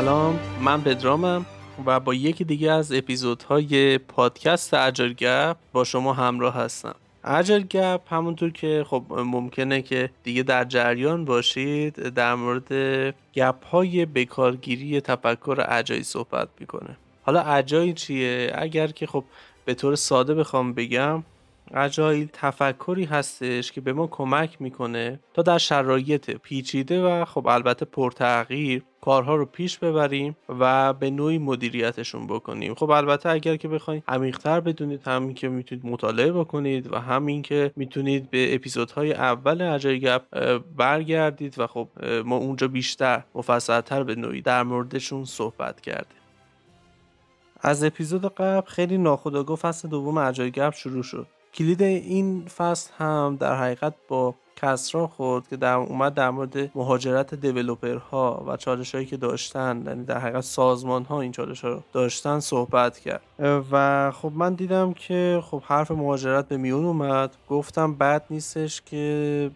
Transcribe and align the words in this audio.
سلام 0.00 0.38
من 0.60 0.80
بدرامم 0.80 1.46
و 1.86 2.00
با 2.00 2.14
یکی 2.14 2.44
دیگه 2.44 2.72
از 2.72 2.92
اپیزودهای 2.92 3.98
پادکست 3.98 4.74
اجر 4.74 5.08
گپ 5.08 5.56
با 5.72 5.84
شما 5.84 6.12
همراه 6.12 6.54
هستم. 6.54 6.94
اجر 7.24 7.58
گپ 7.58 8.00
همونطور 8.12 8.50
که 8.50 8.84
خب 8.88 9.04
ممکنه 9.10 9.82
که 9.82 10.10
دیگه 10.22 10.42
در 10.42 10.64
جریان 10.64 11.24
باشید 11.24 12.08
در 12.08 12.34
مورد 12.34 12.72
گپ 13.34 13.64
های 13.64 14.06
بکارگیری 14.06 15.00
تفکر 15.00 15.64
اجایی 15.68 16.02
صحبت 16.02 16.48
می‌کنه. 16.60 16.96
حالا 17.22 17.40
اجایی 17.42 17.92
چیه؟ 17.92 18.52
اگر 18.54 18.86
که 18.86 19.06
خب 19.06 19.24
به 19.64 19.74
طور 19.74 19.94
ساده 19.94 20.34
بخوام 20.34 20.72
بگم 20.72 21.22
اجایل 21.74 22.28
تفکری 22.32 23.04
هستش 23.04 23.72
که 23.72 23.80
به 23.80 23.92
ما 23.92 24.06
کمک 24.06 24.62
می‌کنه 24.62 25.20
تا 25.34 25.42
در 25.42 25.58
شرایط 25.58 26.30
پیچیده 26.30 27.02
و 27.02 27.24
خب 27.24 27.46
البته 27.46 27.84
پرتغییر 27.84 28.82
کارها 29.00 29.36
رو 29.36 29.46
پیش 29.46 29.78
ببریم 29.78 30.36
و 30.48 30.92
به 30.92 31.10
نوعی 31.10 31.38
مدیریتشون 31.38 32.26
بکنیم. 32.26 32.74
خب 32.74 32.90
البته 32.90 33.28
اگر 33.28 33.56
که 33.56 33.68
بخواید 33.68 34.04
عمیقتر 34.08 34.60
بدونید 34.60 35.08
همین 35.08 35.34
که 35.34 35.48
می‌تونید 35.48 35.86
مطالعه 35.86 36.32
بکنید 36.32 36.92
و 36.92 36.98
همین 36.98 37.42
که 37.42 37.72
می‌تونید 37.76 38.30
به 38.30 38.54
اپیزودهای 38.54 39.12
اول 39.12 39.62
اجای 39.62 40.00
گپ 40.00 40.22
برگردید 40.76 41.58
و 41.58 41.66
خب 41.66 41.88
ما 42.24 42.36
اونجا 42.36 42.68
بیشتر 42.68 43.22
مفصلتر 43.34 44.02
به 44.02 44.14
نوعی 44.14 44.42
در 44.42 44.62
موردشون 44.62 45.24
صحبت 45.24 45.80
کردیم. 45.80 46.16
از 47.60 47.84
اپیزود 47.84 48.34
قبل 48.34 48.66
خیلی 48.66 48.98
ناخودآگاه 48.98 49.56
فصل 49.56 49.88
دوم 49.88 50.18
اجای 50.18 50.50
گپ 50.50 50.74
شروع 50.74 51.02
شد. 51.02 51.26
کلید 51.54 51.82
این 51.82 52.46
فصل 52.46 52.90
هم 52.98 53.36
در 53.40 53.56
حقیقت 53.56 53.94
با 54.08 54.34
کسرا 54.62 55.06
خورد 55.06 55.48
که 55.48 55.56
در 55.56 55.74
اومد 55.74 56.14
در 56.14 56.30
مورد 56.30 56.70
مهاجرت 56.74 57.44
ها 58.10 58.44
و 58.46 58.56
چالش 58.56 58.94
هایی 58.94 59.06
که 59.06 59.16
داشتن 59.16 59.82
یعنی 59.86 60.04
در 60.04 60.18
حقیقت 60.18 60.40
سازمان 60.40 61.04
ها 61.04 61.20
این 61.20 61.32
چالش 61.32 61.64
ها 61.64 61.70
رو 61.70 61.82
داشتن 61.92 62.40
صحبت 62.40 62.98
کرد. 62.98 63.22
و 63.72 64.10
خب 64.10 64.32
من 64.34 64.54
دیدم 64.54 64.92
که 64.92 65.42
خب 65.44 65.62
حرف 65.66 65.90
مهاجرت 65.90 66.48
به 66.48 66.56
میون 66.56 66.84
اومد. 66.84 67.36
گفتم 67.48 67.94
بد 67.94 68.24
نیستش 68.30 68.82
که 68.82 69.50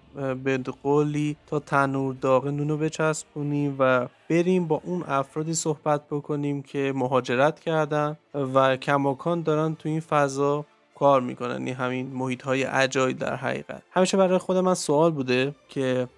به 0.45 0.59
قولی 0.83 1.37
تا 1.47 1.59
تنور 1.59 2.15
داغ 2.15 2.47
نونو 2.47 2.77
بچسبونیم 2.77 3.77
و 3.79 4.07
بریم 4.31 4.67
با 4.67 4.81
اون 4.85 5.05
افرادی 5.09 5.55
صحبت 5.55 6.09
بکنیم 6.11 6.63
که 6.63 6.93
مهاجرت 6.97 7.61
کردن 7.61 8.17
و 8.55 8.77
کماکان 8.77 9.43
دارن 9.43 9.75
تو 9.75 9.89
این 9.89 10.01
فضا 10.01 10.65
کار 10.95 11.21
می‌کنن. 11.21 11.53
یعنی 11.53 11.71
همین 11.71 12.07
محیط 12.07 12.43
های 12.43 12.65
اجایل 12.65 13.17
در 13.17 13.37
حقیقت. 13.37 13.83
همیشه 13.91 14.17
برای 14.17 14.39
خود 14.39 14.57
من 14.57 14.75
سوال 14.75 15.11
بوده 15.11 15.55
که 15.69 16.09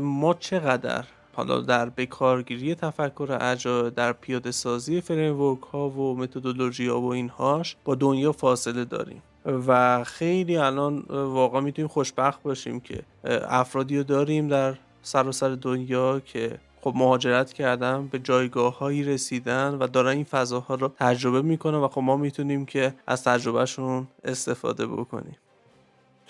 ما 0.00 0.34
چقدر 0.34 1.04
حالا 1.32 1.60
در 1.60 1.88
بکارگیری 1.88 2.74
تفکر 2.74 3.38
اجایل 3.40 3.90
در 3.90 4.12
پیاده 4.12 4.50
سازی 4.50 5.00
فریمورک 5.00 5.60
ها 5.62 5.88
و 5.88 6.16
متدولوژی 6.18 6.86
ها 6.86 7.00
و 7.00 7.12
اینهاش 7.12 7.76
با 7.84 7.94
دنیا 7.94 8.32
فاصله 8.32 8.84
داریم 8.84 9.22
و 9.66 10.04
خیلی 10.04 10.56
الان 10.56 11.04
واقعا 11.08 11.60
می‌تونیم 11.60 11.88
خوشبخت 11.88 12.42
باشیم 12.42 12.80
که 12.80 13.02
افرادی 13.48 13.96
رو 13.96 14.02
داریم 14.02 14.48
در 14.48 14.74
سراسر 15.02 15.48
سر 15.48 15.54
دنیا 15.54 16.20
که 16.20 16.58
خب 16.82 16.92
مهاجرت 16.96 17.52
کردن 17.52 18.06
به 18.06 18.18
جایگاه 18.18 18.78
هایی 18.78 19.02
رسیدن 19.02 19.74
و 19.74 19.86
دارن 19.86 20.16
این 20.16 20.24
فضاها 20.24 20.74
رو 20.74 20.88
تجربه 20.88 21.42
می‌کنن 21.42 21.78
و 21.78 21.88
خب 21.88 22.00
ما 22.00 22.16
می‌تونیم 22.16 22.66
که 22.66 22.94
از 23.06 23.24
تجربهشون 23.24 24.08
استفاده 24.24 24.86
بکنیم. 24.86 25.36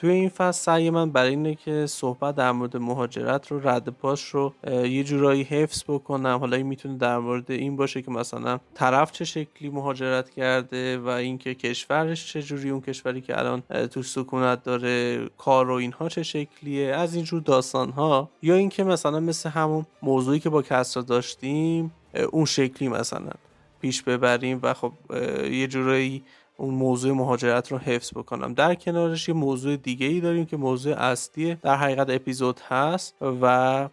توی 0.01 0.11
این 0.11 0.29
فصل 0.29 0.63
سعی 0.63 0.91
من 0.91 1.11
برای 1.11 1.31
اینه 1.31 1.55
که 1.55 1.87
صحبت 1.87 2.35
در 2.35 2.53
مورد 2.53 2.77
مهاجرت 2.77 3.53
رو 3.53 3.69
رد 3.69 3.89
پاش 3.89 4.25
رو 4.25 4.53
یه 4.67 5.05
جورایی 5.05 5.43
حفظ 5.43 5.85
بکنم. 5.89 6.39
حالا 6.39 6.57
این 6.57 6.67
می‌تونه 6.67 6.97
در 6.97 7.19
مورد 7.19 7.51
این 7.51 7.77
باشه 7.77 8.03
که 8.03 8.11
مثلا 8.11 8.61
طرف 8.75 9.13
چه 9.13 9.25
شکلی 9.25 9.69
مهاجرت 9.69 10.31
کرده 10.31 10.99
و 10.99 11.09
اینکه 11.09 11.55
کشورش 11.55 12.33
چه 12.33 12.43
جوری 12.43 12.71
اون 12.71 12.81
کشوری 12.81 13.21
که 13.21 13.39
الان 13.39 13.61
تو 13.91 14.03
سکونت 14.03 14.63
داره 14.63 15.27
کار 15.39 15.71
و 15.71 15.75
اینها 15.75 16.09
چه 16.09 16.23
شکلیه. 16.23 16.95
از 16.95 17.15
اینجور 17.15 17.41
داستان 17.41 17.91
ها 17.91 18.31
یا 18.43 18.55
اینکه 18.55 18.85
مثلا 18.85 19.21
مثل 19.21 19.49
همون 19.49 19.87
موضوعی 20.03 20.41
که 20.41 20.51
با 20.51 20.63
کسرا 20.63 21.03
داشتیم 21.03 21.93
اون 22.31 22.45
شکلی 22.45 22.89
مثلا 22.89 23.31
پیش 23.81 24.03
ببریم 24.03 24.61
و 24.63 24.75
خب 24.75 24.93
یه 25.51 25.67
جورایی 25.67 26.23
اون 26.61 26.75
موضوع 26.75 27.13
مهاجرت 27.13 27.73
رو 27.73 27.79
حفظ 27.79 28.11
بکنم. 28.13 28.55
در 28.55 28.75
کنارش 28.75 29.29
یه 29.29 29.35
موضوع 29.35 29.77
دیگه 29.77 30.07
ای 30.07 30.21
داریم 30.21 30.47
که 30.47 30.57
موضوع 30.57 30.95
اصلی 30.95 31.55
در 31.55 31.77
حقیقت 31.77 32.11
اپیزود 32.11 32.61
هست 32.69 33.15
و 33.43 33.89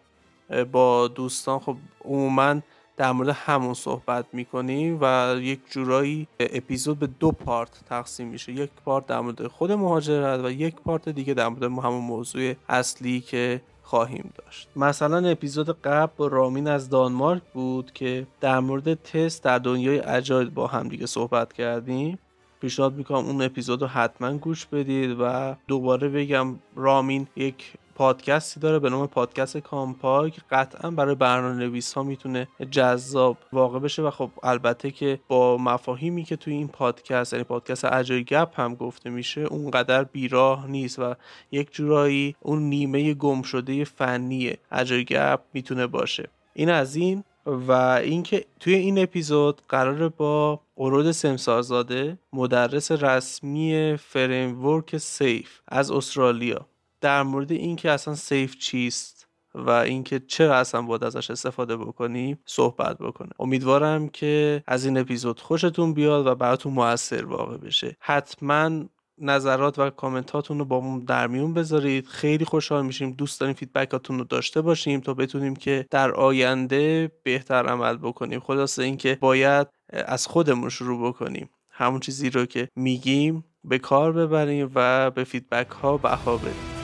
با 0.72 1.08
دوستان 1.08 1.58
خب 1.58 1.76
عموما 2.04 2.60
در 2.96 3.12
مورد 3.12 3.28
همون 3.28 3.74
صحبت 3.74 4.24
می‌کنیم 4.32 4.98
و 5.00 5.36
یک 5.40 5.60
جورایی 5.70 6.28
اپیزود 6.40 6.98
به 6.98 7.06
دو 7.06 7.32
پارت 7.32 7.80
تقسیم 7.88 8.28
میشه. 8.28 8.52
یک 8.52 8.70
پارت 8.84 9.06
در 9.06 9.20
مورد 9.20 9.46
خود 9.46 9.72
مهاجرت 9.72 10.40
و 10.44 10.50
یک 10.50 10.74
پارت 10.74 11.08
دیگه 11.08 11.34
در 11.34 11.48
مورد 11.48 11.62
همون 11.62 12.04
موضوع 12.04 12.54
اصلی 12.68 13.20
که 13.20 13.60
خواهیم 13.82 14.32
داشت. 14.36 14.68
مثلا 14.76 15.28
اپیزود 15.28 15.82
قبل 15.82 16.12
با 16.16 16.26
رامین 16.26 16.68
از 16.68 16.88
دانمارک 16.88 17.42
بود 17.54 17.92
که 17.92 18.26
در 18.40 18.60
مورد 18.60 18.94
تست 18.94 19.44
در 19.44 19.58
دنیای 19.58 20.00
اجایل 20.00 20.50
با 20.50 20.66
هم 20.66 20.88
دیگه 20.88 21.06
صحبت 21.06 21.52
کردیم. 21.52 22.18
پیشنهاد 22.60 22.94
می‌کنم 22.94 23.26
اون 23.26 23.42
اپیزود 23.42 23.82
رو 23.82 23.88
حتما 23.88 24.32
گوش 24.36 24.66
بدید 24.66 25.16
و 25.20 25.56
دوباره 25.68 26.08
بگم 26.08 26.54
رامین 26.76 27.26
یک 27.36 27.72
پادکستی 27.94 28.60
داره 28.60 28.78
به 28.78 28.90
نام 28.90 29.06
پادکست 29.06 29.56
کامپاک. 29.56 30.40
قطعا 30.50 30.90
برای 30.90 31.14
برنامه 31.14 31.54
نویس 31.54 31.92
ها 31.92 32.02
می‌تونه 32.02 32.48
جذاب 32.70 33.36
واقع 33.52 33.78
بشه 33.78 34.02
و 34.02 34.10
خب 34.10 34.30
البته 34.42 34.90
که 34.90 35.20
با 35.28 35.56
مفاهیمی 35.56 36.24
که 36.24 36.36
توی 36.36 36.52
این 36.52 36.68
پادکست 36.68 37.32
یعنی 37.32 37.44
پادکست 37.44 37.84
اجای 37.84 38.24
گپ 38.24 38.60
هم 38.60 38.74
گفته 38.74 39.10
میشه 39.10 39.40
اونقدر 39.40 40.04
بیراه 40.04 40.66
نیست 40.66 40.98
و 40.98 41.14
یک 41.52 41.72
جورایی 41.72 42.36
اون 42.40 42.62
نیمه 42.62 43.14
گم 43.14 43.42
شده 43.42 43.84
فنی 43.84 44.52
اجای 44.72 45.04
گپ 45.04 45.40
می‌تونه 45.52 45.86
باشه. 45.86 46.28
این 46.54 46.70
از 46.70 46.96
این 46.96 47.24
و 47.46 47.72
اینکه 47.72 48.44
توی 48.60 48.74
این 48.74 49.02
اپیزود 49.02 49.62
قراره 49.68 50.08
با 50.08 50.60
ارود 50.80 51.10
سمسارزاده 51.10 52.18
مدرس 52.32 52.92
رسمی 52.92 53.96
framework 54.00 54.96
SAFe 54.96 55.60
از 55.68 55.90
استرالیا. 55.90 56.66
در 57.00 57.22
مورد 57.22 57.52
اینکه 57.52 57.90
اصلا 57.90 58.14
SAFe 58.14 58.58
چیست 58.58 59.28
و 59.54 59.70
اینکه 59.70 60.18
چرا 60.18 60.56
اصلا 60.56 60.82
باید 60.82 61.04
ازش 61.04 61.30
استفاده 61.30 61.76
بکنیم 61.76 62.38
صحبت 62.46 62.98
بکنه 62.98 63.30
امیدوارم 63.38 64.08
که 64.08 64.62
از 64.66 64.84
این 64.84 64.98
اپیزود 64.98 65.40
خوشتون 65.40 65.94
بیاد 65.94 66.26
و 66.26 66.34
براتون 66.34 66.72
موثر 66.72 67.24
واقع 67.24 67.56
بشه. 67.56 67.96
حتما 68.00 68.84
نظرات 69.20 69.78
و 69.78 69.90
کامنتاتون 69.90 70.58
رو 70.58 70.64
با 70.64 70.80
ما 70.80 70.98
در 71.06 71.26
میون 71.26 71.54
بذارید. 71.54 72.06
خیلی 72.06 72.44
خوشحال 72.44 72.86
میشیم. 72.86 73.12
دوست 73.12 73.40
داریم 73.40 73.54
feedback 73.54 74.00
اتون 74.00 74.18
رو 74.18 74.24
داشته 74.24 74.60
باشیم 74.60 75.00
تا 75.00 75.14
بتونیم 75.14 75.56
که 75.56 75.86
در 75.90 76.10
آینده 76.10 77.12
بهتر 77.22 77.66
عمل 77.66 77.96
بکنیم. 77.96 78.40
خلاصه 78.40 78.82
اینکه 78.82 79.18
باید 79.20 79.68
از 79.92 80.26
خودمون 80.26 80.68
شروع 80.68 81.08
بکنیم. 81.08 81.50
همون 81.70 82.00
چیزی 82.00 82.30
رو 82.30 82.46
که 82.46 82.68
میگیم 82.76 83.44
به 83.64 83.78
کار 83.78 84.12
ببریم 84.12 84.70
و 84.74 85.10
به 85.10 85.24
feedback 85.24 85.70
ها 85.70 85.96
بها 85.96 86.36
بدیم. 86.36 86.77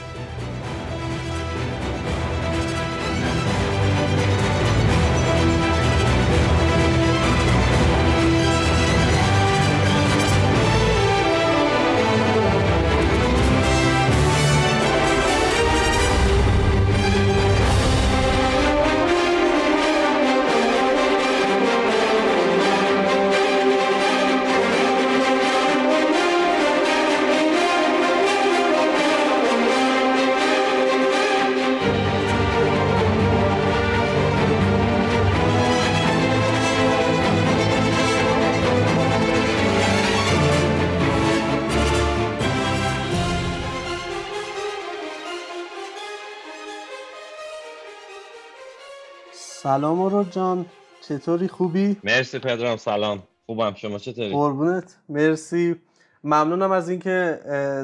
سلام 49.74 50.02
رو 50.02 50.24
جان 50.24 50.66
چطوری؟ 51.00 51.48
خوبی؟ 51.48 51.96
مرسی 52.04 52.38
پدرام 52.38 52.76
سلام. 52.76 53.22
خوبم. 53.46 53.74
شما 53.74 53.98
چطوری؟ 53.98 54.32
قربونت. 54.32 54.96
مرسی. 55.08 55.76
ممنونم 56.24 56.72
از 56.72 56.88
اینکه 56.88 57.40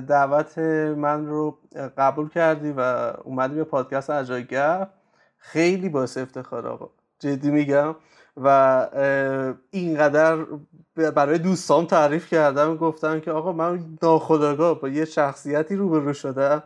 دعوت 0.09 0.59
من 0.97 1.27
رو 1.27 1.59
قبول 1.99 2.29
کردی 2.29 2.73
و 2.77 2.81
اومدی 3.25 3.55
به 3.55 3.65
پادکست 3.65 4.11
اجای 4.11 4.45
خیلی 5.39 5.89
باعث 5.89 6.19
افتخار 6.19 6.67
آقا. 6.67 6.91
جدی 7.19 7.51
میگم. 7.51 7.97
و 8.37 8.89
اینقدر 9.71 10.39
برای 10.97 11.39
دوستان 11.39 11.87
تعریف 11.87 12.29
کردم 12.29 12.77
گفتم 12.77 13.21
که 13.21 13.31
آقا 13.31 13.53
من 13.53 13.99
ناخداگاه 14.03 14.81
با 14.81 14.89
یه 14.89 15.05
شخصیتی 15.05 15.77
روبرو 15.77 16.13
شدم 16.13 16.63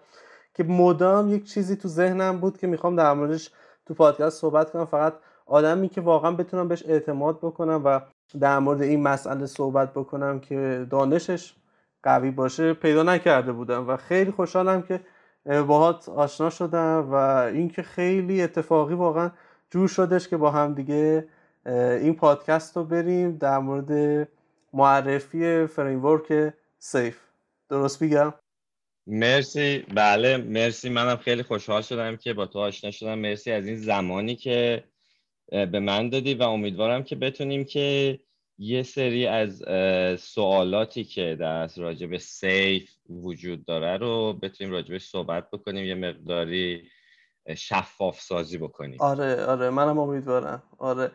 که 0.55 0.65
مدام 0.65 1.35
یک 1.35 1.45
چیزی 1.53 1.77
تو 1.77 1.89
ذهنم 1.89 2.41
بود 2.41 2.59
که 2.59 2.67
می‌خوام 2.67 2.97
در 2.97 3.13
موردش 3.13 3.51
تو 3.87 3.95
پادکست 3.95 4.41
صحبت 4.41 4.71
کنم 4.71 4.85
فقط 4.85 5.15
آدمی 5.47 5.89
که 5.89 6.01
واقعا 6.01 6.31
بتونم 6.31 6.69
بهش 6.69 6.85
اعتماد 6.87 7.39
بکنم 7.39 7.83
و 7.85 8.01
در 8.41 8.59
مورد 8.59 8.83
این 8.83 9.03
مسئله 9.03 9.47
صحبت 9.47 9.93
بکنم 9.93 10.41
که 10.41 10.87
دانشش 10.91 11.55
قوی 12.03 12.31
باشه 12.31 12.75
پیدا 12.75 13.03
نکرده 13.03 13.53
بودم 13.53 13.89
و 13.89 13.97
خیلی 13.97 14.31
خوشحالم 14.31 14.83
که 14.83 15.01
باهات 15.47 16.09
آشنا 16.09 16.51
شدم 16.51 17.09
و 17.13 17.15
اینکه 17.15 17.83
خیلی 17.83 18.43
اتفاقی 18.43 18.95
واقعا 18.95 19.31
جور 19.71 19.89
شدش 19.89 20.29
که 20.29 20.37
با 20.37 20.51
هم 20.51 20.75
دیگه 20.75 21.29
این 21.67 22.15
پادکست 22.15 22.77
رو 22.77 22.85
بریم 22.85 23.37
در 23.37 23.59
مورد 23.59 24.29
معرفی 24.73 25.67
framework 25.67 26.53
سیف. 26.79 27.21
درست 27.69 28.03
بگم 28.03 28.35
مرسی. 29.07 29.79
بله 29.79 30.37
مرسی. 30.37 30.89
منم 30.89 31.17
خیلی 31.17 31.43
خوشحال 31.43 31.83
شدم 31.83 32.17
که 32.17 32.35
با 32.35 32.47
تو 32.47 32.59
آشنا 32.59 32.91
شدم. 32.91 33.19
مرسی 33.19 33.53
از 33.53 33.67
این 33.67 33.77
زمانی 33.77 34.37
که 34.37 34.85
به 35.51 35.81
من 35.81 36.09
دادی 36.09 36.35
و 36.35 36.43
امیدوارم 36.43 37.03
که 37.03 37.17
بتونیم 37.17 37.65
که 37.65 38.21
یه 38.59 38.83
سری 38.83 39.27
از 39.27 39.63
سوالاتی 40.21 41.05
که 41.05 41.37
در 41.41 41.71
راجع 41.77 42.07
به 42.07 42.19
سیف 42.19 42.91
وجود 43.09 43.65
داره 43.65 43.97
رو 43.97 44.33
بتونیم 44.33 44.73
راجع 44.73 44.99
صحبت 44.99 45.51
بکنیم 45.51 45.85
یه 45.85 45.95
مقداری 45.95 46.89
شفاف 47.57 48.21
سازی 48.21 48.59
بکنیم. 48.59 49.01
آره 49.01 49.45
آره. 49.45 49.71
منم 49.71 49.99
امیدوارم. 49.99 50.63
آره. 50.79 51.11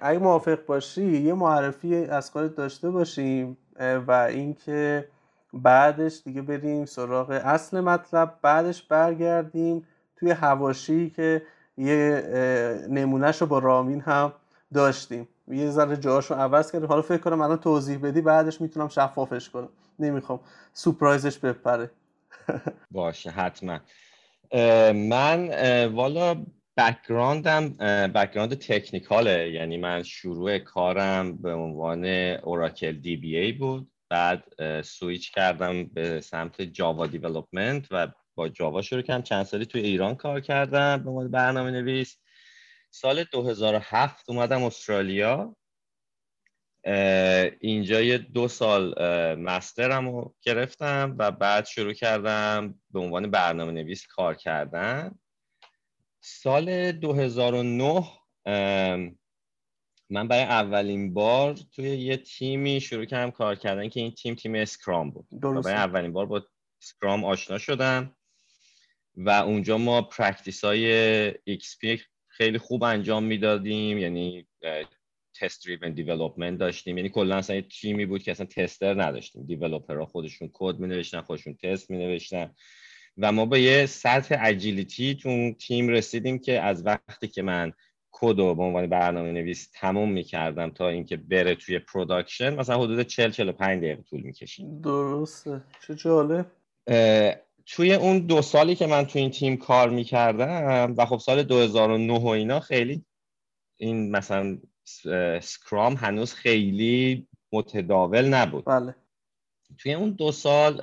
اگه 0.00 0.18
موافق 0.18 0.66
باشی 0.66 1.22
یه 1.22 1.34
معرفی 1.34 1.94
از 1.94 2.30
خودت 2.30 2.54
داشته 2.54 2.90
باشیم 2.90 3.56
و 3.80 4.12
اینکه 4.12 5.08
بعدش 5.52 6.20
دیگه 6.24 6.42
بریم 6.42 6.84
سراغ 6.84 7.30
اصل 7.30 7.80
مطلب. 7.80 8.38
بعدش 8.42 8.82
برگردیم 8.82 9.86
توی 10.16 10.30
هواشی 10.30 11.10
که 11.10 11.42
یه 11.78 12.22
نمونهش 12.90 13.40
رو 13.40 13.46
با 13.46 13.58
رامین 13.58 14.00
هم 14.00 14.32
داشتیم. 14.74 15.28
یه 15.48 15.70
ذره 15.70 15.96
جاهاشو 15.96 16.34
عوض 16.34 16.72
کردیم. 16.72 16.88
حالا 16.88 17.02
فکر 17.02 17.18
کنم 17.18 17.40
الان 17.40 17.56
توضیح 17.58 17.98
بدی 17.98 18.20
بعدش 18.20 18.60
می‌تونم 18.60 18.88
شفافش 18.88 19.50
کنم. 19.50 19.68
نمی‌خوام. 19.98 20.40
سپرایزش 20.72 21.38
بپره. 21.38 21.90
باشه 22.90 23.30
حتما. 23.30 23.78
من 24.92 25.48
والا 25.86 26.44
background 26.76 27.60
م 27.60 27.68
background 28.14 28.54
technical 28.54 29.40
ه 29.40 29.50
یعنی 29.50 29.76
من 29.76 30.02
شروع 30.02 30.58
کارم 30.58 31.36
به 31.36 31.54
عنوان 31.54 32.04
Oracle 32.42 32.92
DBA 32.92 33.52
بود. 33.52 33.90
بعد 34.08 34.44
سویچ 34.82 35.32
کردم 35.32 35.84
به 35.84 36.20
سمت 36.20 36.62
Java 36.62 37.06
development 37.06 37.86
و 37.90 38.08
با 38.34 38.48
Java 38.48 38.82
شروع 38.82 39.02
کردم. 39.02 39.22
چند 39.22 39.44
سالی 39.44 39.66
توی 39.66 39.80
ایران 39.80 40.14
کار 40.14 40.40
کردم 40.40 40.96
به 41.04 41.10
عنوان 41.10 41.30
برنامه 41.30 41.70
نویس 41.70 42.18
سال 42.90 43.24
2007 43.24 44.30
اومدم 44.30 44.62
استرالیا. 44.62 45.56
اینجا 47.60 48.00
یه 48.00 48.18
دو 48.18 48.48
سال 48.48 48.94
master 49.34 49.97
م 49.97 50.08
رو 50.08 50.34
گرفتم 50.42 51.14
و 51.18 51.30
بعد 51.30 51.66
شروع 51.66 51.92
کردم 51.92 52.80
به 52.90 53.00
عنوان 53.00 53.30
برنامه 53.30 53.72
نویس 53.72 54.06
کار 54.06 54.34
کردن. 54.34 55.18
سال 56.20 56.92
2009 56.92 58.04
من 60.10 60.28
برای 60.28 60.44
اولین 60.44 61.14
بار 61.14 61.58
توی 61.74 61.88
یه 61.88 62.16
تیمی 62.16 62.80
شروع 62.80 63.04
کردم 63.04 63.30
کار 63.30 63.54
کردن 63.54 63.88
که 63.88 64.00
این 64.00 64.10
تیم 64.10 64.34
تیم 64.34 64.54
Scrum 64.54 65.10
بود. 65.10 65.26
برای 65.62 65.76
اولین 65.76 66.12
بار 66.12 66.26
با 66.26 66.46
Scrum 66.82 67.24
آشنا 67.24 67.58
شدم 67.58 68.16
و 69.16 69.30
اونجا 69.30 69.78
ما 69.78 70.02
practice 70.02 70.64
های 70.64 71.30
XP 71.32 72.00
خیلی 72.28 72.58
خوب 72.58 72.84
انجام 72.84 73.24
می‌دادیم 73.24 73.98
یعنی 73.98 74.46
test-driven 75.40 75.92
development 75.92 76.58
داشتیم. 76.58 76.96
یعنی 76.96 77.08
کلا 77.08 77.36
اصلا 77.36 77.56
یه 77.56 77.62
تیمی 77.62 78.06
بود 78.06 78.22
که 78.22 78.30
اصلا 78.30 78.46
tester 78.46 79.02
نداشتیم. 79.02 79.46
developer 79.46 80.00
ها 80.00 80.06
خودشون 80.06 80.50
کد 80.52 80.78
می 80.78 80.88
نوشتن 80.88 81.20
خودشون 81.20 81.54
تست 81.54 81.90
می 81.90 81.98
نوشتن 81.98 82.54
و 83.18 83.32
ما 83.32 83.46
به 83.46 83.60
یه 83.60 83.86
سطح 83.86 84.36
agility 84.40 85.14
تو 85.14 85.52
تیم 85.52 85.88
رسیدیم 85.88 86.38
که 86.38 86.60
از 86.60 86.86
وقتی 86.86 87.28
که 87.28 87.42
من 87.42 87.72
کد 88.10 88.38
رو 88.38 88.54
به 88.54 88.62
عنوان 88.62 88.86
برنامه 88.86 89.32
نویس 89.32 89.70
تموم 89.74 90.12
می‌کردم 90.12 90.70
تا 90.70 90.88
اینکه 90.88 91.16
بره 91.16 91.54
توی 91.54 91.78
production 91.78 92.54
مثلا 92.54 92.78
حدود 92.78 93.02
40 93.02 93.30
45 93.30 93.78
دقیقه 93.78 94.02
طول 94.02 94.20
می‌کشید 94.20 94.80
درسته. 94.80 95.60
چه 95.86 95.94
جالب. 95.94 96.46
توی 97.66 97.94
اون 97.94 98.18
دو 98.18 98.42
سالی 98.42 98.74
که 98.74 98.86
من 98.86 99.06
توی 99.06 99.20
این 99.20 99.30
تیم 99.30 99.56
کار 99.56 99.90
می‌کردم 99.90 100.94
و 100.98 101.06
خب 101.06 101.18
سال 101.18 101.42
2009 101.42 102.18
و 102.18 102.26
اینا 102.26 102.60
خیلی 102.60 103.04
این 103.76 104.10
مثلا 104.10 104.58
Scrum 105.40 105.94
هنوز 105.94 106.34
خیلی 106.34 107.26
متداول 107.52 108.24
نبود. 108.24 108.64
بله. 108.64 108.94
توی 109.78 109.94
اون 109.94 110.10
دو 110.10 110.32
سال 110.32 110.76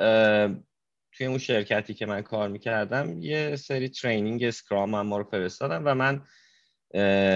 توی 1.11 1.27
اون 1.27 1.37
شرکتی 1.37 1.93
که 1.93 2.05
من 2.05 2.21
کار 2.21 2.49
می‌کردم 2.49 3.21
یه 3.21 3.55
سری 3.55 3.89
training 3.89 4.49
Scrum 4.49 4.95
هم 4.95 5.07
ما 5.07 5.17
رو 5.17 5.23
فرستادم 5.23 5.81
و 5.85 5.95
من 5.95 6.21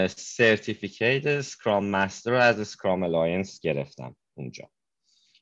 certificate 0.07 1.41
Scrum 1.41 1.85
Master 1.85 2.31
رو 2.31 2.37
از 2.37 2.67
Scrum 2.67 3.03
Alliance 3.03 3.59
گرفتم 3.59 4.15
اونجا. 4.37 4.69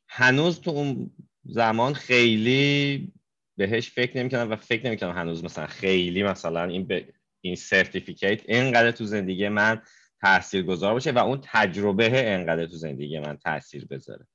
هنوز 0.09 0.61
تو 0.61 0.71
اون 0.71 1.11
زمان 1.45 1.93
خیلی 1.93 3.11
بهش 3.57 3.89
فکر 3.89 4.17
نمی‌کنم 4.17 4.51
و 4.51 4.55
فکر 4.55 4.85
نمی‌کنم 4.85 5.11
هنوز 5.11 5.43
مثلا 5.43 5.67
خیلی 5.67 6.23
مثلا 6.23 6.63
این 6.63 6.87
ب... 6.87 7.01
این 7.41 7.55
certificate 7.55 8.49
اینقدر 8.49 8.91
تو 8.91 9.05
زندگی 9.05 9.49
من 9.49 9.81
تاثیر 10.21 10.63
گذار 10.63 10.93
باشه 10.93 11.11
و 11.11 11.17
اون 11.17 11.39
تجربه 11.43 12.31
اینقدر 12.31 12.65
تو 12.65 12.75
زندگی 12.75 13.19
من 13.19 13.37
تاثیر 13.37 13.85
بذاره. 13.85 14.27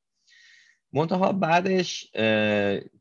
منتها 0.93 1.33
بعدش 1.33 2.11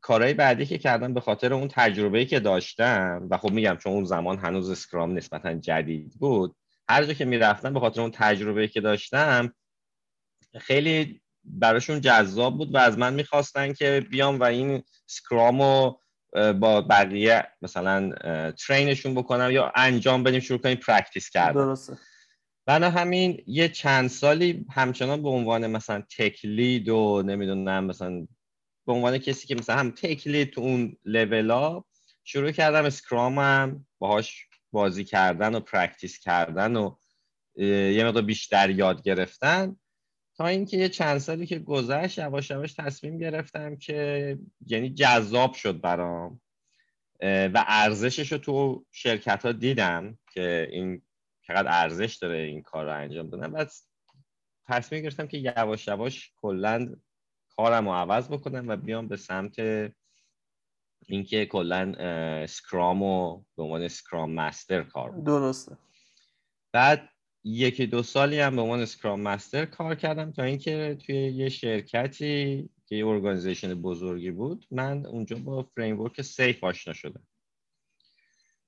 کارهای 0.00 0.34
بعدی 0.34 0.66
که 0.66 0.78
کردم 0.78 1.14
به 1.14 1.20
خاطر 1.20 1.54
اون 1.54 1.68
تجربه 1.68 2.24
که 2.24 2.40
داشتم 2.40 3.28
و 3.30 3.38
خب 3.38 3.50
میگم 3.50 3.76
چون 3.76 3.92
اون 3.92 4.04
زمان 4.04 4.38
هنوز 4.38 4.70
Scrum 4.70 5.16
نسبتا 5.16 5.54
جدید 5.54 6.14
بود 6.20 6.56
هر 6.88 7.04
جا 7.04 7.12
که 7.12 7.24
می‌رفتم 7.24 7.74
به 7.74 7.80
خاطر 7.80 8.00
اون 8.00 8.10
تجربه 8.10 8.68
که 8.68 8.80
داشتم 8.80 9.54
خیلی 10.60 11.22
براشون 11.44 12.00
جذاب 12.00 12.58
بود 12.58 12.74
و 12.74 12.78
از 12.78 12.98
من 12.98 13.14
می‌خواستن 13.14 13.72
که 13.72 14.06
بیام 14.10 14.40
و 14.40 14.44
این 14.44 14.82
Scrum 15.06 15.79
و 15.79 15.94
با 16.32 16.80
بقیه 16.80 17.48
مثلا 17.62 18.12
train 18.52 18.86
شون 18.86 19.14
بکنم 19.14 19.50
یا 19.50 19.72
انجام 19.74 20.22
بدیم 20.22 20.40
شروع 20.40 20.58
کنیم 20.58 20.76
practice 20.76 21.30
کردن. 21.30 21.52
درسته. 21.52 21.98
بنا 22.66 22.90
همین 22.90 23.42
یه 23.46 23.68
چند 23.68 24.08
سالی 24.08 24.66
همچنان 24.70 25.22
به 25.22 25.28
عنوان 25.28 25.66
مثلا 25.66 26.02
tech 26.18 26.53
lead 26.53 26.88
و 26.88 27.22
نمی‌دونم 27.26 27.84
مثلا 27.84 28.26
به 28.86 28.92
عنوان 28.92 29.18
کسی 29.18 29.46
که 29.46 29.54
مثلا 29.54 29.76
هم 29.76 29.90
tech 29.90 30.20
lead 30.20 30.50
تو 30.50 30.60
اون 30.60 30.96
لولا 31.04 31.84
شروع 32.24 32.50
کردم 32.50 32.84
Scrum 32.84 33.38
هم 33.38 33.86
باهاش 33.98 34.46
بازی 34.72 35.04
کردن 35.04 35.54
و 35.54 35.60
practice 35.60 36.18
کردن 36.18 36.76
و 36.76 36.96
یه 37.56 38.04
مقدار 38.04 38.22
بیشتر 38.22 38.70
یاد 38.70 39.02
گرفتن. 39.02 39.76
تا 40.36 40.46
اینکه 40.46 40.76
یه 40.76 40.88
چند 40.88 41.18
سالی 41.18 41.46
که 41.46 41.58
گذشت 41.58 42.18
یواش 42.18 42.50
یواش 42.50 42.72
تصمیم 42.72 43.18
گرفتم 43.18 43.76
که 43.76 44.38
یعنی 44.66 44.90
جذاب 44.90 45.54
شد 45.54 45.80
برام. 45.80 46.40
و 47.22 47.64
ارزشش 47.66 48.32
رو 48.32 48.38
تو 48.38 48.86
شرکت 48.90 49.46
ها 49.46 49.52
دیدم 49.52 50.18
که 50.32 50.68
این 50.70 51.02
چقدر 51.42 51.68
ارزش 51.68 52.14
داره 52.14 52.38
این 52.38 52.62
کار 52.62 52.84
رو 52.84 52.96
انجام 52.96 53.30
دادن. 53.30 53.50
و 53.50 53.64
تصمیم 54.66 55.02
گرفتم 55.02 55.26
که 55.26 55.38
یواش 55.38 55.86
یواش 55.86 56.32
کلا 56.36 56.94
کارم 57.56 57.88
رو 57.88 57.94
عوض 57.94 58.28
بکنم 58.28 58.68
و 58.68 58.76
بیام 58.76 59.08
به 59.08 59.16
سمت 59.16 59.56
اینکه 61.08 61.46
کلا 61.46 61.92
Scrum 62.42 63.02
و 63.02 63.42
به 63.56 63.62
عنوان 63.62 63.82
Scrum 63.82 64.32
Master 64.32 64.82
کار 64.82 65.10
درسته. 65.10 65.76
بعد 66.72 67.08
یکی 67.44 67.86
دو 67.86 68.02
سالی 68.02 68.40
هم 68.40 68.56
به 68.56 68.62
عنوان 68.62 68.80
Scrum 68.80 69.20
Master 69.20 69.64
کار 69.64 69.94
کردم 69.94 70.32
تا 70.32 70.42
اینکه 70.42 70.98
توی 71.06 71.16
یه 71.16 71.48
شرکتی 71.48 72.68
که 72.86 72.96
یه 72.96 73.06
organization 73.06 73.74
بزرگی 73.74 74.30
بود 74.30 74.66
من 74.70 75.06
اونجا 75.06 75.36
با 75.36 75.62
framework 75.62 76.22
SAFe 76.22 76.64
آشنا 76.64 76.92
شدم. 76.92 77.26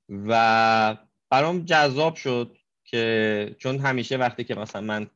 و 0.09 0.97
برام 1.31 1.65
جذاب 1.65 2.15
شد 2.15 2.57
که 2.85 3.57
چون 3.59 3.79
همیشه 3.79 4.17
وقتی 4.17 4.45
که 4.45 4.55
مثلا 4.55 4.81
من 4.81 5.11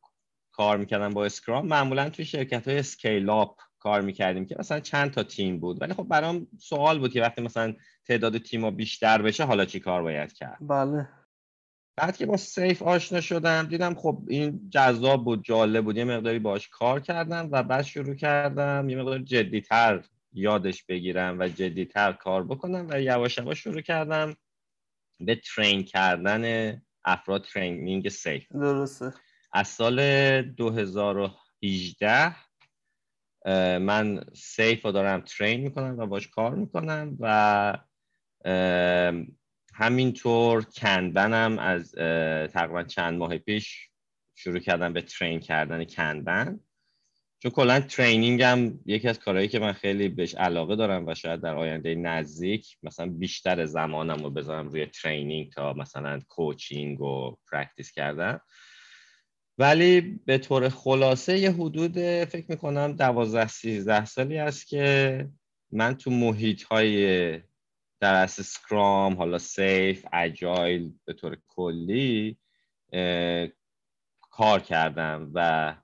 کار 0.53 0.77
می‌کردم 0.77 1.15
با 1.15 1.25
Scrum 1.25 1.67
معمولا 1.67 2.11
توی 2.11 2.25
شرکت 2.25 2.69
های 2.69 2.79
scale-up 2.79 3.61
کار 3.79 4.01
می‌کردیم 4.01 4.47
که 4.47 4.57
مثلا 4.59 4.81
چند 4.81 5.11
تا 5.11 5.23
تیم 5.23 5.61
بود. 5.61 5.83
ولی 5.83 5.95
خب 5.95 6.03
برام 6.03 6.47
سوال 6.59 6.99
بود 6.99 7.13
که 7.13 7.23
وقتی 7.23 7.43
مثلا 7.43 7.75
تعداد 8.07 8.39
تیم 8.39 8.71
بیشتر 8.71 9.23
بشه 9.23 9.45
حالا 9.45 9.65
چی 9.65 9.81
کار 9.81 10.03
باید 10.03 10.33
کرد؟ 10.33 10.59
بله. 10.61 11.09
بعد 11.97 12.17
که 12.17 12.27
با 12.27 12.37
SAFe 12.37 12.83
آشنا 12.83 13.21
شدم 13.21 13.63
دیدم 13.63 13.95
خب 13.95 14.23
این 14.29 14.71
جذاب 14.71 15.25
بود 15.25 15.45
جالب 15.45 15.85
بود. 15.85 15.97
یه 15.97 16.05
مقداری 16.05 16.39
باش 16.39 16.69
کار 16.69 17.01
کردم 17.01 17.49
و 17.53 17.63
بعد 17.63 17.85
شروع 17.85 18.15
کردم 18.15 18.89
یه 18.89 18.97
مقدار 18.97 19.19
جدیتر 19.19 20.05
یادش 20.33 20.85
بگیرم 20.85 21.39
و 21.39 21.49
جدیتر 21.49 22.13
کار 22.13 22.45
بکنم 22.45 22.87
و 22.91 23.01
یواش 23.01 23.39
یواش 23.39 23.59
شروع 23.59 23.81
کردم 23.81 24.37
به 25.21 25.41
train 25.55 25.85
کردن 25.85 26.73
افراد 27.05 27.45
training 27.45 28.09
SAFe. 28.09 28.53
درسته. 28.53 29.13
از 29.53 29.69
سال 29.69 30.43
2018 30.43 32.37
من 33.79 34.25
SAFe 34.35 34.85
رو 34.85 34.93
دارم 34.93 35.21
train 35.21 35.61
می‌کنم 35.61 35.99
و 35.99 36.07
باش 36.07 36.29
کار 36.29 36.55
می‌کنم 36.55 37.17
و 37.21 37.79
همینطور 39.75 40.65
Kanban 40.65 41.45
م 41.45 41.59
از 41.59 41.93
تقریبا 42.53 42.83
چند 42.83 43.19
ماه 43.19 43.39
پیش 43.39 43.89
شروع 44.35 44.59
کردم 44.59 44.93
به 44.93 45.03
train 45.03 45.41
کردن 45.41 45.85
Kanban 45.85 46.61
چون 47.43 47.51
کلا 47.51 47.81
training 47.81 48.43
هم 48.43 48.81
یکی 48.87 49.09
از 49.09 49.19
کارهایی 49.19 49.49
که 49.49 49.59
من 49.59 49.73
خیلی 49.73 50.09
بهش 50.09 50.35
علاقه 50.35 50.77
دارم 50.77 51.07
و 51.07 51.15
شاید 51.15 51.41
در 51.41 51.55
آینده 51.55 51.95
نزدیک 51.95 52.77
مثلا 52.83 53.07
بیشتر 53.07 53.65
زمانم 53.65 54.23
رو 54.23 54.31
بذارم 54.31 54.69
روی 54.69 54.87
training 54.87 55.53
تا 55.53 55.73
مثلا 55.73 56.21
coaching 56.29 57.01
و 57.01 57.37
practice 57.53 57.93
کردن. 57.93 58.39
ولی 59.59 60.01
به 60.01 60.39
طور 60.39 60.69
خلاصه 60.69 61.39
یه 61.39 61.53
حدود 61.53 61.93
فکر 62.25 62.45
می‌کنم 62.49 62.93
دوازده 62.93 63.49
سیزده 63.49 64.05
سالی 64.05 64.39
است 64.39 64.67
که 64.67 65.29
من 65.73 65.95
تو 65.95 66.11
محیط 66.11 66.63
های 66.63 67.33
در 68.01 68.15
اصل 68.15 68.43
سکرام 68.43 69.15
حالا 69.15 69.39
سیف 69.39 70.07
اجایل 70.13 70.93
به 71.05 71.13
طور 71.13 71.39
کلی 71.49 72.39
کار 74.21 74.61
کردم 74.61 75.31
و 75.35 75.75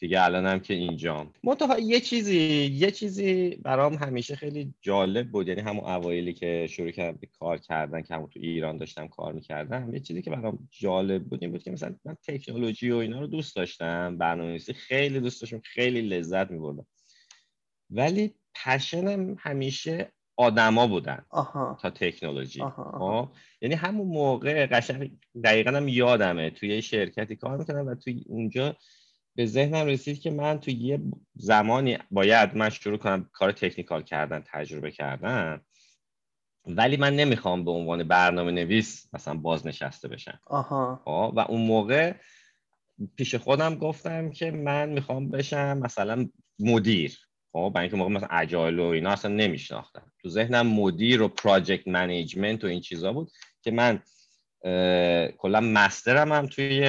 دیگه 0.00 0.24
الانم 0.24 0.60
که 0.60 0.74
اینجام. 0.74 1.32
منتها 1.44 1.78
یه 1.78 2.00
چیزی 2.00 2.38
یه 2.72 2.90
چیزی 2.90 3.50
برام 3.50 3.94
همیشه 3.94 4.36
خیلی 4.36 4.74
جالب 4.80 5.30
بود. 5.30 5.48
یعنی 5.48 5.60
همون 5.60 5.84
اوایلی 5.84 6.32
که 6.32 6.66
شروع 6.70 6.90
کردم 6.90 7.18
به 7.20 7.26
کار 7.38 7.58
کردن 7.58 8.02
که 8.02 8.14
همون 8.14 8.28
تو 8.28 8.40
ایران 8.42 8.78
داشتم 8.78 9.08
کار 9.08 9.32
می‌کردم 9.32 9.94
یه 9.94 10.00
چیزی 10.00 10.22
که 10.22 10.30
برام 10.30 10.68
جالب 10.70 11.24
بود 11.24 11.42
این 11.42 11.52
بود 11.52 11.62
که 11.62 11.70
مثلا 11.70 11.96
من 12.04 12.16
تکنولوژی 12.26 12.90
و 12.90 12.96
اینا 12.96 13.20
رو 13.20 13.26
دوست 13.26 13.56
داشتم 13.56 14.18
برنامه‌نویسی 14.18 14.72
خیلی 14.72 15.20
دوست 15.20 15.40
داشتم 15.40 15.60
خیلی 15.64 16.02
لذت 16.02 16.50
میبردم. 16.50 16.86
ولی 17.90 18.34
پشنم 18.64 19.36
همیشه 19.38 20.12
آدما 20.36 20.86
بودن 20.86 21.24
آها. 21.30 21.78
تا 21.82 21.90
تکنولوژی. 21.90 22.62
خب؟ 22.98 23.28
یعنی 23.62 23.74
همون 23.74 24.06
موقع 24.06 24.66
قشنگ 24.66 25.10
دقیقا 25.44 25.70
هم 25.70 25.88
یادمه. 25.88 26.50
توی 26.50 26.68
یه 26.68 26.80
شرکتی 26.80 27.36
کار 27.36 27.58
می‌کنم 27.58 27.86
و 27.86 27.94
توی 27.94 28.24
اونجا 28.26 28.76
به 29.36 29.46
ذهنم 29.46 29.86
رسید 29.86 30.20
که 30.20 30.30
من 30.30 30.60
توی 30.60 30.74
یه 30.74 31.00
زمانی 31.34 31.98
باید 32.10 32.56
من 32.56 32.70
شروع 32.70 32.98
کنم 32.98 33.30
کار 33.32 33.52
تکنیکال 33.52 34.02
کردن 34.02 34.42
تجربه 34.46 34.90
کردن 34.90 35.60
ولی 36.66 36.96
من 36.96 37.16
نمی‌خوام 37.16 37.64
به 37.64 37.70
عنوان 37.70 38.08
برنامه 38.08 38.50
نویس 38.50 39.06
مثلا 39.12 39.34
بازنشسته 39.34 40.08
بشم 40.08 40.40
آها. 40.46 41.02
خب؟ 41.04 41.32
و 41.36 41.40
اون 41.40 41.66
موقع 41.66 42.14
پیش 43.16 43.34
خودم 43.34 43.74
گفتم 43.74 44.30
که 44.30 44.50
من 44.50 44.88
می‌خوام 44.88 45.30
بشم 45.30 45.78
مثلا 45.78 46.28
مدیر 46.58 47.18
خب 47.52 47.72
برای 47.74 47.84
اینکه 47.84 47.96
موقع 47.96 48.10
مثلا 48.10 48.28
Agile 48.28 48.78
و 48.78 48.84
اینا 48.84 49.10
اصلا 49.10 49.34
نمیشناختم 49.34 50.12
تو 50.22 50.28
ذهنم 50.28 50.66
مدیر 50.66 51.22
و 51.22 51.28
project 51.28 51.88
management 51.88 52.64
و 52.64 52.66
این 52.66 52.80
چیزا 52.80 53.12
بود 53.12 53.30
که 53.62 53.70
من 53.70 54.02
کلا 55.38 55.60
master 55.60 56.22
م 56.22 56.32
هم 56.32 56.46
توی 56.46 56.82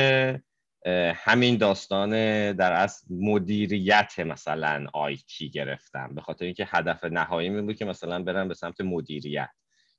همین 1.16 1.58
داستان 1.58 2.10
در 2.52 2.74
اصل 2.74 3.06
مدیریت 3.10 4.20
مثلا 4.20 4.88
IT 4.94 5.50
گرفتم 5.50 6.16
به 6.16 6.22
خاطر 6.22 6.46
اینکه 6.46 6.68
هدف 6.68 7.04
نهاییم 7.04 7.50
این 7.50 7.62
بود 7.62 7.76
که 7.76 7.86
مثلا 7.86 8.24
برم 8.24 8.48
به 8.48 8.54
سمت 8.54 8.82
مدیریت 8.82 9.50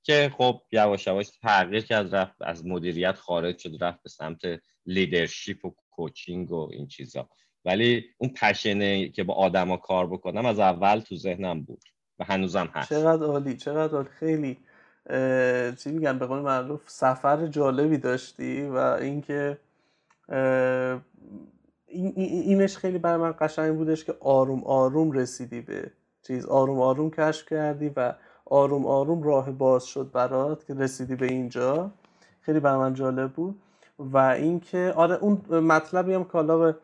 که 0.03 0.33
خب 0.39 0.62
یواش 0.73 1.07
یواش 1.07 1.31
تغییر 1.43 1.85
کرد 1.85 2.15
رفت 2.15 2.37
از 2.41 2.67
مدیریت 2.67 3.17
خارج 3.17 3.59
شد 3.59 3.85
رفت 3.85 4.03
به 4.03 4.09
سمت 4.09 4.41
لیدرشپ 4.87 5.65
و 5.65 5.75
کوچینگ 5.91 6.53
و 6.53 6.69
این 6.73 6.87
چیزا. 6.87 7.29
ولی 7.65 8.05
اون 8.19 8.33
پشنه 8.33 9.09
که 9.09 9.25
با 9.25 9.35
آدما 9.35 9.77
کار 9.77 10.07
بکنم 10.07 10.47
از 10.47 10.59
اول 10.59 11.01
تو 11.01 11.17
ذهنم 11.17 11.62
بود 11.62 11.83
و 12.19 12.25
هنوزم 12.25 12.71
هست. 12.75 12.89
چقدر 12.89 13.23
عالی 13.23 13.57
چقدر 13.57 13.95
عالی. 13.95 14.09
خیلی 14.09 14.59
چی 15.77 15.91
میگن؟ 15.91 16.19
به 16.19 16.27
قول 16.27 16.39
معروف 16.39 16.81
سفر 16.87 17.47
جالبی 17.47 17.99
داشتی 17.99 18.62
و 18.62 18.77
اینکه 18.77 19.59
این 20.29 22.12
اینش 22.17 22.76
خیلی 22.76 22.99
برای 22.99 23.21
من 23.21 23.35
قشنگ 23.41 23.76
بودش 23.76 24.05
که 24.05 24.14
آروم 24.21 24.64
آروم 24.64 25.12
رسیدی 25.12 25.61
به 25.61 25.91
چیز. 26.23 26.47
آروم 26.47 26.81
آروم 26.81 27.11
کشف 27.11 27.47
کردی 27.49 27.93
و 27.97 28.14
آروم 28.47 28.87
آروم 28.87 29.23
راه 29.23 29.50
باز 29.50 29.85
شد 29.85 30.11
برات 30.12 30.67
که 30.67 30.75
رسیدی 30.75 31.17
به 31.17 31.26
اینجا. 31.26 31.91
خیلی 32.41 32.61
برای 32.61 32.79
من 32.79 32.95
جالب 32.95 33.33
بود. 33.33 33.61
و 33.99 34.17
اینکه 34.17 34.93
آره 34.97 35.14
اون 35.14 35.61
مطلبی 35.61 36.14
هم 36.14 36.25
که 36.25 36.31
حالا 36.33 36.75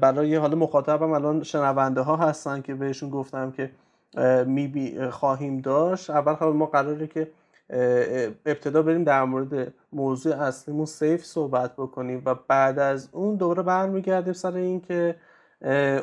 برای 0.00 0.36
حالا 0.36 0.56
مخاطبم 0.56 1.12
الان 1.12 1.42
شنونده 1.42 2.00
ها 2.00 2.16
هستن 2.16 2.60
که 2.60 2.74
بهشون 2.74 3.10
گفتم 3.10 3.50
که 3.50 3.70
می 4.46 4.96
خواهیم 5.10 5.60
داشت. 5.60 6.10
اول 6.10 6.34
خب 6.34 6.44
ما 6.44 6.66
قراره 6.66 7.06
که 7.06 7.30
ابتدا 7.70 8.82
بریم 8.82 9.04
در 9.04 9.24
مورد 9.24 9.72
موضوع 9.92 10.42
اصلیمون 10.42 10.86
سیف 10.86 11.24
صحبت 11.24 11.72
بکنیم 11.76 12.22
و 12.24 12.34
بعد 12.48 12.78
از 12.78 13.08
اون 13.12 13.36
دوباره 13.36 13.62
برمیگردیم 13.62 14.32
سر 14.32 14.56
این 14.56 14.80
که 14.80 15.14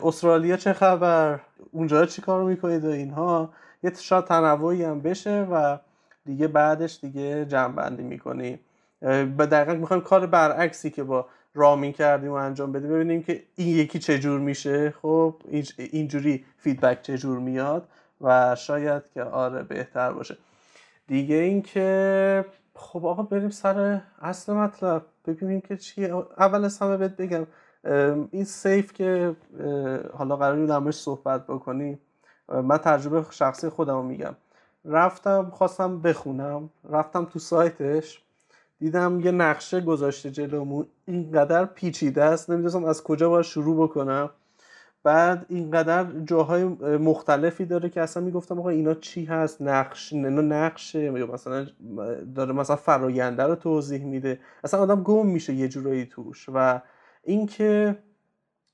استرالیا 0.03 0.57
چه 0.57 0.73
خبر؟ 0.73 1.39
اونجا 1.71 2.05
چی 2.05 2.21
کار 2.21 2.43
می‌کنید 2.43 2.85
و 2.85 2.89
اینها؟ 2.89 3.49
یه 3.83 3.93
شاید 3.93 4.25
تنوعی 4.25 4.83
هم 4.83 5.01
بشه 5.01 5.47
و 5.51 5.77
دیگه 6.25 6.47
بعدش 6.47 6.99
دیگه 7.01 7.45
جمع 7.45 7.89
می‌کنیم. 7.89 8.59
به 9.37 9.45
دقیقا 9.45 9.73
می‌خوایم 9.73 10.03
کار 10.03 10.25
برعکسی 10.25 10.89
که 10.89 11.03
با 11.03 11.25
رامین 11.53 11.93
کردیم 11.93 12.31
و 12.31 12.33
انجام 12.33 12.71
بدیم 12.71 12.89
ببینیم 12.89 13.23
که 13.23 13.43
این 13.55 13.67
یکی 13.67 13.99
چجور 13.99 14.39
میشه. 14.39 14.93
خب 15.01 15.35
اینجوری 15.77 16.45
فیدبک 16.57 17.01
چجور 17.01 17.39
میاد 17.39 17.87
و 18.21 18.55
شاید 18.55 19.03
که 19.13 19.23
آره 19.23 19.63
بهتر 19.63 20.11
باشه. 20.11 20.37
دیگه 21.07 21.35
اینکه 21.35 22.45
خب 22.75 23.05
آقا 23.05 23.23
بریم 23.23 23.49
سر 23.49 24.01
اصل 24.21 24.53
مطلب. 24.53 25.05
ببینیم 25.27 25.61
که 25.61 25.77
چیه 25.77 26.15
اول 26.37 26.65
از 26.65 26.79
همه 26.79 26.97
بهت 26.97 27.15
بگم 27.17 27.47
این 28.31 28.43
سیف 28.43 28.93
که 28.93 29.35
حالا 30.13 30.35
قراری 30.35 30.67
در 30.67 30.91
صحبت 30.91 31.47
بکنیم 31.47 31.99
من 32.49 32.77
تجربه 32.77 33.25
شخصی 33.31 33.69
خودم 33.69 34.05
میگم. 34.05 34.35
رفتم 34.85 35.49
خواستم 35.49 36.01
بخونم 36.01 36.69
رفتم 36.89 37.25
تو 37.25 37.39
سایتش 37.39 38.23
دیدم 38.79 39.19
یه 39.19 39.31
نقشه 39.31 39.81
گذاشته 39.81 40.31
جلومون 40.31 40.87
اینقدر 41.05 41.65
پیچیده 41.65 42.23
است 42.23 42.49
نمی‌دونم 42.49 42.85
از 42.85 43.03
کجا 43.03 43.29
باید 43.29 43.45
شروع 43.45 43.87
بکنم. 43.87 44.29
بعد 45.05 45.45
اینقدر 45.49 46.19
جاهای 46.19 46.63
مختلفی 46.97 47.65
داره 47.65 47.89
که 47.89 48.01
اصلا 48.01 48.23
می‌گفتم 48.23 48.59
آقا 48.59 48.69
اینا 48.69 48.93
چی 48.93 49.25
هست؟ 49.25 49.61
نقش 49.61 50.13
اینا 50.13 50.41
نقشه 50.41 50.99
یا 51.03 51.27
مثلا 51.27 51.67
داره 52.35 52.53
مثلا 52.53 52.75
فراینده 52.75 53.43
رو 53.43 53.55
توضیح 53.55 54.03
میده. 54.05 54.39
اصلا 54.63 54.79
آدم 54.79 55.03
گم 55.03 55.27
میشه 55.27 55.53
یه 55.53 55.67
جورایی 55.67 56.05
توش 56.05 56.45
و 56.53 56.81
اینکه 57.23 57.97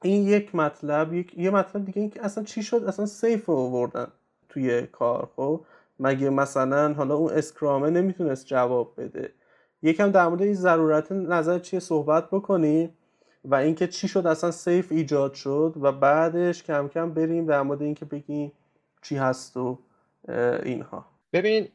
این 0.03 0.27
یک 0.27 0.55
مطلب 0.55 1.13
یک 1.13 1.37
یه 1.37 1.49
مطلب 1.49 1.85
دیگه 1.85 2.01
اینکه 2.01 2.25
اصلا 2.25 2.43
چی 2.43 2.63
شد؟ 2.63 2.83
اصلا 2.87 3.05
SAFe 3.05 3.49
آوردن 3.49 4.07
توی 4.49 4.81
کار 4.81 5.29
خب؟ 5.35 5.65
مگه 5.99 6.29
مثلا 6.29 6.93
حالا 6.93 7.15
اون 7.15 7.33
Scrum 7.33 7.80
ه 7.80 7.89
نمی‌تونست 7.89 8.45
جواب 8.45 8.93
بده؟ 8.97 9.33
یکم 9.81 10.11
در 10.11 10.27
مورد 10.27 10.41
این 10.41 10.53
ضرورت 10.53 11.11
نظر 11.11 11.59
چیه؟ 11.59 11.79
صحبت 11.79 12.29
بکنی. 12.29 12.89
و 13.43 13.55
اینکه 13.55 13.87
چی 13.87 14.07
شد 14.07 14.27
اصلا 14.27 14.51
SAFe 14.51 14.91
ایجاد 14.91 15.33
شد 15.33 15.73
و 15.81 15.91
بعدش 15.91 16.63
کم 16.63 16.87
کم 16.87 17.13
بریم 17.13 17.45
در 17.45 17.61
مورد 17.61 17.81
اینکه 17.81 18.05
بگیم 18.05 18.51
چی 19.01 19.15
هست 19.15 19.57
و 19.57 19.79
اینها. 20.63 21.05
ببین 21.33 21.67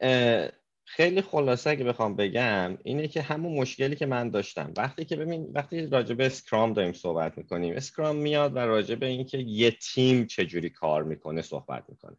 خیلی 0.84 1.22
خلاصه 1.22 1.70
اگه 1.70 1.84
بخوام 1.84 2.16
بگم 2.16 2.78
اینه 2.84 3.08
که 3.08 3.22
همون 3.22 3.58
مشکلی 3.58 3.96
که 3.96 4.06
من 4.06 4.30
داشتم. 4.30 4.72
وقتی 4.76 5.04
که 5.04 5.16
ببین 5.16 5.50
وقتی 5.54 5.86
راجع 5.86 6.14
به 6.14 6.26
Scrum 6.26 6.72
داریم 6.72 6.92
صحبت 6.92 7.38
می‌کنیم 7.38 7.76
Scrum 7.76 8.16
میاد 8.16 8.56
و 8.56 8.58
راجع 8.58 8.94
به 8.94 9.06
اینکه 9.06 9.38
یه 9.38 9.70
تیم 9.70 10.26
چجوری 10.26 10.70
کار 10.70 11.02
می‌کنه 11.02 11.42
صحبت 11.42 11.84
می‌کنه. 11.88 12.16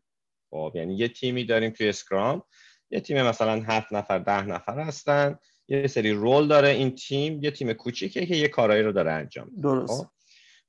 خب 0.50 0.72
یعنی 0.76 0.96
یه 0.96 1.08
تیمی 1.08 1.46
داریم 1.46 1.72
توی 1.72 1.90
Scrum 1.90 2.44
یه 2.90 3.00
تیم 3.00 3.22
مثلا 3.22 3.62
هفت 3.62 3.94
نفر 3.94 4.20
ده 4.20 4.46
نفر 4.46 4.80
هستن. 4.80 5.40
یه 5.68 5.88
سری 5.88 6.12
role 6.12 6.48
داره 6.48 6.70
این 6.70 6.96
تیم 6.96 7.44
یه 7.44 7.52
تیم 7.52 7.74
کوچیکه 7.74 8.26
که 8.26 8.36
یه 8.36 8.48
کارایی 8.48 8.84
رو 8.84 8.92
داره 8.92 9.12
انجام 9.12 9.52
درست. 9.62 10.04
خب؟ 10.04 10.10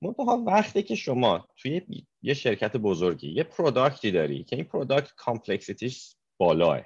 منتها 0.02 0.45
وقتی 0.47 0.83
که 0.83 0.95
شما 0.95 1.49
توی 1.57 1.83
یه 2.23 2.35
شرکت 2.35 2.76
بزرگی 2.76 3.31
یه 3.31 3.43
product 3.42 4.02
ی 4.02 4.11
داری 4.11 4.45
که 4.45 4.57
این 4.57 4.64
product 4.64 5.12
complexity 5.16 6.00
ش 6.00 6.16
بالاه. 6.37 6.81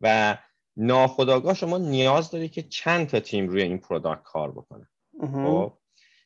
و 0.00 0.38
ناخداگاه 0.76 1.54
شما 1.54 1.78
نیاز 1.78 2.30
داری 2.30 2.48
که 2.48 2.62
چند 2.62 3.06
تا 3.06 3.20
تیم 3.20 3.48
روی 3.48 3.62
این 3.62 3.78
product 3.78 4.22
کار 4.22 4.52
بکنن 4.52 4.88
خب؟ 5.20 5.78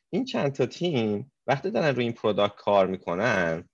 این 0.09 0.25
چند 0.25 0.51
تا 0.51 0.65
تیم 0.65 1.31
وقتی 1.47 1.71
دارن 1.71 1.95
روی 1.95 2.03
این 2.03 2.13
product 2.13 2.55
کار 2.55 2.87
می‌کنن 2.87 3.69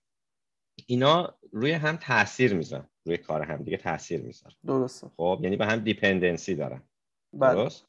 اینا 0.86 1.38
روی 1.52 1.72
هم 1.72 1.96
تاثیر 1.96 2.54
میذارن 2.54 2.88
روی 3.06 3.16
کار 3.16 3.42
هم 3.42 3.62
دیگه 3.62 3.76
تاثیر 3.76 4.20
میذارن 4.20 4.50
درسته. 4.66 5.10
خب؟ 5.16 5.40
یعنی 5.42 5.56
به 5.56 5.66
هم 5.66 5.80
dependency 5.80 6.54
دارن. 6.54 6.82
بله. 7.32 7.54
درست. 7.54 7.84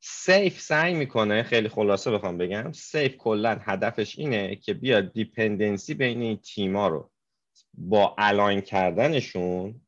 SAFe 0.00 0.60
سعی 0.60 0.94
می‌کنه 0.94 1.42
خیلی 1.42 1.68
خلاصه 1.68 2.10
بخوام 2.10 2.38
بگم 2.38 2.72
SAFe 2.72 3.16
کلا 3.16 3.58
هدفش 3.62 4.18
اینه 4.18 4.56
که 4.56 4.74
بیاد 4.74 5.12
dependency 5.12 5.94
بین 5.94 6.22
این 6.22 6.36
تیما 6.36 6.88
رو. 6.88 7.10
با 7.74 8.14
align 8.18 8.60
کردنشون 8.60 9.80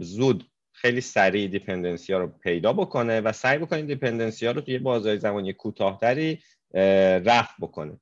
زود 0.00 0.50
خیلی 0.72 1.00
سریع 1.00 1.48
dependency 1.48 2.12
ها 2.12 2.18
رو 2.18 2.26
پیدا 2.26 2.72
بکنه 2.72 3.20
و 3.20 3.32
سعی 3.32 3.58
بکنه 3.58 3.82
dependency 3.82 4.46
ها 4.46 4.52
رو 4.52 4.60
توی 4.60 4.78
بازه 4.78 5.16
زمانی 5.16 5.52
کوتاهتری 5.52 6.42
رفع 7.24 7.54
بکنه. 7.60 8.00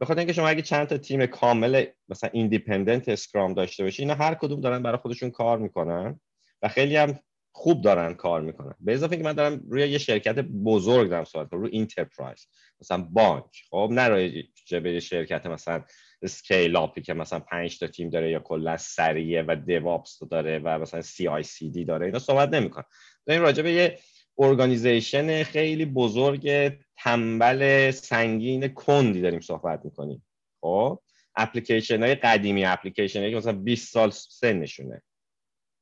بخاطر 0.00 0.18
اینکه 0.18 0.32
شما 0.32 0.48
اگه 0.48 0.62
چند 0.62 0.86
تا 0.86 0.98
تیم 0.98 1.26
کامل 1.26 1.84
مثلا 2.08 2.30
independent 2.32 3.08
Scrum 3.08 3.54
داشته 3.54 3.84
باشی 3.84 4.02
اینا 4.02 4.14
هر 4.14 4.34
کدوم 4.34 4.60
دارن 4.60 4.82
برای 4.82 4.98
خودشون 4.98 5.30
کار 5.30 5.58
می‌کنن 5.58 6.20
و 6.62 6.68
خیلی 6.68 6.96
هم 6.96 7.18
خوب 7.56 7.82
دارن 7.82 8.14
کار 8.14 8.40
می‌کنن. 8.40 8.74
به 8.80 8.94
اضافه 8.94 9.12
اینکه 9.12 9.28
من 9.28 9.32
دارم 9.32 9.60
روی 9.68 9.88
یه 9.88 9.98
شرکت 9.98 10.38
بزرگ 10.38 11.10
دارم 11.10 11.24
صحبت 11.24 11.52
روی 11.52 11.70
enterprise 11.70 12.46
مثلا 12.80 13.08
بانک. 13.12 13.44
خب 13.70 13.88
نه 13.92 14.08
روی 14.08 14.48
جبه 14.66 15.00
شرکت 15.00 15.46
مثلا 15.46 15.84
scale-up 16.22 16.76
ی 16.76 17.02
که 17.02 17.14
مثلا 17.14 17.40
5 17.40 17.78
تا 17.78 17.86
تیم 17.86 18.10
داره 18.10 18.30
یا 18.30 18.38
کلا 18.38 18.76
سریه 18.76 19.44
و 19.48 19.56
DevOps 19.66 20.18
داره 20.30 20.58
و 20.58 20.78
مثلا 20.78 21.02
CI/CD 21.02 21.84
داره 21.84 22.06
اینا 22.06 22.18
صحبت 22.18 22.48
نمی‌کنم 22.48 22.84
داریم 23.26 23.42
راجع 23.42 23.62
به 23.62 23.72
یه 23.72 23.98
organization 24.38 25.42
خیلی 25.42 25.84
بزرگ 25.84 26.72
تنبل 26.96 27.90
سنگین 27.90 28.68
کندی 28.68 29.20
داریم 29.20 29.40
صحبت 29.40 29.84
می‌کنیم. 29.84 30.26
خب 30.60 31.00
اپلیکیشن 31.36 32.02
های 32.02 32.14
قدیمی 32.14 32.64
اپلیکیشن 32.64 33.30
که 33.30 33.36
مثلا 33.36 33.52
20 33.52 33.92
سال 33.92 34.10
سنشونه. 34.10 35.02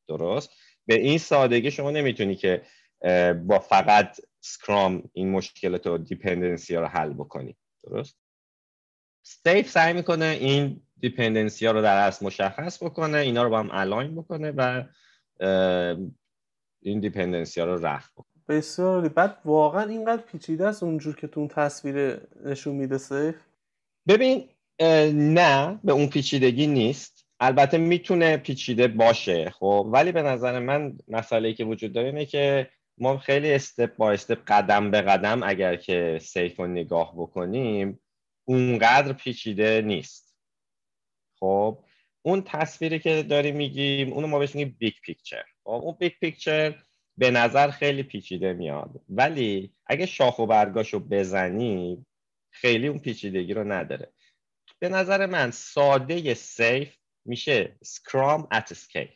درست؟ 0.08 0.50
به 0.86 0.94
این 0.94 1.18
سادگی 1.18 1.70
شما 1.70 1.90
نمی‌تونی 1.90 2.36
که 2.36 2.62
با 3.46 3.58
فقط 3.58 4.20
Scrum 4.40 5.10
این 5.12 5.30
مشکلات 5.30 5.86
و 5.86 5.98
dependency 5.98 6.74
ها 6.74 6.80
رو 6.80 6.86
حل 6.86 7.12
بکنی. 7.12 7.56
درست؟ 7.82 8.16
SAFe 9.22 9.70
سعی 9.70 9.92
می‌کنه 9.92 10.24
این 10.24 10.80
dependency 11.00 11.66
ها 11.66 11.72
رو 11.72 11.82
در 11.82 12.06
اصل 12.06 12.26
مشخص 12.26 12.82
بکنه 12.82 13.18
اینا 13.18 13.42
رو 13.42 13.50
با 13.50 13.58
هم 13.58 13.70
align 13.72 14.14
بکنه 14.14 14.50
و 14.56 14.84
این 16.82 17.00
dependency 17.00 17.60
ها 17.60 17.66
رو 17.66 17.86
رفع 17.86 18.10
بکنه. 18.16 18.42
بسیار 18.48 19.08
بعد 19.08 19.38
واقعا 19.44 19.82
اینقدر 19.82 20.22
پیچیده 20.22 20.66
است 20.66 20.82
اونجور 20.82 21.16
که 21.16 21.26
تو 21.26 21.40
اون 21.40 21.48
تصویر 21.48 22.20
نشون 22.44 22.76
میده 22.76 22.98
سیف 22.98 23.36
ببین 24.08 24.48
نه 25.12 25.80
به 25.84 25.92
اون 25.92 26.06
پیچیدگی 26.06 26.66
نیست. 26.66 27.13
البته 27.40 27.78
می‌تونه 27.78 28.36
پیچیده 28.36 28.88
باشه 28.88 29.50
خب؟ 29.50 29.88
ولی 29.92 30.12
به 30.12 30.22
نظر 30.22 30.58
من 30.58 30.98
مسئله 31.08 31.52
که 31.52 31.64
وجود 31.64 31.92
داره 31.92 32.06
اینه 32.06 32.26
که 32.26 32.70
ما 32.98 33.18
خیلی 33.18 33.52
step 33.52 33.96
by 33.96 34.12
step 34.12 34.38
قدم 34.46 34.90
به 34.90 35.02
قدم 35.02 35.42
اگر 35.42 35.76
که 35.76 36.18
SAFe 36.22 36.58
رو 36.58 36.66
نگاه 36.66 37.14
بکنیم 37.16 38.00
اونقدر 38.44 39.12
پیچیده 39.12 39.82
نیست. 39.86 40.36
خب؟ 41.40 41.84
اون 42.22 42.42
تصویری 42.42 42.98
که 42.98 43.22
داریم 43.22 43.56
میگیم 43.56 44.12
اونو 44.12 44.26
ما 44.26 44.38
بهش 44.38 44.54
میگیم 44.54 44.76
big 44.78 44.94
picture 45.02 45.44
خب؟ 45.64 45.70
اون 45.70 45.96
big 45.98 46.12
picture 46.20 46.74
به 47.18 47.30
نظر 47.30 47.70
خیلی 47.70 48.02
پیچیده 48.02 48.52
میاد. 48.52 49.00
ولی 49.08 49.74
اگه 49.86 50.06
شاخ 50.06 50.38
و 50.38 50.46
برگاشو 50.46 50.98
بزنی 50.98 52.06
خیلی 52.50 52.88
اون 52.88 52.98
پیچیدگی 52.98 53.54
رو 53.54 53.72
نداره. 53.72 54.12
به 54.78 54.88
نظر 54.88 55.26
من 55.26 55.50
ساده 55.50 56.34
SAFe 56.34 56.96
میشه 57.24 57.76
Scrum 57.82 58.48
at 58.52 58.72
scale 58.72 59.08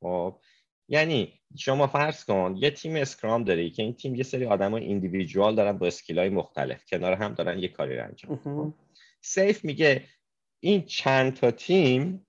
خب 0.00 0.40
یعنی 0.88 1.40
شما 1.58 1.86
فرض 1.86 2.24
کن 2.24 2.54
یه 2.58 2.70
تیم 2.70 2.96
Scrum 2.96 3.44
داری 3.44 3.70
که 3.70 3.82
این 3.82 3.94
تیم 3.94 4.14
یه 4.14 4.22
سری 4.22 4.44
آدم 4.44 4.70
های 4.70 4.84
individual 4.84 5.54
دارن 5.54 5.78
با 5.78 5.86
skill 5.86 6.18
های 6.18 6.28
مختلف 6.28 6.84
کنار 6.86 7.12
هم 7.12 7.34
دارن 7.34 7.58
یه 7.58 7.68
کاری 7.68 7.96
رو 7.96 8.04
انجام 8.04 8.74
SAFe 9.20 9.64
میگه 9.64 10.04
این 10.60 10.84
چند 10.84 11.34
تا 11.34 11.50
تیم 11.50 12.26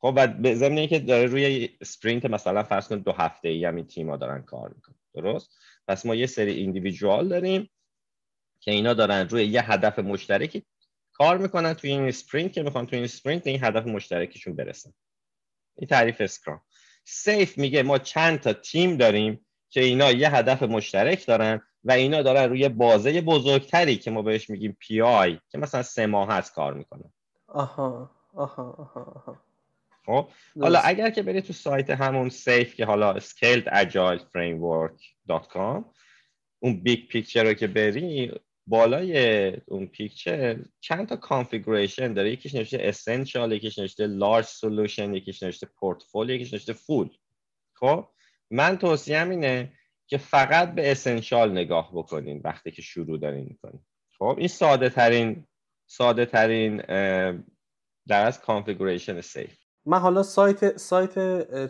خب 0.00 0.14
و 0.16 0.26
به 0.26 0.54
ضمن 0.54 0.86
که 0.86 0.98
داره 0.98 1.26
روی 1.26 1.68
sprint 1.80 2.24
مثلا 2.24 2.62
فرض 2.62 2.88
کن 2.88 2.98
دو 2.98 3.12
هفته 3.12 3.48
ای 3.48 3.64
هم 3.64 3.76
این 3.76 3.86
تیما 3.86 4.16
دارن 4.16 4.42
کار 4.42 4.74
می‌کنن. 4.74 4.96
درست؟ 5.14 5.58
پس 5.88 6.06
ما 6.06 6.14
یه 6.14 6.26
سری 6.26 6.52
individual 6.52 7.28
داریم 7.28 7.70
که 8.60 8.70
اینا 8.70 8.94
دارن 8.94 9.28
روی 9.28 9.44
یه 9.44 9.72
هدف 9.72 9.98
مشترکی 9.98 10.66
کار 11.18 11.38
می‌کنن 11.38 11.74
توی 11.74 11.90
این 11.90 12.08
sprint 12.08 12.52
که 12.52 12.62
می‌خوان 12.62 12.86
توی 12.86 12.96
این 12.96 13.04
sprint 13.04 13.46
این 13.46 13.64
هدف 13.64 13.86
مشترکشون 13.86 14.56
برسن. 14.56 14.92
این 15.76 15.88
تعریف 15.88 16.20
Scrum 16.20 16.60
SAFe 17.04 17.58
میگه 17.58 17.82
ما 17.82 17.98
چند 17.98 18.40
تا 18.40 18.52
تیم 18.52 18.96
داریم 18.96 19.46
که 19.70 19.80
اینا 19.80 20.12
یه 20.12 20.34
هدف 20.34 20.62
مشترک 20.62 21.26
دارن 21.26 21.62
و 21.84 21.92
اینا 21.92 22.22
دارن 22.22 22.48
روی 22.48 22.68
بازه 22.68 23.20
بزرگتری 23.20 23.96
که 23.96 24.10
ما 24.10 24.22
بهش 24.22 24.50
میگیم 24.50 24.76
PI 24.80 25.38
که 25.48 25.58
مثلا 25.58 25.82
سه 25.82 26.06
ماه 26.06 26.28
هست 26.28 26.54
کار 26.54 26.74
می‌کنن 26.74 27.12
آها 27.46 28.10
آها 28.34 28.62
آها 28.62 29.12
آها. 29.14 29.38
خب؟ 30.06 30.28
حالا 30.60 30.78
اگر 30.78 31.10
که 31.10 31.22
بری 31.22 31.42
تو 31.42 31.52
سایت 31.52 31.90
همون 31.90 32.28
SAFe 32.28 32.74
که 32.74 32.84
حالا 32.84 33.20
scaledagileframework.com 33.20 35.84
اون 36.58 36.82
big 36.82 37.08
picture 37.08 37.44
رو 37.44 37.54
که 37.54 37.66
بری 37.66 38.32
بالای 38.68 39.48
اون 39.66 39.86
picture 39.86 40.58
چند 40.80 41.08
تا 41.08 41.16
configuration 41.16 42.12
داره. 42.12 42.32
یکیش 42.32 42.54
نوشته 42.54 42.78
essential 42.80 43.52
یکیش 43.52 43.78
نوشته 43.78 44.06
large 44.06 44.44
solution 44.44 45.14
یکیش 45.14 45.42
نوشته 45.42 45.66
پورتفولیو 45.66 46.36
یکیش 46.36 46.52
نوشته 46.52 46.72
full 46.72 47.08
خب 47.74 48.08
من 48.50 48.78
توصیه 48.78 49.30
اینه 49.30 49.72
که 50.06 50.18
فقط 50.18 50.74
به 50.74 50.90
essential 50.90 51.52
نگاه 51.52 51.90
بکنین 51.94 52.40
وقتی 52.44 52.70
که 52.70 52.82
شروع 52.82 53.18
دارین 53.18 53.44
می‌کنین. 53.44 53.80
خب 54.18 54.34
این 54.38 54.48
ساده 54.48 54.88
ترین 54.88 55.46
ساده 55.86 56.26
ترین 56.26 56.76
در 58.08 58.26
از 58.26 58.40
configuration 58.40 59.20
SAFe 59.20 59.58
من 59.86 59.98
حالا 59.98 60.22
سایت 60.22 60.76
سایت 60.76 61.14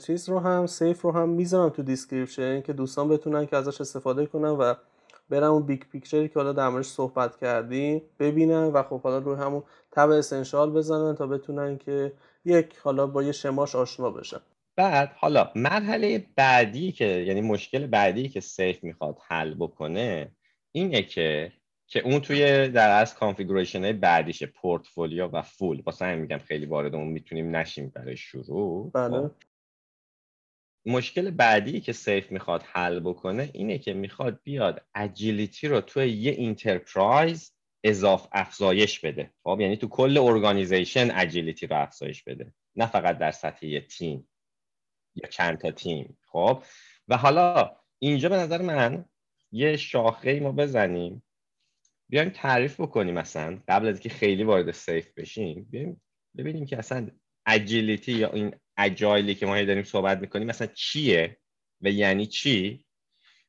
چیز 0.07 0.29
رو 0.29 0.39
هم 0.39 0.67
SAFe 0.67 1.03
رو 1.03 1.13
هم 1.13 1.29
می‌ذارم 1.29 1.69
تو 1.69 1.83
description 1.83 2.61
که 2.61 2.73
دوستان 2.73 3.09
بتونن 3.09 3.47
که 3.47 3.57
ازش 3.57 3.81
استفاده 3.81 4.27
کنن 4.27 4.49
و 4.49 4.75
برن 5.29 5.43
اون 5.45 5.67
big 5.67 5.83
picture 5.93 6.24
ی 6.24 6.29
که 6.29 6.35
حالا 6.35 6.53
در 6.53 6.69
موردش 6.69 6.87
صحبت 6.87 7.37
کردیم 7.37 8.03
ببینن 8.19 8.65
و 8.65 8.83
خب 8.83 9.01
حالا 9.01 9.19
روی 9.19 9.37
همون 9.37 9.63
tab 9.93 10.11
essential 10.11 10.71
بزنن 10.71 11.15
تا 11.15 11.27
بتونن 11.27 11.79
که 11.79 12.13
یک 12.45 12.77
حالا 12.77 13.07
با 13.07 13.23
یه 13.23 13.33
شماش 13.33 13.75
آشنا 13.75 14.11
بشن. 14.11 14.41
بعد 14.77 15.13
حالا 15.17 15.51
مرحله 15.55 16.27
بعدی 16.37 16.93
که 16.93 17.05
یعنی 17.05 17.41
مشکل 17.41 17.87
بعدی 17.87 18.29
که 18.29 18.41
SAFe 18.41 18.85
می‌خواد 18.85 19.19
حل 19.29 19.55
بکنه 19.55 20.33
اینه 20.73 21.03
که 21.03 21.53
که 21.87 22.01
اون 22.01 22.21
توی 22.21 22.69
در 22.69 23.01
از 23.01 23.15
configuration 23.15 23.85
های 23.85 23.93
بعدیشه 23.93 24.47
پورتفولیو 24.47 25.27
و 25.27 25.43
full. 25.43 25.83
واسه 25.87 26.05
همین 26.05 26.19
میگم 26.19 26.39
خیلی 26.39 26.67
وارد 26.67 26.95
اون 26.95 27.09
می‌تونیم 27.09 27.57
نشیم 27.57 27.93
برای 27.95 28.17
شروع. 28.17 28.91
بله. 28.95 29.29
خب. 29.29 29.31
مشکل 30.87 31.31
بعدی 31.31 31.81
که 31.81 31.93
SAFe 31.93 32.33
می‌خواد 32.33 32.63
حل 32.63 33.01
بکنه 33.01 33.51
اینه 33.55 33.79
که 33.79 33.95
می‌خواد 33.95 34.41
بیاد 34.43 34.87
agility 34.95 35.69
رو 35.69 35.81
توی 35.81 36.09
یه 36.09 36.33
enterprise 36.33 37.53
اضاف 37.85 38.29
افزایش 38.33 39.01
بده. 39.01 39.33
خب 39.43 39.59
یعنی 39.61 39.77
تو 39.77 39.89
کل 39.89 40.19
organization 40.19 41.11
agility 41.11 41.67
رو 41.67 41.77
افزایش 41.77 42.23
بده. 42.23 42.53
نه 42.77 42.87
فقط 42.87 43.19
در 43.19 43.31
سطح 43.31 43.67
یه 43.67 43.81
تیم 43.81 44.29
یا 45.15 45.29
چند 45.29 45.59
تا 45.59 45.71
تیم. 45.71 46.19
خب 46.27 46.63
و 47.09 47.17
حالا 47.17 47.77
اینجا 47.99 48.29
به 48.29 48.37
نظر 48.37 48.63
من 48.63 49.05
یه 49.53 49.77
شاخه 49.77 50.41
ما 50.41 50.53
بزنیم. 50.53 51.23
بیایم 52.11 52.29
تعریف 52.29 52.81
بکنیم 52.81 53.15
مثلا 53.15 53.63
قبل 53.69 53.89
از 53.89 53.95
اینکه 53.95 54.09
خیلی 54.09 54.45
وارد 54.45 54.71
سیف 54.71 55.13
بشیم 55.17 55.67
بیایم 55.71 56.01
ببینیم 56.37 56.67
که 56.67 56.79
اصلا 56.79 57.11
اجیلیتی 57.47 58.13
یا 58.13 58.31
این 58.31 58.55
اجایلی 58.79 59.35
که 59.35 59.47
ما 59.47 59.63
داریم 59.63 59.83
صحبت 59.83 60.19
می‌کنیم 60.19 60.47
مثلا 60.47 60.67
چیه 60.75 61.39
و 61.81 61.89
یعنی 61.91 62.27
چی؟ 62.27 62.85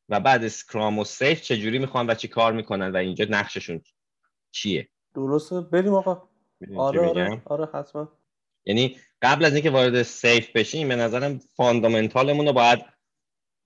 و 0.10 0.20
بعد 0.20 0.44
اسکرام 0.44 1.00
و 1.00 1.04
سیف 1.04 1.42
چجوری 1.42 1.80
می‌خوان 1.80 2.10
و 2.10 2.16
چی 2.16 2.28
کار 2.28 2.54
می‌کنن 2.54 2.92
و 2.92 2.98
اینجا 2.98 3.26
نقششون 3.30 3.82
چیه؟ 4.52 4.90
درسته. 5.16 5.62
بریم 5.62 5.94
آقا. 5.94 6.30
آره 6.78 7.08
آره. 7.08 7.42
آره 7.46 7.70
حتما. 7.74 8.20
یعنی 8.66 8.98
قبل 9.22 9.46
از 9.46 9.54
اینکه 9.54 9.70
وارد 9.70 10.04
SAFe 10.04 10.52
بشیم 10.56 10.88
به 10.88 10.96
نظرم 10.96 11.38
fundamental 11.38 12.23
مون 12.23 12.46
رو 12.46 12.54
باید 12.54 12.80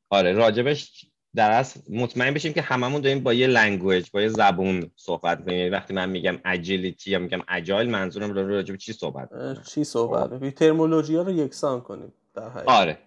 آره 0.09 0.33
راجبش 0.33 1.05
در 1.35 1.51
اصل 1.51 1.79
مطمئن 1.89 2.33
بشیم 2.33 2.53
که 2.53 2.61
هممون 2.61 3.01
داریم 3.01 3.23
با 3.23 3.33
یه 3.33 3.47
language 3.47 4.09
با 4.13 4.21
یه 4.21 4.27
زبون 4.27 4.91
صحبت 4.95 5.39
می‌کنیم. 5.39 5.57
یعنی 5.57 5.69
وقتی 5.69 5.93
من 5.93 6.09
میگم 6.09 6.39
agility 6.45 7.11
یا 7.11 7.19
میگم 7.19 7.41
agile 7.47 7.89
منظورم 7.89 8.31
رو 8.31 8.47
راجع 8.47 8.71
به 8.71 8.77
چی 8.77 8.93
صحبت 8.93 9.29
چی 9.73 9.83
صحبت؟ 9.83 10.29
خب. 10.29 10.49
terminology 10.49 11.15
ها 11.15 11.21
رو 11.21 11.31
یکسان 11.31 11.81
کنیم 11.81 12.13
در 12.33 12.63
آره. 12.65 12.97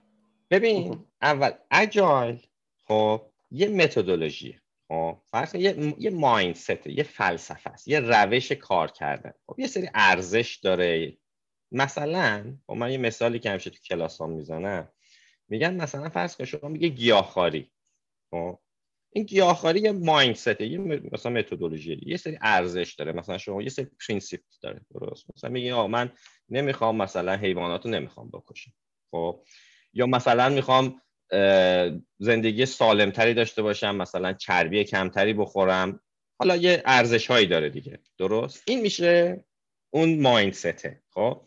ببین 0.50 1.04
اول 1.22 1.50
agile 1.70 2.38
خب 2.84 3.22
یه 3.50 3.68
متدولوژی 3.68 4.60
خب 4.88 5.16
فرض 5.26 5.54
یه 5.54 5.94
یه 5.98 6.10
mindset 6.10 6.86
یه 6.86 7.02
فلسفه 7.02 7.70
است 7.70 7.88
یه 7.88 8.00
روش 8.00 8.52
کار 8.52 8.90
کردن. 8.90 9.32
خب 9.46 9.60
یه 9.60 9.66
سری 9.66 9.88
ارزش 9.94 10.56
داره. 10.56 11.16
مثلا 11.72 12.56
با 12.66 12.74
خب 12.74 12.80
من 12.80 12.92
یه 12.92 12.98
مثالی 12.98 13.38
که 13.38 13.50
همیشه 13.50 13.70
تو 13.70 13.78
کلاسام 13.78 14.32
می‌زنم. 14.32 14.88
میگن 15.48 15.74
مثلا 15.74 16.08
فرض 16.08 16.36
کن 16.36 16.44
شما 16.44 16.68
میگه 16.68 16.88
گیاهخواری. 16.88 17.70
خب. 18.30 18.58
این 19.12 19.24
گیاهخواری 19.24 19.80
یه 19.80 19.92
mindset 19.92 20.60
یه 20.60 20.78
مثلا 21.12 21.32
متدولوژی 21.32 22.00
یه 22.06 22.16
سری 22.16 22.38
ارزش 22.42 22.94
داره. 22.94 23.12
مثلا 23.12 23.38
شما 23.38 23.62
یه 23.62 23.68
سری 23.68 23.86
principle 24.06 24.40
داره 24.62 24.80
درست. 24.94 25.26
مثلا 25.36 25.50
میگی 25.50 25.70
آ 25.70 25.86
من 25.86 26.12
نمی‌خوام 26.48 26.96
مثلا 26.96 27.36
حیوانات 27.36 27.84
رو 27.84 27.90
نمی‌خوام 27.90 28.30
بکشم. 28.30 28.72
خب. 29.10 29.44
یا 29.92 30.06
مثلا 30.06 30.48
می‌خوام 30.48 31.00
زندگی 32.18 32.66
سالمتری 32.66 33.34
داشته 33.34 33.62
باشم 33.62 33.96
مثلا 33.96 34.32
چربی 34.32 34.84
کمتری 34.84 35.32
بخورم. 35.32 36.00
حالا 36.38 36.56
یه 36.56 36.82
ارزش 36.86 37.26
هایی 37.26 37.46
داره 37.46 37.70
دیگه. 37.70 37.98
درست؟ 38.18 38.62
این 38.66 38.80
میشه 38.80 39.44
اون 39.90 40.20
مایندسته 40.20 41.02
خب. 41.10 41.42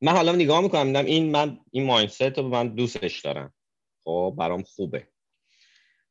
من 0.00 0.12
حالا 0.12 0.32
نگاه 0.32 0.60
می‌کنم 0.60 0.86
میدم 0.86 1.04
این 1.04 1.30
من 1.30 1.58
این 1.70 1.86
مایندست 1.86 2.22
رو 2.22 2.48
من 2.48 2.68
دوستش 2.68 3.20
دارم. 3.20 3.54
خب 4.04 4.34
برام 4.38 4.62
خوبه. 4.62 5.08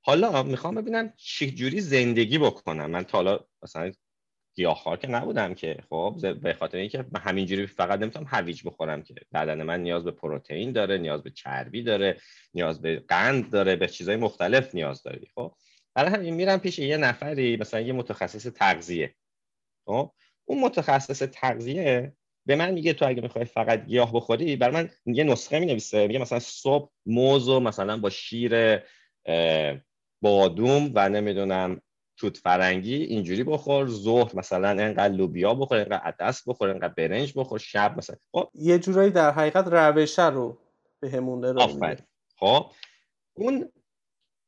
حالا 0.01 0.43
می‌خوام 0.43 0.75
ببینم 0.75 1.13
چجوری 1.17 1.81
زندگی 1.81 2.37
بکنم. 2.37 2.91
من 2.91 3.03
تا 3.03 3.17
حالا 3.17 3.39
مثلا 3.63 3.91
گیاهخوار 4.55 4.97
که 4.97 5.07
نبودم 5.07 5.53
که. 5.53 5.83
خب 5.89 6.39
به 6.41 6.53
خاطر 6.53 6.77
اینکه 6.77 7.05
همینجوری 7.15 7.67
فقط 7.67 7.99
نمی‌تونم 7.99 8.25
هویج 8.29 8.61
بخورم 8.65 9.03
که. 9.03 9.15
بدن 9.33 9.63
من 9.63 9.83
نیاز 9.83 10.03
به 10.03 10.11
پروتئین 10.11 10.71
داره 10.71 10.97
نیاز 10.97 11.23
به 11.23 11.29
چربی 11.31 11.83
داره 11.83 12.17
نیاز 12.53 12.81
به 12.81 13.03
قند 13.07 13.51
داره 13.51 13.75
به 13.75 13.87
چیزهای 13.87 14.17
مختلف 14.17 14.75
نیاز 14.75 15.03
داره 15.03 15.21
خب 15.35 15.55
برای 15.93 16.11
همین 16.11 16.33
میرم 16.33 16.59
پیش 16.59 16.79
یه 16.79 16.97
نفری 16.97 17.57
مثلا 17.57 17.79
یه 17.79 17.93
متخصص 17.93 18.47
تغذیه. 18.47 19.15
خب 19.85 20.11
اون 20.45 20.61
متخصص 20.61 21.19
تغذیه 21.19 22.13
به 22.45 22.55
من 22.55 22.71
میگه 22.71 22.93
تو 22.93 23.07
اگه 23.07 23.21
می‌خوای 23.21 23.45
فقط 23.45 23.85
گیاه 23.85 24.13
بخوری 24.13 24.55
برای 24.55 24.73
من 24.73 24.89
یه 25.05 25.23
نسخه 25.23 25.59
می 25.59 25.65
نویسه 25.65 26.07
میگه 26.07 26.19
مثلا 26.19 26.39
صبح 26.39 26.91
موز 27.05 27.49
و 27.49 27.59
مثلا 27.59 27.97
با 27.97 28.09
شیر 28.09 28.79
بادوم 30.21 30.91
و 30.95 31.09
نمی‌دونم 31.09 31.81
توت 32.17 32.37
فرنگی 32.37 32.95
اینجوری 32.95 33.43
بخور 33.43 33.87
ظهر 33.87 34.31
مثلا 34.35 34.69
انقدر 34.69 35.13
لوبیا 35.13 35.53
بخور 35.53 35.77
انقدر 35.77 35.97
عدس 36.03 36.47
بخور 36.47 36.69
انقدر 36.69 36.93
برنج 36.93 37.33
بخور 37.35 37.59
شب 37.59 37.97
مثلا. 37.97 38.15
خب. 38.31 38.49
یه 38.53 38.79
جورایی 38.79 39.11
در 39.11 39.31
حقیقت 39.31 39.67
روشه 39.67 40.29
رو 40.29 40.57
به 40.99 41.09
همون 41.09 41.41
خب. 42.39 42.65
اون 43.33 43.71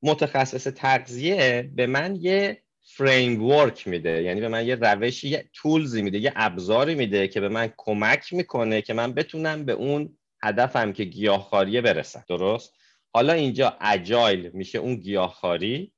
متخصص 0.03 0.67
تغذیه 0.67 1.71
به 1.75 1.87
من 1.87 2.15
یه 2.15 2.63
فریم 2.83 3.43
ورک 3.43 3.87
میده. 3.87 4.23
یعنی 4.23 4.41
به 4.41 4.47
من 4.47 4.65
یه 4.65 4.75
روشی 4.75 5.29
یه 5.29 5.49
تولزی 5.53 6.01
میده 6.01 6.19
یه 6.19 6.33
ابزاری 6.35 6.95
میده 6.95 7.27
که 7.27 7.39
به 7.39 7.49
من 7.49 7.73
کمک 7.77 8.33
می‌کنه 8.33 8.81
که 8.81 8.93
من 8.93 9.13
بتونم 9.13 9.65
به 9.65 9.71
اون 9.71 10.17
هدفم 10.43 10.93
که 10.93 11.03
گیاهخواریه 11.03 11.81
برسم. 11.81 12.23
درست؟ 12.27 12.80
حالا 13.13 13.33
اینجا 13.33 13.77
agile 13.81 14.49
میشه 14.53 14.77
اون 14.77 14.95
گیاهخواری. 14.95 15.93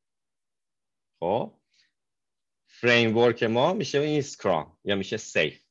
خب. 1.20 1.54
framework 2.68 3.44
ما 3.44 3.74
میشه 3.74 4.00
اسکرام 4.00 4.78
یا 4.84 4.96
میشه 4.96 5.18
SAFe 5.18 5.64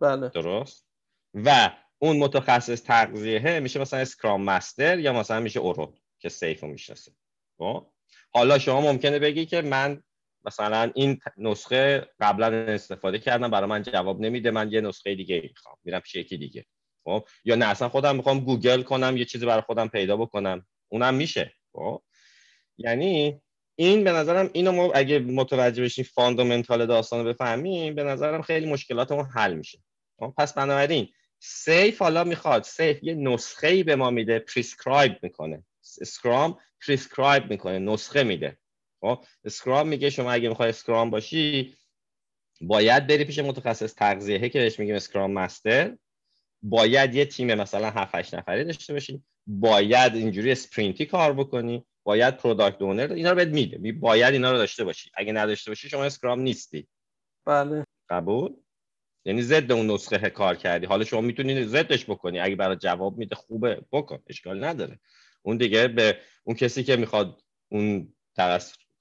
بله. 0.00 0.28
درست؟ 0.28 0.86
و 1.34 1.76
اون 1.98 2.16
متخصص 2.16 2.82
تغذیه 2.82 3.60
میشه 3.60 3.80
مثلا 3.80 4.00
Scrum 4.00 4.42
Master 4.42 4.98
یا 4.98 5.12
مثلا 5.12 5.40
میشه 5.40 5.60
اون‌رو 5.60 5.94
که 6.18 6.28
SAFe 6.28 6.60
رو 6.60 6.68
می‌شناسه. 6.68 7.12
خب. 7.58 7.86
حالا 8.32 8.58
شما 8.58 8.80
ممکنه 8.80 9.18
بگی 9.18 9.46
که 9.46 9.62
من 9.62 10.02
مثلا 10.44 10.92
این 10.94 11.20
نسخه 11.36 12.08
قبلا 12.20 12.46
استفاده 12.74 13.18
کردم 13.18 13.50
برای 13.50 13.68
من 13.68 13.82
جواب 13.82 14.20
نمیده 14.20 14.50
من 14.50 14.72
یه 14.72 14.80
نسخه 14.80 15.14
دیگه 15.14 15.40
می‌خوام 15.42 15.76
میرم 15.84 16.00
پیش 16.00 16.14
یکی 16.14 16.36
دیگه. 16.36 16.66
خب؟ 17.06 17.28
یا 17.44 17.54
نه 17.54 17.66
اصلا 17.66 17.88
خودم 17.88 18.16
می‌خوام 18.16 18.40
گوگل 18.40 18.82
کنم 18.82 19.16
یه 19.16 19.24
چیزی 19.24 19.46
برای 19.46 19.62
خودم 19.62 19.88
پیدا 19.88 20.16
بکنم. 20.16 20.66
اونم 20.88 21.14
میشه 21.14 21.52
خب؟ 21.72 22.02
یعنی 22.78 23.40
این 23.78 24.04
به 24.04 24.12
نظرم 24.12 24.50
اینو 24.52 24.72
ما 24.72 24.92
اگه 24.92 25.18
متوجه 25.18 25.82
بشیم 25.82 26.04
fundamental 26.04 26.86
داستان 26.86 27.24
رو 27.24 27.32
بفهمیم 27.32 27.94
به 27.94 28.04
نظرم 28.04 28.42
خیلی 28.42 28.66
مشکلاتمون 28.66 29.24
حل 29.24 29.54
میشه. 29.54 29.78
خب، 30.18 30.34
پس 30.38 30.54
بنابراین 30.54 31.08
SAFe 31.38 31.98
حالا 31.98 32.24
می‌خواد 32.24 32.62
SAFe 32.62 33.02
یه 33.02 33.14
نسخه 33.14 33.66
ای 33.66 33.82
به 33.82 33.96
ما 33.96 34.10
میده 34.10 34.38
prescribe 34.38 35.16
می‌کنه. 35.22 35.64
اسکرام 36.00 36.58
prescribe 36.86 37.50
می‌کنه 37.50 37.78
نسخه 37.78 38.24
میده. 38.24 38.58
خب؟ 39.00 39.24
اسکرام 39.44 39.88
میگه 39.88 40.10
شما 40.10 40.32
اگه 40.32 40.48
می‌خوای 40.48 40.68
اسکرام 40.68 41.10
باشی 41.10 41.74
باید 42.60 43.06
بری 43.06 43.24
پیش 43.24 43.38
متخصص 43.38 43.94
تغذیه 43.94 44.48
که 44.48 44.58
بهش 44.58 44.78
میگیم 44.78 44.94
Scrum 44.94 45.32
Master 45.32 45.96
باید 46.68 47.14
یه 47.14 47.24
تیم 47.24 47.54
مثلا 47.54 47.90
7 47.90 48.14
8 48.14 48.34
نفری 48.34 48.64
داشته 48.64 48.92
باشی. 48.92 49.22
باید 49.46 50.14
اینجوری 50.14 50.52
sprint 50.52 50.98
ی 50.98 51.06
کار 51.06 51.32
بکنی. 51.32 51.84
باید 52.04 52.36
product 52.36 52.82
owner 52.82 53.12
اینا 53.12 53.30
رو 53.30 53.36
بهت 53.36 53.48
میده. 53.48 53.92
باید 53.92 54.32
اینا 54.32 54.52
رو 54.52 54.58
داشته 54.58 54.84
باشی. 54.84 55.10
اگه 55.14 55.32
نداشته 55.32 55.70
باشی 55.70 55.88
شما 55.88 56.04
اسکرام 56.04 56.40
نیستی. 56.40 56.88
بله. 57.46 57.84
قبول؟ 58.08 58.52
یعنی 59.24 59.42
ضد 59.42 59.72
اون 59.72 59.90
نسخه 59.90 60.30
کار 60.30 60.56
کردی. 60.56 60.86
حالا 60.86 61.04
شما 61.04 61.20
می‌تونی 61.20 61.64
ضدش 61.64 62.04
بکنی. 62.04 62.40
اگه 62.40 62.56
برای 62.56 62.76
جواب 62.76 63.18
میده 63.18 63.34
خوبه. 63.34 63.82
بکن. 63.92 64.22
اشکال 64.26 64.64
نداره. 64.64 65.00
اون 65.42 65.56
دیگه 65.56 65.88
به 65.88 66.18
اون 66.44 66.56
کسی 66.56 66.84
که 66.84 66.96
می‌خواد 66.96 67.42
اون 67.68 68.14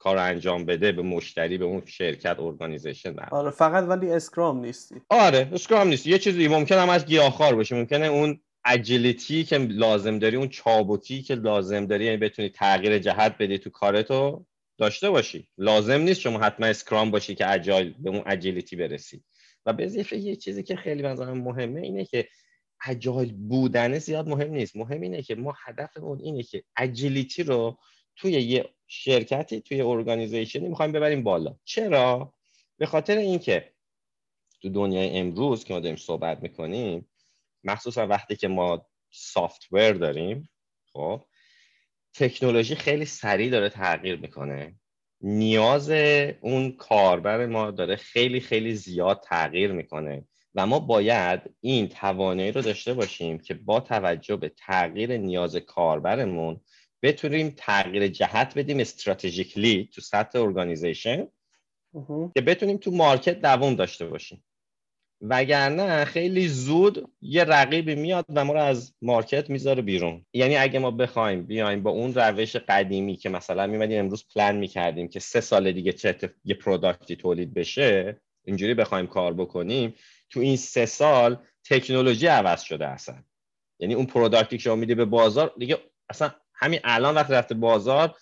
کار 0.06 0.18
انجام 0.18 0.65
بده 0.65 0.91
به 0.91 1.02
مشتری 1.02 1.58
به 1.58 1.65
اون 1.65 1.86
شرکت 1.86 2.39
organization 2.39 3.15
آره 3.32 3.50
فقط 3.52 3.84
ولی 3.84 4.12
اسکرام 4.12 4.60
نیستی. 4.60 4.96
آره 5.10 5.50
اسکرام 5.54 5.88
نیستی 5.88 6.10
یه 6.10 6.20
چیزی 6.20 6.48
ممکنه 6.48 6.82
هم 6.82 6.89
از 6.89 7.06
گیاهخوار 7.06 7.56
باشه. 7.56 7.76
ممکنه 7.76 8.06
اون 8.06 8.39
agility 8.65 9.43
که 9.44 9.58
لازم 9.58 10.20
داری 10.20 10.36
اون 10.36 10.50
چابکی 10.50 11.22
که 11.22 11.36
لازم 11.36 11.86
داری 11.86 12.06
یعنی 12.06 12.18
بتونی 12.18 12.50
تغییر 12.50 13.00
جهت 13.00 13.36
بدی 13.39 13.58
تو 13.58 13.70
کارتو 13.70 14.46
داشته 14.78 15.10
باشی. 15.10 15.48
لازم 15.58 16.02
نیست 16.02 16.20
شما 16.20 16.39
حتما 16.39 16.65
اسکرام 16.65 17.12
باشی 17.12 17.36
که 17.36 17.52
agile 17.52 17.93
به 18.00 18.10
اون 18.10 18.24
agility 18.26 18.76
برسی. 18.76 19.24
و 19.65 19.74
به 19.74 19.91
یه 20.12 20.36
چیزی 20.36 20.63
که 20.63 20.76
خیلی 20.76 21.04
بنظرم 21.04 21.38
مهمه 21.38 21.82
اینه 21.82 22.06
که 22.06 22.28
agile 22.88 23.34
بودن 23.34 24.00
زیاد 24.00 24.28
مهم 24.28 24.52
نیست. 24.52 24.76
مهم 24.76 25.02
اینه 25.02 25.22
که 25.22 25.36
ما 25.36 25.54
هدفمون 25.65 26.20
اینه 26.20 26.44
که 26.44 26.63
agility 26.78 27.43
رو 27.44 27.78
توی 28.15 28.32
یه 28.32 28.69
شرکتی 28.88 29.62
توی 29.62 29.82
ارگانیزیشنی 29.82 30.67
می‌خوایم 30.67 30.91
ببریم 30.91 31.23
بالا. 31.23 31.56
چرا؟ 31.63 32.34
به 32.78 32.86
خاطر 32.86 33.17
اینکه 33.17 33.71
تو 34.62 34.69
دنیای 34.69 35.17
امروز 35.17 35.63
که 35.63 35.73
ما 35.73 35.80
داریم 35.80 35.95
صحبت 35.95 36.43
می‌کنیم 36.43 37.08
مخصوصا 37.63 38.08
وقتی 38.08 38.36
که 38.36 38.47
ما 38.47 38.88
سافتور 39.12 39.91
داریم 39.91 40.49
خب 40.93 41.21
تکنولوژی 42.13 42.75
خیلی 42.75 43.06
سریع 43.06 43.49
داره 43.49 43.69
تغییر 43.69 44.15
می‌کنه. 44.15 44.75
نیاز 45.21 45.89
اون 46.41 46.71
کاربر 46.71 47.45
ما 47.45 47.71
داره 47.71 47.95
خیلی 47.95 48.39
خیلی 48.39 48.75
زیاد 48.75 49.21
تغییر 49.23 49.71
می‌کنه 49.71 50.25
و 50.56 50.65
ما 50.65 50.80
باید 50.80 51.41
این 51.62 51.88
توانایی 51.88 52.51
رو 52.51 52.62
داشته 52.62 52.93
باشیم 52.93 53.39
که 53.39 53.54
با 53.54 53.80
توجه 53.80 54.36
به 54.36 54.49
تغییر 54.49 55.17
نیاز 55.17 55.56
کاربرمون 55.56 56.62
بتونیم 57.06 57.54
تغییر 57.58 58.08
جهت 58.08 58.58
بدیم 58.58 58.80
strategically 58.80 59.89
تو 59.94 60.02
سطح 60.02 60.39
organization 60.39 61.28
که 62.36 62.41
بتونیم 62.41 62.78
تو 62.78 62.91
market 62.91 63.41
دوام 63.41 63.76
داشته 63.76 64.06
باشیم. 64.06 64.44
وگرنه 65.22 66.06
خیلی 66.06 66.48
زود 66.48 67.12
یه 67.22 67.44
رقیبی 67.44 67.96
میاد 67.96 68.26
و 68.30 68.46
ما 68.46 68.54
رو 68.54 68.60
از 68.60 68.94
market 69.02 69.50
می‌ذاره 69.50 69.82
بیرون. 69.82 70.26
یعنی 70.34 70.58
اگه 70.58 70.80
ما 70.80 70.91
بخوایم 70.91 71.46
بیایم 71.46 71.84
با 71.84 71.91
اون 71.91 72.13
روش 72.13 72.56
قدیمی 72.56 73.15
که 73.15 73.30
مثلا 73.30 73.68
میمدیم 73.68 74.00
امروز 74.00 74.26
پلن 74.36 74.56
می‌کردیم 74.56 75.08
که 75.08 75.20
سه 75.20 75.41
سال 75.41 75.72
دیگه 75.72 75.91
چه 75.91 76.34
یه 76.46 76.56
product 76.56 77.08
ی 77.08 77.15
تولید 77.15 77.54
بشه 77.54 78.22
اینجوری 78.46 78.74
بخوایم 78.74 79.08
کار 79.08 79.34
بکنیم 79.34 79.94
تو 80.30 80.39
این 80.39 80.58
سه 80.58 80.86
سال 80.86 81.38
تکنولوژی 81.70 82.28
عوض 82.28 82.62
شده 82.62 82.88
اصلا. 82.88 83.24
یعنی 83.80 83.94
اون 83.94 84.06
product 84.06 84.51
ی 84.51 84.58
که 84.58 84.63
شما 84.63 84.76
میده 84.76 84.96
به 84.96 85.06
بازار 85.06 85.54
دیگه 85.58 85.78
اصلا 86.10 86.32
همین 86.58 86.80
الان 86.84 87.15
وقتی 87.15 87.34
رفته 87.34 87.56
بازار 87.56 88.15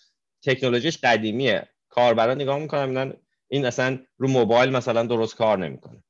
تکنولوژیش 0.44 0.98
قدیمیه. 0.98 1.70
کاربرا 1.90 2.34
نگاه 2.34 2.60
می‌کنن 2.60 3.14
این 3.48 3.66
اصلا 3.66 4.00
رو 4.18 4.28
موبایل 4.28 4.70
مثلا 4.70 5.04
درست 5.04 5.36
کار 5.36 5.58
نمی‌کنه. 5.58 6.04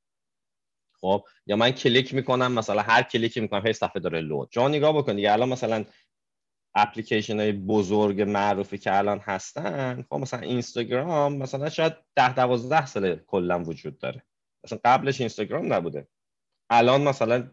خب 0.93 1.25
یا 1.45 1.55
من 1.55 1.71
کلیک 1.71 2.13
می‌کنم 2.13 2.51
مثلا 2.51 2.81
هر 2.81 3.03
کلیکی 3.03 3.39
می‌کنم 3.41 3.67
هی 3.67 3.73
صفحه 3.73 3.99
داره 3.99 4.21
load. 4.21 4.49
شما 4.53 4.67
نگاه 4.67 4.97
بکن 4.97 5.15
دیگه 5.15 5.31
الان 5.31 5.49
مثلا 5.49 5.85
اپلیکیشن 6.75 7.39
های 7.39 7.51
بزرگ 7.51 8.21
معروفی 8.21 8.77
که 8.77 8.97
الان 8.97 9.19
هستن 9.19 10.05
خب 10.09 10.15
مثلا 10.15 10.39
اینستاگرام 10.39 11.37
مثلا 11.37 11.69
شاید 11.69 11.93
ده 12.15 12.33
دوازده 12.33 12.85
سال 12.85 13.15
کلا 13.15 13.63
وجود 13.63 13.97
داره. 13.99 14.23
مثلا 14.63 14.79
قبلش 14.85 15.19
اینستاگرام 15.21 15.73
نبوده. 15.73 16.07
الان 16.69 17.01
مثلا 17.01 17.51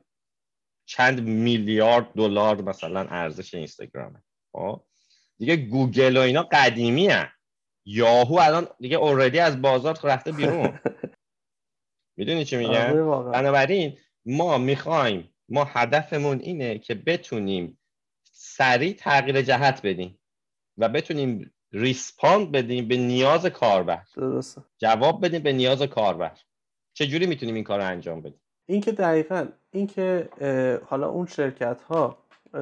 چند 0.87 1.21
میلیارد 1.21 2.13
دلار 2.13 2.63
مثلا 2.63 3.01
ارزش 3.01 3.55
اینستاگرامه. 3.55 4.23
خب. 4.53 4.81
دیگه 5.39 5.57
گوگل 5.57 6.17
و 6.17 6.21
اینا 6.21 6.43
قدیمی 6.53 7.07
هن. 7.07 7.29
یاهو 7.85 8.39
الان 8.41 8.69
دیگه 8.81 8.97
already 8.97 9.39
از 9.39 9.63
بازار 9.63 9.99
رفته 10.03 10.33
بیرون. 10.33 10.79
می‌دونی 12.17 12.45
چی 12.45 12.57
میگم؟ 12.57 13.09
آره 13.09 13.33
بنابراین 13.33 13.99
ما 14.27 14.59
می‌خوایم 14.59 15.35
ما 15.49 15.65
هدفمون 15.65 16.41
اینه 16.41 16.79
که 16.79 16.95
بتونیم 16.95 17.79
سریع 18.33 18.93
تغییر 18.93 19.43
جهت 19.43 19.87
بدیم 19.87 20.19
و 20.79 20.89
بتونیم 20.89 21.55
respond 21.73 22.53
بدیم 22.53 22.89
به 22.89 22.97
نیاز 22.97 23.47
کاربر. 23.47 24.03
درسته. 24.17 24.65
جواب 24.79 25.25
بدیم 25.27 25.43
به 25.43 25.53
نیاز 25.53 25.83
کاربر. 25.83 26.39
چجوری 26.93 27.27
می‌تونیم 27.27 27.55
این 27.55 27.65
کار 27.65 27.79
رو 27.79 27.87
انجام 27.87 28.21
بدیم؟ 28.21 28.41
این 28.67 28.81
که 28.81 28.93
دقیقا 28.93 29.49
این 29.71 29.87
که 29.87 30.29
حالا 30.87 31.09
اون 31.09 31.27
شرکت 31.27 31.83
ها 31.83 32.19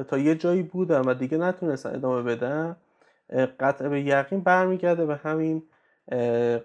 تا 0.07 0.17
یه 0.17 0.35
جایی 0.35 0.63
بودن 0.63 1.01
و 1.01 1.13
دیگه 1.13 1.37
نتونستن 1.37 1.95
ادامه 1.95 2.21
بدن 2.21 2.75
قطع 3.59 3.89
به 3.89 4.01
یقین 4.01 4.39
برمیگرده 4.39 5.05
به 5.05 5.15
همین 5.15 5.63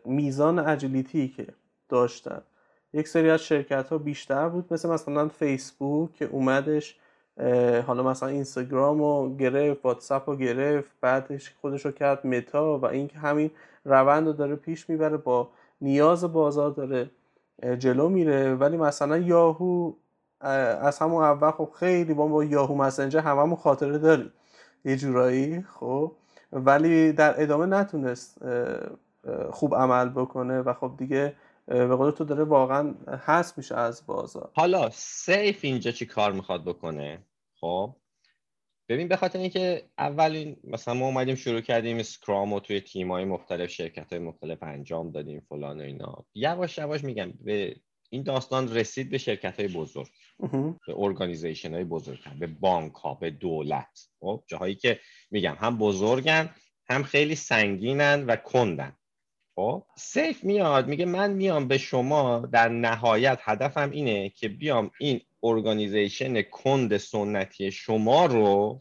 میزان 0.05 0.59
اجیلیتی 0.59 1.29
که 1.29 1.47
داشتن. 1.89 2.43
یک 2.93 3.09
سری 3.09 3.31
از 3.31 3.41
شرکت 3.41 3.89
ها 3.89 3.99
بیشتر 3.99 4.49
بود 4.49 4.73
مثل 4.73 4.89
مثلا 4.89 5.29
فیسبوک 5.29 6.15
که 6.15 6.25
اومدش 6.25 6.97
حالا 7.87 8.03
مثلا 8.03 8.29
اینستاگرام 8.29 8.99
رو 8.99 9.37
گرفت 9.37 9.85
واتساپ 9.85 10.31
رو 10.31 10.37
گرفت 10.37 10.91
بعدش 11.01 11.53
خودش 11.61 11.85
رو 11.85 11.93
کرد 11.93 12.27
متا 12.27 12.79
و 12.79 12.87
اینکه 12.87 13.19
همین 13.19 13.51
روند 13.85 14.27
رو 14.27 14.33
داره 14.33 14.57
پیش 14.57 14.91
می‌بره 14.91 15.17
با 15.17 15.49
نیاز 15.81 16.25
بازار 16.33 16.71
داره 16.71 17.11
جلو 17.79 18.09
میره. 18.09 18.55
ولی 18.55 18.77
مثلا 18.77 19.19
یاهو 19.19 19.93
از 20.45 20.99
همون 20.99 21.25
اول 21.25 21.51
خب 21.51 21.71
خیلی 21.79 22.15
با, 22.15 22.27
با 22.27 22.45
یاهو 22.45 22.75
مسنجر 22.75 23.21
هممون 23.21 23.57
خاطره 23.57 23.99
داریم. 23.99 24.33
یه 24.85 24.97
جورایی 24.97 25.63
خب. 25.63 26.13
ولی 26.53 27.13
در 27.13 27.43
ادامه 27.43 27.67
نتونست 27.67 28.39
خوب 29.51 29.75
عمل 29.75 30.09
بکنه 30.09 30.61
و 30.61 30.73
خب 30.73 30.93
دیگه 30.99 31.37
به 31.67 31.97
قول 31.97 32.11
تو 32.11 32.25
داره 32.25 32.45
واقعا 32.45 32.95
هست 33.09 33.59
میشه 33.59 33.77
از 33.77 34.07
بازار. 34.07 34.51
حالا 34.55 34.91
سیف 34.93 35.59
اینجا 35.63 35.91
چی 35.91 36.07
کار 36.07 36.33
می‌خواد 36.33 36.65
بکنه؟ 36.65 37.19
خب. 37.61 37.95
ببین 38.89 39.09
به 39.09 39.17
خاطر 39.17 39.39
اینکه 39.39 39.83
اولین 39.99 40.57
مثلا 40.65 40.95
ما 40.95 41.07
اومدیم 41.07 41.35
شروع 41.35 41.61
کردیم 41.61 41.99
Scrum 41.99 42.53
و 42.53 42.61
توی 42.61 42.81
تیم 42.81 43.13
های 43.13 43.25
مختلف 43.25 43.71
شرکت 43.71 44.13
های 44.13 44.19
مختلف 44.19 44.63
انجام 44.63 45.11
دادیم 45.11 45.41
فلان 45.49 45.81
و 45.81 45.83
اینا. 45.83 46.25
یواش 46.35 46.79
یواش 46.79 47.05
میگم 47.05 47.33
به 47.45 47.77
این 48.15 48.23
داستان 48.23 48.75
رسید 48.75 49.11
به 49.11 49.19
شرکت 49.19 49.61
های 49.61 49.69
بزرگ 49.69 50.09
به 50.87 50.95
organization 50.97 51.75
های 51.75 51.85
بزرگ 51.85 52.19
به 52.39 52.47
بانک 52.47 52.93
ها 52.93 53.15
به 53.15 53.31
دولت. 53.31 54.09
خب 54.21 54.43
جاهایی 54.47 54.75
که 54.75 55.01
میگم 55.31 55.57
هم 55.61 55.79
بزرگن 55.79 56.51
هم 56.89 57.03
خیلی 57.03 57.35
سنگینن 57.35 58.27
و 58.27 58.37
کندن. 58.37 58.97
خب 59.55 59.83
SAFe 59.97 60.45
میاد 60.45 60.89
میگه 60.89 61.05
من 61.05 61.33
میام 61.33 61.69
به 61.69 61.79
شما 61.79 62.39
در 62.39 62.69
نهایت 62.69 63.39
هدفم 63.43 63.91
اینه 63.91 64.29
که 64.29 64.49
بیام 64.49 64.91
این 65.01 65.21
organization 65.43 66.43
کند 66.43 66.97
سنتی 66.97 67.71
شما 67.71 68.27
رو 68.27 68.81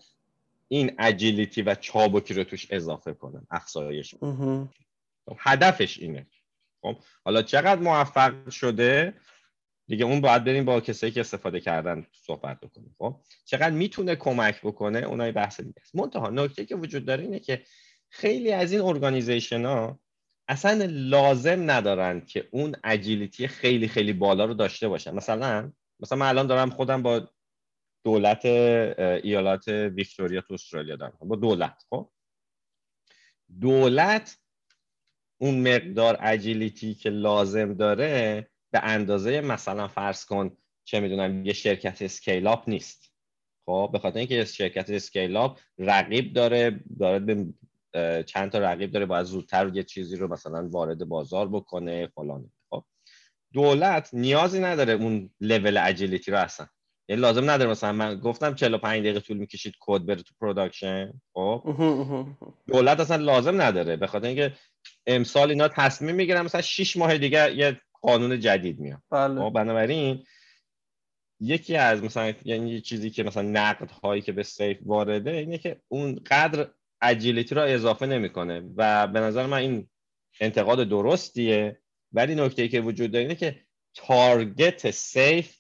این 0.68 0.92
اجیلیتی 1.00 1.62
و 1.62 1.76
چابکی 1.76 2.34
رو 2.34 2.44
توش 2.44 2.68
اضافه 2.70 3.14
کنم 3.14 3.48
افزایش 3.52 4.16
خب، 5.26 5.38
هدفش 5.38 6.00
اینه. 6.00 6.28
خب 6.84 6.96
حالا 7.26 7.42
چقدر 7.42 7.82
موفق 7.82 8.50
شده؟ 8.50 9.14
دیگه 9.88 10.06
اون 10.06 10.22
باید 10.22 10.44
بریم 10.44 10.66
با 10.66 10.82
کسایی 10.82 11.14
که 11.14 11.20
استفاده 11.20 11.60
کردن 11.60 12.08
صحبت 12.12 12.60
بکنیم. 12.60 12.96
خب 12.98 13.22
چقدر 13.46 13.70
می‌تونه 13.70 14.16
کمک 14.16 14.62
بکنه؟ 14.62 15.00
اونای 15.00 15.32
بحث 15.32 15.62
دیگه 15.62 15.82
است. 15.82 15.96
منتها 15.96 16.30
نکته 16.30 16.66
که 16.66 16.76
وجود 16.76 17.06
داره 17.06 17.24
اینه 17.24 17.40
که 17.40 17.64
خیلی 18.10 18.52
از 18.52 18.72
این 18.72 18.82
ارگانیزیشن 18.82 19.66
ها 19.66 20.00
اصلا 20.48 20.86
لازم 20.90 21.72
ندارن 21.72 22.26
که 22.26 22.48
اون 22.52 22.76
اجیلیتی 22.84 23.48
خیلی 23.48 23.88
خیلی 23.88 24.14
بالا 24.14 24.46
رو 24.46 24.54
داشته 24.54 24.88
باشن. 24.88 25.14
مثلا 25.16 25.72
مثلا 26.00 26.18
من 26.18 26.28
الان 26.28 26.48
دارم 26.48 26.70
خودم 26.70 27.04
با 27.04 27.30
دولت 28.04 28.46
ایالات 28.46 29.68
ویکتوریا 29.68 30.42
تو 30.42 30.54
استرالیا 30.54 30.96
دارم. 30.96 31.18
با 31.22 31.36
دولت 31.36 31.86
خب؟ 31.90 32.12
دولت 33.62 34.43
اون 35.44 35.76
مقدار 35.76 36.18
agility 36.22 36.94
که 36.94 37.10
لازم 37.10 37.74
داره 37.74 38.48
به 38.74 38.80
اندازه 38.84 39.42
مثلا 39.42 39.88
فرض 39.88 40.26
کن 40.26 40.58
چه 40.88 41.00
می‌دونم 41.00 41.46
یه 41.46 41.54
شرکت 41.54 42.02
scale-up 42.02 42.70
نیست. 42.70 43.14
خب 43.66 43.90
به 43.92 44.00
خاطر 44.00 44.20
اینکه 44.20 44.46
شرکت 44.46 44.90
scale-up 44.90 45.60
رقیب 45.78 46.34
داره 46.34 46.80
داره 47.00 47.20
به 47.20 47.46
چند 48.24 48.52
تا 48.52 48.60
رقیب 48.60 48.92
داره 48.92 49.06
باید 49.06 49.26
زودتر 49.26 49.72
یه 49.76 49.84
چیزی 49.84 50.16
رو 50.16 50.34
مثلا 50.34 50.70
وارد 50.70 51.06
بازار 51.06 51.50
بکنه 51.50 52.08
فلان. 52.08 52.52
خب 52.70 52.84
دولت 53.54 54.10
نیازی 54.14 54.60
نداره 54.60 54.94
اون 54.94 55.30
level 55.42 55.78
agility 55.78 56.32
رو 56.32 56.38
اصلا. 56.38 56.68
یعنی 57.10 57.22
لازم 57.22 57.50
نداره 57.50 57.70
مثلا 57.70 57.92
من 57.92 58.20
گفتم 58.20 58.56
45 58.56 59.00
دقیقه 59.00 59.20
طول 59.20 59.38
می‌کشید 59.38 59.74
کد 59.80 60.02
بره 60.02 60.22
تو 60.22 60.34
production 60.42 61.22
خب 61.34 61.64
دولت 62.68 63.00
اصلا 63.00 63.18
لازم 63.18 63.62
نداره. 63.62 63.96
به 63.96 64.08
خاطر 64.08 64.28
اینکه 64.28 64.54
امسال 65.08 65.50
اینا 65.50 65.68
تصمیم 65.68 66.16
می‌گیرن 66.16 66.42
مثلا 66.42 66.62
6 66.62 66.98
ماه 66.98 67.18
دیگه 67.18 67.56
یه 67.56 67.82
قانون 68.02 68.40
جدید 68.40 68.80
میاد. 68.80 69.02
بله. 69.12 69.42
خب 69.42 69.54
بنابراین 69.54 70.24
یکی 71.40 71.76
از 71.76 72.04
مثلا 72.04 72.34
یعنی 72.46 72.82
چیزی 72.82 73.10
که 73.10 73.24
مثلا 73.24 73.44
نقد 73.44 73.92
هایی 73.92 74.22
که 74.22 74.32
به 74.32 74.44
SAFe 74.44 74.78
وارده 74.86 75.32
اینه 75.32 75.58
که 75.58 75.82
اون 75.88 76.16
قدر 76.16 76.68
agility 77.02 77.56
را 77.56 77.64
اضافه 77.64 78.06
نمی‌کنه 78.06 78.64
و 78.76 79.08
به 79.08 79.20
نظر 79.20 79.46
من 79.46 79.58
این 79.58 79.88
انتقاد 80.40 80.90
درستیه. 80.90 81.80
ولی 82.14 82.36
نکته 82.36 82.62
ای 82.62 82.70
که 82.70 82.82
وجود 82.82 83.12
داره 83.12 83.22
اینه 83.22 83.36
که 83.36 83.60
target 83.94 84.92
SAFe 84.92 85.58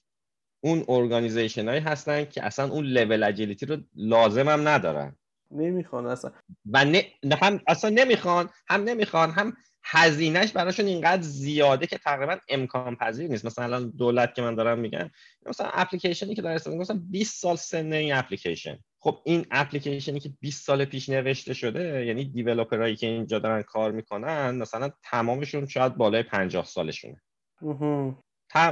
اون 0.64 0.86
organization 0.88 1.68
هایی 1.68 1.80
هستن 1.80 2.26
که 2.26 2.46
اصلا 2.46 2.70
اون 2.70 2.86
level 2.86 3.24
agility 3.24 3.66
رو 3.66 3.78
لازم 3.96 4.50
هم 4.50 4.68
ندارن. 4.68 5.16
نمی‌خوان 5.54 6.06
اصلا. 6.06 6.32
و 6.72 6.86
نه 6.86 7.06
هم 7.42 7.62
اصلا 7.68 7.90
نمی‌خوان 7.90 8.50
هم 8.68 8.84
نمی‌خوان 8.84 9.32
هم 9.32 9.54
هزینهش 9.86 10.52
براشون 10.52 10.86
اینقدر 10.86 11.22
زیاده 11.22 11.88
که 11.88 11.98
تقریبا 11.98 12.38
امکان 12.50 12.96
پذیر 12.96 13.30
نیست. 13.30 13.46
مثلا 13.46 13.66
الان 13.66 13.90
دولت 13.90 14.36
که 14.36 14.42
من 14.42 14.56
دارم 14.56 14.80
میگم 14.80 15.10
مثلا 15.46 15.68
اپلیکیشنی 15.74 16.36
که 16.36 16.42
در 16.42 16.52
استفاده 16.52 16.78
مثلا 16.78 17.02
20 17.10 17.42
سالشه 17.42 17.94
این 17.94 18.14
اپلیکیشن. 18.14 18.78
خب 19.00 19.22
این 19.26 19.46
اپلیکیشنی 19.52 20.20
که 20.20 20.30
20 20.42 20.66
سال 20.66 20.86
پیش 20.86 21.10
نوشته 21.10 21.54
شده 21.54 22.06
یعنی 22.06 22.26
developer 22.26 22.83
ایی 22.83 22.96
که 22.96 23.08
اینجا 23.08 23.40
دارن 23.40 23.62
کار 23.62 23.92
می‌کنن 23.92 24.56
مثلا 24.56 24.92
تمامشون 25.04 25.66
شاید 25.66 25.96
بالای 25.96 26.24
50 26.24 26.66
سالشونه. 26.66 27.22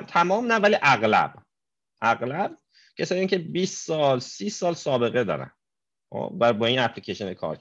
تمام 0.08 0.52
نه 0.52 0.56
ولی 0.56 0.78
اغلب. 0.82 1.34
اغلب 2.02 2.58
کسایی 2.98 3.28
که 3.28 3.38
20 3.38 3.86
سال 3.86 4.20
30 4.20 4.50
سال 4.50 4.74
سابقه 4.74 5.24
دارن. 5.24 5.52
و 6.12 6.54
با 6.54 6.66
این 6.66 6.80
اپلیکیشن 6.80 7.34
کار. 7.34 7.60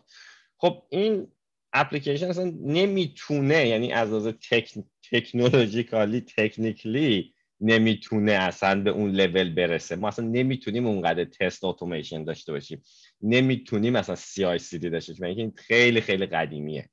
خب 0.56 0.82
این 0.90 1.28
اپلیکیشن 1.72 2.26
اصلا 2.26 2.52
نمی‌تونه 2.60 3.68
یعنی 3.68 3.92
از 3.92 4.08
لحاظ 4.08 4.26
تک... 4.26 4.74
تکنولوژیکالی 5.12 6.20
تکنیکلی 6.20 7.34
نمی‌تونه 7.60 8.32
اصلا 8.32 8.82
به 8.82 8.90
اون 8.90 9.10
لول 9.10 9.54
برسه. 9.54 9.96
ما 9.96 10.08
اصلا 10.08 10.24
نمی‌تونیم 10.24 10.86
اونقدر 10.86 11.24
تست 11.24 11.64
اتوماسیون 11.64 12.24
داشته 12.24 12.52
باشیم. 12.52 12.82
نمی‌تونیم 13.22 13.96
اصلا 13.96 14.14
سی 14.14 14.44
آی 14.44 14.58
سی 14.58 14.78
دی 14.78 14.90
داشته 14.90 15.12
باشیم. 15.12 15.24
این 15.24 15.52
خیلی 15.56 16.00
خیلی 16.00 16.26
قدیمیه. 16.26 16.88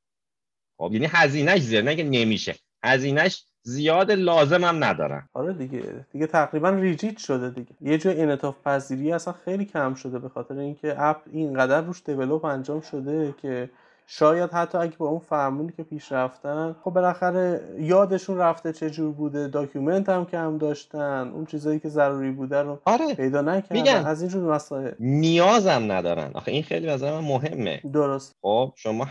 خب 0.77 0.89
یعنی 0.93 1.07
هزینهش 1.09 1.61
زیاد. 1.61 1.83
نه 1.83 1.95
که 1.95 2.03
نمیشه. 2.03 2.55
هزینهش 2.83 3.43
زیاد 3.67 4.11
لازم 4.11 4.63
هم 4.63 4.83
ندارن. 4.83 5.29
آره 5.33 5.53
دیگه. 5.53 5.83
دیگه 6.11 6.27
تقریبا 6.27 6.69
rigid 6.69 7.17
شده 7.17 7.49
دیگه. 7.49 7.71
یه 7.81 7.97
جای 7.97 8.21
انعطاف 8.21 8.55
پذیری 8.65 9.11
اصلا 9.13 9.33
خیلی 9.45 9.65
کم 9.65 9.93
شده 9.93 10.19
به 10.19 10.29
خاطر 10.29 10.57
اینکه 10.57 10.95
اپ 10.97 11.17
اینقدر 11.31 11.81
روش 11.81 12.03
develop 12.05 12.45
انجام 12.45 12.81
شده 12.81 13.33
که 13.41 13.69
شاید 14.09 14.51
حتی 14.51 14.77
اگه 14.77 14.97
با 14.97 15.07
اون 15.07 15.19
فرمونی 15.19 15.71
که 15.77 15.83
پیش 15.83 16.11
رفتن 16.11 16.75
خب 16.83 16.91
بالاخره 16.91 17.61
یادشون 17.79 18.37
رفته 18.37 18.73
چه 18.73 18.89
جور 18.89 19.11
بوده 19.13 19.47
document 19.47 20.09
هم 20.09 20.25
که 20.25 20.37
هم 20.37 20.57
داشتن 20.57 21.31
اون 21.33 21.45
چیزایی 21.45 21.79
که 21.79 21.89
ضروری 21.89 22.31
بوده 22.31 22.61
رو 22.61 22.79
آره. 22.85 23.15
پیدا 23.15 23.41
نکردن. 23.41 24.05
از 24.05 24.21
اینجور 24.21 24.53
مسائل. 24.55 24.91
نیازم 24.99 25.91
ندارن. 25.91 26.31
آخه 26.33 26.51
این 26.51 26.63
خیلی 26.63 26.89
هم 26.89 27.19
مهمه. 27.19 27.81
درست. 27.93 28.35
خب 28.41 28.73
شما 28.75 29.07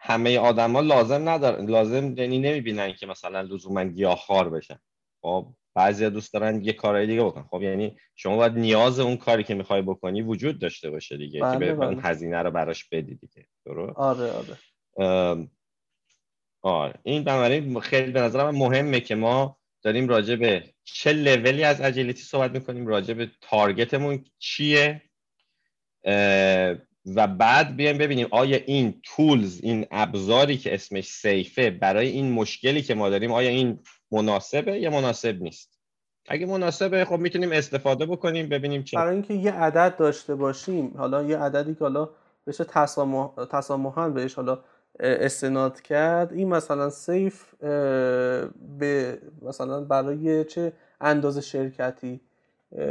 همه 0.00 0.38
آدما 0.38 0.80
لازم 0.80 1.28
ندارن 1.28 1.66
لازم 1.66 2.14
یعنی 2.16 2.38
نمی‌بینن 2.38 2.92
که 2.92 3.06
مثلا 3.06 3.40
لزوما 3.40 3.84
گیاهخوار 3.84 4.50
بشن. 4.50 4.78
خب 5.22 5.46
بعضی 5.74 6.10
دوست 6.10 6.32
دارن 6.32 6.64
یه 6.64 6.72
کارهای 6.72 7.06
دیگه 7.06 7.24
بکن 7.24 7.42
خب 7.50 7.62
یعنی 7.62 7.96
شما 8.14 8.36
باید 8.36 8.52
نیاز 8.52 9.00
اون 9.00 9.16
کاری 9.16 9.44
که 9.44 9.54
می‌خوای 9.54 9.82
بکنی 9.82 10.22
وجود 10.22 10.58
داشته 10.58 10.90
باشه 10.90 11.16
دیگه 11.16 11.40
بله 11.40 11.52
که 11.52 11.58
به 11.58 11.74
بله. 11.74 11.86
اون 11.86 12.00
هزینه 12.02 12.42
رو 12.42 12.50
براش 12.50 12.84
بدی 12.84 13.14
دیگه. 13.14 13.46
درست؟ 13.66 13.96
آره 13.96 14.32
آره. 14.32 15.48
آره. 16.62 16.94
این 17.02 17.24
بنابراین 17.24 17.80
خیلی 17.80 18.12
به 18.12 18.20
نظرم 18.20 18.56
مهمه 18.56 19.00
که 19.00 19.14
ما 19.14 19.58
داریم 19.82 20.08
راجع 20.08 20.36
به 20.36 20.64
چه 20.84 21.12
لولی 21.12 21.64
از 21.64 21.80
اجیلیتی 21.80 22.22
صحبت 22.22 22.50
می‌کنیم 22.50 22.86
راجع 22.86 23.14
به 23.14 23.30
تارگتمون 23.40 24.24
چیه. 24.38 25.02
و 27.06 27.26
بعد 27.26 27.76
بیایم 27.76 27.98
ببینیم 27.98 28.28
آیا 28.30 28.58
این 28.66 29.00
تولز 29.04 29.60
این 29.62 29.86
ابزاری 29.90 30.56
که 30.56 30.74
اسمش 30.74 31.08
سیفه 31.08 31.70
برای 31.70 32.08
این 32.08 32.32
مشکلی 32.32 32.82
که 32.82 32.94
ما 32.94 33.08
داریم 33.08 33.32
آیا 33.32 33.50
این 33.50 33.78
مناسبه 34.12 34.78
یا 34.80 34.90
مناسب 34.90 35.42
نیست؟ 35.42 35.78
اگه 36.28 36.46
مناسبه 36.46 37.04
خب 37.04 37.18
می‌تونیم 37.18 37.52
استفاده 37.52 38.06
بکنیم 38.06 38.48
ببینیم 38.48 38.82
چه. 38.82 38.96
برای 38.96 39.12
اینکه 39.12 39.34
یه 39.34 39.52
عدد 39.52 39.96
داشته 39.96 40.34
باشیم 40.34 40.94
حالا 40.96 41.22
یه 41.22 41.38
عددی 41.38 41.74
که 41.74 41.80
حالا 41.80 42.10
بشه 42.46 42.64
تسامحا 43.50 44.10
بهش 44.10 44.34
حالا 44.34 44.58
استناد 45.00 45.80
کرد. 45.80 46.32
این 46.32 46.48
مثلا 46.48 46.90
سیف 46.90 47.54
به 48.78 49.18
مثلا 49.42 49.84
برای 49.84 50.44
چه 50.44 50.72
اندازه 51.00 51.40
شرکتی؟ 51.40 52.20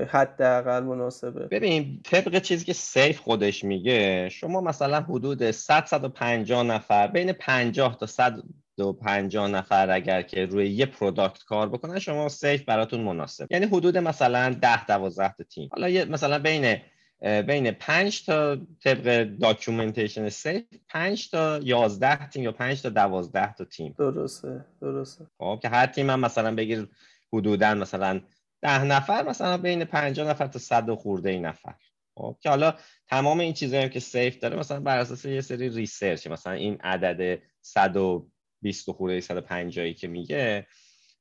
حداقل 0.10 0.84
مناسبه. 0.84 1.48
ببین 1.48 2.02
طبق 2.04 2.40
چیزی 2.40 2.66
که 2.66 2.74
SAFe 2.74 3.20
خودش 3.20 3.64
میگه 3.64 4.30
شما 4.30 4.62
مثلا 4.62 5.02
حدود 5.02 5.52
100 5.52 5.86
150 5.86 6.64
نفر 6.64 7.08
بین 7.08 7.32
50 7.32 7.98
تا 7.98 8.06
150 8.06 9.48
نفر 9.48 9.92
اگر 9.92 10.22
که 10.22 10.46
روی 10.46 10.70
یه 10.70 10.86
product 10.86 11.44
کار 11.44 11.70
بکنن 11.70 12.00
شما 12.00 12.30
SAFe 12.30 12.64
براتون 12.64 13.02
مناسب. 13.02 13.48
یعنی 13.52 13.66
حدود 13.66 13.98
مثلا 13.98 14.56
10 14.62 14.86
12 14.86 15.34
تا 15.34 15.44
تیم. 15.44 15.70
حالا 15.72 16.06
مثلا 16.06 16.40
بین 16.40 16.78
بین 17.22 17.72
5 17.72 18.26
تا 18.26 18.58
طبق 18.84 19.24
documentation 19.24 20.30
SAFe 20.30 20.64
5 20.90 21.30
تا 21.30 21.60
11 21.60 22.28
تیم 22.28 22.44
یا 22.44 22.52
5 22.52 22.82
تا 22.82 22.90
12 22.90 23.54
تا 23.54 23.66
تیم. 23.66 23.96
درسته 23.98 24.66
درسته. 24.82 25.26
خب 25.38 25.60
که 25.62 25.70
هر 25.70 25.86
تیم 25.86 26.10
هم 26.10 26.20
مثلا 26.20 26.56
بگیر 26.56 26.88
حدودا 27.34 27.74
مثلا 27.74 28.22
10 28.62 28.84
نفر 28.84 29.24
مثلا 29.24 29.58
بین 29.58 29.86
50 29.86 30.30
نفر 30.30 30.48
تا 30.48 30.60
100 30.60 30.94
خورده 30.94 31.30
ای 31.30 31.40
نفر. 31.40 31.76
خب 32.16 32.38
که 32.42 32.50
حالا 32.50 32.74
تمام 33.08 33.40
این 33.40 33.54
چیزایی 33.54 33.90
که 33.90 34.00
SAFe 34.00 34.38
داره 34.38 34.58
مثلا 34.58 34.80
بر 34.80 34.98
اساس 34.98 35.26
یه 35.26 35.42
سری 35.42 35.70
research 35.70 36.28
مثلا 36.28 36.54
این 36.54 36.78
عدد 36.82 37.40
120 37.62 38.92
خورده 38.92 39.22
150 39.22 39.94
که 39.94 40.08
میگه 40.08 40.68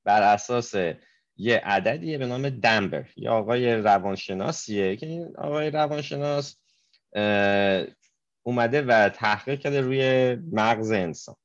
بر 0.04 0.22
اساس 0.22 0.74
یه 1.36 1.60
عددیه 1.64 2.18
به 2.18 2.26
نام 2.26 2.50
Dunbar. 2.50 3.08
یه 3.16 3.30
آقای 3.30 3.74
روانشناسیه 3.74 4.96
که 4.96 5.06
این 5.06 5.36
آقای 5.38 5.70
روانشناس 5.70 6.56
اومده 8.42 8.82
و 8.82 9.08
تحقیق 9.08 9.60
کرده 9.60 9.80
روی 9.80 10.34
مغز 10.52 10.90
انسان. 10.90 11.36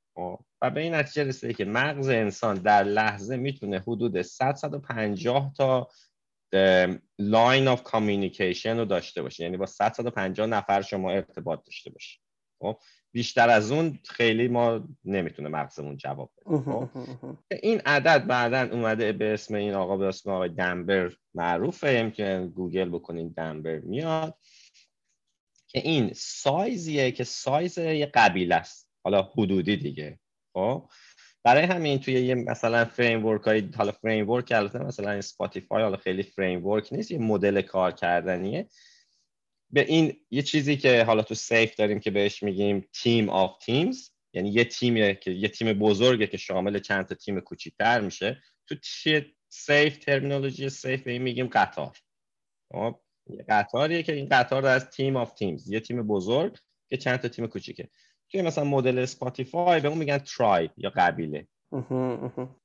و 0.62 0.69
به 0.69 0.82
این 0.82 0.93
نتیجه 0.93 1.24
رسیده 1.24 1.54
که 1.54 1.65
مغز 1.65 2.10
انسان 2.10 2.56
در 2.56 2.84
لحظه 2.84 3.38
می‌تونه 3.38 3.80
حدود 3.80 4.21
100 4.21 4.56
150 4.56 5.54
تا 5.58 5.89
line 7.19 7.67
of 7.67 7.84
communication 7.84 8.77
رو 8.78 8.86
داشته 8.86 9.21
باشه. 9.21 9.43
یعنی 9.43 9.58
با 9.58 9.65
100 9.65 9.93
150 9.93 10.47
نفر 10.47 10.82
شما 10.82 11.12
ارتباط 11.12 11.65
داشته 11.65 11.89
باشه. 11.89 12.19
خب. 12.62 12.78
بیشتر 13.13 13.50
از 13.50 13.71
اون 13.71 14.00
خیلی 14.10 14.47
ما 14.47 14.88
نمی‌تونه 15.06 15.50
مغزمون 15.50 15.97
جواب 15.97 16.32
بده. 16.38 16.58
خب؟ 16.58 16.89
این 17.62 17.82
عدد 17.86 18.28
بعدا 18.28 18.76
اومده 18.76 19.12
به 19.12 19.34
اسم 19.34 19.56
این 19.56 19.74
آقا 19.74 19.97
به 19.97 20.06
اسم 20.06 20.30
آقای 20.30 20.50
Dunbar 20.49 21.13
معروفه. 21.34 22.12
که 22.12 22.52
گوگل 22.56 22.89
بکنین 22.89 23.34
Dunbar 23.38 23.79
میاد. 23.80 24.38
که 25.67 25.80
این 25.80 26.13
سایزیه 26.15 27.12
که 27.12 27.24
سایز 27.24 27.78
یه 27.78 28.12
قبیله 28.13 28.56
است. 28.56 28.90
حالا 29.03 29.21
حدودی 29.21 29.77
دیگه. 29.77 30.19
خب؟ 30.53 30.89
برای 31.43 31.63
همین 31.63 31.99
توی 31.99 32.13
یه 32.13 32.35
مثلا 32.35 32.85
framework 32.86 33.41
های 33.41 33.69
حالا 33.75 33.91
framework 33.91 34.51
البته 34.51 34.79
مثلا 34.79 35.11
Spotify 35.12 35.84
حالا 35.83 35.97
خیلی 35.97 36.23
framework 36.23 36.93
نیست 36.93 37.11
یه 37.11 37.17
مدل 37.17 37.61
کار 37.61 37.91
کردنیه. 37.91 38.67
به 39.69 39.81
این 39.81 40.17
یه 40.31 40.41
چیزی 40.41 40.77
که 40.77 41.03
حالا 41.03 41.21
تو 41.21 41.35
SAFe 41.36 41.75
داریم 41.75 41.99
که 41.99 42.11
بهش 42.11 42.43
میگیم 42.43 42.87
team 42.93 43.29
of 43.29 43.57
teams 43.65 44.10
یعنی 44.33 44.49
یه 44.49 44.63
تیمیه 44.63 45.15
که 45.15 45.31
یه 45.31 45.47
تیم 45.47 45.73
بزرگه 45.73 46.27
که 46.27 46.37
شامل 46.37 46.79
چند 46.79 47.05
تا 47.05 47.15
تیم 47.15 47.39
کوچیک‌تر 47.39 48.01
میشه. 48.01 48.43
تو 48.67 48.75
SAFe 49.49 49.97
terminology 49.97 50.69
SAFe 50.69 51.03
به 51.03 51.11
این 51.11 51.21
میگیم 51.21 51.47
قطار. 51.47 51.97
خب؟ 52.71 52.99
قطاریه 53.49 54.03
که 54.03 54.13
این 54.13 54.27
قطار 54.31 54.65
از 54.65 54.89
team 54.89 55.15
of 55.15 55.34
teams 55.34 55.69
یه 55.69 55.79
تیم 55.79 56.07
بزرگ 56.07 56.57
که 56.89 56.97
چند 56.97 57.19
تا 57.19 57.27
تیم 57.27 57.47
کوچیکه. 57.47 57.89
توی 58.31 58.41
مثلا 58.41 58.63
مدل 58.63 58.99
Spotify 58.99 59.79
به 59.79 59.87
اون 59.87 59.97
میگن 59.97 60.17
tribe 60.17 60.71
یا 60.77 60.91
قبیله. 60.95 61.47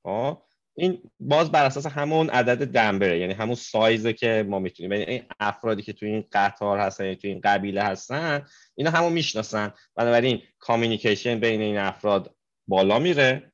خب؟ 0.02 0.42
این 0.78 1.02
باز 1.20 1.52
بر 1.52 1.64
اساس 1.64 1.86
همون 1.86 2.30
عدد 2.30 2.66
Dunbar 2.66 3.11
ه 3.11 3.18
یعنی 3.18 3.32
همون 3.32 3.54
سایزه 3.54 4.12
که 4.12 4.46
ما 4.48 4.58
می‌تونیم 4.58 4.92
یعنی 4.92 5.04
این 5.04 5.22
افرادی 5.40 5.82
که 5.82 5.92
تو 5.92 6.06
این 6.06 6.24
قطار 6.32 6.78
هستن 6.78 7.04
یا 7.04 7.14
تو 7.14 7.28
این 7.28 7.40
قبیله 7.44 7.82
هستن 7.82 8.46
اینا 8.74 8.90
همو 8.90 9.12
می‌شناسن. 9.12 9.72
بنابراین 9.94 10.42
communication 10.58 11.40
بین 11.40 11.60
این 11.60 11.78
افراد 11.78 12.34
بالا 12.68 12.98
میره. 12.98 13.52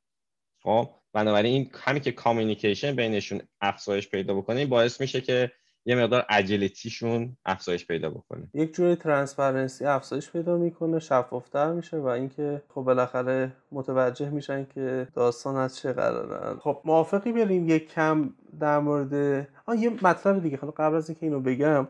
خب؟ 0.62 0.88
بنابراین 1.12 1.52
این 1.52 1.70
همین 1.74 2.02
که 2.02 2.12
communication 2.12 2.96
بینشون 2.96 3.40
افزایش 3.60 4.08
پیدا 4.08 4.34
بکنه 4.34 4.56
این 4.56 4.68
باعث 4.68 5.00
میشه 5.00 5.20
که 5.20 5.52
یه 5.86 5.96
مقدار 5.96 6.26
agility 6.28 6.97
شون 6.97 7.36
افزایش 7.44 7.86
پیدا 7.86 8.10
بکنه. 8.10 8.48
یک 8.54 8.74
جوری 8.74 8.96
transparency 8.96 9.84
افزایش 9.84 10.30
پیدا 10.30 10.56
می‌کنه 10.56 10.98
شفافتر 10.98 11.72
میشه 11.72 11.96
و 11.96 12.06
اینکه 12.06 12.62
خب 12.68 12.80
بالاخره 12.80 13.52
متوجه 13.72 14.30
میشن 14.30 14.66
که 14.74 15.08
داستان 15.14 15.56
از 15.56 15.76
چه 15.76 15.92
قراره 15.92 16.58
خب 16.58 16.80
موافقی 16.84 17.32
بریم 17.32 17.68
یک 17.68 17.92
کم 17.92 18.30
در 18.60 18.78
مورد 18.78 19.48
آن 19.66 19.78
یه 19.78 19.90
مطلب 20.02 20.42
دیگه. 20.42 20.56
حالا 20.56 20.72
قبل 20.76 20.94
از 20.94 21.08
اینکه 21.08 21.26
اینو 21.26 21.40
بگم 21.40 21.88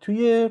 توی 0.00 0.50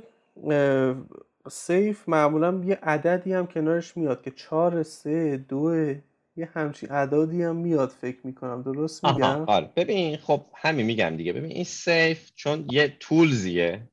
SAFe 1.50 2.10
معمولا 2.10 2.62
یه 2.66 2.80
عددی 2.84 3.34
هم 3.34 3.48
کنارش 3.48 3.98
میاد 3.98 4.22
که 4.22 4.32
4 4.32 4.84
3 4.84 5.38
2 5.38 5.96
یه 6.36 6.50
همچین 6.54 6.92
اعدادی 6.92 7.44
هم 7.44 7.56
میاد 7.56 7.90
فکر 7.90 8.28
می‌کنم. 8.28 8.62
درست 8.62 9.06
میگم؟ 9.06 9.46
آره. 9.48 9.70
ببین 9.76 10.18
خب 10.18 10.46
همین 10.56 10.86
میگم 10.86 11.18
دیگه. 11.18 11.34
ببین 11.34 11.52
این 11.52 11.64
SAFe 11.64 12.32
چون 12.36 12.68
یه 12.72 12.98
tools 13.00 13.64
یه 13.64 13.90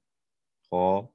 خب 0.70 1.08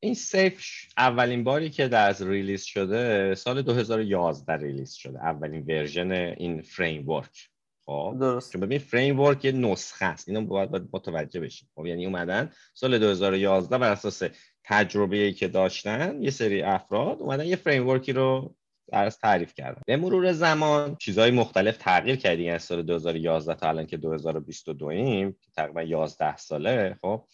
این 0.00 0.14
SAFe 0.14 0.64
اولین 0.96 1.44
باری 1.44 1.70
که 1.70 1.88
در 1.88 2.08
از 2.08 2.22
release 2.22 2.62
شده 2.62 3.34
سال 3.34 3.62
2011 3.62 4.56
release 4.56 4.92
شده. 4.92 5.18
اولین 5.24 5.64
version 5.68 6.12
این 6.12 6.62
framework 6.62 7.50
خب 7.86 8.16
درست. 8.20 8.52
چون 8.52 8.60
ببین 8.60 8.78
framework 8.78 9.44
یه 9.44 9.52
نسخه 9.52 10.04
است. 10.04 10.28
اینو 10.28 10.46
باید, 10.46 10.70
باید 10.70 10.88
متوجه 10.92 11.40
بشیم. 11.40 11.68
خب 11.74 11.86
یعنی 11.86 12.06
اومدن 12.06 12.50
سال 12.74 12.98
2011 12.98 13.78
بر 13.78 13.92
اساس 13.92 14.22
تجربه 14.64 15.16
ای 15.16 15.32
که 15.32 15.48
داشتن 15.48 16.22
یه 16.22 16.30
سری 16.30 16.62
افراد 16.62 17.20
اومدن 17.20 17.46
یه 17.46 17.56
framework 17.56 17.88
ی 17.88 18.12
رو 18.12 18.54
درس 18.92 19.16
تعریف 19.16 19.54
کردم. 19.54 19.82
به 19.86 19.96
مرور 19.96 20.32
زمان 20.32 20.96
چیزهای 20.96 21.30
مختلف 21.30 21.76
تغییر 21.76 22.16
کردیم 22.16 22.54
از 22.54 22.62
سال 22.62 22.82
2011 22.82 23.54
تا 23.54 23.68
الان 23.68 23.86
که 23.86 23.96
2022 23.96 24.86
ایم 24.86 25.36
تقریبا 25.56 25.82
11 25.82 26.36
ساله 26.36 26.98
خب. 27.02 27.24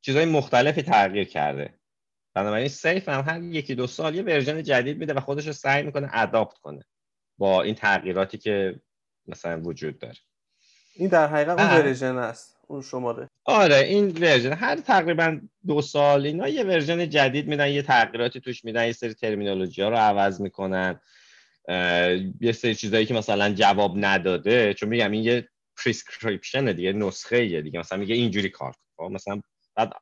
چیزهای 0.00 0.24
مختلفی 0.24 0.82
تغییر 0.82 1.24
کرده. 1.24 1.74
بنابراین 2.34 2.68
SAFe 2.68 3.08
هم 3.08 3.24
هر 3.28 3.42
یکی 3.42 3.74
دو 3.74 3.86
سال 3.86 4.14
یه 4.14 4.22
version 4.22 4.62
جدید 4.62 4.98
میده 4.98 5.14
و 5.14 5.20
خودش 5.20 5.46
رو 5.46 5.52
سعی 5.52 5.82
می‌کنه 5.82 6.08
adapt 6.12 6.58
کنه 6.58 6.84
با 7.38 7.62
این 7.62 7.74
تغییراتی 7.74 8.38
که 8.38 8.80
مثلا 9.26 9.60
وجود 9.60 9.98
داره. 9.98 10.18
این 10.94 11.08
در 11.08 11.26
حقیقت 11.26 11.60
اون 11.60 11.68
version 11.68 12.16
است. 12.16 12.59
اون 12.70 12.82
شماره. 12.82 13.30
آره 13.44 13.76
این 13.76 14.08
version. 14.08 14.52
هر 14.52 14.76
تقریبا 14.76 15.40
دو 15.66 15.82
سال 15.82 16.26
اینا 16.26 16.48
یه 16.48 16.64
version 16.64 17.08
جدید 17.08 17.48
میدن 17.48 17.68
یه 17.68 17.82
تغییراتی 17.82 18.40
توش 18.40 18.64
میدن 18.64 18.86
یه 18.86 18.92
سری 18.92 19.14
terminology 19.14 19.82
ها 19.82 19.88
رو 19.88 19.96
عوض 19.96 20.40
می‌کنن. 20.40 21.00
یه 22.40 22.52
سری 22.52 22.74
چیزایی 22.74 23.06
که 23.06 23.14
مثلا 23.14 23.52
جواب 23.52 23.94
نداده 23.96 24.74
چون 24.74 24.88
میگم 24.88 25.10
این 25.10 25.24
یه 25.24 25.48
prescription 25.76 26.72
دیگه 26.72 26.92
نسخه 26.92 27.46
یه 27.46 27.62
دیگه. 27.62 27.78
مثلا 27.78 27.98
میگه 27.98 28.14
اینجوری 28.14 28.48
کار 28.48 28.72
کن. 28.72 29.08
خب، 29.08 29.14
مثلا 29.14 29.40
بعد 29.76 29.92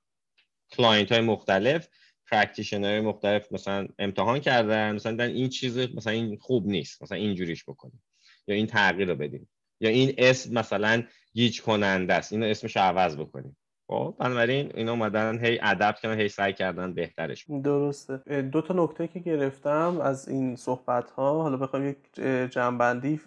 client 0.70 1.12
های 1.12 1.20
مختلف 1.20 1.88
practitioner 2.30 2.84
های 2.84 3.00
مختلف 3.00 3.52
مثلا 3.52 3.88
امتحان 3.98 4.40
کردن 4.40 4.94
مثلا 4.94 5.24
این 5.24 5.48
چیز 5.48 5.78
مثلا 5.78 6.12
این 6.12 6.38
خوب 6.40 6.66
نیست 6.66 7.02
مثلا 7.02 7.18
اینجوریش 7.18 7.64
بکنیم. 7.64 8.02
یا 8.46 8.54
این 8.54 8.66
تغییر 8.66 9.08
رو 9.08 9.14
بدیم. 9.14 9.48
یا 9.80 9.90
این 9.90 10.14
اسم 10.18 10.54
مثلا 10.54 11.02
گیج 11.38 11.62
کننده 11.62 12.14
است. 12.14 12.32
اینو 12.32 12.46
اسمش 12.46 12.76
عوض 12.76 13.16
بکنیم. 13.16 13.56
خب 13.88 14.14
بنابراین 14.18 14.72
اینا 14.74 14.92
اومدن 14.92 15.44
هی 15.44 15.58
adapt 15.62 15.94
کردن 16.02 16.20
هی 16.20 16.28
سعی 16.28 16.52
کردن 16.52 16.94
بهترش 16.94 17.46
درسته. 17.64 18.42
دو 18.42 18.62
تا 18.62 18.74
نکته 18.74 19.08
که 19.08 19.20
گرفتم 19.20 20.00
از 20.00 20.28
این 20.28 20.56
صحبت 20.56 21.10
ها 21.10 21.42
حالا 21.42 21.56
بخوایم 21.56 21.88
یک 21.88 22.24
جمع‌بندی 22.50 23.20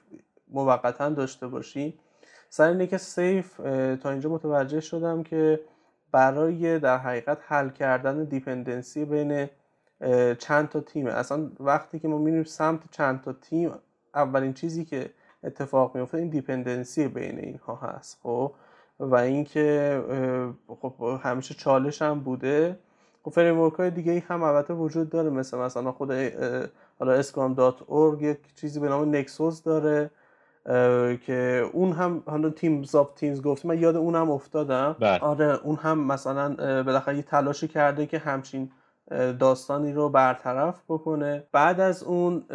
موقتا 0.48 1.10
داشته 1.10 1.48
باشیم. 1.48 1.94
سر 2.50 2.68
اینه 2.68 2.88
که 2.88 2.98
SAFe 2.98 3.58
تا 4.02 4.10
اینجا 4.10 4.30
متوجه 4.30 4.80
شدم 4.80 5.24
که 5.24 5.60
برای 6.12 6.80
در 6.80 6.98
حقیقت 6.98 7.38
حل 7.48 7.70
کردن 7.70 8.24
dependency 8.24 9.06
بین 9.06 9.50
چند 10.40 10.70
تا 10.70 10.80
تیمه. 10.80 11.12
اصلا 11.12 11.52
وقتی 11.60 12.00
که 12.00 12.08
ما 12.08 12.18
میریم 12.18 12.44
سمت 12.44 12.80
چند 12.92 13.22
تا 13.22 13.34
تیم 13.34 13.72
اولین 14.16 14.54
چیزی 14.54 14.86
که 14.86 15.10
اتفاق 15.44 15.98
میفته 15.98 16.18
این 16.18 16.30
dependency 16.30 17.08
بین 17.08 17.40
اینها 17.40 17.76
هست 17.76 18.20
خب؟ 18.24 18.54
و 19.00 19.16
اینکه 19.16 20.02
خب 20.82 21.20
همیشه 21.24 21.54
چالش 21.54 22.02
هم 22.02 22.20
بوده. 22.20 22.80
خب 23.24 23.32
framework 23.32 23.74
های 23.74 23.92
دیگه 23.92 24.12
ای 24.12 24.20
هم 24.20 24.44
البته 24.44 24.74
وجود 24.74 25.10
داره 25.10 25.30
مثل 25.30 25.58
مثلا 25.58 25.92
خود 25.92 26.12
حالا 27.00 27.12
Scrum 27.14 27.54
dot 27.54 27.82
org 27.88 28.22
یک 28.22 28.38
چیزی 28.56 28.80
به 28.80 28.90
نام 28.90 29.16
Nexus 29.16 29.64
داره 29.64 30.12
که 31.26 31.70
اون 31.74 31.92
هم 31.92 32.24
حالا 32.26 32.50
teams 32.50 32.84
of 32.84 33.16
teams 33.16 33.42
گفت 33.42 33.66
من 33.66 33.80
یاد 33.80 33.96
اون 33.96 34.16
هم 34.16 34.32
افتادم. 34.32 34.96
بله. 35.00 35.20
آره 35.20 35.60
اون 35.64 35.76
هم 35.76 36.00
مثلا 36.00 36.56
بالاخره 36.84 37.16
یه 37.16 37.22
تلاشی 37.22 37.68
کرده 37.68 38.06
که 38.06 38.18
همچین 38.18 38.72
داستانی 39.40 39.94
رو 39.94 40.10
برطرف 40.10 40.82
بکنه. 40.90 41.44
بعد 41.52 41.80
از 41.80 42.04
اون 42.04 42.46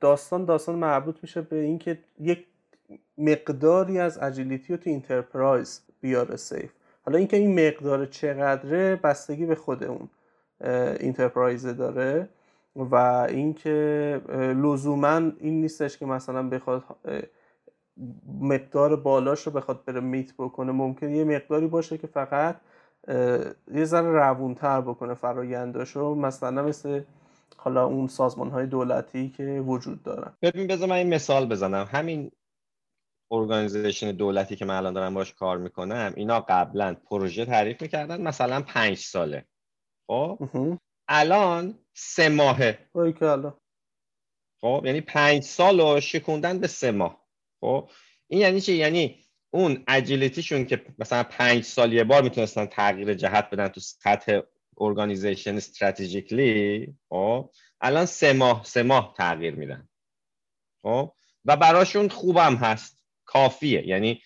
داستان 0.00 0.44
داستان 0.44 0.74
مربوط 0.74 1.16
میشه 1.22 1.40
به 1.40 1.56
اینکه 1.56 1.98
یک 2.20 2.46
مقداری 3.18 3.98
از 3.98 4.18
agility 4.22 4.72
رو 4.72 4.78
تو 4.78 4.90
enterprise 4.90 5.80
بیاره 6.00 6.36
SAFe. 6.36 6.70
حالا 7.06 7.18
اینکه 7.18 7.36
این 7.36 7.68
مقدار 7.68 8.06
چقدره 8.06 8.96
بستگی 8.96 9.46
به 9.46 9.54
خود 9.54 9.84
اون 9.84 10.08
enterprise 11.00 11.66
داره 11.66 12.28
و 12.76 12.94
اینکه 13.28 14.20
لزوما 14.62 15.16
این 15.40 15.60
نیستش 15.60 15.98
که 15.98 16.06
مثلا 16.06 16.48
بخواد 16.48 16.84
مقدار 18.40 18.96
بالاش 18.96 19.46
رو 19.46 19.52
بخواد 19.52 19.84
بره 19.84 20.00
meet 20.00 20.32
بکنه. 20.38 20.72
ممکن 20.72 21.08
یه 21.10 21.24
مقداری 21.24 21.66
باشه 21.66 21.98
که 21.98 22.06
فقط 22.06 22.56
یه 23.74 23.84
ذره 23.84 24.10
روونتر 24.12 24.80
بکنه 24.80 25.14
فراینداش 25.14 25.90
رو 25.90 26.14
مثلا 26.14 26.62
مثل 26.62 27.02
حالا 27.56 27.84
اون 27.84 28.06
سازمان 28.06 28.50
های 28.50 28.66
دولتی 28.66 29.30
که 29.30 29.62
وجود 29.66 30.02
دارن. 30.02 30.36
ببین 30.42 30.66
بذار 30.66 30.88
من 30.88 30.96
این 30.96 31.14
مثال 31.14 31.46
بزنم. 31.46 31.88
همین 31.90 32.30
organization 33.30 34.12
دولتی 34.12 34.56
که 34.56 34.64
من 34.64 34.76
الان 34.76 34.92
دارم 34.92 35.14
باش 35.14 35.34
کار 35.34 35.58
می‌کنم 35.58 36.12
اینا 36.16 36.40
قبلا 36.40 36.94
پروژه 36.94 37.44
تعریف 37.44 37.82
می‌کردن 37.82 38.20
مثلا 38.20 38.62
پنج 38.62 38.96
ساله. 38.96 39.44
خب؟ 40.06 40.38
الان 41.08 41.78
سه 41.94 42.28
ماهه. 42.28 42.78
خب؟ 44.60 44.82
یعنی 44.84 45.00
پنج 45.00 45.42
سال 45.42 45.80
رو 45.80 46.00
شکوندن 46.00 46.58
به 46.58 46.66
سه 46.66 46.90
ماه. 46.90 47.28
خب؟ 47.60 47.90
این 48.28 48.40
یعنی 48.40 48.60
چی؟ 48.60 48.74
یعنی 48.74 49.24
اون 49.50 49.84
agility 49.88 50.36
شون 50.36 50.64
که 50.64 50.84
مثلا 50.98 51.22
پنج 51.22 51.64
سال 51.64 51.92
یه 51.92 52.04
بار 52.04 52.22
می‌تونستن 52.22 52.66
تغییر 52.66 53.14
جهت 53.14 53.50
بدن 53.50 53.68
تو 53.68 53.80
سطح 53.80 54.40
organization 54.78 55.56
strategically 55.56 56.94
خب 57.08 57.50
الان 57.80 58.04
سه 58.04 58.32
ماه 58.32 58.64
سه 58.64 58.82
ماه 58.82 59.14
تغییر 59.16 59.54
میدن. 59.54 59.88
خب 60.82 61.12
و 61.44 61.56
براشون 61.56 62.08
خوبم 62.08 62.54
هست. 62.54 62.98
کافیه. 63.24 63.88
یعنی 63.88 64.22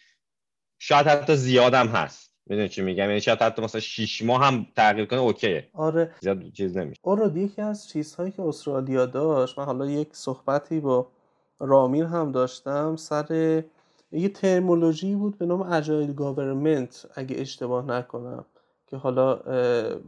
شاید 0.78 1.06
حتی 1.06 1.36
زیادم 1.36 1.88
هست. 1.88 2.32
می‌دونی 2.46 2.68
چی 2.68 2.82
میگم؟ 2.82 3.08
یعنی 3.08 3.20
شاید 3.20 3.42
حتی 3.42 3.62
مثلا 3.62 3.80
6 3.80 4.22
ماه 4.22 4.46
هم 4.46 4.66
تغییر 4.76 5.06
کنه 5.06 5.20
OK 5.20 5.45
ه. 5.45 5.70
آره. 5.72 6.14
زیاد 6.20 6.52
چیز 6.52 6.76
نمیشه. 6.76 7.00
آره 7.02 7.38
یکی 7.38 7.62
از 7.62 7.88
چیزهایی 7.88 8.32
که 8.32 8.42
استرالیا 8.42 9.06
داشت 9.06 9.58
من 9.58 9.64
حالا 9.64 9.90
یک 9.90 10.08
صحبتی 10.12 10.80
با 10.80 11.10
رامین 11.58 12.06
هم 12.06 12.32
داشتم 12.32 12.96
سر 12.96 13.62
یه 14.12 14.28
terminology 14.28 15.14
بود 15.14 15.38
به 15.38 15.46
نام 15.46 15.62
agile 15.62 16.12
government 16.12 17.06
اگه 17.14 17.40
اشتباه 17.40 17.84
نکنم 17.84 18.44
که 18.86 18.96
حالا 18.96 19.40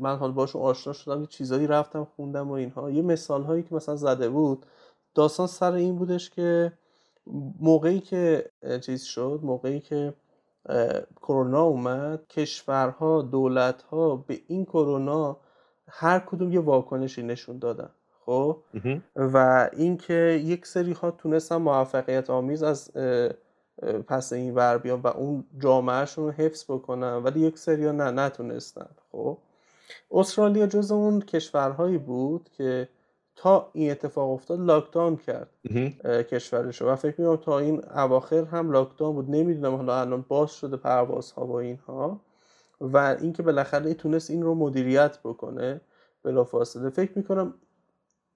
من 0.01 0.17
حالا 0.17 0.33
باشون 0.33 0.63
آشنا 0.63 0.93
شدم 0.93 1.21
یه 1.21 1.27
چیزایی 1.27 1.67
رفتم 1.67 2.05
خوندم 2.17 2.49
و 2.49 2.53
اینها. 2.53 2.91
یه 2.91 3.03
مثال 3.03 3.43
هایی 3.43 3.63
که 3.63 3.75
مثلا 3.75 3.97
زده 3.97 4.29
بود 4.29 4.67
داستان 5.15 5.47
سر 5.47 5.73
این 5.73 5.97
بودش 5.97 6.31
که 6.31 6.73
موقعی 7.61 8.01
که 8.01 8.51
چیز 8.81 9.03
شد 9.03 9.41
موقعی 9.43 9.81
که 9.81 10.15
کرونا 11.23 11.63
اومد 11.63 12.27
کشورها 12.29 13.23
دولتها 13.23 14.17
به 14.17 14.41
این 14.47 14.65
کرونا 14.65 15.37
هر 15.89 16.19
کدوم 16.19 16.53
یه 16.53 16.61
واکنشی 16.61 17.23
نشون 17.23 17.59
دادن 17.59 17.91
خب؟ 18.27 18.63
و 19.17 19.69
اینکه 19.73 20.43
یک 20.45 20.67
سری 20.67 20.93
ها 20.93 21.11
تونستن 21.11 21.57
موفقیت 21.57 22.31
آمیز 22.31 22.63
از 22.63 22.91
پس 24.09 24.33
این 24.33 24.55
ور 24.55 24.79
بیان 24.79 25.01
و 25.01 25.07
اون 25.07 25.45
جامعهشون 25.59 26.25
رو 26.25 26.31
حفظ 26.31 26.65
بکنن 26.69 27.17
ولی 27.17 27.41
یک 27.41 27.59
سری 27.59 27.87
ها 27.87 27.93
نه 27.93 28.11
نتونستن. 28.11 28.89
خب؟ 29.13 29.39
استرالیا 30.11 30.67
جز 30.67 30.91
اون 30.91 31.21
کشورهایی 31.21 31.99
بود 31.99 32.51
که 32.57 32.89
تا 33.37 33.71
این 33.73 33.91
اتفاق 33.91 34.31
افتاد 34.31 34.61
لاکداون 34.61 35.17
کرد. 35.17 35.51
کشورش 36.05 36.83
و 36.83 36.97
فکر 36.97 37.21
می‌کنم 37.21 37.37
تا 37.37 37.59
این 37.59 37.85
اواخر 37.95 38.45
هم 38.45 38.71
لاکداون 38.71 39.15
بود. 39.15 39.31
نمی‌دونم 39.31 39.75
حالا 39.77 40.01
الان 40.01 40.25
باز 40.29 40.51
شده 40.51 40.77
پروازها 40.77 41.45
با 41.45 41.61
اینها. 41.61 42.21
و 42.81 43.17
اینکه 43.21 43.43
بالاخره 43.43 43.95
تونست 43.95 44.31
این 44.31 44.43
رو 44.43 44.55
مدیریت 44.55 45.19
بکنه 45.25 45.81
بلافاصله. 46.23 46.91
فکر 46.91 47.13
می‌کنم 47.19 47.55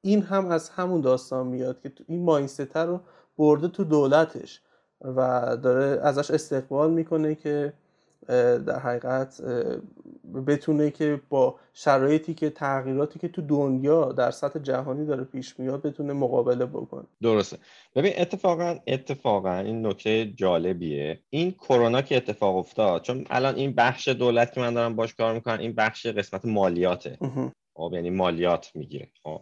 این 0.01 0.23
هم 0.23 0.51
از 0.51 0.69
همون 0.69 1.01
داستان 1.01 1.47
میاد 1.47 1.81
که 1.81 1.93
این 2.07 2.25
ماینست 2.25 2.77
رو 2.77 3.01
برده 3.39 3.69
تو 3.69 3.85
دولتش. 3.85 4.63
و 5.01 5.57
داره 5.63 6.01
ازش 6.03 6.31
استقبال 6.31 6.91
می‌کنه 6.91 7.35
که 7.35 7.73
در 8.67 8.79
حقیقت 8.79 9.41
بتونه 10.47 10.91
که 10.91 11.21
با 11.29 11.57
شرایطی 11.73 12.35
که 12.35 12.51
تغییراتی 12.51 13.19
که 13.19 13.29
تو 13.29 13.43
دنیا 13.43 14.13
در 14.13 14.31
سطح 14.31 14.59
جهانی 14.59 15.07
داره 15.07 15.25
پیش 15.25 15.59
میاد 15.59 15.83
بتونه 15.83 16.13
مقابله 16.13 16.67
بکنه. 16.67 17.05
درسته. 17.23 17.59
ببین 17.95 18.13
اتفاقا 18.17 18.79
اتفاقا 18.87 19.55
این 19.57 19.87
نکته 19.87 20.27
جالبیه. 20.27 21.21
این 21.31 21.53
کرونا 21.53 22.03
که 22.03 22.17
اتفاق 22.17 22.57
افتاد 22.57 23.03
چون 23.03 23.25
الان 23.31 23.55
این 23.55 23.73
بخش 23.73 24.09
دولت 24.09 24.53
که 24.53 24.61
من 24.61 24.75
دارم 24.75 24.97
باش 24.97 25.15
کار 25.15 25.35
می‌کنم 25.35 25.59
این 25.59 25.73
بخش 25.73 26.07
قسمت 26.07 26.45
مالیاته. 26.45 27.19
خب 27.75 27.91
یعنی 27.95 28.11
مالیات 28.11 28.71
می‌گیره 28.75 29.09
خب. 29.23 29.41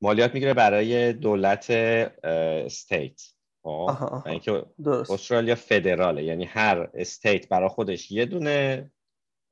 مالیات 0.00 0.34
می‌گیره 0.34 0.54
برای 0.54 1.12
دولت 1.12 1.70
state 1.70 3.22
خب 3.68 4.28
اینکه 4.28 4.66
استرالیا 4.86 5.54
فدراله. 5.54 6.24
یعنی 6.24 6.44
هر 6.44 6.90
state 6.94 7.48
برای 7.48 7.68
خودش 7.68 8.10
یه 8.10 8.24
دونه 8.26 8.90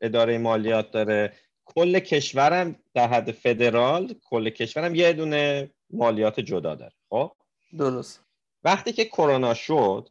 اداره 0.01 0.39
مالیات 0.39 0.91
داره. 0.91 1.33
کل 1.65 1.99
کشورم 1.99 2.77
در 2.95 3.09
حد 3.09 3.31
فدرال 3.31 4.15
کل 4.25 4.51
کشورم 4.51 4.95
یه 4.95 5.13
دونه 5.13 5.71
مالیات 5.91 6.41
جدا 6.41 6.75
داره. 6.75 6.93
خب؟ 7.09 7.33
درست. 7.79 8.25
وقتی 8.65 8.93
که 8.93 9.05
کرونا 9.05 9.55
شد 9.55 10.09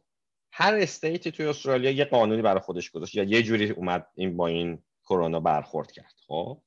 هر 0.52 0.74
state 0.74 1.21
ی 1.21 1.30
توی 1.30 1.46
استرالیا 1.46 1.90
یه 1.90 2.04
قانونی 2.04 2.42
برای 2.42 2.60
خودش 2.60 2.90
گذاشت. 2.90 3.14
یا 3.14 3.22
یه 3.22 3.42
جوری 3.42 3.70
اومد 3.70 4.06
این 4.14 4.36
با 4.36 4.46
این 4.46 4.78
کرونا 5.08 5.40
برخورد 5.40 5.92
کرد. 5.92 6.14
خب؟ 6.28 6.58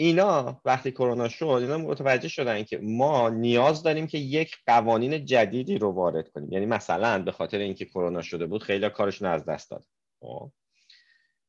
اینا 0.00 0.60
وقتی 0.64 0.90
کرونا 0.90 1.28
شد 1.28 1.44
اینا 1.44 1.78
متوجه 1.78 2.28
شدن 2.28 2.62
که 2.62 2.78
ما 2.78 3.28
نیاز 3.28 3.82
داریم 3.82 4.06
که 4.06 4.18
یک 4.18 4.56
قوانین 4.66 5.24
جدیدی 5.24 5.78
رو 5.78 5.92
وارد 5.92 6.28
کنیم. 6.28 6.52
یعنی 6.52 6.66
مثلا 6.66 7.22
به 7.22 7.32
خاطر 7.32 7.58
اینکه 7.58 7.84
کرونا 7.84 8.22
شده 8.22 8.46
بود 8.46 8.62
خیلی 8.62 8.90
کارشون 8.90 9.28
از 9.28 9.44
دست 9.44 9.70
داد 9.70 9.84
خب؟ 10.20 10.50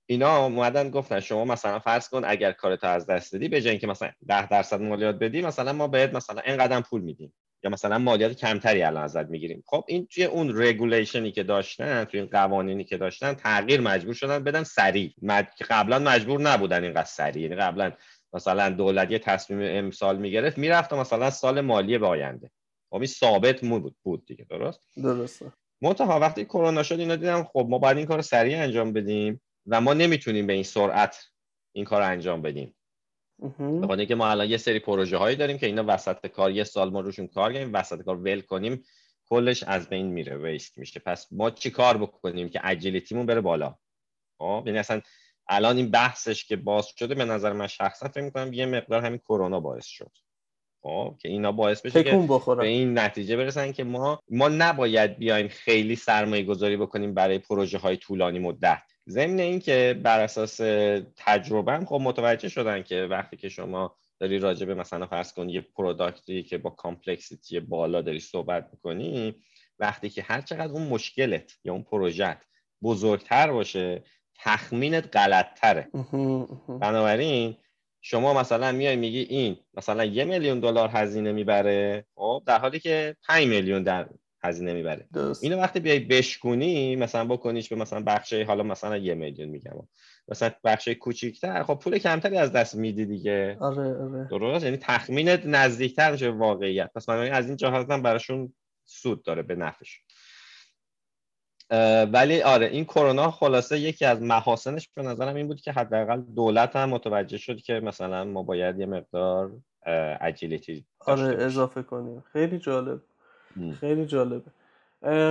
اینا 0.05 0.45
اومدن 0.45 0.89
گفتن 0.89 1.19
شما 1.19 1.45
مثلا 1.45 1.79
فرض 1.79 2.09
کن 2.09 2.21
اگر 2.25 2.51
کارتو 2.51 2.87
از 2.87 3.05
دست 3.05 3.33
دادی 3.33 3.47
به 3.47 3.61
جای 3.61 3.71
اینکه 3.71 3.87
مثلا 3.87 4.11
10 4.27 4.47
درصد 4.47 4.81
مالیات 4.81 5.15
بدی 5.15 5.41
مثلا 5.41 5.73
ما 5.73 5.87
بهت 5.87 6.13
مثلا 6.13 6.41
اینقدر 6.41 6.81
پول 6.81 7.01
میدیم. 7.01 7.33
یا 7.63 7.69
مثلا 7.69 7.97
مالیات 7.97 8.33
کمتری 8.33 8.83
الان 8.83 9.03
ازت 9.03 9.25
می‌گیریم. 9.25 9.63
خب 9.65 9.85
این 9.87 10.07
توی 10.07 10.23
اون 10.23 10.61
رگولیشنی 10.61 11.31
که 11.31 11.43
داشتن 11.43 12.03
توی 12.03 12.19
این 12.19 12.29
قوانینی 12.29 12.83
که 12.83 12.97
داشتن 12.97 13.33
تغییر 13.33 13.81
مجبور 13.81 14.13
شدن 14.13 14.43
بدن 14.43 14.63
سریع. 14.63 15.13
مج... 15.21 15.45
قبلا 15.69 15.99
مجبور 15.99 16.41
نبودن 16.41 16.83
اینقدر 16.83 17.03
سریع. 17.03 17.43
یعنی 17.43 17.55
قبلا 17.55 17.91
مثلا 18.33 18.69
دولت 18.69 19.11
یه 19.11 19.19
تصمیم 19.19 19.59
امسال 19.61 20.17
می‌گرفت 20.17 20.57
می‌رفت 20.57 20.93
مثلا 20.93 21.29
سال 21.29 21.61
مالی 21.61 21.97
به 21.97 22.07
آینده. 22.07 22.51
خب 22.89 22.95
این 22.95 23.05
ثابت 23.05 23.61
بود 23.61 23.95
بود 24.03 24.25
دیگه 24.25 24.45
درست؟ 24.49 24.81
درسته. 24.97 25.51
منتها 25.81 26.19
وقتی 26.19 26.45
کرونا 26.45 26.83
شد 26.83 26.99
اینا 26.99 27.15
دیدم 27.15 27.43
خب 27.43 27.67
ما 27.69 27.77
باید 27.77 27.97
این 27.97 28.05
کار 28.05 28.21
سریع 28.21 28.59
انجام 28.59 28.93
بدیم 28.93 29.41
و 29.67 29.81
ما 29.81 29.93
نمی‌تونیم 29.93 30.47
به 30.47 30.53
این 30.53 30.63
سرعت 30.63 31.25
این 31.75 31.85
کار 31.85 32.01
انجام 32.01 32.41
بدیم. 32.41 32.75
به 33.87 34.05
که 34.05 34.15
ما 34.15 34.29
الان 34.29 34.49
یه 34.49 34.57
سری 34.57 34.79
پروژه 34.79 35.17
هایی 35.17 35.35
داریم 35.35 35.57
که 35.57 35.65
اینا 35.65 35.83
وسط 35.87 36.27
کار 36.27 36.51
یه 36.51 36.63
سال 36.63 36.89
ما 36.89 36.99
روشون 36.99 37.27
کار 37.27 37.53
کنیم 37.53 37.73
وسط 37.73 38.01
کار 38.01 38.17
ول 38.17 38.41
کنیم 38.41 38.83
کلش 39.25 39.63
از 39.63 39.89
بین 39.89 40.05
میره 40.05 40.37
ویست 40.37 40.77
میشه. 40.77 40.99
پس 40.99 41.27
ما 41.31 41.51
چی 41.51 41.71
کار 41.71 41.97
بکنیم 41.97 42.49
که 42.49 42.61
اجیلیتیمون 42.63 43.25
بره 43.25 43.41
بالا؟ 43.41 43.75
خب 44.37 44.63
یعنی 44.65 44.77
اصلا 44.77 45.01
الان 45.49 45.77
این 45.77 45.91
بحثش 45.91 46.45
که 46.45 46.55
باز 46.55 46.87
شده 46.97 47.15
به 47.15 47.25
نظر 47.25 47.53
من 47.53 47.67
شخصا 47.67 48.07
فکر 48.07 48.23
می‌کنم 48.23 48.53
یه 48.53 48.65
مقدار 48.65 49.05
همین 49.05 49.19
کرونا 49.19 49.59
باعث 49.59 49.85
شد. 49.85 50.11
خب 50.81 51.15
که 51.19 51.29
اینا 51.29 51.51
باعث 51.51 51.81
بشه 51.81 52.03
که 52.03 52.27
به 52.57 52.67
این 52.67 52.99
نتیجه 52.99 53.37
برسن 53.37 53.71
که 53.71 53.83
ما 53.83 54.19
ما 54.29 54.47
نباید 54.47 55.17
بیایم 55.17 55.47
خیلی 55.47 55.95
سرمایه 55.95 56.43
گذاری 56.43 56.77
بکنیم 56.77 57.13
برای 57.13 57.39
پروژه 57.39 57.77
های 57.77 57.97
طولانی 57.97 58.39
مدت. 58.39 58.81
ضمن 59.09 59.39
اینکه 59.39 59.99
بر 60.03 60.19
اساس 60.19 60.57
تجربه 61.15 61.85
خب 61.85 61.99
متوجه 62.03 62.49
شدن 62.49 62.83
که 62.83 63.07
وقتی 63.09 63.37
که 63.37 63.49
شما 63.49 63.95
داری 64.19 64.39
راجع 64.39 64.65
به 64.65 64.75
مثلا 64.75 65.07
فرض 65.07 65.33
کن 65.33 65.49
یه 65.49 65.61
product 65.61 66.33
ی 66.33 66.43
که 66.43 66.57
با 66.57 66.69
complexity 66.69 67.59
بالا 67.59 68.01
داری 68.01 68.19
صحبت 68.19 68.69
می‌کنی 68.71 69.35
وقتی 69.79 70.09
که 70.09 70.21
هر 70.21 70.41
چقدر 70.41 70.73
اون 70.73 70.87
مشکلت 70.87 71.57
یا 71.63 71.73
اون 71.73 71.83
پروژت 71.83 72.37
بزرگتر 72.83 73.51
باشه 73.51 74.03
تخمینت 74.43 75.17
غلطتره. 75.17 75.87
بنابراین 76.81 77.57
شما 78.01 78.33
مثلا 78.33 78.71
میای 78.71 78.95
میگی 78.95 79.19
این 79.19 79.57
مثلا 79.73 80.05
یه 80.05 80.25
میلیون 80.25 80.59
دلار 80.59 80.89
هزینه 80.93 81.31
می‌بره 81.31 82.05
خب 82.15 82.43
در 82.45 82.59
حالی 82.59 82.79
که 82.79 83.15
5 83.27 83.47
میلیون 83.47 83.83
در 83.83 84.09
هزینه 84.43 84.73
می‌بره. 84.73 85.07
اینو 85.41 85.57
وقتی 85.57 85.79
بیای 85.79 85.99
بشکونی 85.99 86.95
مثلا 86.95 87.25
بکنیش 87.25 87.69
به 87.69 87.75
مثلا 87.75 88.03
بخشه 88.07 88.43
حالا 88.43 88.63
مثلا 88.63 88.97
یه 88.97 89.13
میلیون 89.15 89.49
میگم. 89.49 89.71
مثلا 90.27 90.51
بخش 90.63 90.87
کوچیکتر 90.87 91.63
خب 91.63 91.79
پول 91.83 91.97
کمتری 91.97 92.37
از 92.37 92.51
دست 92.51 92.75
میدی 92.75 93.05
دیگه. 93.05 93.57
آره 93.59 93.95
آره. 94.03 94.27
درست؟ 94.31 94.65
یعنی 94.65 94.77
تخمینت 94.77 95.45
نزدیکتر 95.45 96.11
میشه 96.11 96.29
واقعیت. 96.29 96.91
پس 96.95 97.09
من 97.09 97.31
از 97.31 97.47
این 97.47 97.55
جهات 97.55 97.91
هم 97.91 98.01
براشون 98.01 98.53
سود 98.85 99.23
داره 99.23 99.41
به 99.41 99.55
نفعش. 99.55 100.01
ولی 102.13 102.41
آره 102.41 102.65
این 102.65 102.85
کرونا 102.85 103.31
خلاصه 103.31 103.79
یکی 103.79 104.05
از 104.05 104.21
محاسنش 104.21 104.89
به 104.95 105.01
نظرم 105.01 105.35
این 105.35 105.47
بود 105.47 105.61
که 105.61 105.71
حداقل 105.71 106.21
دولت 106.21 106.75
هم 106.75 106.89
متوجه 106.89 107.37
شد 107.37 107.61
که 107.61 107.73
مثلا 107.73 108.23
ما 108.23 108.43
باید 108.43 108.79
یه 108.79 108.85
مقدار 108.85 109.51
اجیلیتی 110.21 110.85
آره 110.99 111.43
اضافه 111.43 111.83
کنیم. 111.83 112.23
خیلی 112.33 112.57
جالب. 112.57 113.01
خیلی 113.79 114.05
جالبه. 114.05 114.51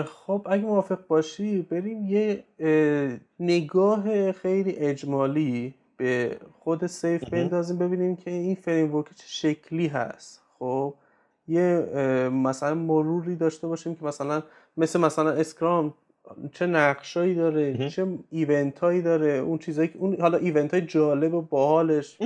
خب 0.05 0.47
اگه 0.51 0.63
موافق 0.63 1.07
باشی 1.07 1.63
بریم 1.63 2.07
یه 2.07 2.45
نگاه 3.41 4.33
خیلی 4.33 4.77
اجمالی 4.77 5.75
به 5.97 6.39
خود 6.59 6.87
سیف 6.87 7.25
بندازیم 7.25 7.79
ببینیم 7.79 8.17
که 8.17 8.31
این 8.31 8.55
فریم 8.55 9.03
چه 9.03 9.25
شکلی 9.27 9.87
هست. 9.87 10.43
خب 10.59 10.95
یه 11.49 11.89
مثلا 12.33 12.75
مروری 12.75 13.37
داشته 13.37 13.67
باشیم 13.67 13.95
که 13.95 14.05
مثلا 14.05 14.43
مثل 14.77 15.01
مثلا 15.01 15.31
Scrum 15.31 15.95
چه 16.53 16.67
نقشایی 16.67 17.35
داره 17.35 17.91
چه 17.91 18.19
event 18.31 18.79
هایی 18.79 19.03
داره 19.03 19.33
اون 19.33 19.59
چیزایی 19.59 19.91
اون 19.95 20.21
حالا 20.21 20.39
event 20.39 20.75
های 20.75 20.83
جالب 20.83 21.35
و 21.35 21.43
باحالش 21.43 22.19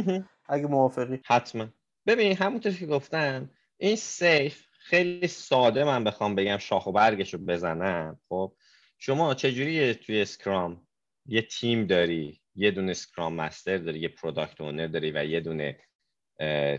اگه 0.49 0.67
موافقی. 0.67 1.21
حتما. 1.27 1.67
ببین 2.07 2.37
همونطور 2.37 2.73
که 2.73 2.87
گفتم 2.87 3.51
این 3.79 3.97
SAFe 3.97 4.65
خیلی 4.79 5.27
ساده 5.27 5.85
من 5.85 6.05
بخوام 6.05 6.35
بگم 6.35 6.59
شاخ 6.59 6.87
و 6.87 6.93
برگش 6.93 7.35
رو 7.35 7.41
بزنم. 7.41 8.21
خب 8.29 8.53
شما 8.99 9.35
چجوری 9.35 9.95
توی 9.95 10.23
Scrum 10.23 10.87
یه 11.27 11.43
تیم 11.43 11.87
داری 11.87 12.41
یه 12.55 12.71
دونه 12.71 12.91
Scrum 12.91 13.35
Master 13.35 13.79
داری 13.79 14.01
یه 14.01 14.09
Product 14.09 14.61
Owner 14.61 14.87
داری 14.87 15.11
و 15.11 15.25
یه 15.25 15.41
دونه 15.41 15.79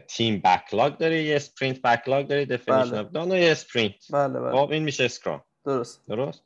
team 0.07 0.41
backlog 0.45 0.97
داری 0.97 1.23
یه 1.23 1.35
sprint 1.35 1.81
backlog 1.81 2.27
داری 2.27 2.45
definition 2.45 2.95
of 2.95 3.11
done 3.11 3.31
و 3.31 3.35
یه 3.35 3.51
sprint 3.51 3.95
بله 4.13 4.39
بله. 4.39 4.51
خب 4.51 4.71
این 4.71 4.83
میشه 4.83 5.03
Scrum 5.03 5.43
درست. 5.65 6.07
درست؟ 6.07 6.43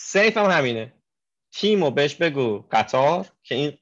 SAFe 0.00 0.36
هم 0.36 0.50
همینه. 0.50 0.92
تیم 1.52 1.84
رو 1.84 1.90
بهش 1.90 2.14
بگو 2.14 2.64
قطار 2.70 3.26
که 3.42 3.54
این 3.54 3.78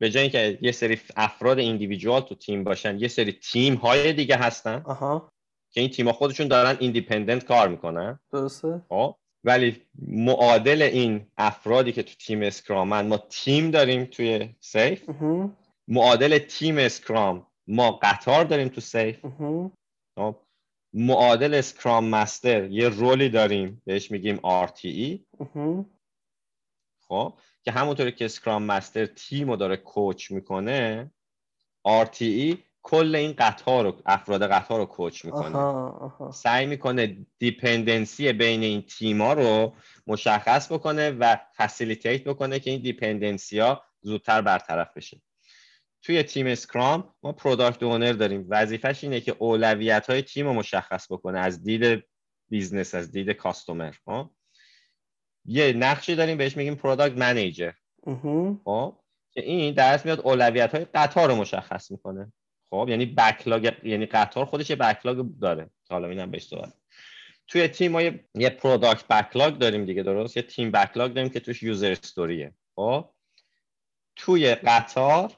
به 0.00 0.10
جای 0.10 0.22
اینکه 0.22 0.58
یه 0.62 0.72
سری 0.72 1.00
افراد 1.16 1.58
individual 1.58 2.20
تو 2.20 2.34
تیم 2.34 2.64
باشن 2.64 2.98
یه 2.98 3.08
سری 3.08 3.32
تیم 3.32 3.74
های 3.74 4.12
دیگه 4.12 4.36
هستن 4.36 4.82
آها. 4.84 5.32
که 5.70 5.80
این 5.80 5.90
تیم 5.90 6.12
خودشون 6.12 6.48
دارن 6.48 6.76
independent 6.80 7.44
کار 7.44 7.68
می‌کنن. 7.68 8.20
درسته. 8.32 8.82
خب. 8.88 9.16
ولی 9.44 9.82
معادل 10.08 10.82
این 10.82 11.26
افرادی 11.36 11.92
که 11.92 12.02
تو 12.02 12.14
تیم 12.14 12.42
Scrum 12.42 12.95
ن 12.95 13.06
ما 13.06 13.18
تیم 13.18 13.70
داریم 13.70 14.04
توی 14.04 14.54
SAFe. 14.60 15.10
معادل 15.88 16.38
تیم 16.38 16.78
Scrum 16.78 17.46
ما 17.66 17.92
قطار 18.02 18.44
داریم 18.44 18.68
تو 18.68 18.80
SAFe. 18.80 19.24
معادل 20.94 21.54
Scrum 21.54 22.08
Master 22.08 22.70
یه 22.70 22.88
role 22.88 23.20
ی 23.20 23.28
داریم 23.28 23.82
بهش 23.84 24.10
میگیم 24.10 24.36
RTE 24.66 25.18
خب 27.08 27.34
که 27.62 27.70
همونطوری 27.72 28.12
که 28.12 28.24
Scrum 28.24 28.62
Master 28.62 29.06
تیم 29.06 29.50
رو 29.50 29.56
داره 29.56 29.76
coach 29.76 30.30
می‌کنه 30.30 31.10
RTE 32.04 32.56
کل 32.82 33.14
این 33.14 33.32
قطار 33.38 33.84
رو 33.84 34.02
افراد 34.06 34.42
قطار 34.50 34.78
رو 34.78 34.86
coach 34.86 35.24
می‌کنه. 35.24 35.52
سعی 36.32 36.66
می‌کنه 36.66 37.26
dependency 37.38 38.32
بین 38.32 38.62
این 38.62 38.82
تیما 38.82 39.32
رو 39.32 39.74
مشخص 40.06 40.72
بکنه 40.72 41.10
و 41.10 41.36
facilitate 41.56 42.24
بکنه 42.24 42.60
که 42.60 42.70
این 42.70 42.82
dependency 42.82 43.58
ها 43.58 43.82
زودتر 44.00 44.42
برطرف 44.42 44.96
بشه. 44.96 45.20
توی 46.02 46.22
تیم 46.22 46.46
Scrum 46.46 47.14
ما 47.22 47.32
product 47.32 47.82
owner 47.82 48.12
داریم. 48.12 48.46
وظیفش 48.48 49.04
اینه 49.04 49.20
که 49.20 49.36
اولویت 49.38 50.10
های 50.10 50.22
تیم 50.22 50.46
رو 50.46 50.52
مشخص 50.52 51.12
بکنه 51.12 51.38
از 51.38 51.62
دید 51.62 52.04
business 52.48 52.94
از 52.94 53.12
دید 53.12 53.30
customer 53.30 53.92
خب؟ 54.04 54.30
یه 55.44 55.72
نقشی 55.72 56.14
داریم 56.14 56.38
بهش 56.38 56.56
میگیم 56.56 56.74
product 56.74 57.16
manager 57.16 57.72
خب؟ 58.64 58.98
که 59.30 59.42
این 59.42 59.74
درست 59.74 60.04
میاد 60.04 60.20
اولویت 60.20 60.74
های 60.74 60.84
قطار 60.84 61.28
رو 61.28 61.36
مشخص 61.36 61.90
می‌کنه. 61.90 62.32
خب؟ 62.70 62.86
یعنی 62.88 63.06
backlog 63.06 63.72
یعنی 63.82 64.06
قطار 64.06 64.44
خودش 64.44 64.70
یه 64.70 64.76
backlog 64.76 65.26
داره. 65.40 65.70
حالا 65.90 66.08
اینم 66.08 66.30
بهش 66.30 66.46
صحبت 66.46 66.72
توی 67.48 67.68
تیم 67.68 67.92
ما 67.92 68.02
یه, 68.02 68.24
یه 68.34 68.50
product 68.50 69.08
backlog 69.08 69.58
داریم 69.58 69.84
دیگه 69.84 70.02
درست؟ 70.02 70.36
یه 70.36 70.42
team 70.42 70.70
backlog 70.70 71.12
داریم 71.12 71.30
که 71.30 71.40
توش 71.40 71.62
user 71.62 71.90
story 71.90 72.43
ه 72.43 72.54
خب؟ 72.76 73.10
توی 74.16 74.54
قطار 74.54 75.32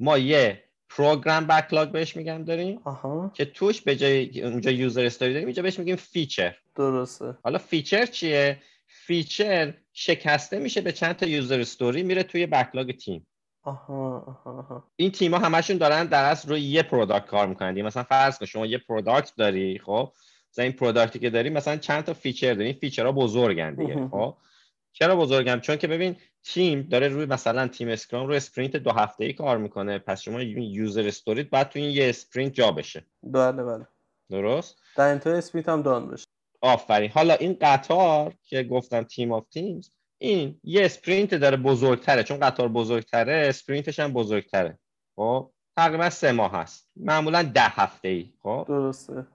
ما 0.00 0.18
یه 0.18 0.64
program 0.88 1.46
backlog 1.46 1.90
بهش 1.92 2.16
میگم 2.16 2.44
داریم 2.44 2.80
آها. 2.84 3.32
که 3.34 3.44
توش 3.44 3.80
به 3.80 3.96
جای 3.96 4.42
اونجا 4.42 4.70
user 4.70 5.04
story 5.04 5.32
داریم 5.32 5.46
اینجا 5.46 5.62
بهش 5.62 5.78
میگیم 5.78 5.96
feature 5.96 6.56
درسته. 6.76 7.36
حالا 7.42 7.58
feature 7.58 8.06
چیه؟ 8.06 8.58
feature 8.86 9.74
شکسته 9.92 10.58
میشه 10.58 10.80
به 10.80 10.92
چند 10.92 11.16
تا 11.16 11.26
user 11.26 11.60
story 11.60 12.02
میره 12.02 12.22
توی 12.22 12.46
backlog 12.46 12.96
تیم. 12.96 13.26
آها 13.62 14.40
آها 14.44 14.90
این 14.96 15.10
تیم‌ها 15.10 15.38
همشون 15.38 15.76
دارن 15.76 16.06
در 16.06 16.24
اصل 16.24 16.48
روی 16.48 16.60
یه 16.60 16.82
product 16.82 17.26
کار 17.26 17.46
می‌کنن. 17.46 17.82
مثلا 17.82 18.02
فرض 18.02 18.38
کن 18.38 18.46
شما 18.46 18.66
یه 18.66 18.78
product 18.78 19.32
داری 19.36 19.78
خب؟ 19.78 20.12
مثلا 20.52 20.62
این 20.62 20.72
product 20.72 21.12
ی 21.12 21.18
که 21.18 21.30
داری 21.30 21.50
مثلا 21.50 21.76
چند 21.76 22.04
تا 22.04 22.14
feature 22.14 22.54
داری. 22.54 22.64
این 22.64 22.78
feature 22.78 23.08
ها 23.08 23.12
بزرگن 23.12 23.74
دیگه 23.74 24.08
خب؟ 24.08 24.36
چرا 24.92 25.16
بزرگن 25.16 25.60
چون 25.60 25.76
که 25.76 25.86
ببین 25.86 26.16
تیم 26.44 26.82
داره 26.82 27.08
روی 27.08 27.26
مثلا 27.26 27.68
تیم 27.68 27.88
Scrum 27.88 28.26
روی 28.26 28.36
sprint 28.36 28.76
دو 28.76 28.90
هفته 28.90 29.24
ای 29.24 29.32
کار 29.32 29.58
می‌کنه. 29.58 29.98
پس 29.98 30.20
شما 30.20 30.42
user 30.42 31.06
story 31.06 31.43
ت 31.43 31.50
باید 31.50 31.68
تو 31.68 31.78
این 31.78 31.90
یه 31.90 32.08
sprint 32.08 32.54
جا 32.54 32.72
بشه. 32.72 33.04
بله 33.22 33.62
بله. 33.62 33.86
درست؟ 34.30 34.76
در 34.96 35.08
انتهای 35.08 35.38
sprint 35.38 35.68
هم 35.68 35.82
done 35.82 36.08
بشه. 36.08 36.26
آفرین. 36.60 37.10
حالا 37.10 37.34
این 37.34 37.56
قطار 37.60 38.34
که 38.42 38.62
گفتم 38.62 39.02
team 39.02 39.32
of 39.32 39.48
teams 39.48 39.90
این 40.18 40.60
یه 40.64 40.84
sprint 40.84 41.34
داره 41.34 41.56
بزرگتره. 41.56 42.22
چون 42.22 42.40
قطار 42.40 42.68
بزرگتره 42.68 43.46
sprint 43.48 43.87
ش 43.87 44.00
هم 44.00 44.12
بزرگتره. 44.12 44.78
خب؟ 45.16 45.50
تقریبا 45.76 46.10
سه 46.10 46.32
ماه 46.32 46.52
هست. 46.52 46.88
معمولا 46.96 47.42
ده 47.42 47.62
هفته 47.62 48.08
ای 48.08 48.32
خب؟ 48.42 48.64
درسته. 48.68 49.26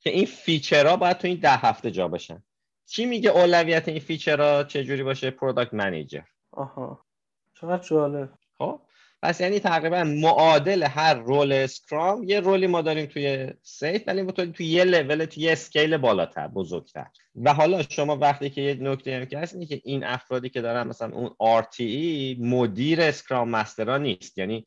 که 0.00 0.10
این 0.10 0.26
feature 0.26 0.87
ها 0.87 0.96
باید 0.96 1.18
تو 1.18 1.28
این 1.28 1.40
ده 1.40 1.56
هفته 1.56 1.90
جا 1.90 2.08
بشن. 2.08 2.42
کی 2.90 3.06
میگه 3.06 3.30
اولویت 3.30 3.88
این 3.88 4.00
feature 4.00 4.56
ها 4.56 4.64
چجوری 4.64 5.02
باشه؟ 5.02 5.30
product 5.30 5.74
manager 5.74 6.22
آها. 6.52 7.06
چقدر 7.54 7.82
جالب. 7.88 8.32
خب 8.58 8.80
پس 9.22 9.40
یعنی 9.40 9.60
تقریبا 9.60 10.04
معادل 10.04 10.82
هر 10.82 11.14
role 11.14 11.52
Scrum 11.52 12.22
یه 12.22 12.40
role 12.40 12.61
ی 12.61 12.66
ما 12.66 12.82
داریم 12.82 13.06
توی 13.06 13.52
SAFe 13.62 14.02
ولی 14.06 14.32
تو 14.32 14.46
توی 14.52 14.66
یه 14.66 14.84
لول 14.84 15.24
توی 15.24 15.42
یه 15.42 15.52
scale 15.52 15.96
بالاتر 15.96 16.48
بزرگتر. 16.48 17.06
و 17.34 17.54
حالا 17.54 17.82
شما 17.82 18.16
وقتی 18.16 18.50
که 18.50 18.60
یه 18.60 18.74
نکته 18.74 19.16
هم 19.16 19.24
که 19.24 19.38
هست 19.38 19.54
اینه 19.54 19.66
که 19.66 19.80
این 19.84 20.04
افرادی 20.04 20.48
که 20.48 20.60
دارن 20.60 20.86
مثلا 20.86 21.16
اون 21.16 21.62
RTE 21.62 22.40
مدیر 22.40 23.00
Scrum 23.00 23.50
master 23.50 23.91
ا 23.91 23.98
نیست. 23.98 24.38
یعنی 24.38 24.66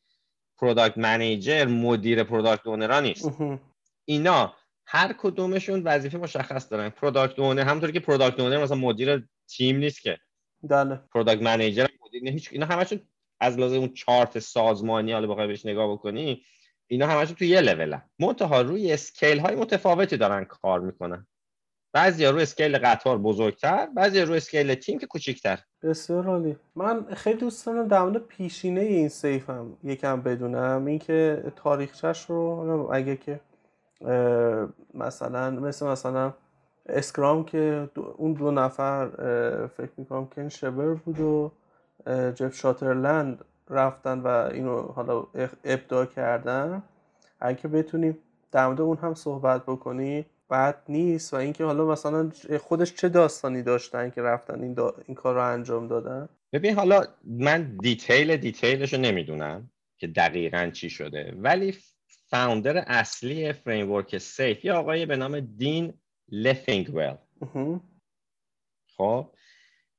product 0.58 0.98
manager 0.98 1.64
مدیر 1.64 2.24
product 2.24 2.66
owner 2.66 2.94
ا 2.94 3.00
نیست. 3.00 3.30
اینا 4.04 4.54
هر 4.86 5.12
کدومشون 5.18 5.82
وظیفه 5.82 6.18
مشخص 6.18 6.70
دارن. 6.70 6.88
product 6.88 7.38
owner 7.38 7.62
همونطوری 7.62 7.92
که 7.92 8.00
product 8.00 8.40
owner 8.40 8.62
مثلا 8.62 8.76
مدیر 8.76 9.28
تیم 9.48 9.76
نیست 9.76 10.02
که. 10.02 10.18
بله. 10.62 11.00
product 11.14 11.42
manager 11.42 11.86
مدیر 12.06 12.28
هیچ 12.28 12.48
اینا 12.52 12.66
همشون 12.66 13.00
از 13.40 13.58
لحاظ 13.58 13.72
اون 13.72 13.92
چارت 13.92 14.38
سازمانی 14.38 15.12
حالا 15.12 15.26
بخوای 15.26 15.46
بهش 15.46 15.66
نگاه 15.66 15.92
بکنی 15.92 16.42
اینا 16.86 17.06
همشون 17.06 17.34
تو 17.34 17.44
یه 17.44 17.60
لولن 17.60 18.02
منتها 18.18 18.60
روی 18.60 18.92
scale 18.92 19.38
های 19.38 19.54
متفاوتی 19.54 20.16
دارن 20.16 20.44
کار 20.44 20.80
می‌کنن. 20.80 21.26
بعضی 21.92 22.26
روی 22.26 22.42
scale 22.42 22.78
قطار 22.78 23.18
بزرگتر 23.18 23.86
بعضی 23.86 24.20
روی 24.20 24.36
scale 24.36 24.74
تیم 24.74 24.98
که 24.98 25.06
کوچیکتر. 25.06 25.58
بسیار 25.82 26.26
عالی. 26.26 26.56
من 26.76 27.14
خیلی 27.14 27.38
دوست 27.38 27.66
دارم 27.66 27.88
در 27.88 28.02
مورد 28.02 28.18
پیشینه 28.18 28.80
این 28.80 29.08
سیف 29.08 29.50
هم 29.50 29.76
یکم 29.84 30.22
بدونم. 30.22 30.86
اینکه 30.86 31.42
تاریخچش 31.56 32.24
رو 32.24 32.90
اگه 32.92 33.16
که 33.16 33.40
مثلا 34.94 35.50
مثل 35.50 35.86
مثلا 35.86 36.32
اسکرام 36.86 37.44
که 37.44 37.88
اون 38.16 38.32
دو 38.32 38.50
نفر 38.50 39.08
فکر 39.76 39.90
می‌کنم 39.96 40.26
کن 40.26 40.48
شبر 40.48 40.94
بود 40.94 41.20
و 41.20 41.52
جف 42.06 42.54
شاترلند 42.54 43.44
رفتن 43.70 44.20
و 44.20 44.26
اینو 44.26 44.82
حالا 44.82 45.26
ابداع 45.64 46.06
کردن. 46.06 46.82
اگه 47.40 47.68
بتونیم 47.68 48.18
در 48.52 48.66
مورد 48.66 48.80
اون 48.80 48.96
هم 48.96 49.14
صحبت 49.14 49.62
بکنی 49.62 50.26
بد 50.50 50.76
نیست 50.88 51.34
و 51.34 51.36
اینکه 51.36 51.64
حالا 51.64 51.84
مثلا 51.84 52.30
خودش 52.60 52.94
چه 52.94 53.08
داستانی 53.08 53.62
داشتن 53.62 54.10
که 54.10 54.22
رفتن 54.22 54.62
این, 54.62 54.78
این 55.06 55.14
کار 55.14 55.34
رو 55.34 55.40
انجام 55.40 55.88
دادن؟ 55.88 56.28
ببین 56.52 56.74
حالا 56.74 57.04
من 57.24 57.76
detail 57.82 58.36
detail 58.36 58.80
ش 58.80 58.94
رو 58.94 59.00
نمی‌دونم 59.00 59.70
که 59.96 60.06
دقیقا 60.06 60.70
چی 60.72 60.90
شده 60.90 61.34
ولی 61.38 61.74
founder 62.26 62.84
اصلی 62.86 63.52
framework 63.52 64.18
SAFe 64.18 64.64
یه 64.64 64.78
آقای 64.78 65.06
به 65.06 65.16
نام 65.16 65.40
دین 65.40 66.00
لفینگویل. 66.28 67.16
خب 68.96 69.34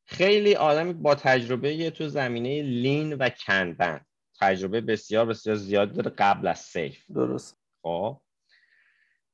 خیلی 0.06 0.56
آدم 0.56 0.94
با 0.94 1.16
تجربه 1.16 1.90
تو 1.90 2.08
زمینه 2.08 2.62
Lean 2.62 3.14
و 3.14 3.30
Kanban 3.30 4.06
تجربه 4.40 4.82
بسیار 4.82 5.26
بسیار 5.26 5.56
زیاد 5.56 5.94
داره 5.94 6.12
قبل 6.18 6.48
از 6.48 6.60
SAFe 6.60 7.12
درست. 7.12 7.58
خب 7.82 8.22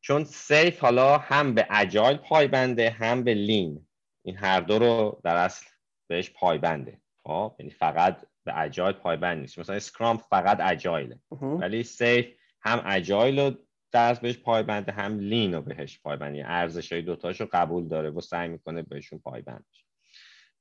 چون 0.02 0.24
SAFe 0.24 0.80
حالا 0.80 1.18
هم 1.18 1.54
به 1.54 1.68
Agile 1.70 2.18
پایبنده 2.18 2.90
هم 2.90 3.24
به 3.24 3.34
Lean. 3.34 3.88
این 4.26 4.38
هر 4.38 4.60
دو 4.60 4.80
رو 4.80 5.22
در 5.24 5.36
اصل 5.36 5.66
بهش 6.08 6.30
پایبنده. 6.30 7.02
خب 7.24 7.56
یعنی 7.60 7.72
فقط 7.72 8.26
به 8.44 8.60
Agile 8.60 8.96
پایبند 8.96 9.42
نیست. 9.42 9.60
مثلا 9.60 9.76
Scrum 9.76 10.18
فقط 10.18 10.60
Agile 10.62 11.10
ه 11.10 11.20
ولی 11.42 11.84
SAFe 11.84 12.26
هم 12.64 12.84
Agile 12.86 13.40
رو 13.40 13.58
درس 13.92 14.20
بهش 14.20 14.38
پایبنده 14.38 14.92
هم 14.92 15.20
Lean 15.20 15.54
رو 15.54 15.62
بهش 15.62 16.00
پایبنده 16.00 16.38
یعنی 16.38 16.50
ارزش 16.50 16.92
های 16.92 17.02
دوتاش 17.02 17.42
رو 17.42 17.48
قبول 17.52 17.88
داره 17.88 18.10
و 18.10 18.22
سعی 18.22 18.50
می‌کنه 18.50 18.82
بهشون 18.82 19.20
پایبند 19.20 19.66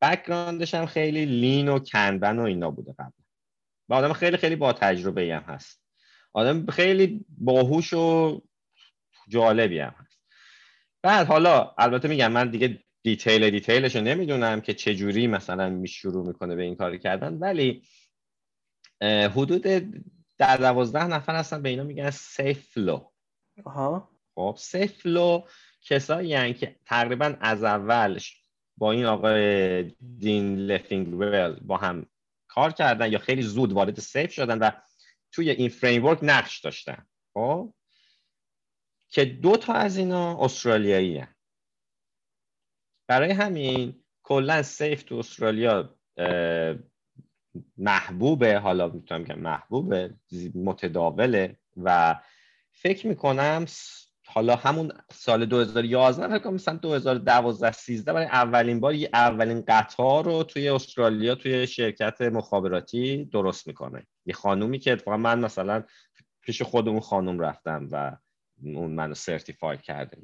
background 0.02 0.62
ش 0.62 0.74
هم 0.74 0.86
خیلی 0.86 1.24
Lean 1.24 1.68
و 1.68 1.78
Kanban 1.78 2.38
و 2.38 2.42
اینا 2.42 2.70
بوده 2.70 2.92
قبل 2.98 3.12
و 3.88 3.94
آدم 3.94 4.12
خیلی 4.12 4.36
خیلی 4.36 4.56
با 4.56 4.72
تجربه 4.72 5.34
هم 5.34 5.42
هست. 5.42 5.82
آدم 6.32 6.66
خیلی 6.66 7.24
باهوش 7.28 7.92
و 7.92 8.40
جالبی 9.28 9.78
هم 9.78 9.94
هست. 9.98 10.20
بعد 11.02 11.26
حالا 11.26 11.74
البته 11.78 12.08
میگم 12.08 12.32
من 12.32 12.50
دیگه 12.50 12.78
detail 13.02 13.50
detail 13.50 13.85
ش 13.85 13.96
رو 13.96 14.02
نمی‌دونم 14.02 14.60
که 14.60 14.74
چجوری 14.74 15.26
مثلا 15.26 15.68
می 15.68 15.88
شروع 15.88 16.26
می‌کنه 16.26 16.56
به 16.56 16.62
این 16.62 16.76
کار 16.76 16.96
کردن 16.96 17.34
ولی 17.34 17.82
حدود 19.02 19.66
در 20.40 20.56
دوازده 20.56 21.06
نفر 21.06 21.36
هستن 21.36 21.62
به 21.62 21.68
اینا 21.68 21.84
میگن 21.84 22.10
SAFe 22.10 22.72
Fellow 22.72 23.10
خب 24.34 24.54
SAFe 24.58 25.02
Fellow 25.02 25.42
کسایی 25.82 26.54
که 26.54 26.76
تقریبا 26.84 27.36
از 27.40 27.64
اولش 27.64 28.44
با 28.76 28.92
این 28.92 29.06
آقای 29.06 29.82
دین 30.18 30.56
لفینگویل 30.56 31.52
با 31.52 31.76
هم 31.76 32.06
کار 32.48 32.72
کردن 32.72 33.12
یا 33.12 33.18
خیلی 33.18 33.42
زود 33.42 33.72
وارد 33.72 34.00
SAFe 34.00 34.32
شدن 34.32 34.58
و 34.58 34.70
توی 35.32 35.50
این 35.50 35.68
framework 35.68 36.18
نقش 36.22 36.60
داشتن. 36.60 37.06
خب 37.34 37.74
که 39.08 39.24
دو 39.24 39.56
تا 39.56 39.72
از 39.72 39.96
اینا 39.96 40.44
استرالیایی 40.44 41.18
هن. 41.18 41.34
برای 43.06 43.30
همین 43.30 44.04
کلا 44.22 44.62
SAFe 44.62 45.02
تو 45.02 45.14
استرالیا 45.14 45.96
محبوبه 47.78 48.58
حالا 48.58 48.88
می‌تونم 48.88 49.24
بگم 49.24 49.38
محبوبه 49.38 50.14
متداوله 50.54 51.56
و 51.76 52.16
فکر 52.72 53.06
می‌کنم 53.06 53.66
حالا 54.26 54.56
همون 54.56 54.92
سال 55.12 55.46
2011 55.46 56.28
فکر 56.28 56.38
کنم 56.38 56.54
مثلا 56.54 56.76
2012 56.76 57.72
13 57.72 58.12
برای 58.12 58.26
اولین 58.26 58.80
بار 58.80 58.94
اولین 59.12 59.64
قطار 59.68 60.24
رو 60.24 60.42
توی 60.42 60.68
استرالیا 60.68 61.34
توی 61.34 61.66
شرکت 61.66 62.22
مخابراتی 62.22 63.24
درست 63.24 63.66
می‌کنه. 63.66 64.06
یه 64.26 64.34
خانومی 64.34 64.78
که 64.78 64.92
اتفاقا 64.92 65.16
من 65.16 65.38
مثلا 65.38 65.84
پیش 66.42 66.62
خود 66.62 66.88
اون 66.88 67.00
خانوم 67.00 67.38
رفتم 67.40 67.88
و 67.90 68.16
اون 68.64 68.90
منو 68.90 69.14
certify 69.14 69.78
کرده 69.78 70.18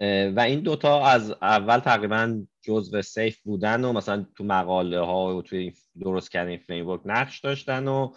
و 0.00 0.40
این 0.40 0.60
دوتا 0.60 1.06
از 1.06 1.30
اول 1.30 1.78
تقریبا 1.78 2.42
جزو 2.62 3.02
SAFe 3.02 3.40
بودن 3.40 3.84
و 3.84 3.92
مثلا 3.92 4.26
تو 4.36 4.44
مقاله 4.44 5.00
ها 5.00 5.36
و 5.36 5.42
توی 5.42 5.72
درست 6.00 6.30
کردن 6.30 6.48
این 6.48 6.58
framework 6.58 7.00
نقش 7.04 7.40
داشتن 7.40 7.88
و 7.88 8.12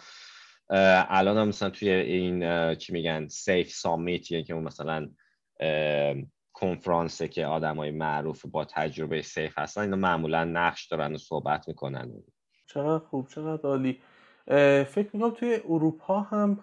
الان 1.08 1.38
هم 1.38 1.48
مثلا 1.48 1.70
توی 1.70 1.90
این 1.90 2.74
چی 2.74 2.92
میگن 2.92 3.28
SAFe 3.28 3.70
Summit 3.70 4.30
یعنی 4.30 4.44
که 4.44 4.54
اون 4.54 4.64
مثلا 4.64 5.08
کنفرانسه 6.52 7.28
که 7.28 7.46
آدم 7.46 7.76
های 7.76 7.90
معروف 7.90 8.46
با 8.46 8.64
تجربه 8.64 9.22
SAFe 9.22 9.58
هستن 9.58 9.80
اینا 9.80 9.96
معمولا 9.96 10.44
نقش 10.44 10.86
دارن 10.86 11.14
و 11.14 11.18
صحبت 11.18 11.68
می‌کنن. 11.68 12.12
چقدر 12.66 13.04
خوب 13.04 13.28
چقدر 13.28 13.68
عالی. 13.68 14.00
فکر 14.84 15.08
می‌کنم 15.12 15.30
توی 15.30 15.60
اروپا 15.68 16.20
هم 16.20 16.60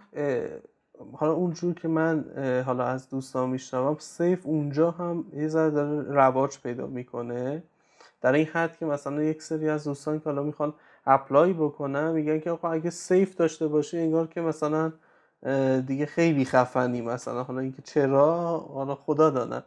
حالا 1.14 1.34
اونجور 1.34 1.74
که 1.74 1.88
من 1.88 2.26
حالا 2.66 2.86
از 2.86 3.10
دوستان 3.10 3.50
میشنوم 3.50 3.96
سیف 4.00 4.46
اونجا 4.46 4.92
هم 4.92 5.26
یه 5.34 5.48
ذره 5.48 5.70
داره 5.70 6.02
رواج 6.02 6.60
پیدا 6.64 6.88
می‌کنه. 6.88 7.64
در 8.22 8.34
این 8.34 8.46
حد 8.46 8.78
که 8.78 8.86
مثلا 8.86 9.24
یک 9.24 9.42
سری 9.42 9.70
از 9.70 9.84
دوستان 9.84 10.20
که 10.20 10.26
حالا 10.26 10.44
می‌خوان 10.44 10.74
اپلای 11.06 11.54
بکنن 11.54 12.12
میگن 12.12 12.40
که 12.40 12.52
آقا 12.52 12.72
اگه 12.72 12.90
سیف 12.90 13.36
داشته 13.36 13.68
باشه 13.68 13.98
انگار 13.98 14.28
که 14.28 14.42
مثلا 14.42 14.94
دیگه 15.88 16.06
خیلی 16.06 16.46
خفنی 16.46 17.02
مثلا. 17.02 17.44
حالا 17.44 17.60
اینکه 17.60 17.82
چرا؟ 17.82 18.58
حالا 18.58 18.96
خدا 18.96 19.30
دانه. 19.30 19.64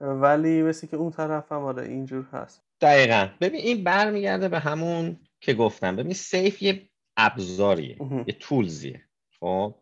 ولی 0.00 0.62
مثل 0.62 0.86
که 0.86 0.96
اون 0.96 1.10
طرف 1.10 1.52
هم 1.52 1.62
آره 1.62 1.82
اینجور 1.82 2.24
هست. 2.32 2.62
دقیقا. 2.80 3.28
ببین 3.40 3.60
این 3.60 3.84
برمیگرده 3.84 4.48
به 4.48 4.58
همون 4.58 5.16
که 5.40 5.54
گفتم. 5.54 5.96
ببین 5.96 6.12
SAFe 6.12 6.62
یه 6.62 6.82
ابزاریه 7.16 7.96
یه 8.26 8.36
tools 8.40 8.83
یه 8.83 9.00
خب؟ 9.40 9.74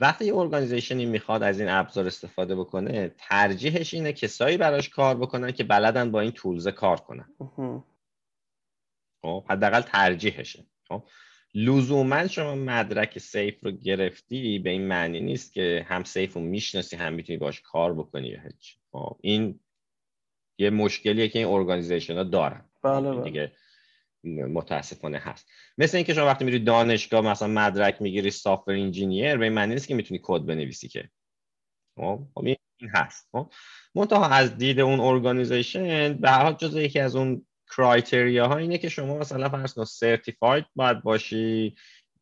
وقتی 0.00 0.24
یه 0.24 0.36
organization 0.36 1.01
ی 1.01 1.06
می‌خواد 1.06 1.42
از 1.42 1.60
این 1.60 1.68
ابزار 1.68 2.06
استفاده 2.06 2.56
بکنه 2.56 3.14
ترجیحش 3.18 3.94
اینه 3.94 4.12
کسایی 4.12 4.56
براش 4.56 4.88
کار 4.88 5.16
بکنن 5.16 5.52
که 5.52 5.64
بلدن 5.64 6.10
با 6.10 6.20
این 6.20 6.30
tools 6.32 6.68
کار 6.68 6.96
کنن. 7.00 7.28
خب 9.22 9.44
حداقل 9.50 9.80
ترجیحشه. 9.80 10.66
خب 10.88 11.02
لزوما 11.54 12.26
شما 12.26 12.54
مدرک 12.54 13.18
SAFe 13.18 13.64
رو 13.64 13.70
گرفتی 13.70 14.58
به 14.58 14.70
این 14.70 14.86
معنی 14.86 15.20
نیست 15.20 15.52
که 15.52 15.86
هم 15.88 16.04
SAFe 16.04 16.32
رو 16.32 16.40
می‌شناسی 16.40 16.96
هم 16.96 17.12
می‌تونی 17.12 17.38
باش 17.38 17.60
کار 17.60 17.94
بکنی 17.94 18.28
یا 18.28 18.40
هیچ. 18.40 18.78
خب 18.92 19.16
این 19.20 19.60
یه 20.58 20.70
مشکلیه 20.70 21.28
که 21.28 21.38
این 21.38 21.48
organization 21.48 22.16
ها 22.16 22.22
دارن. 22.22 22.64
بله 22.82 23.12
بله. 23.12 23.24
دیگه 23.24 23.52
متاسفانه 24.28 25.18
هست. 25.18 25.46
مثل 25.78 25.96
اینکه 25.96 26.14
شما 26.14 26.26
وقتی 26.26 26.44
میری 26.44 26.58
دانشگاه 26.58 27.20
مثلا 27.20 27.48
مدرک 27.48 28.02
می‌گیری 28.02 28.30
software 28.30 28.72
engineer 28.72 29.36
به 29.36 29.44
این 29.44 29.54
معنی 29.54 29.74
نیست 29.74 29.88
که 29.88 29.94
می‌تونی 29.94 30.20
کد 30.22 30.40
بنویسی 30.40 30.88
که. 30.88 31.08
خب, 31.98 32.20
خب، 32.34 32.44
این 32.44 32.56
هست. 32.94 33.28
خب 33.32 33.52
منتها 33.94 34.28
از 34.28 34.58
دید 34.58 34.80
اون 34.80 35.00
organization 35.00 36.14
به 36.14 36.30
هر 36.30 36.52
جز 36.52 36.76
یکی 36.76 37.00
از 37.00 37.16
اون 37.16 37.46
criteria 37.76 38.48
ها 38.48 38.56
اینه 38.56 38.78
که 38.78 38.88
شما 38.88 39.18
مثلا 39.18 39.48
فرض 39.48 39.74
کن 39.74 39.84
certified 39.84 40.64
باید 40.76 41.02
باشی. 41.02 41.74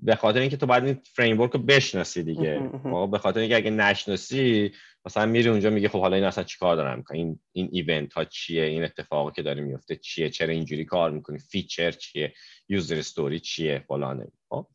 به 0.02 0.16
خاطر 0.16 0.40
اینکه 0.40 0.56
تو 0.56 0.66
باید 0.66 0.84
این 0.84 1.00
فریم 1.04 1.42
رو 1.42 1.48
بشناسی 1.48 2.22
دیگه. 2.22 2.70
خب 2.82 3.08
به 3.12 3.18
خاطر 3.18 3.40
اینکه 3.40 3.56
اگه 3.56 3.70
نشناسی 3.70 4.72
مثلا 5.06 5.26
میری 5.26 5.48
اونجا 5.48 5.70
میگه 5.70 5.88
خب 5.88 6.00
حالا 6.00 6.16
این 6.16 6.24
اصلا 6.24 6.44
چیکار 6.44 6.76
داره 6.76 6.98
می‌کنه 6.98 7.18
این 7.18 7.40
این 7.52 7.68
event 7.72 8.12
ها 8.12 8.24
چیه؟ 8.24 8.64
این 8.64 8.84
اتفاقی 8.84 9.32
که 9.36 9.42
داره 9.42 9.60
میفته 9.60 9.96
چیه؟ 9.96 10.30
چرا 10.30 10.52
اینجوری 10.52 10.84
کار 10.84 11.10
می‌کنی؟ 11.10 11.38
feature 11.38 11.90
چیه؟ 11.90 12.32
user 12.68 12.98
story 12.98 13.40
چیه؟ 13.40 13.84
فلانه. 13.88 14.26
خب 14.48 14.66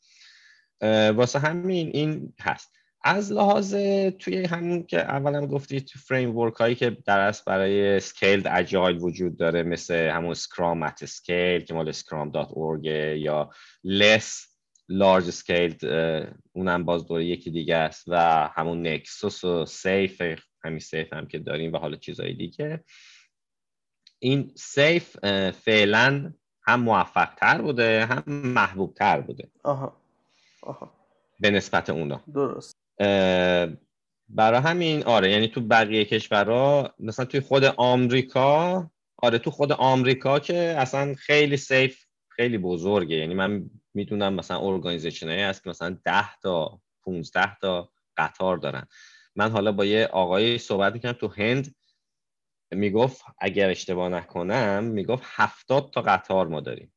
واسه 1.15 1.39
همین 1.39 1.91
این 1.93 2.33
هست. 2.41 2.71
از 3.03 3.31
لحاظ 3.31 3.75
توی 4.19 4.45
همون 4.45 4.83
که 4.83 4.99
اولم 4.99 5.45
گفتی 5.45 5.81
تو 5.81 5.99
framework 5.99 6.53
هایی 6.53 6.75
که 6.75 6.97
در 7.05 7.19
اصل 7.19 7.43
برای 7.47 7.99
Scaled 7.99 8.47
Agile 8.47 8.97
وجود 8.97 9.37
داره 9.37 9.63
مثل 9.63 9.95
همون 9.95 10.33
Scrum 10.33 10.83
at 10.83 11.05
Scale 11.05 11.59
که 11.59 11.73
مال 11.73 11.91
scrum.org 11.91 12.85
یا 13.17 13.49
LeSS 13.83 14.56
Large 14.89 15.29
Scaled 15.29 15.85
اونم 16.53 16.85
باز 16.85 17.07
دوره 17.07 17.25
یکی 17.25 17.51
دیگه 17.51 17.75
است 17.75 18.03
و 18.07 18.47
همون 18.55 18.87
Nexus 18.87 19.43
و 19.43 19.65
SAFe 19.65 20.21
همین 20.63 20.79
SAFe 20.79 21.13
هم 21.13 21.27
که 21.27 21.39
داریم 21.39 21.73
و 21.73 21.77
حالا 21.77 21.97
چیزهای 21.97 22.33
دیگه. 22.33 22.83
این 24.19 24.51
SAFe 24.55 25.17
فعلا 25.51 26.33
هم 26.67 26.79
موفق 26.79 27.29
تر 27.37 27.61
بوده 27.61 28.05
هم 28.05 28.23
محبوب 28.27 28.93
تر 28.93 29.21
بوده. 29.21 29.47
آها 29.63 29.97
آها. 30.61 30.93
به 31.39 31.51
نسبت 31.51 31.89
اونا. 31.89 32.23
درست. 32.33 32.75
برای 34.29 34.61
همین 34.61 35.03
آره 35.03 35.31
یعنی 35.31 35.47
تو 35.47 35.61
بقیه 35.61 36.05
کشورها 36.05 36.93
مثلا 36.99 37.25
توی 37.25 37.39
خود 37.39 37.63
آمریکا 37.63 38.91
آره 39.17 39.37
تو 39.37 39.51
خود 39.51 39.71
آمریکا 39.71 40.39
که 40.39 40.75
اصلا 40.77 41.15
خیلی 41.17 41.57
SAFe 41.57 42.05
خیلی 42.29 42.57
بزرگه. 42.57 43.15
یعنی 43.15 43.33
من 43.33 43.69
می‌دونم 43.97 44.33
مثلا 44.33 44.59
organization 44.59 45.27
هایی 45.27 45.41
هست 45.41 45.63
که 45.63 45.69
مثلا 45.69 45.97
10 46.05 46.37
تا 46.37 46.81
15 47.03 47.57
تا 47.61 47.89
قطار 48.17 48.57
دارن. 48.57 48.87
من 49.35 49.51
حالا 49.51 49.71
با 49.71 49.85
یه 49.85 50.05
آقای 50.05 50.57
صحبت 50.57 50.93
می‌کنم 50.93 51.11
تو 51.11 51.27
هند 51.27 51.75
می‌گفت 52.71 53.21
اگر 53.37 53.69
اشتباه 53.69 54.09
نکنم 54.09 54.83
می‌گفت 54.83 55.23
70 55.25 55.91
تا 55.93 56.01
قطار 56.01 56.47
ما 56.47 56.61
داریم. 56.61 56.93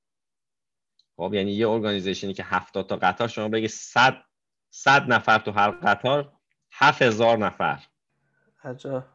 خب 1.16 1.34
یعنی 1.34 1.52
یه 1.52 1.68
organization 1.68 2.29
ی 2.29 2.34
که 2.34 2.44
70 2.44 2.86
تا 2.86 2.96
قطار 2.96 3.28
شما 3.28 3.48
بگی 3.48 3.68
100 3.68 4.16
100 4.70 5.12
نفر 5.12 5.38
تو 5.38 5.50
هر 5.50 5.70
قطار 5.70 6.32
7000 6.72 7.38
نفر. 7.38 7.86
عجب. 8.64 9.06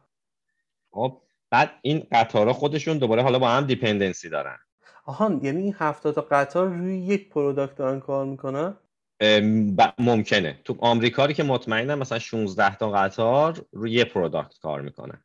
خب 0.90 1.22
بعد 1.50 1.78
این 1.82 2.06
قطارها 2.12 2.52
خودشون 2.52 2.98
دوباره 2.98 3.22
حالا 3.22 3.38
با 3.38 3.48
هم 3.48 3.66
dependency 3.66 4.28
دارن. 4.28 4.58
آهان 5.06 5.40
یعنی 5.42 5.62
این 5.62 5.74
هفتاد 5.78 6.14
تا 6.14 6.20
قطار 6.20 6.68
روی 6.68 6.98
یک 6.98 7.28
product 7.28 7.76
دارن 7.76 8.00
کار 8.00 8.26
می‌کنن؟ 8.26 8.74
ممکنه. 9.98 10.58
تو 10.64 10.76
آمریکایی 10.78 11.34
که 11.34 11.42
مطمئنم 11.42 11.98
مثلا 11.98 12.18
16 12.18 12.76
تا 12.76 12.90
قطار 12.90 13.64
روی 13.72 13.92
یه 13.92 14.04
product 14.04 14.58
کار 14.62 14.80
می‌کنن. 14.80 15.20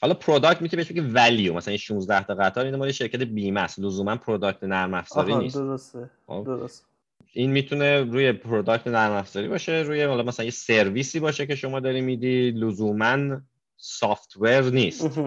حالا 0.00 0.14
product 0.14 0.62
می‌تونه 0.62 0.82
بهش 0.82 0.92
بگه 0.92 1.02
value 1.02 1.54
مثلا 1.54 1.70
این 1.70 1.78
16 1.78 2.24
تا 2.24 2.34
قطار 2.34 2.64
این 2.64 2.76
مال 2.76 2.92
شرکت 2.92 3.22
بیمه 3.22 3.60
است. 3.60 3.78
لزوما 3.78 4.16
product 4.16 4.64
نرم 4.64 4.94
افزاری 4.94 5.36
نیست. 5.36 5.56
درسته 5.56 6.10
خب. 6.26 6.42
درست 6.46 6.86
این 7.32 7.50
می‌تونه 7.50 8.00
روی 8.00 8.32
product 8.32 8.86
نرم 8.86 9.12
افزاری 9.12 9.48
باشه 9.48 9.72
روی 9.72 10.06
مثلا 10.06 10.44
یه 10.44 10.50
سرویسی 10.50 11.20
باشه 11.20 11.46
که 11.46 11.54
شما 11.54 11.80
داری 11.80 12.00
میدی. 12.00 12.50
لزوما 12.50 13.40
سافتور 13.84 14.62
نیست. 14.62 15.18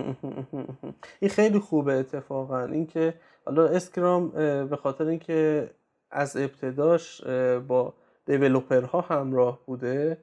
این 1.20 1.30
خیلی 1.30 1.60
خوبه 1.60 1.94
اتفاقا. 1.94 2.66
اینکه 2.66 3.14
حالا 3.46 3.68
اسکرام 3.68 4.30
به 4.68 4.78
خاطر 4.84 5.08
اینکه 5.08 5.70
از 6.12 6.38
ابتداش 6.38 7.22
با 7.68 7.94
دیولوپرها 8.26 9.02
همراه 9.02 9.60
بوده 9.66 10.18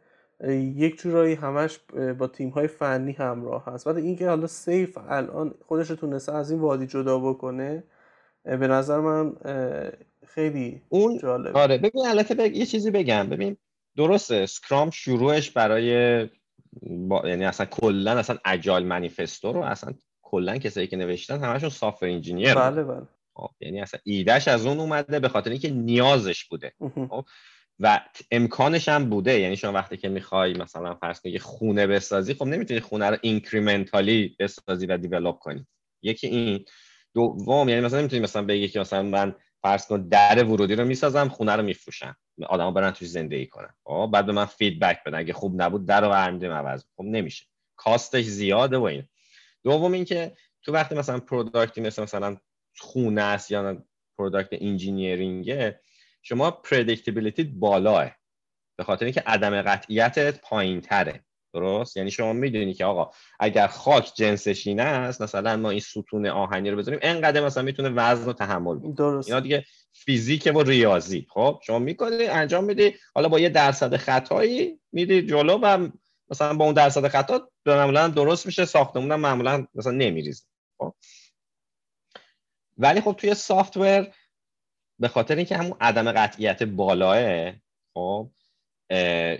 یک 0.74 1.00
جورایی 1.00 1.34
همش 1.34 1.78
با 2.18 2.26
تیم 2.26 2.48
های 2.48 2.66
فنی 2.66 3.12
همراه 3.12 3.64
هست. 3.66 3.86
بعد 3.86 3.96
اینکه 3.96 4.28
حالا 4.28 4.46
سیف 4.46 4.98
الان 5.08 5.54
خودش 5.66 5.88
تونسته 5.88 6.32
از 6.32 6.50
این 6.50 6.60
وادی 6.60 6.86
جدا 6.86 7.18
بکنه 7.18 7.84
به 8.44 8.66
نظر 8.66 9.00
من 9.00 9.32
خیلی 10.26 10.82
اون 10.88 11.18
جالب 11.18 11.56
آره 11.56 11.78
ببین 11.78 12.06
البته 12.06 12.56
یه 12.56 12.66
چیزی 12.66 12.90
بگم. 12.90 13.28
ببین 13.30 13.56
درسته 13.96 14.46
Scrum 14.46 14.90
شروعش 14.90 15.50
برای 15.50 16.28
با... 16.82 17.28
یعنی 17.28 17.44
اصلا 17.44 17.66
کلا 17.66 18.18
اصلا 18.18 18.38
Agile 18.44 18.84
Manifesto 18.84 19.52
رو 19.52 19.60
اصلا 19.60 19.94
کلا 20.22 20.58
کسایی 20.58 20.86
که 20.86 20.96
نوشتن 20.96 21.44
همشون 21.44 21.70
software 21.70 22.02
engineer 22.02 22.54
بله 22.54 22.84
بله. 22.84 23.06
خب، 23.34 23.50
یعنی 23.60 23.80
اصلا 23.80 24.00
ایدهش 24.04 24.48
از 24.48 24.66
اون 24.66 24.80
اومده 24.80 25.20
به 25.20 25.28
خاطر 25.28 25.50
اینکه 25.50 25.70
نیازش 25.70 26.44
بوده. 26.44 26.72
خب، 27.08 27.24
و 27.80 28.00
امکانش 28.30 28.88
هم 28.88 29.10
بوده. 29.10 29.40
یعنی 29.40 29.56
شما 29.56 29.72
وقتی 29.72 29.96
که 29.96 30.08
می‌خوای 30.08 30.54
مثلا 30.54 30.94
فرض 30.94 31.20
کنید 31.20 31.40
خونه 31.40 31.86
بسازی 31.86 32.34
خب 32.34 32.44
نمی‌تونی 32.44 32.80
خونه 32.80 33.10
رو 33.10 33.16
incrementally 33.20 34.36
بسازی 34.38 34.86
و 34.86 34.96
develop 34.96 35.38
کنی. 35.38 35.66
یکی 36.02 36.26
این. 36.26 36.64
دوم 37.14 37.68
یعنی 37.68 37.80
مثلا 37.80 37.98
نمی‌تونی 37.98 38.22
مثلا 38.22 38.42
بگی 38.42 38.68
که 38.68 38.80
مثلا 38.80 39.02
من 39.02 39.34
فرض 39.62 39.86
کن 39.86 40.08
در 40.08 40.44
ورودی 40.44 40.74
رو 40.74 40.84
می‌سازم 40.84 41.28
خونه 41.28 41.56
رو 41.56 41.62
میفروشم. 41.62 42.16
آدما 42.46 42.70
برن 42.70 42.90
توش 42.90 43.08
زندگی 43.08 43.46
کنن. 43.46 43.74
خب 43.84 44.10
بعد 44.12 44.26
به 44.26 44.32
من 44.32 44.44
feedback 44.44 45.04
بدن. 45.04 45.18
اگه 45.18 45.32
خوب 45.32 45.62
نبود 45.62 45.86
در 45.86 46.00
رو 46.00 46.08
برمیدیم 46.08 46.52
عوض 46.52 46.84
خب 46.96 47.04
نمیشه. 47.04 47.46
cost 47.76 48.08
ش 48.08 48.24
زیاده 48.24 48.78
و 48.78 48.82
این 48.82 49.08
دوم 49.64 49.92
اینکه 49.92 50.36
تو 50.62 50.72
وقتی 50.72 50.94
مثلا 50.94 51.20
product 51.20 51.73
ی 51.73 51.80
مثل 51.80 52.02
مثلا 52.02 52.36
خونه 52.78 53.22
است 53.22 53.50
یا 53.50 53.84
product 54.18 54.48
engineering 54.52 55.70
ه 55.70 55.80
شما 56.22 56.50
predictability 56.50 57.44
بالاه. 57.44 58.10
به 58.76 58.84
خاطر 58.84 59.04
اینکه 59.04 59.22
عدم 59.26 59.62
قطعیتت 59.62 60.40
پایین 60.40 60.80
تره 60.80 61.24
درست؟ 61.52 61.96
یعنی 61.96 62.10
شما 62.10 62.32
می‌دونی 62.32 62.74
که 62.74 62.84
آقا 62.84 63.10
اگر 63.40 63.66
خاک 63.66 64.12
جنسش 64.14 64.66
اینه 64.66 64.82
است 64.82 65.22
مثلا 65.22 65.56
ما 65.56 65.70
این 65.70 65.80
ستون 65.80 66.26
آهنی 66.26 66.70
رو 66.70 66.76
بذاریم 66.76 67.00
انقدر 67.02 67.44
مثلا 67.44 67.62
می‌تونه 67.62 67.88
وزن 67.88 68.24
رو 68.24 68.32
تحمل 68.32 68.78
کنه. 68.78 68.94
درست. 68.94 69.28
اینا 69.28 69.40
دیگه 69.40 69.64
فیزیک 69.92 70.52
و 70.54 70.62
ریاضی. 70.62 71.26
خب 71.30 71.60
شما 71.62 71.78
می‌کنی 71.78 72.26
انجام 72.26 72.64
میدی 72.64 72.94
حالا 73.14 73.28
با 73.28 73.40
یه 73.40 73.48
درصد 73.48 73.96
خطایی 73.96 74.78
میدی 74.92 75.22
جلو 75.22 75.58
و 75.62 75.88
مثلا 76.30 76.54
با 76.54 76.64
اون 76.64 76.74
درصد 76.74 77.08
خطا 77.08 77.50
معمولا 77.66 78.08
درست 78.08 78.46
میشه 78.46 78.64
ساختمون 78.64 79.14
معمولا 79.14 79.66
مثلا 79.74 79.92
نمیریزه. 79.92 80.44
خب؟ 80.78 80.94
ولی 82.78 83.00
خب 83.00 83.12
توی 83.18 83.34
سافتور 83.34 84.06
به 84.98 85.08
خاطر 85.08 85.36
اینکه 85.36 85.56
همون 85.56 85.76
عدم 85.80 86.12
قطعیت 86.12 86.62
بالاه 86.62 87.52
خب 87.94 88.30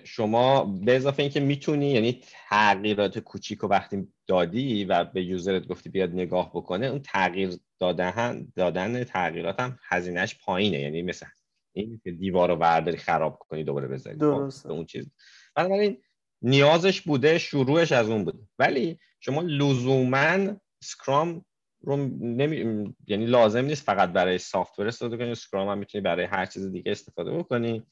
شما 0.05 0.65
به 0.65 0.97
اضافه 0.97 1.23
اینکه 1.23 1.41
می‌تونی 1.41 1.91
یعنی 1.91 2.21
تغییرات 2.49 3.19
کوچیک 3.19 3.59
رو 3.59 3.69
وقتی 3.69 4.09
دادی 4.27 4.85
و 4.85 5.05
به 5.05 5.23
یوزرت 5.23 5.67
گفتی 5.69 5.89
بیاد 5.89 6.11
نگاه 6.11 6.51
بکنه 6.51 6.87
اون 6.87 7.03
تغییر 7.03 7.51
دادن 7.79 8.53
دادن 8.57 9.05
تغییرات 9.05 9.61
هم 9.61 9.79
هزینهش 9.89 10.37
پایینه. 10.45 10.81
یعنی 10.81 11.03
مثل 11.03 11.27
این 11.73 12.01
که 12.05 12.11
دیوار 12.11 12.49
رو 12.49 12.57
برداری 12.57 12.97
خراب 12.97 13.39
کنی 13.39 13.65
دوباره 13.65 13.89
بذاری. 13.89 14.17
خب، 14.17 14.21
درسته. 14.21 14.71
اون 14.71 14.87
چیز. 14.87 15.11
بنابراین 15.55 15.99
نیازش 16.43 17.01
بوده 17.01 17.39
شروعش 17.39 17.93
از 17.93 18.11
اون 18.11 18.25
بوده. 18.25 18.39
ولی 18.59 18.99
شما 19.21 19.43
لزوما 19.43 20.57
سکرام 20.83 21.45
رو 21.81 21.97
نمی... 22.21 22.95
یعنی 23.07 23.27
لازم 23.27 23.65
نیست 23.65 23.85
فقط 23.85 24.13
برای 24.13 24.39
سافتور 24.39 24.87
استفاده 24.87 25.17
کنی. 25.17 25.31
اسکرام 25.31 25.69
هم 25.69 25.79
می‌تونی 25.79 26.03
برای 26.03 26.25
هر 26.25 26.47
چیز 26.47 26.73
دیگه 26.73 26.91
استفاده 26.91 27.31
بکنی. 27.31 27.83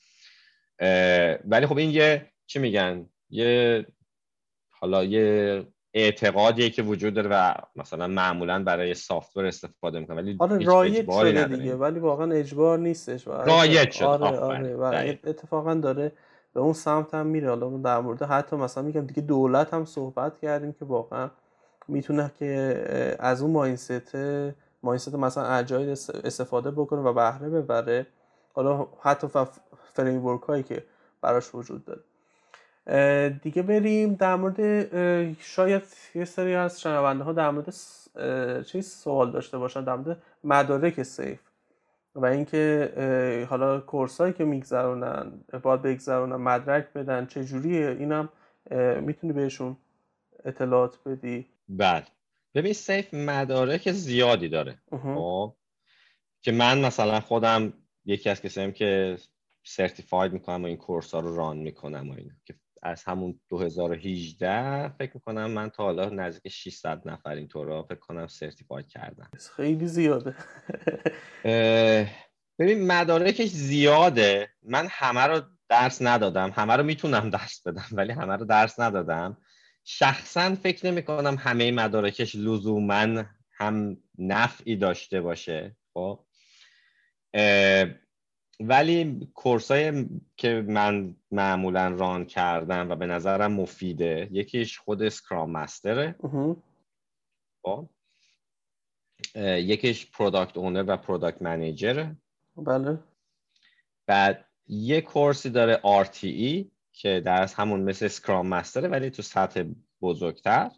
ولی 1.45 1.67
خب 1.67 1.77
این 1.77 1.91
یه 1.91 2.27
چی 2.47 2.59
میگن؟ 2.59 3.07
یه 3.31 3.87
حالا 4.71 5.05
یه 5.05 5.67
اعتقادیه 5.95 6.71
که 6.71 6.83
وجود 6.83 7.15
داره 7.15 7.29
و 7.33 7.55
مثلا 7.77 8.07
معمولا 8.07 8.65
برای 8.65 8.95
سافتور 8.95 9.47
استفاده 9.47 10.01
می‌کنه 10.01 10.17
ولی 10.17 10.37
آره 10.39 10.65
رایج 10.65 11.11
شده 11.11 11.45
دیگه 11.45 11.75
ولی 11.77 11.99
واقعا 11.99 12.33
اجبار 12.33 12.79
نیستش. 12.79 13.27
رایج 13.27 13.91
شده. 13.91 14.07
آره 14.07 14.39
آره 14.39 14.77
و 14.77 15.15
اتفاقا 15.25 15.75
داره 15.75 16.13
به 16.55 16.61
اون 16.61 16.73
سمت 16.73 17.15
هم 17.15 17.27
میره. 17.27 17.49
حالا 17.49 17.69
در 17.69 18.01
مورد 18.01 18.23
حتی 18.23 18.57
مثلا 18.57 18.83
میگم 18.83 19.07
دیگه 19.07 19.23
دولت 19.23 19.75
هم 19.75 19.85
صحبت 19.85 20.39
کردیم 20.39 20.73
که 20.73 20.85
واقعا 20.85 21.31
می‌تونه 21.89 22.31
که 22.39 23.17
از 23.19 23.43
اون 23.43 23.51
ماینست 23.51 24.17
ماینست 24.83 25.15
مثلا 25.15 25.45
اجایل 25.45 25.91
استفاده 26.25 26.71
بکنه 26.71 27.01
و 27.01 27.13
بهره 27.13 27.51
ببره. 27.51 28.07
حالا 28.53 28.87
حتی 29.03 29.29
فریم 29.95 30.21
هایی 30.21 30.63
که 30.63 30.85
براش 31.21 31.55
وجود 31.55 31.85
داره. 31.85 32.01
دیگه 33.43 33.63
بریم 33.63 34.15
در 34.15 34.37
مورد 34.37 34.89
شاید 35.43 35.83
یه 36.15 36.25
سری 36.25 36.55
از 36.55 36.81
شنونده 36.81 37.25
ها 37.25 37.33
در 37.33 37.51
مورد 37.51 37.75
چه 38.63 38.81
سوال 38.81 39.31
داشته 39.33 39.59
باشن 39.59 39.85
در 39.85 39.95
مورد 39.95 40.23
مدارک 40.45 41.03
سیف 41.03 41.41
و 42.15 42.27
اینکه 42.27 43.47
حالا 43.51 43.81
کورسایی 43.81 44.33
که 44.33 44.45
میگذرونن 44.45 45.33
باید 45.63 45.83
بگذرونن 45.83 46.37
مدرک 46.37 46.93
بدن 46.93 47.27
چه 47.27 47.45
جوریه 47.45 47.97
اینم 47.99 48.29
می‌تونی 49.01 49.33
بهشون 49.33 49.77
اطلاعات 50.45 50.99
بدی؟ 51.07 51.47
بله. 51.69 52.05
ببین 52.55 52.73
سیف 52.73 53.15
مدارک 53.15 53.93
زیادی 53.93 54.49
داره. 54.49 54.79
خب؟ 54.91 55.55
که 56.43 56.53
من 56.53 56.81
مثلا 56.81 57.21
خودم 57.21 57.73
یکی 58.05 58.31
از 58.31 58.43
کسایی 58.43 58.73
که 58.73 59.17
سرتیفاید 59.63 60.33
می‌کنم 60.33 60.63
و 60.63 60.67
این 60.67 60.77
کورس 60.77 61.15
ها 61.15 61.21
رو 61.21 61.37
ران 61.37 61.57
می‌کنم 61.57 62.11
و 62.11 62.15
اینا. 62.15 62.35
که 62.45 62.55
از 62.83 63.05
همون 63.05 63.41
2018 63.49 64.89
فکر 64.89 65.11
می‌کنم 65.15 65.51
من 65.51 65.71
تا 65.71 65.85
حالا 65.85 66.09
نزدیک 66.09 66.53
600 66.53 67.09
نفر 67.09 67.31
این 67.35 67.49
طورا 67.49 67.83
فکر 67.83 67.99
کنم 67.99 68.27
سرتیفاید 68.27 68.89
کردم 68.89 69.31
خیلی 69.57 69.87
زیاده. 69.87 70.35
ببین 72.59 72.87
مدارکش 72.87 73.49
زیاده. 73.49 74.49
من 74.63 74.87
همه 74.91 75.21
رو 75.21 75.43
درس 75.69 76.03
ندادم. 76.03 76.51
همه 76.51 76.77
رو 76.77 76.83
می‌تونم 76.83 77.31
درس 77.31 77.67
بدم 77.67 77.87
ولی 77.93 78.13
همه 78.13 78.37
رو 78.37 78.45
درس 78.45 78.81
ندادم. 78.81 79.37
شخصا 79.85 80.55
فکر 80.55 80.87
نمی 80.87 81.03
کنم 81.03 81.37
همه 81.39 81.73
مدارکش 81.73 82.35
لزوما 82.35 83.25
هم 83.53 83.97
نفعی 84.19 84.77
داشته 84.77 85.21
باشه. 85.21 85.77
خب؟ 85.95 86.25
ولی 88.61 89.29
course 89.35 89.97
ای 89.97 90.07
که 90.37 90.65
من 90.69 91.17
معمولا 91.31 91.89
run 91.89 92.25
کردم 92.25 92.91
و 92.91 92.97
به 92.97 93.07
نظرم 93.07 93.53
مفیده 93.53 94.29
یکیش 94.33 94.79
خود 94.79 95.09
Scrum 95.09 95.51
Master 95.51 96.06
ه 96.06 96.15
خب. 97.63 97.89
یکیش 99.37 100.11
Product 100.11 100.57
Owner 100.57 100.85
و 100.87 100.97
Product 100.97 101.43
Manager 101.43 102.13
بله. 102.57 102.99
بعد 104.07 104.45
یه 104.67 105.01
course 105.01 105.44
ی 105.44 105.51
داره 105.51 105.81
RTE 106.05 106.65
که 106.93 107.23
درس 107.25 107.55
همون 107.55 107.81
مثل 107.81 108.09
Scrum 108.09 108.47
Master 108.47 108.83
ه 108.83 108.89
ولی 108.89 109.11
تو 109.11 109.23
سطح 109.23 109.65
بزرگتر. 110.03 110.71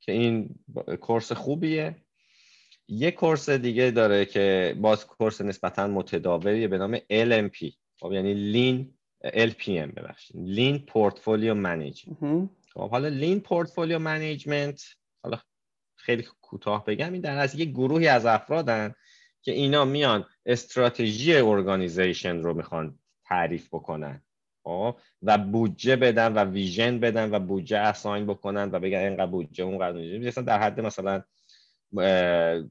که 0.00 0.12
این 0.12 0.54
course 1.00 1.32
خوبیه. 1.32 2.01
یه 2.88 3.10
course 3.10 3.50
دیگه 3.50 3.90
داره 3.90 4.24
که 4.24 4.76
باز 4.80 5.06
course 5.06 5.40
نسبتا 5.40 5.86
متداولیه 5.86 6.68
به 6.68 6.78
نام 6.78 6.96
LMP 6.98 7.72
خب 8.00 8.12
یعنی 8.12 8.34
Lean 8.34 8.94
LPM 9.24 9.94
ببخشید. 9.96 10.36
Lean 10.36 10.78
Portfolio 10.78 11.54
Manage 11.54 12.04
خب 12.74 12.90
حالا 12.90 13.08
Lean 13.08 13.40
Portfolio 13.40 13.98
Management 13.98 14.82
حالا 15.22 15.38
خیلی 15.96 16.24
کوتاه 16.40 16.84
بگم 16.84 17.12
این 17.12 17.22
در 17.22 17.38
از 17.38 17.54
یه 17.54 17.64
گروهی 17.64 18.08
از 18.08 18.26
افرادن 18.26 18.94
که 19.42 19.52
اینا 19.52 19.84
میان 19.84 20.26
استراتژی 20.46 21.36
organization 21.36 22.42
رو 22.42 22.54
می‌خوان 22.54 22.98
تعریف 23.24 23.68
بکنن. 23.68 24.22
خب؟ 24.64 24.96
و 25.22 25.38
بودجه 25.38 25.96
بدن 25.96 26.32
و 26.32 26.44
vision 26.44 27.00
بدن 27.00 27.34
و 27.34 27.38
بودجه 27.38 27.78
assign 27.78 28.26
بکنن 28.26 28.70
و 28.72 28.78
بگن 28.78 28.98
اینقدر 28.98 29.26
بودجه 29.26 29.64
اونقدر 29.64 30.42
در 30.42 30.58
حد 30.58 30.80
مثلا 30.80 31.22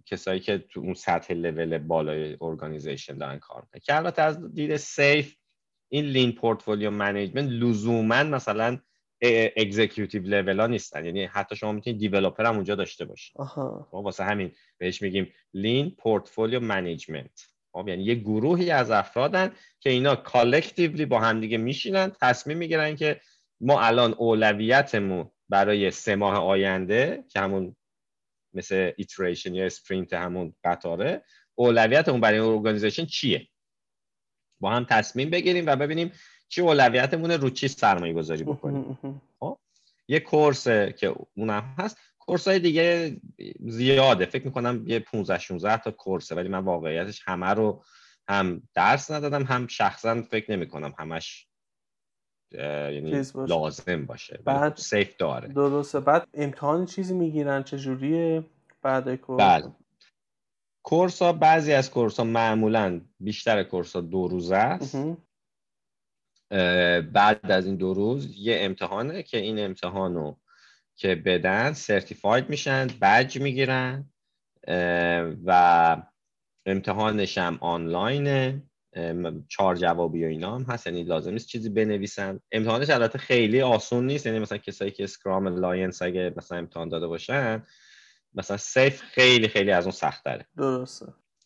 کسایی 0.06 0.40
که 0.40 0.58
تو 0.58 0.80
اون 0.80 0.94
سطح 0.94 1.34
level 1.34 1.78
بالای 1.78 2.38
organization 2.42 3.18
دارن 3.18 3.40
کار 3.40 3.62
می‌کنن. 3.62 3.82
که 3.84 3.96
البته 3.96 4.22
از 4.22 4.54
دید 4.54 4.76
SAFe 4.76 5.36
این 5.90 6.06
Lean 6.06 6.32
Portfolio 6.32 6.92
Management 6.92 7.50
لزوما 7.50 8.24
مثلا 8.24 8.80
executive 9.58 10.24
level 10.24 10.60
ها 10.60 10.68
نیستن. 10.68 11.06
یعنی 11.06 11.26
حتی 11.26 11.56
شما 11.56 11.72
می‌تونید 11.72 12.00
developer 12.00 12.46
هم 12.46 12.56
اونجا 12.56 12.76
داشته 12.76 13.06
باشید. 13.06 13.42
خب، 13.42 13.94
واسه 13.94 14.24
همین 14.24 14.52
بهش 14.78 15.02
میگیم 15.02 15.34
Lean 15.54 15.96
Portfolio 15.98 16.60
Management 16.60 17.48
یعنی 17.88 18.04
یه 18.04 18.16
گروهی 18.16 18.72
از 18.72 18.92
افرادن 18.92 19.52
که 19.80 19.90
اینا 19.90 20.16
collectively 20.16 21.06
با 21.06 21.20
همدیگه 21.20 21.58
میشینن 21.58 22.12
تصمیم 22.22 22.58
می‌گیرن 22.58 22.96
که 22.96 23.22
ما 23.62 23.82
الان 23.82 24.14
اولویتمون 24.14 25.32
برای 25.50 25.92
سه 25.92 26.16
ماه 26.16 26.36
آینده 26.38 27.24
که 27.30 27.40
همون 27.40 27.76
مثل 28.54 28.92
iteration 28.98 29.56
یا 29.56 29.66
sprint 29.66 30.14
همون 30.14 30.54
قطاره 30.64 31.24
اولویتمون 31.56 32.22
برای 32.22 32.40
organization 32.40 33.06
چیه؟ 33.06 33.48
با 34.60 34.72
هم 34.72 34.86
تصمیم 34.90 35.30
بگیریم 35.30 35.66
و 35.68 35.76
ببینیم 35.76 36.12
چی 36.50 36.62
اولویتمونه 36.62 37.38
رو 37.38 37.50
چی 37.50 37.68
سرمایه 37.68 38.14
گذاری 38.14 38.44
بکنیم. 38.44 39.22
خب؟ 39.40 39.60
یه 40.08 40.20
course 40.20 40.68
که 40.68 41.16
اونم 41.36 41.76
هست 41.80 41.98
course 42.20 42.48
های 42.48 42.60
دیگه 42.60 43.18
زیاده. 43.60 44.26
فکر 44.26 44.46
می‌کنم 44.46 44.84
یه 44.88 45.00
15 45.00 45.40
16 45.40 45.78
تا 45.78 45.92
کورسه 45.92 46.36
ولی 46.36 46.50
من 46.50 46.60
واقعیتش 46.60 47.22
همه 47.26 47.50
رو 47.50 47.84
هم 48.28 48.62
درس 48.74 49.12
ندادم 49.12 49.44
هم 49.44 49.68
شخصا 49.68 50.22
فکر 50.22 50.52
نمی 50.52 50.68
کنم 50.68 50.94
همش 51.00 51.48
یعنی 52.52 53.12
باشه. 53.12 53.46
لازم 53.46 54.06
باشه. 54.06 54.40
بعد 54.46 54.78
سیف 54.78 55.18
داره. 55.18 55.48
درسته 55.48 56.00
بعد 56.00 56.28
امتحان 56.34 56.86
چیزی 56.86 57.14
می‌گیرن؟ 57.14 57.64
چجوریه 57.64 58.44
بعد 58.82 59.16
کورس؟ 59.16 59.40
بله. 59.40 59.72
کورس 60.84 61.22
ها 61.22 61.34
بعضی 61.34 61.74
از 61.74 61.92
کورس 61.92 62.18
ها 62.18 62.24
معمولا 62.24 63.02
بیشتر 63.20 63.64
کورس 63.64 63.96
ها 63.96 64.02
دو 64.02 64.28
روزه 64.28 64.56
است. 64.56 64.98
بعد 67.14 67.52
از 67.52 67.66
این 67.66 67.76
دو 67.76 67.94
روز 67.94 68.36
یه 68.38 68.58
امتحانه 68.60 69.24
که 69.24 69.38
این 69.38 69.60
امتحان 69.60 70.16
رو 70.16 70.38
که 70.96 71.16
بدن 71.16 71.74
certified 71.74 72.50
میشن 72.50 72.88
بج 73.02 73.42
می‌گیرن. 73.42 74.10
و 75.46 75.98
امتحانش 76.66 77.38
هم 77.38 77.58
آنلاینه 77.62 78.64
چهار 79.48 79.76
جوابی 79.76 80.26
و 80.26 80.28
اینا 80.28 80.56
هم 80.56 80.64
هست. 80.64 80.88
یعنی 80.88 81.04
لازم 81.04 81.32
نیست 81.32 81.48
چیزی 81.48 81.70
بنویسن. 81.70 82.40
امتحانش 82.52 82.90
البته 82.90 83.20
خیلی 83.20 83.62
آسون 83.62 84.06
نیست. 84.06 84.26
یعنی 84.26 84.40
مثلا 84.40 84.58
کسایی 84.58 84.92
که 84.92 85.04
Scrum 85.04 85.48
Alliance 85.48 86.02
اگه 86.02 86.34
مثلا 86.38 86.58
امتحان 86.58 86.90
داده 86.90 87.08
باشن 87.08 87.64
مثلا 88.34 88.58
SAFe 88.58 89.02
خیلی 89.02 89.48
خیلی 89.48 89.72
از 89.72 89.84
اون 89.84 89.92
سخت‌تره 89.92 90.46
درسته. 90.58 91.06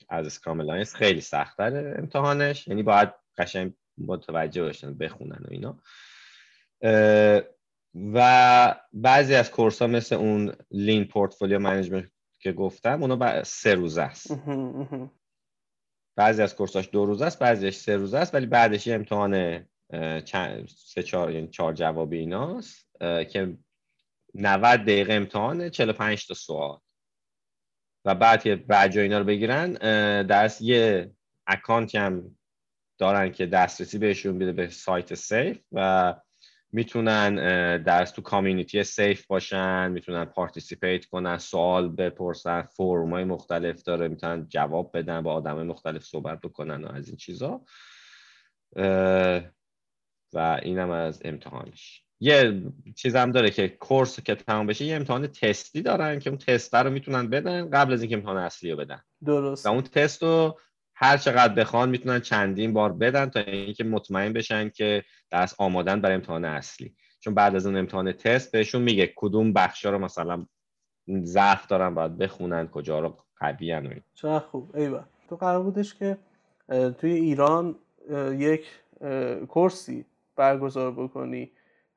از 0.10 0.26
Scrum 0.26 0.62
Alliance 0.62 0.96
خیلی 0.96 1.22
سخت‌تره 1.22 1.96
امتحانش. 1.98 2.68
یعنی 2.68 2.84
باید 2.84 3.10
قشنگ 3.38 3.74
متوجه 3.98 4.62
باشن 4.62 4.98
بخونن 4.98 5.40
و 5.46 5.48
اینا. 5.50 5.80
و 8.14 8.76
بعضی 8.94 9.36
از 9.36 9.52
course 9.52 9.82
ها 9.82 9.88
مثل 9.88 10.16
اون 10.16 10.54
Lean 10.72 11.06
Portfolio 11.06 11.60
Management 11.60 12.12
که 12.40 12.52
گفتم 12.52 13.02
اونا 13.02 13.44
سه 13.44 13.76
روزه 13.76 14.02
است. 14.02 14.32
بعضی 16.16 16.42
از 16.42 16.56
course 16.56 16.81
اش 16.81 16.90
دو 16.92 17.06
روزه 17.06 17.26
است 17.26 17.40
بعضیش 17.40 17.76
سه 17.76 17.96
روزه 17.96 18.18
است 18.18 18.34
ولی 18.34 18.46
بعدش 18.46 18.88
یه 18.88 18.96
امتحان 18.96 19.66
سه 20.68 21.04
چهار 21.04 21.32
یعنی 21.32 21.48
چهار 21.48 21.74
جوابی 21.74 22.18
ایناست 22.18 22.88
که 23.30 23.58
90 24.36 24.82
دقیقه 24.82 25.14
امتحانه 25.14 25.70
45 25.70 26.28
تا 26.28 26.34
سوال. 26.34 26.80
و 28.06 28.16
بعد 28.16 28.44
که 28.44 28.56
بجا 28.56 29.02
اینا 29.02 29.18
رو 29.20 29.24
بگیرن 29.24 29.74
درس 30.24 30.62
یه 30.62 31.12
account 31.48 31.92
ی 31.92 31.98
هم 31.98 32.38
دارن 32.98 33.32
که 33.32 33.46
دسترسی 33.46 33.98
بهشون 33.98 34.38
میده 34.38 34.52
به 34.52 34.70
سایت 34.70 35.14
SAFe 35.14 35.60
و 35.72 36.16
می‌تونن 36.76 37.36
در 37.84 37.95
واقع 37.95 38.12
تو 38.12 38.22
community 38.22 38.84
SAFe 38.84 39.26
باشن 39.26 39.92
می‌تونن 39.92 40.26
participate 40.26 41.06
کنن 41.06 41.38
سوال 41.38 41.90
بپرسن 41.90 42.62
forum 42.62 43.14
های 43.14 43.24
مختلف 43.24 43.84
داره 43.84 44.08
می‌تونن 44.08 44.48
جواب 44.50 44.98
بدن 44.98 45.22
با 45.22 45.34
آدم 45.34 45.64
مختلف 45.64 46.04
صحبت 46.04 46.42
بکنن 46.42 46.84
و 46.84 46.92
از 46.92 47.08
این 47.08 47.18
چیزا. 47.18 47.62
و 50.34 50.60
اینم 50.62 50.90
از 50.90 51.22
امتحانش. 51.26 52.04
یه 52.20 52.62
چیز 52.96 53.16
هم 53.16 53.32
داره 53.32 53.50
که 53.50 53.68
course 53.68 54.20
که 54.20 54.36
تمام 54.36 54.68
بشه 54.68 54.86
یه 54.86 54.96
امتحان 54.96 55.28
تستی 55.28 55.82
دارن 55.82 56.20
که 56.20 56.30
اون 56.30 56.40
تست 56.40 56.76
رو 56.76 56.90
می‌تونن 56.90 57.30
بدن 57.30 57.70
قبل 57.70 57.94
از 57.94 58.02
اینکه 58.02 58.16
امتحان 58.16 58.38
اصلی 58.38 58.72
رو 58.72 58.78
بدن. 58.78 59.02
درست. 59.26 59.66
و 59.66 59.70
اون 59.70 59.82
تست 59.82 60.24
رو 60.24 60.60
هر 60.96 61.18
چقدر 61.18 61.54
بخوان 61.54 61.90
می‌تونن 61.90 62.20
چندین 62.20 62.74
بار 62.74 62.94
بدن 62.94 63.26
تا 63.26 63.40
اینکه 63.40 63.84
مطمئن 63.84 64.34
بشن 64.34 64.70
که 64.70 65.04
دست 65.32 65.56
آمادن 65.58 66.02
برای 66.02 66.16
امتحان 66.16 66.46
اصلی. 66.46 66.96
چون 67.20 67.34
بعد 67.34 67.56
از 67.56 67.66
اون 67.66 67.78
امتحان 67.78 68.12
تست 68.12 68.52
بهشون 68.52 68.82
میگه 68.82 69.14
کدوم 69.16 69.54
بخشا 69.54 69.90
رو 69.90 70.00
مثلا 70.00 70.46
ضعف 71.24 71.68
دارن 71.68 71.96
باید 71.96 72.18
بخونن 72.18 72.68
کجا 72.68 73.00
رو 73.00 73.18
قوی 73.40 73.72
هن 73.72 74.02
چه 74.16 74.40
خوب. 74.40 74.76
ایوه. 74.76 75.04
تو 75.30 75.36
قرار 75.36 75.64
بودش 75.64 75.96
که 75.96 76.18
توی 76.98 77.12
ایران 77.12 77.76
یک 78.38 78.66
کورسی 79.48 80.06
برگزار 80.36 80.92
بکنی. 80.92 81.52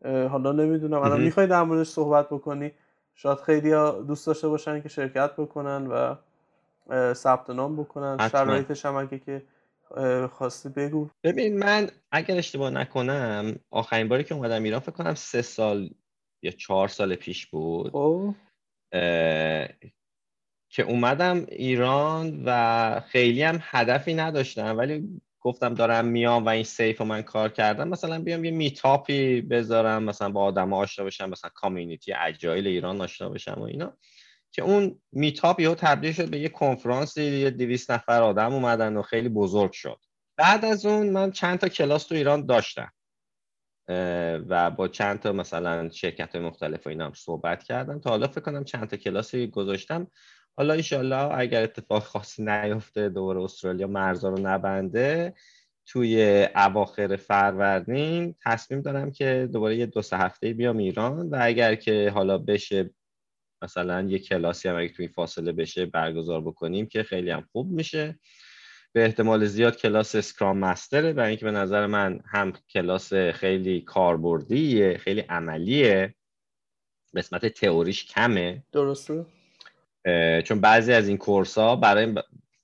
حالا 0.05 0.53
نمی‌دونم 0.53 1.01
الان 1.01 1.21
می‌خوای 1.21 1.47
در 1.47 1.63
موردش 1.63 1.89
صحبت 1.89 2.27
بکنی؟ 2.27 2.73
شاید 3.15 3.39
خیلی 3.39 3.71
دوست 4.07 4.27
داشته 4.27 4.49
باشن 4.49 4.81
که 4.81 4.89
شرکت 4.89 5.33
بکنن 5.37 5.87
و 5.87 6.15
ثبت 7.13 7.51
نام 7.51 7.77
بکنن. 7.77 8.29
شرایطش 8.29 8.87
هم 8.87 8.97
اگه 8.97 9.19
که 9.19 9.43
خواستی 10.29 10.69
بگو. 10.69 11.11
ببین 11.25 11.59
من 11.59 11.91
اگر 12.11 12.37
اشتباه 12.37 12.71
نکنم 12.71 13.57
آخرین 13.71 14.09
باری 14.09 14.25
که 14.25 14.35
اومدم 14.35 14.63
ایران 14.63 14.81
فکر 14.81 14.93
کنم 14.93 15.15
سه 15.15 15.43
سال 15.43 15.91
یا 16.43 16.51
چهار 16.51 16.89
سال 16.89 17.15
پیش 17.15 17.47
بود. 17.47 17.97
او. 17.97 18.35
که 20.71 20.83
اومدم 20.83 21.47
ایران 21.49 22.43
و 22.45 23.01
خیلی 23.09 23.43
هم 23.43 23.59
هدفی 23.63 24.15
نداشتم 24.15 24.79
ولی 24.79 25.21
گفتم 25.41 25.75
دارم 25.75 26.05
میام 26.05 26.47
و 26.47 26.49
این 26.49 26.65
سیف 26.65 27.01
رو 27.01 27.07
من 27.07 27.23
کار 27.23 27.49
کردم. 27.49 27.89
مثلا 27.89 28.23
بیام 28.23 28.45
یه 28.45 28.51
میتاپی 28.51 29.41
بذارم 29.41 30.03
مثلا 30.03 30.29
با 30.29 30.45
آدم 30.45 30.73
آشنا 30.73 31.05
بشم 31.05 31.31
مثلا 31.31 31.51
کامیونیتی 31.55 32.13
اجایل 32.13 32.67
ایران 32.67 33.01
آشنا 33.01 33.29
بشم 33.29 33.57
و 33.59 33.63
اینا. 33.63 33.97
که 34.51 34.63
اون 34.63 35.01
میتاپ 35.13 35.61
یهو 35.61 35.75
تبدیل 35.75 36.13
شد 36.13 36.31
به 36.31 36.39
یه 36.39 36.49
کنفرانس 36.49 37.17
یه 37.17 37.51
200 37.51 37.91
نفر 37.91 38.23
آدم 38.23 38.55
اومدن 38.55 38.97
و 38.97 39.03
خیلی 39.03 39.29
بزرگ 39.29 39.73
شد. 39.73 39.99
بعد 40.37 40.65
از 40.65 40.87
اون 40.87 41.11
من 41.11 41.31
چند 41.31 41.59
تا 41.59 41.69
کلاس 41.69 42.05
تو 42.05 42.15
ایران 42.15 42.47
داشتم. 42.47 42.93
و 44.49 44.71
با 44.71 44.89
چند 44.89 45.21
تا 45.21 45.33
مثلا 45.33 45.91
شرکت 45.91 46.37
مختلف 46.37 46.87
و 46.87 46.89
اینا 46.89 47.07
هم 47.07 47.13
صحبت 47.15 47.63
کردم. 47.63 48.01
تا 48.01 48.11
حالا 48.11 48.27
فکر 48.27 48.41
کنم 48.41 48.65
چند 48.65 48.89
تا 48.89 48.97
کلاسی 48.97 49.47
گذاشتم. 49.47 50.07
حالا 50.57 50.75
ایشالله 50.75 51.39
اگر 51.39 51.63
اتفاق 51.63 52.03
خاصی 52.03 52.45
نیفته 52.45 53.09
دوباره 53.09 53.43
استرالیا 53.43 53.87
مرزا 53.87 54.29
رو 54.29 54.39
نبنده 54.39 55.35
توی 55.87 56.47
اواخر 56.55 57.17
فروردین 57.17 58.35
تصمیم 58.45 58.81
دارم 58.81 59.11
که 59.11 59.49
دوباره 59.53 59.77
یه 59.77 59.87
دو 59.87 60.03
سه 60.03 60.17
هفته 60.17 60.53
بیام 60.53 60.77
ایران. 60.77 61.31
و 61.31 61.37
اگر 61.41 61.75
که 61.75 62.11
حالا 62.15 62.39
بشه 62.39 62.91
مثلا 63.63 64.03
یه 64.03 64.19
کلاسی 64.19 64.69
هم 64.69 64.77
اگه 64.77 64.89
توی 64.89 65.09
فاصله 65.09 65.53
بشه 65.53 65.87
برگزار 65.87 66.41
بکنیم 66.41 66.87
که 66.87 67.03
خیلی 67.03 67.31
هم 67.31 67.49
خوب 67.53 67.71
میشه. 67.71 68.19
به 68.93 69.05
احتمال 69.05 69.47
زیاد 69.47 69.77
کلاس 69.77 70.15
اسکرام 70.15 70.59
مستره 70.59 71.13
برای 71.13 71.29
اینکه 71.29 71.45
به 71.45 71.51
نظر 71.51 71.87
من 71.87 72.21
هم 72.27 72.53
کلاس 72.71 73.15
خیلی 73.15 73.81
کاربردیه 73.81 74.99
خیلی 74.99 75.21
عملیه. 75.21 76.15
قسمت 77.17 77.47
تئوریش 77.47 78.05
کمه. 78.05 78.63
درسته. 78.73 79.27
چون 80.45 80.61
بعضی 80.61 80.93
از 80.93 81.09
این 81.09 81.17
کورس 81.17 81.59
ها 81.59 81.77
برای 81.77 82.15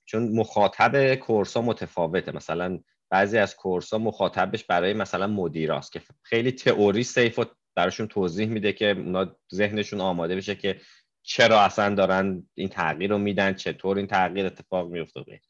چون 0.05 0.31
مخاطب 0.35 1.15
کورس 1.15 1.57
ها 1.57 1.61
متفاوته. 1.61 2.35
مثلا 2.35 2.79
بعضی 3.09 3.37
از 3.37 3.55
کورس 3.55 3.93
ها 3.93 3.99
مخاطبش 3.99 4.63
برای 4.63 4.93
مثلا 4.93 5.27
مدیراست 5.27 5.91
که 5.91 6.01
خیلی 6.23 6.51
تئوری 6.51 7.03
سیف 7.03 7.39
و 7.39 7.45
براشون 7.75 8.07
توضیح 8.07 8.47
میده 8.47 8.73
که 8.73 8.89
اونا 8.89 9.35
ذهنشون 9.53 10.01
آماده 10.01 10.35
بشه 10.35 10.55
که 10.55 10.81
چرا 11.23 11.61
اصلا 11.61 11.95
دارن 11.95 12.49
این 12.53 12.69
تغییر 12.69 13.09
رو 13.09 13.17
میدن 13.17 13.53
چطور 13.53 13.97
این 13.97 14.07
تغییر 14.07 14.45
اتفاق 14.45 14.89
میفته. 14.89 15.41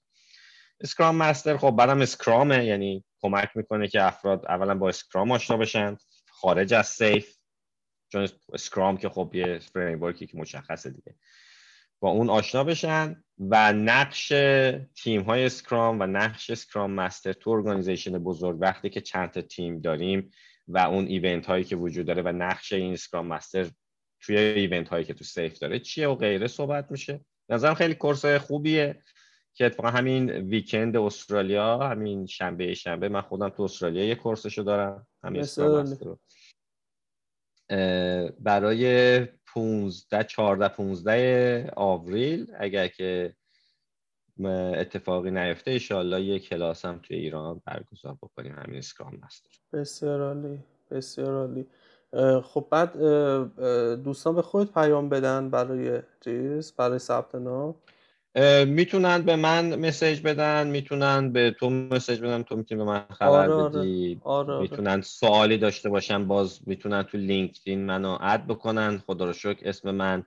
Scrum 0.79 1.15
Master 1.15 1.57
خب 1.57 1.71
برام 1.71 2.01
Scrum 2.01 2.55
ه 2.55 2.65
یعنی 2.65 3.03
کمک 3.21 3.49
می‌کنه 3.55 3.87
که 3.87 4.03
افراد 4.03 4.45
اولا 4.45 4.75
با 4.75 4.89
Scrum 4.89 5.31
آشنا 5.31 5.57
بشن 5.57 5.97
خارج 6.29 6.73
از 6.73 6.87
SAFe. 6.87 7.35
چون 8.11 8.27
Scrum 8.53 8.97
که 8.97 9.09
خب 9.09 9.31
یه 9.33 9.59
فریم 9.59 10.11
که 10.11 10.27
مشخصه 10.33 10.89
دیگه. 10.89 11.15
با 11.99 12.09
اون 12.09 12.29
آشنا 12.29 12.63
بشن 12.63 13.23
و 13.39 13.73
نقش 13.73 14.33
تیم 15.03 15.21
های 15.21 15.45
Scrum 15.45 15.99
و 15.99 16.05
نقش 16.05 16.49
Scrum 16.49 16.91
Master 16.91 17.33
تو 17.33 17.49
organization 17.49 18.17
بزرگ 18.17 18.57
وقتی 18.61 18.89
که 18.89 19.01
چند 19.01 19.31
تا 19.31 19.41
تیم 19.41 19.81
داریم 19.81 20.31
و 20.67 20.77
اون 20.77 21.05
event 21.05 21.45
هایی 21.45 21.63
که 21.63 21.75
وجود 21.75 22.05
داره 22.05 22.21
و 22.21 22.27
نقش 22.27 22.73
این 22.73 22.93
Scrum 22.93 23.27
Master 23.27 23.69
توی 24.21 24.37
event 24.37 24.89
هایی 24.89 25.05
که 25.05 25.13
تو 25.13 25.23
SAFe 25.23 25.59
داره 25.59 25.79
چیه 25.79 26.07
و 26.07 26.15
غیره 26.15 26.47
صحبت 26.47 26.91
میشه. 26.91 27.25
نظرم 27.49 27.73
خیلی 27.73 27.95
course 27.95 28.25
خوبیه 28.25 29.01
که 29.53 29.65
اتفاقا 29.65 29.89
همین 29.89 30.29
ویکند 30.29 30.97
استرالیا 30.97 31.77
همین 31.77 32.25
شنبه 32.25 32.73
شنبه 32.73 33.09
من 33.09 33.21
خودم 33.21 33.49
تو 33.49 33.63
استرالیا 33.63 34.05
یه 34.05 34.15
کورسشو 34.15 34.61
دارم 34.61 35.07
همین 35.23 35.43
برای 38.39 39.19
15 39.53 40.23
14 40.23 40.67
15 40.67 41.71
آوریل 41.75 42.51
اگر 42.59 42.87
که 42.87 43.35
اتفاقی 44.43 45.31
نیفته 45.31 45.71
ایشالله 45.71 46.21
یه 46.21 46.39
کلاس 46.39 46.85
هم 46.85 46.99
توی 47.03 47.17
ایران 47.17 47.61
برگزار 47.65 48.17
بکنیم 48.21 48.55
همین 48.57 48.77
اسکرام 48.77 49.19
مستر. 49.25 49.49
بسیار 49.73 50.21
عالی 50.21 50.59
بسیار 50.91 51.33
عالی. 51.33 51.67
خب 52.41 52.67
بعد 52.71 52.97
دوستان 54.03 54.35
به 54.35 54.41
خود 54.41 54.73
پیام 54.73 55.09
بدن 55.09 55.49
برای 55.49 56.01
چیز 56.23 56.73
برای 56.77 56.99
ثبت 56.99 57.35
نام. 57.35 57.75
می‌تونن 58.65 59.21
به 59.21 59.35
من 59.35 59.75
message 59.75 60.21
بدن 60.21 60.67
می‌تونن 60.67 61.31
به 61.31 61.55
تو 61.59 61.69
message 61.69 62.19
بدن 62.21 62.43
تو 62.43 62.55
می‌تونی 62.55 62.79
به 62.79 62.85
من 62.85 63.05
خبر 63.09 63.49
آره. 63.49 63.79
بدی. 63.79 64.21
آره. 64.23 64.53
آره. 64.53 64.61
می‌تونن 64.61 65.01
سوالی 65.01 65.57
داشته 65.57 65.89
باشن 65.89 66.27
باز 66.27 66.59
می‌تونن 66.67 67.03
تو 67.03 67.17
LinkedIn 67.17 67.85
منو 67.85 68.17
add 68.21 68.45
بکنن. 68.47 68.97
خدا 68.97 69.25
رو 69.25 69.33
شکر 69.33 69.69
اسم 69.69 69.91
من 69.91 70.23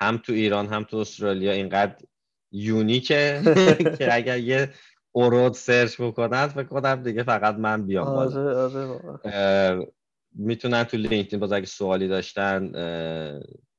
هم 0.00 0.18
تو 0.18 0.32
ایران 0.32 0.66
هم 0.66 0.84
تو 0.84 0.96
استرالیا 0.96 1.52
اینقدر 1.52 1.96
unique 2.52 3.27
ه 3.27 3.40
که 3.98 4.14
اگر 4.14 4.38
یه 4.38 4.68
اُرُد 5.12 5.52
سرچ 5.52 6.00
بکنن 6.00 6.46
فکر 6.46 6.64
کنم 6.66 7.02
دیگه 7.02 7.22
فقط 7.22 7.54
من 7.54 7.86
بیام 7.86 8.08
آره 8.08 8.54
آره 8.54 9.86
می‌تونن 10.34 10.84
تو 10.84 10.96
LinkedIn 10.96 11.40
باز 11.40 11.52
اگه 11.52 11.66
سوالی 11.66 12.08
داشتن 12.08 12.72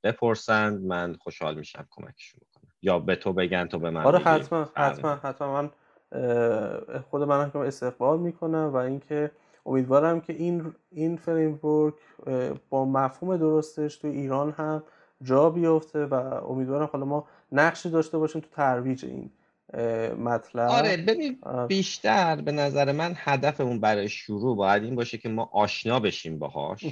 بپرسند 0.03 0.81
من 0.81 1.13
خوشحال 1.13 1.55
میشم 1.55 1.87
کمکشون 1.91 2.41
یا 2.81 2.99
به 2.99 3.15
تو 3.15 3.33
بگن 3.33 3.67
تو 3.67 3.79
به 3.79 3.89
من 3.89 4.05
آره 4.05 4.19
حتما 4.19 4.67
حتما 4.75 5.15
حتما. 5.15 5.61
من 5.61 5.69
خود 7.09 7.23
من 7.23 7.51
هم 7.55 7.61
استقبال 7.61 8.19
می‌کنم 8.19 8.71
و 8.73 8.75
اینکه 8.75 9.31
امیدوارم 9.65 10.21
که 10.21 10.33
این 10.33 10.73
این 10.91 11.17
framework 11.17 11.93
با 12.69 12.85
مفهوم 12.85 13.37
درستش 13.37 13.97
تو 13.97 14.07
ایران 14.07 14.51
هم 14.51 14.83
جا 15.21 15.49
بیفته 15.49 16.05
و 16.05 16.13
امیدوارم 16.49 16.89
حالا 16.93 17.05
ما 17.05 17.27
نقشی 17.53 17.89
داشته 17.89 18.17
باشیم 18.17 18.41
تو 18.41 18.47
ترویج 18.49 19.05
این 19.05 19.31
مطلب. 20.15 20.69
آره 20.69 20.97
ببین 20.97 21.39
بیشتر 21.67 22.41
به 22.41 22.51
نظر 22.51 22.91
من 22.91 23.13
هدفمون 23.15 23.79
برای 23.79 24.09
شروع 24.09 24.57
باید 24.57 24.83
این 24.83 24.95
باشه 24.95 25.17
که 25.17 25.29
ما 25.29 25.49
آشنا 25.53 25.99
بشیم 25.99 26.39
باهاش. 26.39 26.85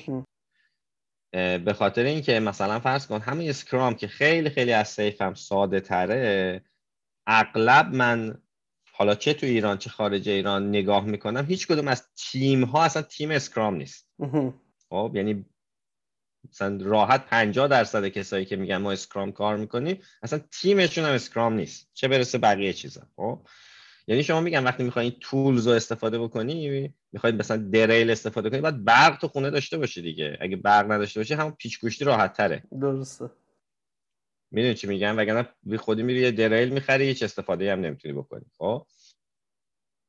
به 1.33 1.73
خاطر 1.75 2.03
اینکه 2.03 2.39
مثلا 2.39 2.79
فرض 2.79 3.07
کن 3.07 3.19
همین 3.19 3.49
Scrum 3.49 3.93
که 3.93 4.07
خیلی 4.07 4.49
خیلی 4.49 4.73
از 4.73 4.87
SAFe 4.87 5.21
هم 5.21 5.33
ساده 5.33 5.79
تره 5.79 6.61
اغلب 7.27 7.95
من 7.95 8.41
حالا 8.93 9.15
چه 9.15 9.33
تو 9.33 9.45
ایران 9.45 9.77
چه 9.77 9.89
خارج 9.89 10.29
ایران 10.29 10.69
نگاه 10.69 11.05
می‌کنم 11.05 11.45
هیچ 11.45 11.67
کدوم 11.67 11.87
از 11.87 12.09
تیم 12.31 12.63
ها 12.63 12.83
اصلا 12.83 13.01
تیم 13.01 13.31
Scrum 13.31 13.75
نیست. 13.75 14.09
خب 14.89 15.11
یعنی 15.15 15.45
مثلا 16.49 16.79
راحت 16.81 17.25
50 17.25 17.67
درصد 17.67 18.07
کسایی 18.07 18.45
که 18.45 18.55
میگن 18.55 18.77
ما 18.77 18.91
Scrum 18.91 19.31
کار 19.31 19.57
می‌کنیم 19.57 19.99
اصلا 20.23 20.39
تیمشون 20.51 21.05
هم 21.05 21.13
Scrum 21.13 21.53
نیست. 21.53 21.89
چه 21.93 22.07
برسه 22.07 22.37
بقیه 22.37 22.73
چیزا 22.73 23.01
خب؟ 23.15 23.39
یعنی 24.07 24.23
شما 24.23 24.41
میگم 24.41 24.65
وقتی 24.65 24.83
می‌خواین 24.83 25.11
این 25.11 25.19
tools 25.19 25.67
رو 25.67 25.73
استفاده 25.73 26.19
بکنی 26.19 26.89
می‌خواید 27.11 27.35
مثلا 27.35 27.57
دریل 27.57 28.11
استفاده 28.11 28.49
کنی 28.49 28.61
باید 28.61 28.85
برق 28.85 29.19
تو 29.19 29.27
خونه 29.27 29.49
داشته 29.49 29.77
باشی 29.77 30.01
دیگه. 30.01 30.37
اگه 30.41 30.55
برق 30.55 30.91
نداشته 30.91 31.19
باشی 31.19 31.33
همون 31.33 31.51
پیچ 31.51 31.79
گوشتی 31.79 32.05
راحت 32.05 32.33
تره 32.33 32.63
درسته. 32.81 33.29
می‌دونی 34.51 34.73
چی 34.73 34.87
میگم؟ 34.87 35.17
وگرنه 35.17 35.49
بی 35.63 35.77
خودی 35.77 36.03
میری 36.03 36.21
یه 36.21 36.31
دریل 36.31 36.69
می‌خری 36.69 37.05
هیچ 37.05 37.23
استفاده 37.23 37.71
هم 37.71 37.79
نمی‌تونی 37.79 38.13
بکنی 38.13 38.45
خب؟ 38.57 38.85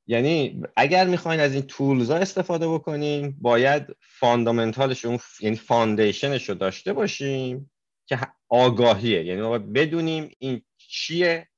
یعنی 0.07 0.63
اگر 0.77 1.07
می‌خواین 1.07 1.41
از 1.41 1.53
این 1.53 1.63
tools 1.63 2.11
ها 2.11 2.17
استفاده 2.17 2.69
بکنیم 2.69 3.39
باید 3.41 3.83
fundamental 4.01 4.89
ش 4.89 5.05
اون 5.05 5.19
یعنی 5.41 5.57
foundation 5.57 6.33
ش 6.33 6.49
رو 6.49 6.55
داشته 6.55 6.93
باشیم 6.93 7.71
که 8.07 8.19
آگاهیه. 8.49 9.25
یعنی 9.25 9.41
ما 9.41 9.59
بدونیم 9.59 10.31
این 10.39 10.63
چیه 10.79 11.49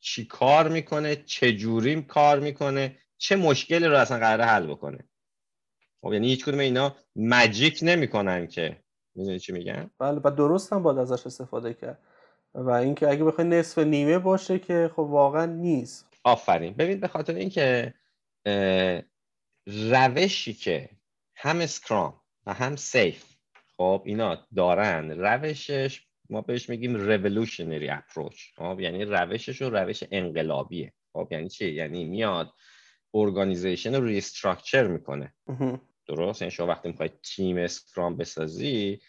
چی 0.00 0.24
کار 0.24 0.68
می‌کنه 0.68 1.16
چه 1.16 1.52
جوری 1.52 2.02
کار 2.02 2.40
می‌کنه 2.40 2.96
چه 3.18 3.36
مشکلی 3.36 3.86
رو 3.86 3.96
اصلا 3.96 4.18
قراره 4.18 4.44
حل 4.44 4.66
بکنه. 4.66 5.08
خب 6.02 6.12
یعنی 6.12 6.28
هیچ 6.28 6.44
کدوم 6.44 6.58
اینا 6.58 6.96
magic 7.16 7.78
نمی‌کنن 7.82 8.46
که. 8.46 8.76
می‌دونی 9.14 9.38
چی 9.38 9.52
میگن 9.52 9.90
بله 9.98 10.20
و 10.24 10.30
درست 10.30 10.72
هم 10.72 10.82
باید 10.82 10.98
ازش 10.98 11.26
استفاده 11.26 11.74
کرد. 11.74 11.98
و 12.54 12.70
اینکه 12.70 13.10
اگه 13.10 13.24
بخوای 13.24 13.46
نصف 13.48 13.78
نیمه 13.78 14.18
باشه 14.18 14.58
که 14.58 14.90
خب 14.92 14.98
واقعا 14.98 15.46
نیست. 15.46 16.09
آفرین. 16.24 16.74
ببین 16.74 17.00
به 17.00 17.08
خاطر 17.08 17.34
اینکه 17.34 17.94
روشی 19.66 20.52
که 20.52 20.90
هم 21.36 21.60
Scrum 21.60 22.20
و 22.46 22.54
هم 22.54 22.76
SAFe 22.76 23.24
خب 23.76 24.02
اینا 24.06 24.46
دارن 24.56 25.10
روشش 25.10 26.06
ما 26.30 26.40
بهش 26.40 26.68
میگیم 26.68 26.98
revolutionary 26.98 27.90
approach. 27.90 28.38
خب 28.56 28.80
یعنی 28.80 29.04
روشش 29.04 29.62
رو 29.62 29.76
روش 29.76 30.04
انقلابیه. 30.10 30.92
خب 31.12 31.28
یعنی 31.30 31.48
چی؟ 31.48 31.72
یعنی 31.72 32.04
میاد 32.04 32.52
organization 33.14 33.94
رو 33.94 34.04
restructure 34.04 34.86
می‌کنه. 34.86 35.34
درست؟ 36.06 36.42
یعنی 36.42 36.50
شما 36.50 36.66
وقتی 36.66 36.88
می‌خواید 36.88 37.20
تیم 37.22 37.56
Scrum 37.56 38.16
بسازی 38.16 39.00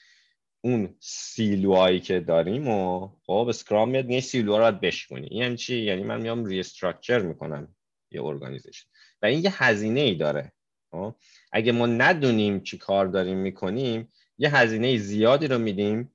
اون 0.62 0.96
silo 1.00 1.57
هایی 1.57 2.00
که 2.00 2.20
داریم 2.20 2.68
و 2.68 3.10
خب 3.26 3.46
Scrum 3.50 3.90
میاد 3.90 4.10
یه 4.10 4.22
silo 4.22 4.51
ها 4.51 4.58
رو 4.58 4.64
باید 4.64 4.82
بشکنی 4.82 5.28
این 5.32 5.42
یعنی 5.42 5.58
چی؟ 5.58 5.76
یعنی 5.82 6.04
من 6.04 6.22
میام 6.22 6.46
restructure 6.46 7.20
می‌کنم 7.20 7.76
یه 8.12 8.24
organization. 8.24 8.88
و 9.22 9.26
این 9.26 9.44
یه 9.44 9.64
هزینه 9.64 10.00
ای 10.00 10.16
داره. 10.16 10.52
خب 10.92 11.16
اگه 11.52 11.72
ما 11.72 11.86
ندونیم 11.86 12.62
چی 12.62 12.78
کار 12.78 13.06
داریم 13.06 13.38
می‌کنیم 13.38 14.12
یه 14.38 14.56
هزینه 14.56 14.98
زیادی 14.98 15.48
رو 15.48 15.58
میدیم. 15.58 16.12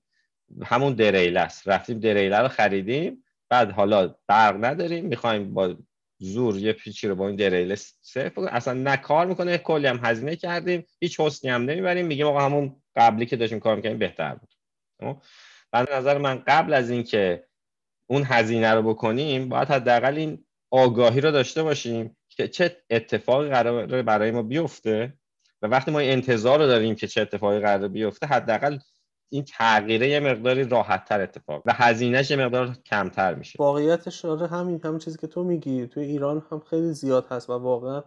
همون 0.64 0.94
دریله 0.94 1.48
رفتیم 1.66 1.98
دریله 1.98 2.38
رو 2.38 2.48
خریدیم. 2.48 3.24
بعد 3.48 3.70
حالا 3.70 4.14
برق 4.26 4.64
نداریم. 4.64 5.06
می‌خوایم 5.06 5.54
با 5.54 5.76
زور 6.18 6.58
یه 6.58 6.72
پیچی 6.72 7.08
رو 7.08 7.14
با 7.14 7.26
این 7.26 7.36
دریله 7.36 7.74
صرف 8.00 8.38
اصلا 8.38 8.74
نه 8.74 8.96
کار 8.96 9.26
می‌کنه 9.26 9.58
کلی 9.58 9.86
هم 9.86 10.00
هزینه 10.02 10.36
کردیم. 10.36 10.86
هیچ 11.00 11.20
حسنی 11.20 11.50
هم 11.50 11.62
نمی‌بریم. 11.62 12.06
میگیم 12.06 12.26
آقا 12.26 12.40
همون 12.40 12.76
قبلی 12.96 13.26
که 13.26 13.36
داشتیم 13.36 13.60
کار 13.60 13.76
می‌کنیم 13.76 13.98
بهتر 13.98 14.34
بود. 14.34 14.54
خب؟ 15.00 15.16
بعد 15.72 15.92
نظر 15.92 16.18
من 16.18 16.42
قبل 16.46 16.74
از 16.74 16.90
اینکه 16.90 17.44
اون 18.06 18.22
هزینه 18.26 18.74
رو 18.74 18.82
بکنیم 18.82 19.48
باید 19.48 19.68
حداقل 19.68 20.16
این 20.16 20.44
آگاهی 20.70 21.20
رو 21.20 21.30
داشته 21.30 21.62
باشیم 21.62 22.16
که 22.28 22.48
چه 22.48 22.76
اتفاقی 22.90 23.48
قراره 23.48 24.02
برای 24.02 24.30
ما 24.30 24.42
بیفته 24.42 25.14
و 25.62 25.66
وقتی 25.66 25.90
ما 25.90 26.00
انتظار 26.00 26.58
رو 26.58 26.66
داریم 26.66 26.94
که 26.94 27.06
چه 27.06 27.20
اتفاقی 27.20 27.60
قراره 27.60 27.88
بیفته 27.88 28.26
حداقل 28.26 28.78
این 29.28 29.44
تغییره 29.44 30.08
یه 30.08 30.20
مقداری 30.20 30.64
راحت 30.64 31.04
تر 31.04 31.20
اتفاق 31.20 31.62
و 31.66 31.72
هزینهش 31.74 32.30
یه 32.30 32.36
مقدار 32.36 32.76
کمتر 32.86 33.34
میشه. 33.34 33.56
واقعیتش 33.58 34.24
آره 34.24 34.46
همین 34.46 34.80
همین 34.84 34.98
چیزی 34.98 35.18
که 35.18 35.26
تو 35.26 35.44
میگی 35.44 35.86
توی 35.86 36.04
ایران 36.04 36.42
هم 36.50 36.60
خیلی 36.70 36.92
زیاد 36.92 37.26
هست 37.30 37.50
و 37.50 37.52
واقعا 37.52 38.02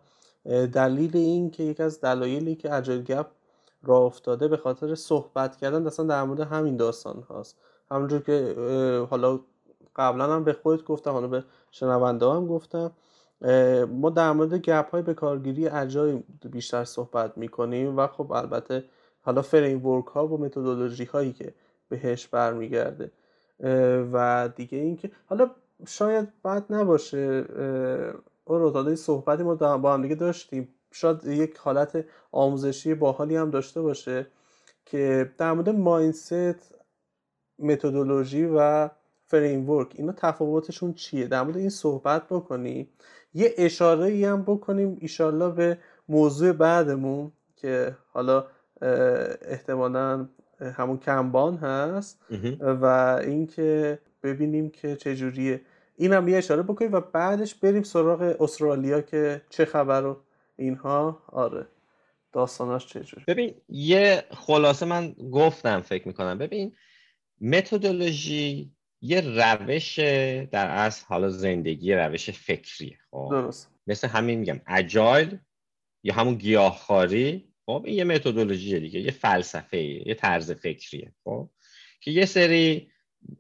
دلیل 0.74 1.18
این 1.18 1.52
که 1.52 1.64
یکی 1.64 1.84
از 1.84 2.02
دلایلی 2.02 2.56
که 2.56 2.74
اجایل 2.74 3.02
گپ 3.02 3.28
راه 3.84 4.02
افتاده 4.02 4.48
به 4.48 4.58
خاطر 4.58 4.96
صحبت 4.96 5.58
کردن 5.58 5.88
اصلا 5.88 6.06
در 6.06 6.24
مورد 6.24 6.40
همین 6.40 6.78
داستان 6.78 7.24
هاست. 7.30 7.58
همونجور 7.92 8.22
که 8.22 8.56
حالا 9.10 9.40
قبلا 9.96 10.36
هم 10.36 10.44
به 10.44 10.54
خودت 10.54 10.84
گفتم 10.84 11.12
حالا 11.12 11.28
به 11.28 11.44
شنونده 11.72 12.26
هم 12.26 12.48
گفتم 12.48 12.92
ما 13.90 14.10
در 14.10 14.32
مورد 14.32 14.54
گپ 14.54 14.92
های 14.92 15.02
به 15.02 15.14
کارگیری 15.14 15.68
اجای 15.68 16.24
بیشتر 16.52 16.84
صحبت 16.84 17.38
می‌کنیم 17.38 17.98
و 17.98 18.08
خب 18.08 18.32
البته 18.32 18.84
حالا 19.30 19.42
فریم 19.42 19.80
ها 19.80 20.28
و 20.28 20.38
متدولوژی 20.38 21.06
هایی 21.06 21.34
که 21.34 21.54
بهش 21.90 22.28
برمیگرده 22.28 23.12
و 24.14 24.50
دیگه 24.56 24.78
اینکه 24.78 25.12
حالا 25.26 25.52
شاید 25.88 26.42
بد 26.44 26.66
نباشه 26.70 27.46
اون 28.46 28.60
رو 28.62 28.96
صحبتی 28.96 29.44
ما 29.44 29.56
با 29.56 29.94
هم 29.94 30.02
دیگه 30.02 30.16
داشتیم. 30.16 30.68
شاید 30.92 31.26
یک 31.26 31.58
حالت 31.58 32.06
آموزشی 32.32 32.94
باحالی 32.94 33.36
هم 33.36 33.50
داشته 33.50 33.82
باشه 33.82 34.28
که 34.86 35.32
در 35.38 35.54
مورد 35.54 35.70
ماینست 35.70 36.34
متدولوژی 37.60 38.46
و 38.46 38.90
فریم 39.26 39.70
اینا 39.70 40.14
تفاوتشون 40.18 40.94
چیه؟ 40.94 41.28
در 41.28 41.44
مورد 41.44 41.58
این 41.58 41.70
صحبت 41.70 42.24
بکنیم 42.30 42.90
یه 43.34 43.54
اشاره 43.58 44.06
ای 44.06 44.26
هم 44.26 44.42
بکنیم 44.42 44.98
ایشالله 45.02 45.50
به 45.50 45.78
موضوع 46.08 46.52
بعدمون 46.52 47.32
که 47.56 47.96
حالا 48.14 48.46
احتمالا 49.42 50.30
همون 50.60 50.98
کمبان 50.98 51.58
هست. 51.58 52.22
و 52.60 52.86
اینکه 53.24 54.00
ببینیم 54.24 54.70
که 54.70 54.96
چجوریه. 54.96 55.62
اینم 55.96 56.28
یه 56.28 56.38
اشاره 56.38 56.62
بکنیم 56.62 56.94
و 56.94 57.00
بعدش 57.00 57.56
بریم 57.56 57.84
سراغ 57.84 58.42
استرالیا 58.42 59.02
که 59.02 59.42
چه 59.50 59.66
خبر 59.66 60.06
و 60.06 60.18
اینها. 60.56 61.24
آره. 61.28 61.66
داستاناش 62.32 62.88
چجوری 62.88 63.24
ببین 63.28 63.54
یه 63.70 64.24
خلاصه 64.32 64.86
من 64.86 65.14
گفتم 65.14 65.82
فکر 65.82 66.08
می‌کنم. 66.08 66.38
ببین 66.38 66.76
متدولوژی 67.42 68.72
یه 69.02 69.22
روش 69.22 70.00
در 70.52 70.68
اصل 70.68 71.06
حالا 71.06 71.30
زندگی 71.30 71.94
روش 71.94 72.30
فکریه 72.30 72.98
خب؟ 73.12 73.28
درست. 73.32 73.72
مثل 73.88 74.08
همین 74.08 74.40
میگم 74.40 74.62
اجایل 74.68 75.38
یا 76.04 76.14
همون 76.14 76.36
گیاهخواری 76.36 77.49
خب 77.70 77.84
این 77.86 77.96
یه 77.96 78.04
متدولوژیه 78.04 78.80
دیگه 78.80 79.00
یه 79.00 79.12
فلسفه 79.12 79.78
یه 80.08 80.14
طرز 80.14 80.52
فکریه 80.52 81.14
خب؟ 81.24 81.50
که 82.02 82.12
یه 82.12 82.26
سری 82.26 82.92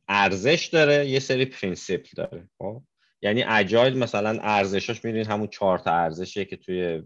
ارزش 0.08 0.70
داره 0.74 1.10
یه 1.10 1.20
سری 1.20 1.46
principle 1.46 2.10
داره 2.16 2.50
خب؟ 2.58 2.82
یعنی 3.22 3.44
Agile 3.44 3.98
مثلا 3.98 4.40
ارزشاش 4.42 5.06
میرین 5.06 5.26
همون 5.26 5.48
چهار 5.48 5.80
تا 5.80 5.92
ارزشیه 5.92 6.46
که 6.46 6.56
توی 6.56 7.04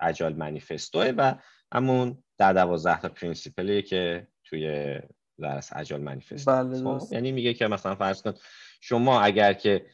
Agile 0.00 0.36
Manifesto 0.36 1.04
ه 1.04 1.12
و 1.16 1.34
همون 1.72 2.22
در 2.38 2.52
دوازده 2.52 3.00
تا 3.00 3.08
principle 3.08 3.68
یه 3.68 3.82
که 3.82 4.26
توی 4.44 4.98
درس 5.40 5.70
Agile 5.76 6.02
Manifesto 6.02 6.50
بله 6.50 6.98
خب؟ 6.98 7.12
یعنی 7.12 7.32
میگه 7.32 7.54
که 7.54 7.66
مثلا 7.66 7.94
فرض 7.94 8.22
کن 8.22 8.34
شما 8.80 9.20
اگر 9.20 9.52
که 9.52 9.86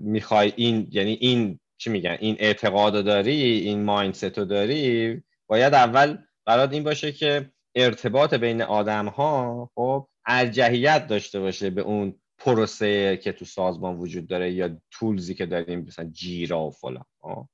می‌خوای 0.00 0.52
این 0.56 0.88
یعنی 0.90 1.12
این 1.20 1.60
چی 1.78 1.90
میگن 1.90 2.16
این 2.20 2.36
اعتقاد 2.38 3.04
داری 3.04 3.42
این 3.42 3.84
mindset 3.84 4.38
رو 4.38 4.44
داری 4.44 5.22
باید 5.48 5.74
اول 5.74 6.18
برات 6.46 6.72
این 6.72 6.84
باشه 6.84 7.12
که 7.12 7.50
ارتباط 7.74 8.34
بین 8.34 8.62
آدم 8.62 9.08
ها 9.08 9.70
خب 9.74 10.08
ارجحیت 10.26 11.06
داشته 11.06 11.40
باشه 11.40 11.70
به 11.70 11.80
اون 11.80 12.20
پروسه 12.38 13.16
که 13.16 13.32
تو 13.32 13.44
سازمان 13.44 13.96
وجود 13.96 14.26
داره 14.26 14.52
یا 14.52 14.80
tools 14.90 15.27
ی 15.27 15.34
که 15.34 15.46
داریم 15.46 15.80
مثلا 15.80 16.04
Jira 16.04 16.60
و 16.60 16.70
فلان 16.70 17.04
خب؟ 17.20 17.48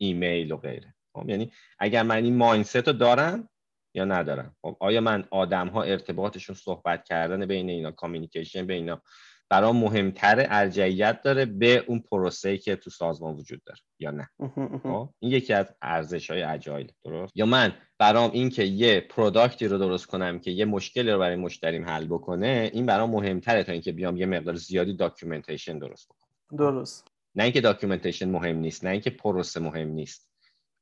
ایمیل 0.00 0.52
و 0.52 0.56
غیره 0.56 0.94
خب 1.14 1.28
یعنی 1.28 1.52
اگر 1.78 2.02
من 2.02 2.24
این 2.24 2.36
mindset 2.36 2.76
رو 2.76 2.92
دارم 2.92 3.48
یا 3.94 4.04
ندارم 4.04 4.56
خب 4.62 4.76
آیا 4.80 5.00
من 5.00 5.24
آدم 5.30 5.68
ها 5.68 5.82
ارتباطشون 5.82 6.54
صحبت 6.54 7.04
کردن 7.04 7.46
بین 7.46 7.70
اینا 7.70 7.90
communication 7.90 8.66
بین 8.66 8.76
اینا 8.76 9.02
برام 9.50 9.76
مهمتر 9.76 10.46
ارجحیت 10.50 11.22
داره 11.22 11.44
به 11.44 11.84
اون 11.86 11.98
پروسه 11.98 12.58
که 12.58 12.76
تو 12.76 12.90
سازمان 12.90 13.34
وجود 13.34 13.62
داره 13.64 13.78
یا 13.98 14.10
نه؟ 14.10 14.28
خب؟ 14.82 15.08
این 15.18 15.32
یکی 15.32 15.52
از 15.52 15.74
ارزش 15.82 16.30
های 16.30 16.42
Agile 16.42 16.92
درست؟ 17.04 17.32
یا 17.36 17.46
من 17.46 17.72
برام 17.98 18.30
این 18.30 18.50
که 18.50 18.64
یه 18.64 19.00
product 19.00 19.59
ی 19.59 19.68
رو 19.68 19.78
درست 19.78 20.06
کنم 20.06 20.38
که 20.38 20.50
یه 20.50 20.64
مشکلی 20.64 21.10
رو 21.10 21.18
برای 21.18 21.36
مشتریم 21.36 21.84
حل 21.84 22.06
بکنه 22.06 22.70
این 22.74 22.86
برام 22.86 23.10
مهمتره 23.10 23.64
تا 23.64 23.72
اینکه 23.72 23.92
بیام 23.92 24.16
یه 24.16 24.26
مقدار 24.26 24.54
زیادی 24.54 24.96
documentation 24.96 25.78
درست 25.78 26.08
بکنم. 26.08 26.58
درست. 26.58 27.08
نه 27.34 27.42
اینکه 27.44 27.60
documentation 27.60 28.28
مهم 28.28 28.56
نیست 28.56 28.84
نه 28.84 28.90
اینکه 28.90 29.10
پروسه 29.10 29.60
مهم 29.60 29.88
نیست. 29.88 30.28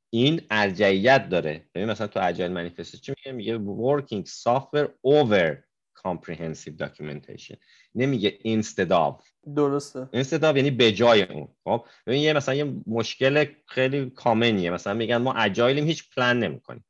این 0.09 0.41
ارجحیت 0.51 1.29
داره. 1.29 1.69
ببین 1.75 1.89
مثلا 1.89 2.07
تو 2.07 2.19
Agile 2.23 2.51
Manifesto 2.51 2.95
چی 2.95 3.13
میگه؟ 3.17 3.57
میگه 3.57 3.57
working 3.57 4.23
software 4.25 4.89
over 5.07 5.66
comprehensive 6.05 6.83
documentation. 6.83 7.55
نمیگه 7.95 8.39
instead 8.45 8.91
of 8.91 9.23
درسته. 9.55 10.09
instead 10.13 10.41
of 10.41 10.55
یعنی 10.55 10.71
به 10.71 10.91
جای 10.91 11.23
اون. 11.23 11.47
خب؟ 11.63 11.85
ببین 12.07 12.21
یه 12.21 12.33
مثلا 12.33 12.55
یه 12.55 12.73
مشکل 12.87 13.45
خیلی 13.65 14.09
common 14.09 14.54
یه 14.54 14.69
مثلا 14.69 14.93
میگن 14.93 15.17
ما 15.17 15.33
Agile 15.33 15.70
یم 15.70 15.85
هیچ 15.85 16.09
پلان 16.15 16.39
نمی‌کنیم. 16.39 16.85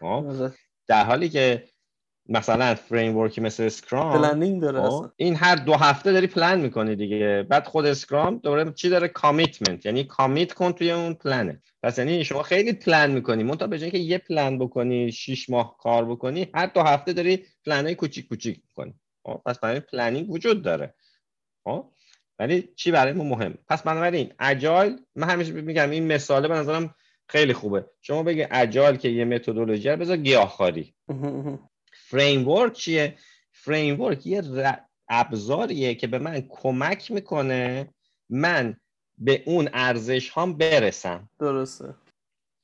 خب؟ 0.00 0.04
آره. 0.06 0.52
در 0.86 1.04
حالی 1.04 1.28
که 1.28 1.64
مثلا 2.30 2.74
framework 2.74 3.16
ی 3.16 3.40
مثل 3.40 3.62
Scrum 3.62 4.22
planning 4.22 4.62
داره 4.62 4.80
خب، 4.80 4.86
اصلا. 4.86 5.10
این 5.16 5.36
هر 5.36 5.56
دو 5.56 5.74
هفته 5.74 6.12
داری 6.12 6.26
پلان 6.26 6.60
می‌کنی 6.60 6.96
دیگه. 6.96 7.46
بعد 7.48 7.66
خود 7.66 7.86
Scrum 7.86 8.38
دوباره 8.38 8.72
چی 8.72 8.88
داره؟ 8.88 9.08
commitment 9.08 9.86
یعنی 9.86 10.04
commit 10.04 10.52
کن 10.52 10.72
توی 10.72 10.90
اون 10.90 11.14
پلنه 11.14 11.62
پس 11.82 11.98
یعنی 11.98 12.24
شما 12.24 12.42
خیلی 12.42 12.72
پلان 12.72 13.10
می‌کنی. 13.10 13.42
منتها 13.42 13.66
به 13.66 13.78
جای 13.78 13.90
که 13.90 13.98
یه 13.98 14.18
پلن 14.18 14.58
بکنی 14.58 15.12
شیش 15.12 15.50
ماه 15.50 15.76
کار 15.78 16.04
بکنی 16.04 16.48
هر 16.54 16.66
دو 16.66 16.80
هفته 16.80 17.12
داری 17.12 17.44
پلن 17.66 17.84
های 17.84 17.94
کوچیک 17.94 18.28
کوچیک 18.28 18.60
می‌کنی. 18.68 18.94
خب 19.26 19.42
پس 19.46 19.58
برای 19.58 19.80
planning 19.80 20.30
وجود 20.30 20.62
داره. 20.62 20.94
خب 21.64 21.86
ولی 22.38 22.68
چی 22.76 22.90
برای 22.90 23.12
ما 23.12 23.24
مهم؟ 23.24 23.58
پس 23.68 23.82
بنابراین 23.82 24.32
agile 24.40 24.96
من 25.16 25.30
همیشه 25.30 25.52
میگم 25.52 25.90
این 25.90 26.06
مثاله 26.06 26.48
به 26.48 26.54
نظرم 26.54 26.94
خیلی 27.28 27.52
خوبه. 27.52 27.84
شما 28.00 28.22
بگی 28.22 28.46
agile 28.50 28.96
که 28.96 29.08
یه 29.08 29.24
متدولوژی 29.24 29.96
بذار 29.96 30.16
گیاهخواری. 30.16 30.94
framework 32.10 32.72
چیه؟ 32.72 33.16
framework 33.52 34.26
یه 34.26 34.42
ابزاریه 35.08 35.94
که 35.94 36.06
به 36.06 36.18
من 36.18 36.40
کمک 36.40 37.10
می‌کنه 37.10 37.88
من 38.28 38.76
به 39.18 39.42
اون 39.46 39.68
ارزش 39.72 40.30
هام 40.30 40.58
برسم. 40.58 41.30
درسته. 41.38 41.94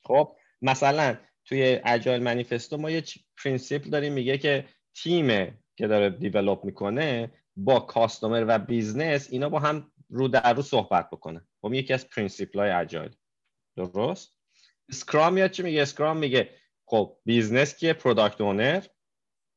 خب 0.03 0.35
مثلا 0.61 1.17
توی 1.45 1.79
agile 1.85 2.23
manifesto 2.23 2.77
ما 2.77 2.91
یه 2.91 3.03
principle 3.43 3.89
داریم 3.89 4.13
میگه 4.13 4.37
که 4.37 4.65
تیم 4.95 5.57
که 5.75 5.87
داره 5.87 6.09
develop 6.09 6.65
می‌کنه 6.65 7.31
با 7.55 7.79
customer 7.79 8.45
و 8.47 8.59
business 8.59 9.27
اینا 9.31 9.49
با 9.49 9.59
هم 9.59 9.91
رو 10.09 10.27
در 10.27 10.53
رو 10.53 10.61
صحبت 10.61 11.09
بکنه. 11.09 11.41
خب 11.61 11.73
یکی 11.73 11.93
از 11.93 12.09
principle 12.09 12.59
های 12.59 12.71
agile 12.71 13.15
درست؟ 13.75 14.37
Scrum 14.89 15.37
یا 15.37 15.47
چی 15.47 15.63
میگه؟ 15.63 15.81
Scrum 15.81 16.17
میگه 16.17 16.49
خب 16.85 17.17
business 17.25 17.77
که 17.77 17.93
product 17.93 18.41
owner 18.41 18.83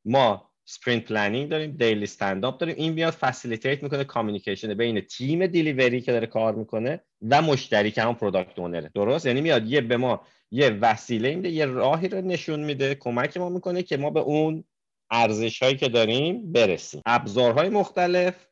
ما 0.05 0.51
sprint 0.65 1.05
planning 1.05 1.49
داریم 1.49 1.71
daily 1.71 2.03
stand 2.03 2.41
داریم. 2.41 2.75
این 2.77 2.93
میاد 2.93 3.13
facilitate 3.13 3.83
می‌کنه 3.83 4.03
communication 4.03 4.73
بین 4.73 5.01
تیم 5.01 5.47
delivery 5.47 6.01
که 6.01 6.11
داره 6.11 6.27
کار 6.27 6.55
می‌کنه 6.55 7.03
و 7.29 7.41
مشتری 7.41 7.91
که 7.91 8.01
هم 8.01 8.15
product 8.15 8.59
owner 8.59 8.86
ه 8.86 8.91
درست؟ 8.95 9.25
یعنی 9.25 9.41
میاد 9.41 9.67
یه 9.67 9.81
به 9.81 9.97
ما 9.97 10.21
یه 10.51 10.69
وسیله 10.69 11.35
میده 11.35 11.49
یه 11.49 11.65
راهی 11.65 12.07
رو 12.07 12.21
نشون 12.21 12.59
میده 12.59 12.95
کمک 12.95 13.37
ما 13.37 13.49
می‌کنه 13.49 13.83
که 13.83 13.97
ما 13.97 14.09
به 14.09 14.19
اون 14.19 14.63
ارزش 15.11 15.63
هایی 15.63 15.77
که 15.77 15.89
داریم 15.89 16.51
برسیم. 16.51 17.01
ابزارهای 17.05 17.69
مختلف 17.69 18.47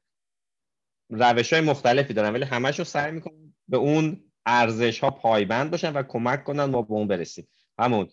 روش 1.09 1.53
های 1.53 1.61
مختلفی 1.61 2.13
دارن 2.13 2.33
ولی 2.33 2.45
همشون 2.45 2.85
سعی 2.85 3.11
می‌کنن 3.11 3.53
به 3.67 3.77
اون 3.77 4.23
ارزش 4.45 4.99
ها 4.99 5.09
پایبند 5.09 5.71
باشن 5.71 5.93
و 5.93 6.03
کمک 6.03 6.43
کنن 6.43 6.63
ما 6.63 6.81
به 6.81 6.93
اون 6.93 7.07
برسیم. 7.07 7.47
همون 7.79 8.07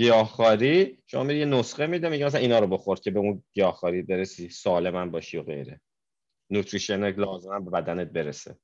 گیاهخواری. 0.00 1.02
شما 1.06 1.22
میری 1.22 1.38
یه 1.38 1.44
نسخه 1.44 1.86
میده 1.86 2.08
میگه 2.08 2.26
مثلا 2.26 2.40
اینا 2.40 2.58
رو 2.58 2.66
بخور 2.66 3.00
که 3.00 3.10
به 3.10 3.18
اون 3.18 3.42
گیاهخواری 3.52 4.02
برسی 4.02 4.48
سالما 4.48 5.06
باشی 5.06 5.36
و 5.36 5.42
غیره. 5.42 5.80
نوتریشن 6.50 7.10
لازم 7.10 7.64
به 7.64 7.70
بدنت 7.70 8.08
برسه. 8.08 8.58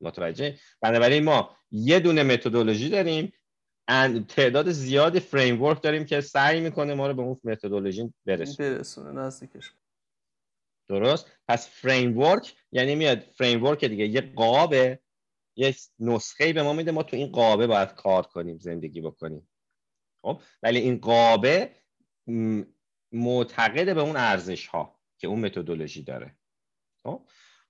متوجه 0.00 0.58
بنابراین 0.80 1.24
ما 1.24 1.56
یه 1.70 2.00
دونه 2.00 2.22
متدولوژی 2.22 2.88
داریم 2.88 3.32
تعداد 4.28 4.70
زیادی 4.70 5.20
فریم 5.20 5.62
ورک 5.62 5.82
داریم 5.82 6.04
که 6.04 6.20
سعی 6.20 6.60
می‌کنه 6.60 6.94
ما 6.94 7.06
رو 7.06 7.14
به 7.14 7.22
اون 7.22 7.40
متدولوژی 7.44 8.14
برسونه. 8.24 8.70
برسونه 8.70 9.20
نزدیکش. 9.20 9.72
درست؟ 10.88 11.32
پس 11.48 11.68
فریم 11.68 12.18
ورک 12.18 12.54
یعنی 12.72 12.94
میاد 12.94 13.18
فریم 13.18 13.64
ورک 13.64 13.84
دیگه 13.84 14.06
یه 14.06 14.20
قابه 14.20 15.00
یه 15.56 15.74
نسخه 15.98 16.52
به 16.52 16.62
ما 16.62 16.72
میده 16.72 16.90
ما 16.90 17.02
تو 17.02 17.16
این 17.16 17.26
قابه 17.26 17.66
باید 17.66 17.94
کار 17.94 18.22
کنیم 18.22 18.58
زندگی 18.58 19.00
بکنیم. 19.00 19.48
خب؟ 20.26 20.40
ولی 20.62 20.78
این 20.78 20.98
قابه 20.98 21.70
معتقد 23.12 23.94
به 23.94 24.00
اون 24.00 24.16
ارزش 24.16 24.66
ها 24.66 25.00
که 25.18 25.26
اون 25.26 25.40
متدولوژی 25.40 26.02
داره. 26.02 26.36
خب؟ 27.02 27.22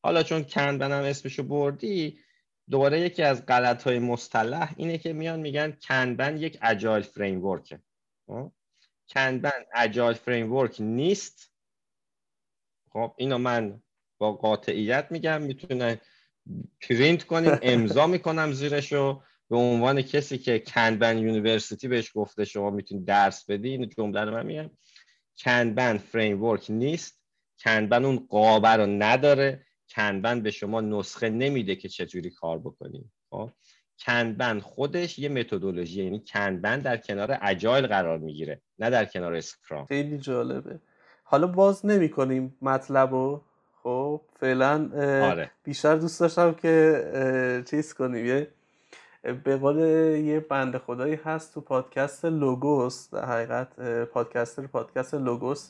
حالا 0.02 0.22
چون 0.22 0.44
Kanban 0.44 0.92
هم 0.92 1.04
اسمشو 1.04 1.42
بردی 1.42 2.18
دوباره 2.70 3.00
یکی 3.00 3.22
از 3.22 3.46
غلط 3.46 3.82
های 3.82 3.98
مصطلح 3.98 4.74
اینه 4.76 4.98
که 4.98 5.12
میان 5.12 5.40
میگن 5.40 5.72
Kanban 5.72 6.36
یک 6.36 6.58
agile 6.62 7.02
framework 7.02 7.44
ه 7.44 7.80
خب؟ 8.26 8.52
Kanban 9.08 9.64
agile 9.74 10.12
framework 10.12 10.80
نیست. 10.80 11.52
خب؟ 12.92 13.14
اینو 13.16 13.38
من 13.38 13.82
با 14.18 14.32
قاطعیت 14.32 15.06
میگم 15.10 15.42
می‌تونه 15.42 16.00
پرینت 16.80 17.24
کنیم 17.24 17.58
امضا 17.62 18.06
می‌کنم 18.06 18.52
زیرشو. 18.52 19.22
به 19.50 19.56
عنوان 19.56 20.02
کسی 20.02 20.38
که 20.38 20.58
Kanban 20.58 21.18
University 21.18 21.88
بهش 21.88 22.10
گفته 22.14 22.44
شما 22.44 22.70
می‌تونید 22.70 23.04
درس 23.04 23.50
بدی 23.50 23.68
این 23.68 23.88
جمله 23.88 24.24
رو 24.24 24.30
من 24.30 24.46
میگم. 24.46 24.70
کنبن 25.44 25.98
فریم 25.98 26.42
ورک 26.42 26.70
نیست. 26.70 27.22
کنبن 27.64 28.04
اون 28.04 28.26
قابه 28.30 28.68
رو 28.68 28.86
نداره. 28.86 29.66
کنبن 29.94 30.40
به 30.40 30.50
شما 30.50 30.80
نسخه 30.80 31.28
نمیده 31.30 31.76
که 31.76 31.88
چجوری 31.88 32.30
کار 32.30 32.58
بکنیم 32.58 33.12
خب؟ 33.30 33.50
کنبن 33.98 34.60
خودش 34.60 35.18
یه 35.18 35.28
متدولوژی 35.28 36.04
یعنی 36.04 36.22
کنبن 36.32 36.80
در 36.80 36.96
کنار 36.96 37.38
اجایل 37.42 37.86
قرار 37.86 38.18
می‌گیره 38.18 38.60
نه 38.78 38.90
در 38.90 39.04
کنار 39.04 39.34
اسکرام 39.34 39.86
خیلی 39.86 40.18
جالبه. 40.18 40.80
حالا 41.24 41.46
باز 41.46 41.86
نمی 41.86 42.08
کنیم 42.08 42.56
مطلب 42.62 43.10
رو 43.10 43.44
خب 43.82 44.20
فعلا 44.40 44.90
آره. 45.30 45.50
بیشتر 45.64 45.96
دوست 45.96 46.20
داشتم 46.20 46.54
که 46.54 47.64
چیز 47.70 47.94
کنیم. 47.94 48.26
یه 48.26 48.48
به 49.32 49.56
قول 49.56 49.78
یه 49.78 50.40
بند 50.40 50.78
خدایی 50.78 51.14
هست 51.24 51.54
تو 51.54 51.60
پادکست 51.60 52.24
لوگوس 52.24 53.10
در 53.14 53.24
حقیقت 53.24 53.80
پادکستر 54.04 54.66
پادکست 54.66 55.14
لوگوس 55.14 55.68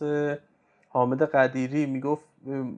حامد 0.89 1.23
قدیری 1.23 1.87
می‌گفت 1.87 2.25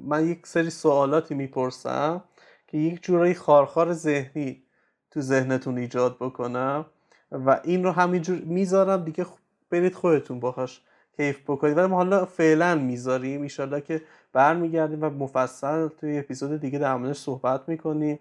من 0.07 0.29
یک 0.29 0.47
سری 0.47 0.71
سوالاتی 0.71 1.35
می‌پرسم 1.35 2.25
که 2.67 2.79
یک 2.79 3.03
جورایی 3.03 3.35
خارخار 3.35 3.93
ذهنی 3.93 4.63
تو 5.11 5.21
ذهنتون 5.21 5.79
ایجاد 5.79 6.17
بکنم 6.17 6.87
و 7.33 7.61
این 7.65 7.85
رو 7.85 7.91
همینجور 7.91 8.39
می‌ذارم 8.39 9.05
دیگه 9.05 9.27
برید 9.71 9.95
خودتون 9.95 10.41
باهاش 10.41 10.81
کیف 11.17 11.43
بکنید. 11.51 11.77
ولی 11.77 11.87
ما 11.87 11.97
حالا 11.97 12.25
فعلا 12.25 12.75
می‌ذاریم. 12.75 13.43
ایشالله 13.43 13.81
که 13.81 14.03
برمیگردیم 14.33 15.03
و 15.03 15.11
مفصل 15.11 15.89
توی 15.89 16.19
اپیزود 16.19 16.61
دیگه 16.61 16.79
در 16.79 16.97
موردش 16.97 17.19
صحبت 17.19 17.69
می‌کنیم. 17.69 18.19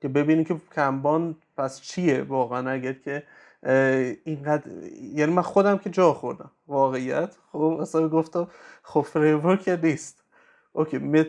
که 0.00 0.08
ببینیم 0.08 0.44
که 0.44 0.56
کمبان 0.74 1.36
پس 1.56 1.80
چیه 1.80 2.22
واقعا 2.22 2.70
اگر 2.70 2.92
که 2.92 3.22
اینقدر 4.24 4.70
یعنی 5.14 5.32
من 5.32 5.42
خودم 5.42 5.78
که 5.78 5.90
جا 5.90 6.14
خوردم 6.14 6.50
واقعیت. 6.66 7.36
خب 7.52 7.78
اصلا 7.80 8.08
گفتم 8.08 8.48
خب 8.82 9.00
framework 9.00 9.78
نیست. 9.82 10.24
okay 10.72 10.98
مت 10.98 11.28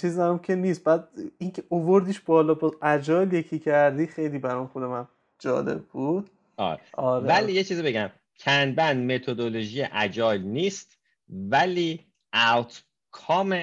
چیزم 0.00 0.38
که 0.38 0.54
نیست. 0.54 0.84
بعد 0.84 1.08
اینکه 1.38 1.62
آوردیش 1.68 2.20
بالا 2.20 2.54
با 2.54 2.74
agile 2.82 3.32
یکی 3.32 3.58
کردی 3.58 4.06
خیلی 4.06 4.38
برام 4.38 4.66
خودم 4.66 5.08
جالب 5.38 5.82
بود. 5.84 6.30
آره. 6.56 6.80
آره. 6.92 7.26
ولی 7.26 7.52
یه 7.52 7.64
چیزی 7.64 7.82
بگم. 7.82 8.10
Kanban 8.40 9.14
methodology 9.14 9.86
agile 9.92 10.42
نیست 10.42 10.98
ولی 11.28 12.00
come 13.10 13.56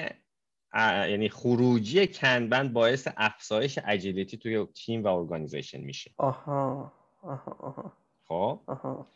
یعنی 0.73 1.29
خروجی 1.29 2.07
Kanban 2.07 2.73
باعث 2.73 3.07
افزایش 3.17 3.79
agility 3.85 4.37
توی 4.37 4.65
تیم 4.65 5.03
و 5.03 5.07
organization 5.07 5.81
میشه. 5.81 6.11
آها 6.17 6.91
آها 7.21 7.57
آها. 7.59 7.93
خب؟ 8.27 8.59
آها. 8.65 9.07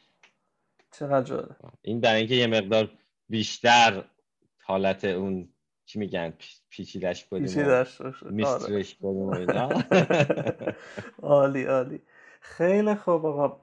چقدر 0.92 1.44
این 1.82 2.02
برای 2.02 2.18
اینکه 2.18 2.36
یه 2.36 2.48
مقدار 2.48 2.92
بیشتر 3.30 4.04
حالت 4.64 5.06
اون 5.06 5.50
چی 5.86 6.00
میگن 6.00 6.34
پیچیدش 6.70 7.26
کنیم 7.26 7.44
پیچیدش 7.44 8.02
میسترش 8.22 8.96
کنیم 8.96 9.30
عالی 11.24 11.64
عالی. 11.64 12.02
خیلی 12.42 12.96
خوب 12.96 13.26
آقا. 13.26 13.60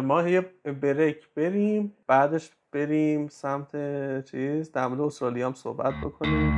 ما 0.00 0.28
یه 0.28 0.40
بریک 0.64 1.28
بریم 1.34 1.96
بعدش 2.06 2.50
بریم 2.72 3.28
سمت 3.28 3.70
چیز 4.30 4.72
در 4.72 4.86
مورد 4.86 5.00
استرالیا 5.00 5.46
هم 5.46 5.54
صحبت 5.54 5.94
بکنیم. 6.04 6.56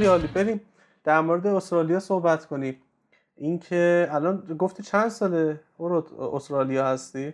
خیلی 0.00 0.10
عالی. 0.10 0.26
بریم 0.26 0.60
در 1.04 1.20
مورد 1.20 1.46
استرالیا 1.46 2.00
صحبت 2.00 2.46
کنیم. 2.46 2.82
اینکه 3.36 4.08
الان 4.10 4.56
گفتی 4.58 4.82
چند 4.82 5.08
ساله 5.08 5.60
استرالیا 6.18 6.86
هستی؟ 6.86 7.32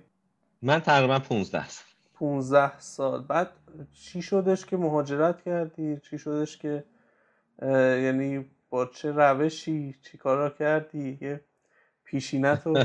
من 0.62 0.80
تقریبا 0.80 1.18
15 1.18 1.68
سال. 1.68 1.84
15 2.14 2.80
سال. 2.80 3.22
بعد 3.22 3.50
چی 3.92 4.22
شدش 4.22 4.66
که 4.66 4.76
مهاجرت 4.76 5.42
کردی؟ 5.42 6.00
چی 6.10 6.18
شدش 6.18 6.58
که 6.58 6.84
یعنی 8.02 8.44
با 8.70 8.86
چه 8.86 9.12
روشی؟ 9.12 9.94
چی 10.02 10.18
کارا 10.18 10.50
کردی؟ 10.50 11.18
یه 11.20 11.40
پیشینت 12.04 12.66
و 12.66 12.84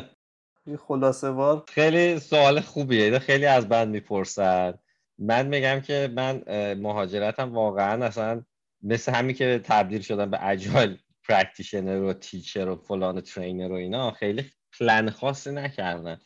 یه 0.66 0.78
خلاصه 0.78 1.30
وار. 1.30 1.64
خیلی 1.68 2.20
سوال 2.20 2.60
خوبیه. 2.60 3.20
خیلی 3.20 3.46
از 3.46 3.70
بند 3.70 3.88
می‌پرسن. 3.88 4.74
من 5.18 5.48
میگم 5.48 5.80
که 5.80 6.12
من 6.16 6.44
مهاجرتم 6.74 7.54
واقعا 7.54 8.06
اصلا 8.06 8.42
مثل 8.84 9.12
همین 9.12 9.36
که 9.36 9.62
تبدیل 9.64 10.02
شدن 10.02 10.32
به 10.32 10.48
agile 10.48 10.98
practitioner 11.28 12.02
و 12.02 12.14
teacher 12.14 12.70
و 12.70 12.76
فلان 12.76 13.18
و 13.18 13.22
trainer 13.22 13.72
و 13.72 13.76
اینا 13.76 14.12
خیلی 14.12 14.52
پلن 14.80 15.10
خاصی 15.10 15.52
نکردم. 15.52 16.22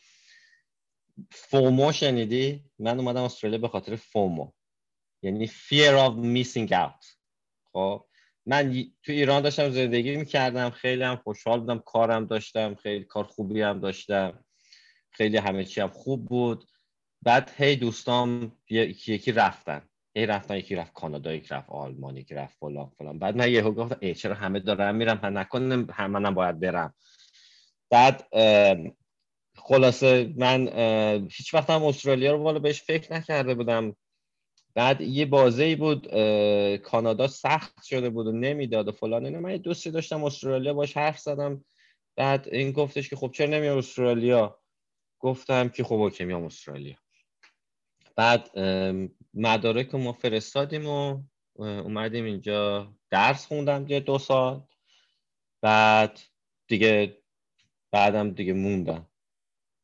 FOMO 1.30 1.92
شنیدی؟ 1.92 2.64
من 2.78 2.98
اومدم 2.98 3.22
استرالیا 3.22 3.58
به 3.58 3.68
خاطر 3.68 3.96
FOMO. 3.96 4.52
یعنی 5.22 5.46
fear 5.46 6.08
of 6.08 6.14
missing 6.16 6.70
out. 6.70 7.06
خب 7.72 8.06
من 8.46 8.84
تو 9.02 9.12
ایران 9.12 9.42
داشتم 9.42 9.70
زندگی 9.70 10.16
می‌کردم 10.16 10.70
خیلی 10.70 11.02
هم 11.02 11.16
خوشحال 11.16 11.60
بودم 11.60 11.78
کارم 11.78 12.26
داشتم 12.26 12.74
خیلی 12.74 13.04
کار 13.04 13.24
خوبی 13.24 13.62
هم 13.62 13.80
داشتم. 13.80 14.44
خیلی 15.10 15.36
همه 15.36 15.64
چی 15.64 15.80
هم 15.80 15.88
خوب 15.88 16.24
بود. 16.24 16.68
بعد 17.22 17.50
هی 17.56 17.76
دوستام 17.76 18.52
یکی 18.70 19.14
یکی 19.14 19.32
رفتن. 19.32 19.88
ای 20.16 20.26
رفتن 20.26 20.56
یکی 20.56 20.74
رفت 20.74 20.92
کانادا 20.92 21.34
یکی 21.34 21.54
رفت 21.54 21.70
آلمان 21.70 22.16
یکی 22.16 22.34
رفت 22.34 22.56
فلان 22.58 22.90
فلان. 22.98 23.18
بعد 23.18 23.36
من 23.36 23.52
یهو 23.52 23.72
گفتم 23.72 23.96
ای 24.00 24.14
چرا 24.14 24.34
همه 24.34 24.60
دارم 24.60 24.94
میرم 24.94 25.20
من 25.22 25.36
نکنم 25.36 25.86
همه 25.92 26.30
باید 26.30 26.60
برم. 26.60 26.94
بعد 27.90 28.28
خلاصه 29.56 30.34
من 30.36 30.68
هیچ 31.30 31.54
وقت 31.54 31.70
هم 31.70 31.84
استرالیا 31.84 32.32
رو 32.32 32.38
والا 32.38 32.58
بهش 32.58 32.82
فکر 32.82 33.14
نکرده 33.14 33.54
بودم. 33.54 33.96
بعد 34.74 35.00
یه 35.00 35.26
بازه 35.26 35.76
بود 35.76 36.06
کانادا 36.76 37.28
سخت 37.28 37.82
شده 37.84 38.10
بود 38.10 38.26
و 38.26 38.32
نمی‌داد 38.32 38.88
و 38.88 38.92
فلان. 38.92 39.26
اینه 39.26 39.38
من 39.38 39.50
یه 39.50 39.58
دوستی 39.58 39.90
داشتم 39.90 40.24
استرالیا 40.24 40.74
باش 40.74 40.96
حرف 40.96 41.18
زدم. 41.18 41.64
بعد 42.16 42.48
این 42.52 42.72
گفتش 42.72 43.10
که 43.10 43.16
خب 43.16 43.30
چرا 43.34 43.46
نمیام 43.46 43.78
استرالیا؟ 43.78 44.58
گفتم 45.18 45.68
که 45.68 45.84
خب 45.84 45.94
اوکی 45.94 46.24
میام 46.24 46.44
استرالیا. 46.44 46.96
بعد 48.16 48.50
مدارک 49.36 49.94
ما 49.94 50.12
فرستادیم 50.12 50.86
و 50.86 51.22
اومدیم 51.58 52.24
اینجا 52.24 52.92
درس 53.10 53.46
خوندم 53.46 53.86
یه 53.88 54.00
دو 54.00 54.18
سال 54.18 54.62
بعد 55.62 56.20
دیگه 56.68 57.18
بعدم 57.90 58.30
دیگه 58.30 58.52
موندم 58.52 59.06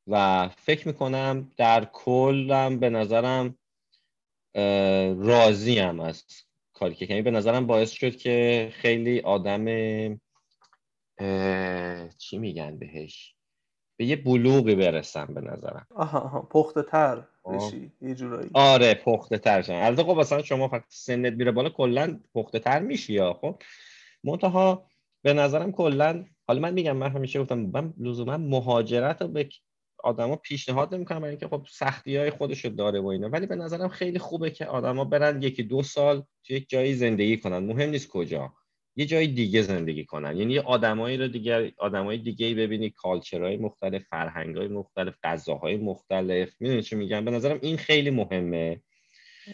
و 0.07 0.49
فکر 0.49 0.89
می‌کنم 0.89 1.51
در 1.57 1.85
کلم 1.85 2.79
به 2.79 2.91
نظرم 2.91 3.59
راضیم 5.25 6.01
از 6.01 6.25
کاری 6.73 6.95
که 6.95 7.05
یعنی 7.05 7.23
به 7.23 7.31
نظرم 7.31 7.67
باعث 7.67 7.91
شد 7.91 8.17
که 8.17 8.69
خیلی 8.73 9.21
آدم 9.21 9.65
چی 12.19 12.39
میگن 12.39 12.79
بهش 12.79 13.35
به 13.97 14.05
یه 14.05 14.17
بلوغی 14.17 14.75
برسم 14.75 15.35
به 15.35 15.41
نظرم 15.41 15.87
آها, 15.91 16.21
آها. 16.21 16.43
پخته 16.43 16.83
تر. 16.83 17.29
بشی 17.51 17.93
یه 18.01 18.15
جورایی. 18.15 18.51
آره 18.55 18.95
پخته 18.95 19.39
تر 19.39 19.63
شن 19.63 19.73
البته 19.73 20.05
خب 20.05 20.19
مثلا 20.19 20.43
شما 20.43 20.69
فقط 20.69 20.85
سنت 20.89 21.33
میره 21.33 21.53
بالا 21.53 21.71
کلا 21.71 22.21
پخته 22.35 22.59
تر 22.59 22.81
میشی 22.81 23.13
یا 23.13 23.35
خب 23.35 23.63
منتها 24.25 24.87
به 25.23 25.33
نظرم 25.33 25.73
کلا 25.73 26.25
حالا 26.47 26.61
من 26.61 26.75
میگم 26.75 26.97
من 26.97 27.11
همیشه 27.11 27.41
گفتم 27.41 27.59
من 27.59 27.95
لزوما 27.99 28.37
مهاجرت 28.37 29.23
رو 29.23 29.29
به 29.29 29.49
آدما 30.05 30.37
پیشنهاد 30.37 30.95
نمی‌کنم 30.95 31.19
برای 31.19 31.31
اینکه 31.31 31.49
خب 31.49 31.67
سختی 31.71 32.17
های 32.17 32.31
خودشو 32.31 32.69
داره 32.69 33.01
و 33.01 33.07
اینا. 33.07 33.29
ولی 33.29 33.47
به 33.47 33.57
نظرم 33.57 33.89
خیلی 33.89 34.19
خوبه 34.19 34.51
که 34.51 34.67
آدما 34.67 35.05
برن 35.05 35.43
یکی 35.43 35.63
دو 35.63 35.83
سال 35.83 36.23
تو 36.45 36.53
یک 36.55 36.69
جایی 36.69 36.95
زندگی 36.95 37.37
کنن. 37.37 37.59
مهم 37.59 37.91
نیست 37.91 38.09
کجا. 38.09 38.53
یه 38.97 39.07
جای 39.07 39.27
دیگه 39.27 39.63
زندگی 39.63 40.05
کنن. 40.05 40.37
یعنی 40.37 40.59
آدمایی 40.59 41.17
رو 41.17 41.29
دیگه 41.29 41.73
آدمای 41.79 42.19
دیگه 42.19 42.47
ای 42.47 42.55
ببینی 42.55 42.91
کالچرهای 42.91 43.57
مختلف 43.57 44.03
فرهنگای 44.03 44.69
مختلف 44.69 45.15
غذاهای 45.23 45.77
مختلف. 45.77 46.55
می‌دونی 46.61 46.83
چی 46.83 46.97
میگم؟ 46.97 47.25
به 47.25 47.31
نظرم 47.31 47.59
این 47.63 47.77
خیلی 47.77 48.11
مهمه. 48.11 48.81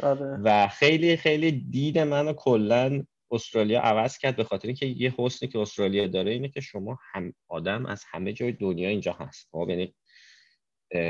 آره. 0.03 0.39
و 0.45 0.69
خیلی 0.69 1.17
خیلی 1.17 1.53
دید 1.53 1.99
منو 1.99 2.33
کلا 2.33 3.05
استرالیا 3.31 3.81
عوض 3.81 4.19
کرد 4.19 4.37
به 4.37 4.45
خاطر 4.45 4.69
اینکه 4.69 4.87
یه 4.87 5.15
حسنی 5.19 5.49
که 5.49 5.59
استرالیا 5.59 6.07
داره 6.07 6.33
اینه 6.33 6.49
که 6.49 6.61
شما 6.61 6.99
هم 7.13 7.33
آدم 7.49 7.87
از 7.87 8.05
همه 8.11 8.33
جای 8.33 8.53
دنیا 8.53 8.89
اینجا 8.89 9.13
هست. 9.13 9.49
خب 9.53 9.67
یعنی 9.71 9.95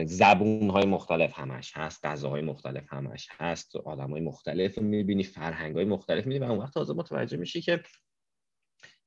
زبون 0.07 0.71
های 0.71 0.87
مختلف 0.87 1.39
همش 1.39 1.73
هست 1.77 2.07
غذاهای 2.07 2.43
مختلف 2.43 2.85
همش 2.89 3.29
هست 3.33 3.77
آدم 3.77 4.11
های 4.11 4.21
مختلف 4.21 4.79
می‌بینی 4.79 5.23
فرهنگ 5.23 5.77
های 5.77 5.85
مختلف 5.85 6.27
می‌بینی 6.27 6.47
و 6.47 6.51
اون 6.51 6.59
وقت 6.59 6.75
تازه 6.75 6.95
متوجه 6.95 7.37
میشی 7.37 7.61
که 7.61 7.83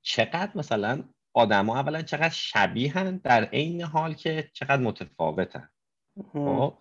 چقدر 0.01 0.51
مثلا 0.55 1.03
آدما 1.33 1.79
اولا 1.79 2.01
چقدر 2.01 2.29
شبیهن 2.29 3.17
در 3.17 3.43
عین 3.43 3.81
حال 3.81 4.13
که 4.13 4.49
چقدر 4.53 4.81
متفاوتن. 4.81 5.69
خب؟ 6.33 6.77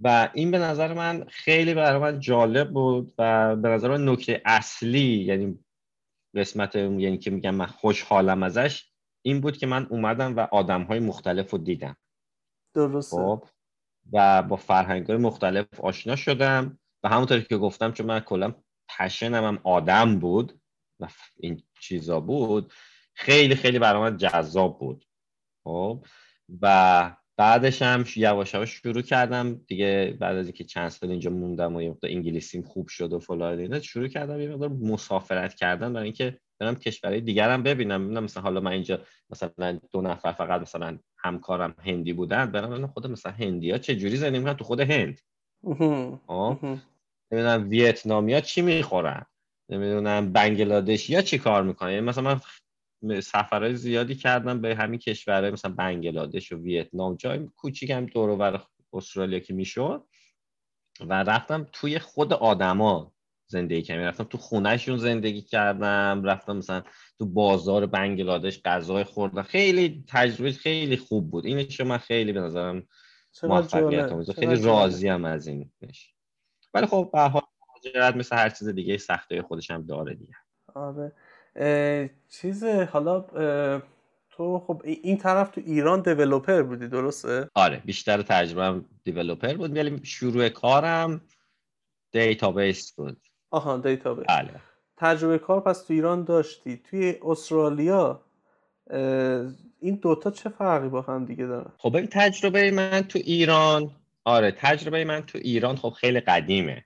و 0.00 0.30
این 0.34 0.50
به 0.50 0.58
نظر 0.58 0.94
من 0.94 1.24
خیلی 1.28 1.74
برای 1.74 2.00
من 2.00 2.20
جالب 2.20 2.70
بود 2.70 3.14
و 3.18 3.56
به 3.56 3.68
نظر 3.68 3.88
من 3.88 4.08
نکته 4.08 4.42
اصلی 4.44 5.24
یعنی 5.24 5.58
قسمت 6.34 6.74
یعنی 6.74 7.18
که 7.18 7.30
میگم 7.30 7.54
من 7.54 7.66
خوشحالم 7.66 8.42
ازش 8.42 8.92
این 9.24 9.40
بود 9.40 9.56
که 9.56 9.66
من 9.66 9.86
اومدم 9.90 10.36
و 10.36 10.40
آدم 10.40 10.82
های 10.82 11.00
مختلف 11.00 11.50
رو 11.50 11.58
دیدم. 11.58 11.96
درسته. 12.74 13.16
خب؟ 13.16 13.44
و 14.12 14.42
با 14.42 14.56
فرهنگ 14.56 15.06
های 15.06 15.16
مختلف 15.16 15.80
آشنا 15.80 16.16
شدم 16.16 16.78
و 17.02 17.08
همونطوری 17.08 17.42
که 17.42 17.56
گفتم 17.56 17.92
چون 17.92 18.06
من 18.06 18.20
کلا 18.20 18.54
پشنم 18.88 19.44
هم 19.44 19.58
آدم 19.64 20.18
بود 20.18 20.61
و 21.02 21.08
این 21.36 21.62
چیزا 21.80 22.20
بود. 22.20 22.72
خیلی 23.14 23.54
خیلی 23.54 23.78
برای 23.78 24.16
جذاب 24.16 24.78
بود. 24.78 25.04
خب. 25.64 26.04
و 26.62 27.16
بعدش 27.36 27.82
هم 27.82 28.04
یواش 28.16 28.54
یواش 28.54 28.70
شروع 28.70 29.02
کردم. 29.02 29.54
دیگه 29.54 30.16
بعد 30.20 30.36
از 30.36 30.46
اینکه 30.46 30.64
چند 30.64 30.88
سال 30.88 31.10
اینجا 31.10 31.30
موندم 31.30 31.76
و 31.76 31.82
یه 31.82 31.90
مقدار 31.90 32.10
انگلیسیم 32.10 32.62
خوب 32.62 32.88
شد 32.88 33.12
و 33.12 33.18
فلان 33.18 33.58
اینا 33.58 33.80
شروع 33.80 34.08
کردم 34.08 34.40
یه 34.40 34.48
مقدار 34.48 34.68
مسافرت 34.68 35.54
کردن 35.54 35.92
برای 35.92 36.04
اینکه 36.04 36.38
برم 36.58 36.74
کشورهای 36.74 37.20
دیگرم 37.20 37.62
ببینم. 37.62 38.04
ببینم 38.04 38.24
مثلا 38.24 38.42
حالا 38.42 38.60
من 38.60 38.72
اینجا 38.72 39.00
مثلا 39.30 39.80
دو 39.90 40.00
نفر 40.00 40.32
فقط 40.32 40.60
مثلا 40.60 40.98
همکارم 41.16 41.74
هندی 41.78 42.12
بودن 42.12 42.46
برم 42.46 42.70
ببینم 42.70 42.86
خود 42.86 43.06
مثلا 43.06 43.32
هندیا 43.32 43.78
چه 43.78 43.96
جوری 43.96 44.16
زندگی 44.16 44.38
می‌کنن؟ 44.38 44.56
تو 44.56 44.64
خود 44.64 44.80
هند. 44.80 45.20
نمی‌دونم 47.32 47.68
ویتنامیا 47.70 48.40
چی 48.40 48.62
می‌خورن؟ 48.62 49.26
نمی‌دونم 49.68 50.32
بنگلادش 50.32 51.10
یا 51.10 51.22
چی 51.22 51.38
کار 51.38 51.62
می‌کنن 51.62 51.90
یعنی 51.90 52.06
مثلا 52.06 52.40
من 53.02 53.20
سفرهای 53.20 53.76
زیادی 53.76 54.14
کردم 54.14 54.60
به 54.60 54.76
همین 54.76 54.98
کشورهای 54.98 55.50
مثلا 55.50 55.72
بنگلادش 55.72 56.52
و 56.52 56.56
ویتنام 56.56 57.16
جای 57.16 57.48
کوچیک 57.56 57.90
هم 57.90 58.06
دور 58.06 58.28
و 58.30 58.58
استرالیا 58.92 59.38
که 59.38 59.54
می‌شد. 59.54 60.06
و 61.00 61.12
رفتم 61.22 61.66
توی 61.72 61.98
خود 61.98 62.32
آدما 62.32 63.12
زندگی 63.46 63.82
کردم. 63.82 64.02
رفتم 64.02 64.24
تو 64.24 64.38
خونهشون 64.38 64.98
زندگی 64.98 65.42
کردم 65.42 66.22
رفتم 66.24 66.56
مثلا 66.56 66.82
تو 67.18 67.26
بازار 67.26 67.86
بنگلادش 67.86 68.62
غذای 68.62 69.04
خوردم. 69.04 69.42
خیلی 69.42 70.04
تجربه 70.08 70.52
خیلی 70.52 70.96
خوب 70.96 71.30
بود. 71.30 71.46
اینش 71.46 71.80
من 71.80 71.98
خیلی 71.98 72.32
به 72.32 72.40
نظرم 72.40 72.86
موفقیت 73.42 74.32
خیلی 74.32 74.62
راضیم 74.62 75.24
از 75.24 75.46
اینش 75.46 76.14
ولی 76.74 76.86
خب 76.86 77.10
به 77.12 77.16
هر 77.16 77.20
حال 77.20 77.42
مهاجرت 77.84 78.16
مثل 78.16 78.36
هر 78.36 78.48
چیز 78.48 78.68
دیگه 78.68 78.96
سخته 78.96 79.42
خودش 79.42 79.70
هم 79.70 79.82
داره 79.82 80.14
دیگه. 80.14 80.34
آره. 80.74 81.12
چیز 82.28 82.64
حالا 82.64 83.20
تو 84.30 84.58
خب 84.58 84.82
این 84.84 85.18
طرف 85.18 85.50
تو 85.50 85.60
ایران 85.66 86.02
developer 86.02 86.62
بودی 86.62 86.88
درسته؟ 86.88 87.48
آره 87.54 87.82
بیشتر 87.84 88.22
تجربه 88.22 88.62
هم 88.64 88.84
developer 89.04 89.54
بود 89.54 89.76
ولی 89.76 90.00
شروع 90.02 90.48
کارم 90.48 91.20
database 92.12 92.92
بود. 92.92 93.20
آها 93.50 93.76
database. 93.76 94.26
بله. 94.28 94.50
تجربه 94.96 95.38
کار 95.38 95.60
پس 95.60 95.82
تو 95.82 95.92
ایران 95.94 96.24
داشتی. 96.24 96.76
توی 96.76 97.16
استرالیا 97.22 98.24
این 99.80 99.94
دوتا 100.02 100.30
چه 100.30 100.48
فرقی 100.48 100.88
با 100.88 101.02
هم 101.02 101.24
دیگه 101.24 101.46
دارن؟ 101.46 101.72
خب 101.78 101.96
این 101.96 102.06
تجربه 102.06 102.70
من 102.70 103.02
تو 103.02 103.18
ایران 103.18 103.90
آره 104.24 104.52
تجربه 104.52 105.04
من 105.04 105.20
تو 105.20 105.38
ایران 105.38 105.76
خب 105.76 105.90
خیلی 105.90 106.20
قدیمه. 106.20 106.84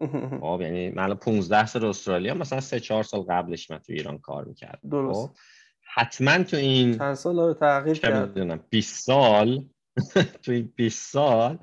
خب 0.40 0.58
یعنی 0.62 0.90
من 0.90 1.14
15 1.14 1.66
سال 1.66 1.84
استرالیا 1.84 2.34
مثلا 2.34 2.60
3 2.60 2.80
4 2.80 3.02
سال 3.02 3.20
قبلش 3.20 3.70
من 3.70 3.78
تو 3.78 3.92
ایران 3.92 4.18
کار 4.18 4.44
می‌کردم. 4.44 4.88
درست. 4.90 5.26
خب 5.26 5.36
حتما 5.82 6.42
تو 6.42 6.56
این 6.56 6.98
چند 6.98 7.14
سال 7.14 7.38
رو 7.38 7.54
تغییر 7.54 7.98
کرد. 7.98 8.68
20 8.70 9.04
سال 9.04 9.64
تو 10.42 10.52
این 10.52 10.72
20 10.76 11.12
سال 11.12 11.58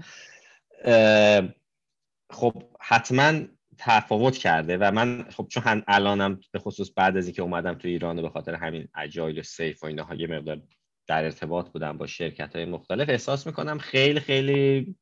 خب 2.29 2.63
حتما 2.79 3.41
تفاوت 3.77 4.37
کرده 4.37 4.77
و 4.77 4.91
من 4.91 5.25
خب 5.29 5.47
چون 5.49 5.83
الانم 5.87 6.39
به 6.51 6.59
خصوص 6.59 6.91
بعد 6.95 7.17
از 7.17 7.25
اینکه 7.25 7.41
اومدم 7.41 7.73
تو 7.73 7.87
ایران 7.87 8.21
به 8.21 8.29
خاطر 8.29 8.53
همین 8.55 8.87
اجایل 8.95 9.39
و 9.39 9.43
سیف 9.43 9.83
و 9.83 9.85
اینها 9.87 10.15
یه 10.15 10.27
مقدار 10.27 10.61
در 11.07 11.23
ارتباط 11.23 11.69
بودم 11.69 11.97
با 11.97 12.07
شرکت 12.07 12.55
های 12.55 12.65
مختلف 12.65 13.09
احساس 13.09 13.47
می‌کنم 13.47 13.77
خیلی 13.77 14.19
خیلی 14.19 14.95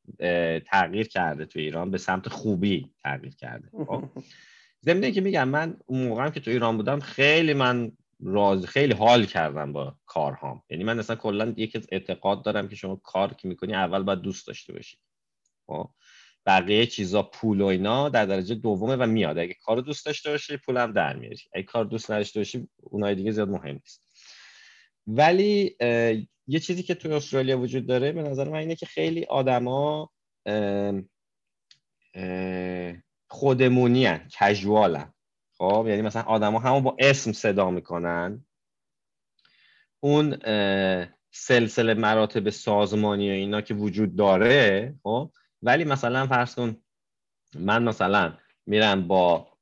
تغییر 0.65 1.07
کرده 1.07 1.45
تو 1.45 1.59
ایران 1.59 1.91
به 1.91 1.97
سمت 1.97 2.29
خوبی 2.29 2.91
تغییر 3.03 3.35
کرده. 3.35 3.69
خب؟ 3.85 4.03
ضمن 4.85 5.11
که 5.11 5.21
میگم 5.21 5.47
من 5.49 5.77
اون 5.85 6.07
موقع 6.07 6.29
که 6.29 6.39
تو 6.39 6.51
ایران 6.51 6.77
بودم 6.77 6.99
خیلی 6.99 7.53
من 7.53 7.91
راز 8.23 8.65
خیلی 8.65 8.93
حال 8.93 9.25
کردم 9.25 9.73
با 9.73 9.95
کارهام. 10.05 10.63
یعنی 10.69 10.83
من 10.83 10.99
اصلا 10.99 11.15
کلا 11.15 11.53
یک 11.57 11.87
اعتقاد 11.91 12.43
دارم 12.45 12.67
که 12.67 12.75
شما 12.75 12.95
کار 12.95 13.33
که 13.33 13.47
می‌کنی 13.47 13.73
اول 13.75 14.03
باید 14.03 14.19
دوست 14.19 14.47
داشته 14.47 14.73
باشی. 14.73 14.97
خب؟ 15.67 15.89
بقیه 16.45 16.85
چیزا 16.85 17.23
پول 17.23 17.61
و 17.61 17.65
اینا 17.65 18.09
در 18.09 18.25
درجه 18.25 18.55
دومه 18.55 18.95
و 18.95 19.07
میاد. 19.07 19.37
اگه 19.37 19.53
کار 19.53 19.81
دوست 19.81 20.05
داشته 20.05 20.29
باشی 20.31 20.57
پولم 20.57 20.91
در 20.91 21.15
میاری. 21.15 21.37
اگه 21.53 21.63
کار 21.63 21.85
دوست 21.85 22.11
نداشته 22.11 22.39
باشی 22.39 22.67
اونای 22.77 23.15
دیگه 23.15 23.31
زیاد 23.31 23.49
مهم 23.49 23.73
نیست. 23.73 24.10
ولی 25.17 25.75
یه 26.47 26.59
چیزی 26.59 26.83
که 26.83 26.95
توی 26.95 27.13
استرالیا 27.13 27.59
وجود 27.59 27.87
داره 27.87 28.11
به 28.11 28.21
نظر 28.21 28.49
من 28.49 28.55
اینه 28.55 28.75
که 28.75 28.85
خیلی 28.85 29.25
آدما 29.25 30.11
خودمونی 33.27 34.05
هن 34.05 34.29
کجوال 34.39 35.05
خب 35.57 35.85
یعنی 35.87 36.01
مثلا 36.01 36.21
آدما 36.21 36.59
همون 36.59 36.83
با 36.83 36.95
اسم 36.99 37.31
صدا 37.31 37.71
می‌کنن. 37.71 38.45
اون 39.99 40.37
سلسله 41.31 41.93
مراتب 41.93 42.49
سازمانی 42.49 43.29
و 43.29 43.33
اینا 43.33 43.61
که 43.61 43.73
وجود 43.73 44.15
داره 44.15 44.95
خب 45.03 45.31
ولی 45.61 45.83
مثلا 45.83 46.27
فرض 46.27 46.55
کن 46.55 46.77
من 47.55 47.83
مثلا 47.83 48.37
میرم 48.65 49.07
با 49.07 49.57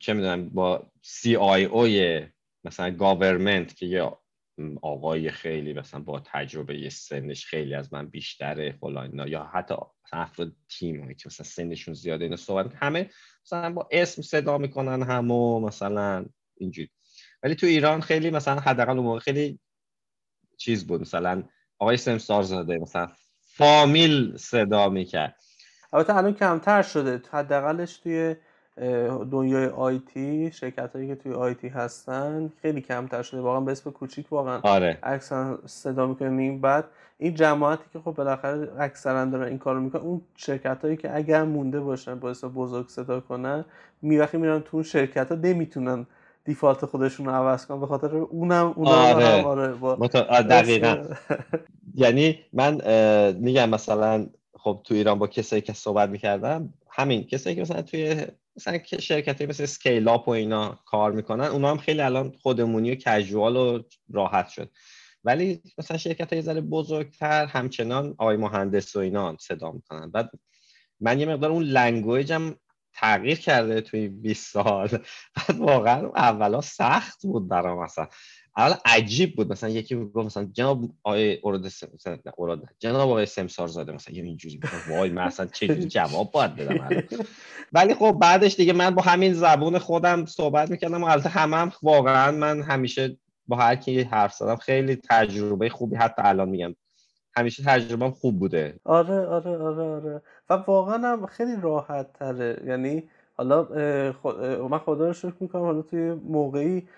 چه 0.00 0.12
می‌دونم 0.12 0.48
با 0.48 0.90
CIO 1.02 1.36
ی 1.36 2.26
مثلا 2.64 2.90
government 2.90 3.76
که 3.76 3.86
یه 3.86 4.10
آقای 4.82 5.30
خیلی 5.30 5.72
مثلا 5.72 6.00
با 6.00 6.20
تجربه 6.20 6.88
سنش 6.88 7.46
خیلی 7.46 7.74
از 7.74 7.92
من 7.92 8.08
بیشتره 8.08 8.72
فلان 8.72 9.28
یا 9.28 9.44
حتی 9.44 9.74
افراد 10.12 10.52
تیم 10.68 11.02
هایی 11.02 11.14
که 11.14 11.22
مثلا 11.26 11.46
سنشون 11.46 11.94
زیاده 11.94 12.24
اینا 12.24 12.36
صحبت 12.36 12.74
همه 12.74 13.10
مثلا 13.44 13.72
با 13.72 13.88
اسم 13.92 14.22
صدا 14.22 14.58
می‌کنن 14.58 15.02
همو 15.02 15.60
مثلا 15.60 16.26
اینجوری. 16.56 16.90
ولی 17.42 17.54
تو 17.54 17.66
ایران 17.66 18.00
خیلی 18.00 18.30
مثلا 18.30 18.60
حداقل 18.60 18.92
اون 18.92 19.06
موقع 19.06 19.18
خیلی 19.18 19.60
چیز 20.56 20.86
بود 20.86 21.00
مثلا 21.00 21.44
آقای 21.78 21.96
سمسارزاده 21.96 22.78
مثلا 22.78 23.12
فامیل 23.40 24.36
صدا 24.36 24.88
می‌کرد. 24.88 25.36
البته 25.92 26.16
الان 26.16 26.34
کمتر 26.34 26.82
شده 26.82 27.22
حداقلش 27.30 27.98
توی 27.98 28.36
دنیای 29.30 29.66
آیتی 29.66 30.52
شرکت 30.52 30.96
هایی 30.96 31.08
که 31.08 31.14
توی 31.14 31.32
آیتی 31.32 31.68
هستن 31.68 32.52
خیلی 32.62 32.80
کمتر 32.80 33.22
شده 33.22 33.40
واقعا 33.40 33.60
به 33.60 33.72
اسم 33.72 33.90
کوچیک 33.90 34.32
واقعا 34.32 34.60
آره. 34.60 34.98
اکثرا 35.02 35.58
صدا 35.66 36.06
می‌کنیم 36.06 36.60
بعد 36.60 36.84
این 37.18 37.34
جماعتی 37.34 37.84
که 37.92 37.98
خب 37.98 38.10
بالاخره 38.10 38.68
اکثرا 38.78 39.24
دارن 39.24 39.48
این 39.48 39.58
کارو 39.58 39.80
می‌کنن 39.80 40.02
اون 40.02 40.20
شرکت 40.36 40.84
هایی 40.84 40.96
که 40.96 41.16
اگر 41.16 41.42
مونده 41.44 41.80
باشن 41.80 42.14
باعث 42.14 42.44
بزرگ 42.44 42.88
صدا 42.88 43.20
کنن 43.20 43.64
میوقتی 44.02 44.38
میرن 44.38 44.60
تو 44.60 44.68
اون 44.72 44.82
شرکت 44.82 45.32
ها 45.32 45.38
نمی‌تونن 45.38 46.06
دیفالت 46.44 46.84
خودشون 46.84 47.26
رو 47.26 47.32
عوض 47.32 47.66
کنن 47.66 47.80
به 47.80 47.86
خاطر 47.86 48.16
اونم 48.16 48.72
اونم 48.76 48.92
آره. 48.92 49.42
آره 49.44 49.72
با 49.72 49.96
دقیقا 50.50 51.04
یعنی 51.94 52.38
من 52.52 52.80
میگم 53.32 53.70
مثلا 53.70 54.26
خب 54.58 54.80
تو 54.84 54.94
ایران 54.94 55.18
با 55.18 55.26
کسایی 55.26 55.62
که 55.62 55.72
صحبت 55.72 56.08
می‌کردم 56.08 56.74
همین 56.90 57.24
کسایی 57.24 57.56
که 57.56 57.62
مثلا 57.62 57.82
توی 57.82 58.26
مثلا 58.56 58.78
که 58.78 59.00
شرکت 59.00 59.42
مثل 59.42 59.64
scale 59.64 60.08
up 60.08 60.28
و 60.28 60.30
اینا 60.30 60.78
کار 60.86 61.12
می‌کنن 61.12 61.44
اونا 61.44 61.70
هم 61.70 61.78
خیلی 61.78 62.00
الان 62.00 62.32
خودمونی 62.42 62.92
و 62.92 62.94
casual 62.94 63.56
و 63.56 63.82
راحت 64.12 64.48
شد. 64.48 64.70
ولی 65.24 65.62
مثلا 65.78 65.96
شرکت 65.96 66.32
های 66.32 66.42
ذره 66.42 66.60
بزرگتر 66.60 67.46
همچنان 67.46 68.14
آقای 68.18 68.36
مهندس 68.36 68.96
و 68.96 68.98
اینا 68.98 69.36
صدا 69.40 69.70
می‌کنن. 69.70 70.10
بعد 70.10 70.30
من 71.00 71.20
یه 71.20 71.26
مقدار 71.26 71.50
اون 71.50 71.62
language 71.62 72.44
م 72.44 72.54
تغییر 72.92 73.38
کرده 73.38 73.80
توی 73.80 74.08
20 74.08 74.52
سال. 74.52 74.88
بعد 75.36 75.58
واقعا 75.58 76.08
اولا 76.16 76.60
سخت 76.60 77.26
بود 77.26 77.48
برام 77.48 77.84
مثلا 77.84 78.08
اول 78.56 78.74
عجیب 78.84 79.36
بود 79.36 79.52
مثلا 79.52 79.70
یکی 79.70 79.96
گفت 79.96 80.26
مثلا 80.26 80.48
جناب 80.52 80.84
آقای 81.02 81.38
اوراد 81.40 81.64
مثلا 81.64 82.18
اوراد 82.36 82.62
جناب 82.78 83.08
آقای 83.08 83.26
سمسار 83.26 83.68
زاده 83.68 83.92
مثلا 83.92 84.14
یه 84.14 84.22
اینجوری 84.22 84.60
وای 84.88 85.10
من 85.10 85.22
اصلا 85.22 85.46
چه 85.46 85.74
جواب 85.74 86.30
باید 86.30 86.56
بدم 86.56 87.02
ولی 87.72 87.94
خب 87.94 88.12
بعدش 88.12 88.56
دیگه 88.56 88.72
من 88.72 88.90
با 88.90 89.02
همین 89.02 89.32
زبون 89.32 89.78
خودم 89.78 90.26
صحبت 90.26 90.70
می‌کردم 90.70 91.04
و 91.04 91.06
البته 91.06 91.28
همه 91.28 91.56
هم 91.56 91.72
واقعا 91.82 92.30
من 92.30 92.62
همیشه 92.62 93.16
با 93.48 93.56
هر 93.56 93.76
کی 93.76 94.00
حرف 94.02 94.34
زدم 94.34 94.56
خیلی 94.56 94.96
تجربه 94.96 95.68
خوبی 95.68 95.96
حتی 95.96 96.22
الان 96.24 96.48
میگم 96.48 96.74
همیشه 97.36 97.62
تجربه 97.62 98.10
خوب 98.10 98.38
بوده. 98.38 98.80
آره 98.84 99.26
آره 99.26 99.58
آره 99.58 99.82
آره. 99.82 100.22
و 100.50 100.54
واقعا 100.54 101.12
هم 101.12 101.26
خیلی 101.26 101.56
راحت 101.62 102.12
تره 102.12 102.62
یعنی 102.66 103.08
حالا 103.40 103.66
من 104.68 104.78
خدا 104.78 105.06
رو 105.06 105.12
شکر 105.12 105.34
می‌کنم 105.40 105.62
حالا 105.62 105.82
توی 105.82 106.12
موقعی 106.12 106.88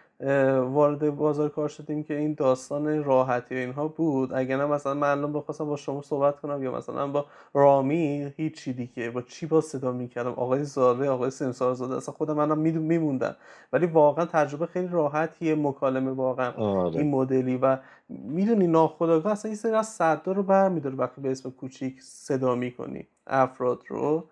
وارد 0.61 1.17
بازار 1.17 1.49
کار 1.49 1.69
شدیم 1.69 2.03
که 2.03 2.17
این 2.17 2.35
داستان 2.35 3.05
راحتی 3.05 3.55
و 3.55 3.59
اینها 3.59 3.89
بود. 3.89 4.33
اگر 4.33 4.57
نه 4.57 4.67
مثلا 4.67 4.95
من 4.95 5.11
الان 5.11 5.33
بخواستم 5.33 5.65
با 5.65 5.77
شما 5.77 6.03
صحبت 6.03 6.41
کنم 6.41 6.63
یا 6.63 6.73
مثلا 6.73 7.07
با 7.07 7.27
رامی 7.55 8.33
هیچی 8.37 8.73
دیگه 8.73 9.11
با 9.11 9.23
چی 9.23 9.47
با 9.47 9.61
صدا 9.61 9.93
می‌کردم؟ 9.93 10.31
آقای 10.31 10.65
زاره 10.65 11.09
آقای 11.09 11.31
سمسار 11.31 11.75
زاده 11.75 11.97
اصلا 11.97 12.15
خودم 12.15 12.35
منم 12.35 12.59
میموندم. 12.59 13.37
ولی 13.73 13.87
واقعا 13.87 14.25
تجربه 14.25 14.67
خیلی 14.67 14.89
راحتیه 14.89 15.55
مکالمه 15.55 16.11
واقعا. 16.11 16.53
آره. 16.53 16.97
این 16.97 17.11
مدلی 17.11 17.57
و 17.57 17.79
می‌دونی 18.09 18.67
ناخداگاه 18.67 19.33
اصلا 19.33 19.49
این 19.49 19.57
سری 19.57 19.73
از 19.73 19.89
صدا 19.89 20.33
رو 20.33 20.43
برمیداره 20.43 20.97
وقتی 20.97 21.21
به 21.21 21.31
اسم 21.31 21.51
کوچیک 21.51 22.03
صدا 22.03 22.55
می‌کنی. 22.55 23.07
افراد 23.27 23.83
رو. 23.89 24.25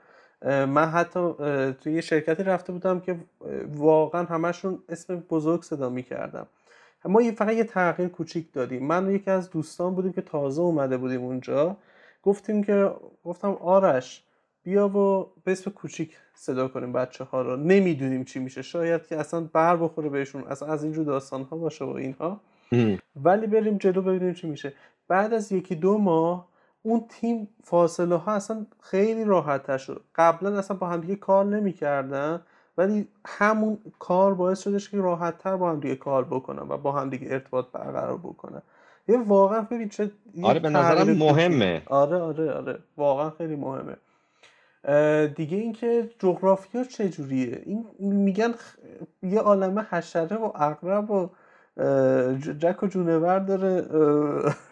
من 0.47 0.87
حتی 0.87 1.33
توی 1.81 1.93
یه 1.93 2.01
شرکتی 2.01 2.43
رفته 2.43 2.73
بودم 2.73 3.01
که 3.01 3.17
واقعا 3.75 4.25
همشون 4.25 4.79
اسم 4.89 5.17
بزرگ 5.17 5.63
صدا 5.63 5.89
می‌کردم. 5.89 6.47
ما 7.05 7.23
فقط 7.37 7.53
یه 7.53 7.65
تغییر 7.65 8.09
کوچیک 8.09 8.53
دادیم. 8.53 8.87
من 8.87 9.07
و 9.07 9.11
یکی 9.11 9.31
از 9.31 9.51
دوستان 9.51 9.95
بودیم 9.95 10.13
که 10.13 10.21
تازه 10.23 10.63
اومده 10.63 10.97
بودیم 10.97 11.25
اونجا. 11.25 11.77
گفتیم 12.23 12.65
که 12.65 12.91
گفتم 13.25 13.53
آرش 13.53 14.25
بیا 14.63 14.89
و 14.89 15.33
به 15.45 15.53
اسم 15.53 15.71
کوچیک 15.71 16.17
صدا 16.35 16.69
کنیم 16.69 16.93
بچه 16.93 17.25
ها 17.25 17.43
رو. 17.43 17.57
نمی‌دونیم 17.57 18.25
چی 18.25 18.39
میشه. 18.39 18.63
شاید 18.63 19.07
که 19.07 19.17
اصلا 19.17 19.41
بر 19.53 19.77
بخوره 19.77 20.09
بهشون. 20.09 20.45
اصلا 20.45 20.69
از 20.69 20.85
اینجور 20.85 21.05
داستان 21.05 21.43
ها 21.43 21.57
باشه 21.57 21.85
و 21.85 21.89
اینها. 21.89 22.41
ولی 23.17 23.47
بریم 23.47 23.79
جلو 23.79 24.03
ببینیم 24.03 24.35
چی 24.35 24.47
میشه. 24.47 24.73
بعد 25.09 25.35
از 25.35 25.53
یکی 25.53 25.75
دو 25.75 25.99
ماه 25.99 26.50
اون 26.83 27.05
تیم 27.09 27.49
فاصله 27.65 28.17
ها 28.17 28.33
اصلا 28.33 28.67
خیلی 28.81 29.25
راحت 29.25 29.77
شد. 29.77 30.05
قبلا 30.15 30.59
اصلا 30.59 30.77
با 30.77 30.87
هم 30.87 31.01
دیگه 31.01 31.17
کار 31.17 31.45
نمی‌کردن 31.45 32.41
ولی 32.79 33.09
همون 33.27 33.79
کار 33.99 34.35
باعث 34.35 34.61
شدش 34.63 34.91
که 34.91 34.97
راحت 34.97 35.39
تر 35.39 35.57
با 35.57 35.71
هم 35.71 35.81
دیگه 35.81 35.97
کار 35.97 36.25
بکنن 36.25 36.63
و 36.69 36.77
با 36.77 36.93
هم 36.93 37.11
دیگه 37.11 37.27
ارتباط 37.31 37.67
برقرار 37.73 38.19
بکنن. 38.19 38.63
یه 39.09 39.19
واقعا 39.19 39.61
ببین 39.61 39.89
چه 39.89 40.11
آره 40.43 40.61
به 40.61 40.69
نظرم 40.71 41.11
مهمه. 41.11 41.83
آره 41.87 42.17
آره 42.17 42.53
آره. 42.53 42.79
واقعا 42.97 43.31
خیلی 43.31 43.57
مهمه. 43.57 43.97
دیگه 45.27 45.57
اینکه 45.57 46.11
جغرافیا 46.19 46.85
چجوریه؟ 46.85 47.63
این 47.67 47.87
میگن 47.99 48.55
یه 49.23 49.41
عالمه 49.41 49.83
حشره 49.91 50.37
و 50.37 50.45
اقرب 50.55 51.11
و 51.11 51.29
جک 52.59 52.83
و 52.83 52.87
جونور 52.87 53.39
داره 53.39 53.85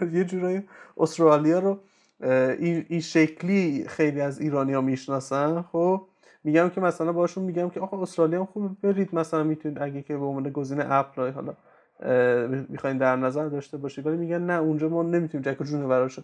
یه 0.17 0.25
جورایی 0.25 0.69
استرالیا 0.97 1.59
رو 1.59 1.79
این 2.21 3.01
شکلی 3.01 3.85
خیلی 3.89 4.21
از 4.21 4.41
ایرانیا 4.41 4.81
می‌شناسن 4.81 5.63
خب؟ 5.63 6.03
میگم 6.45 6.69
که 6.69 6.81
مثلا 6.81 7.13
باشون 7.13 7.45
میگم 7.45 7.71
که 7.71 7.81
آقا 7.81 8.03
استرالیا 8.03 8.41
هم 8.41 8.47
خوبه 8.47 8.69
برید. 8.83 9.15
مثلا 9.15 9.43
می‌تونید 9.43 9.79
اگه 9.83 10.03
که 10.03 10.17
به 10.17 10.25
عنوان 10.25 10.51
گزینه 10.51 10.93
اپلای 10.93 11.31
حالا 11.31 11.55
می‌خواین 12.69 12.99
در 12.99 13.17
نظر 13.17 13.49
داشته 13.49 13.77
باشید. 13.77 14.07
ولی 14.07 14.17
میگن 14.17 14.43
نه 14.43 14.53
اونجا 14.53 14.89
ما 14.89 15.03
نمی‌تونیم 15.03 15.53
جک 15.53 15.63
جون 15.63 15.89
براش 15.89 16.21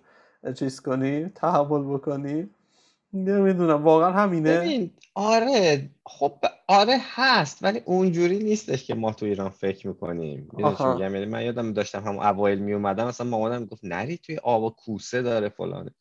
چیز 0.54 0.80
کنی 0.80 1.32
تحول 1.34 1.94
بکنی 1.94 2.50
نمی‌دونم 3.14 3.84
واقعا 3.84 4.12
همینه. 4.12 4.58
ببین 4.58 4.90
آره 5.14 5.90
خب 6.06 6.38
آره 6.68 6.96
هست 7.00 7.62
ولی 7.62 7.80
اونجوری 7.84 8.38
نیستش 8.38 8.84
که 8.84 8.94
ما 8.94 9.12
تو 9.12 9.26
ایران 9.26 9.50
فکر 9.50 9.88
می‌کنیم. 9.88 10.48
یعنی 10.98 11.24
من 11.26 11.44
یادم 11.44 11.72
داشتم 11.72 12.02
هم 12.04 12.18
اوایل 12.18 12.58
میومدم 12.58 13.06
مثلا 13.06 13.26
مامانم 13.26 13.60
می‌گفت 13.60 13.84
نری 13.84 14.16
توی 14.16 14.36
آب 14.36 14.76
کوسه 14.76 15.22
داره 15.22 15.48
فلانه. 15.48 15.94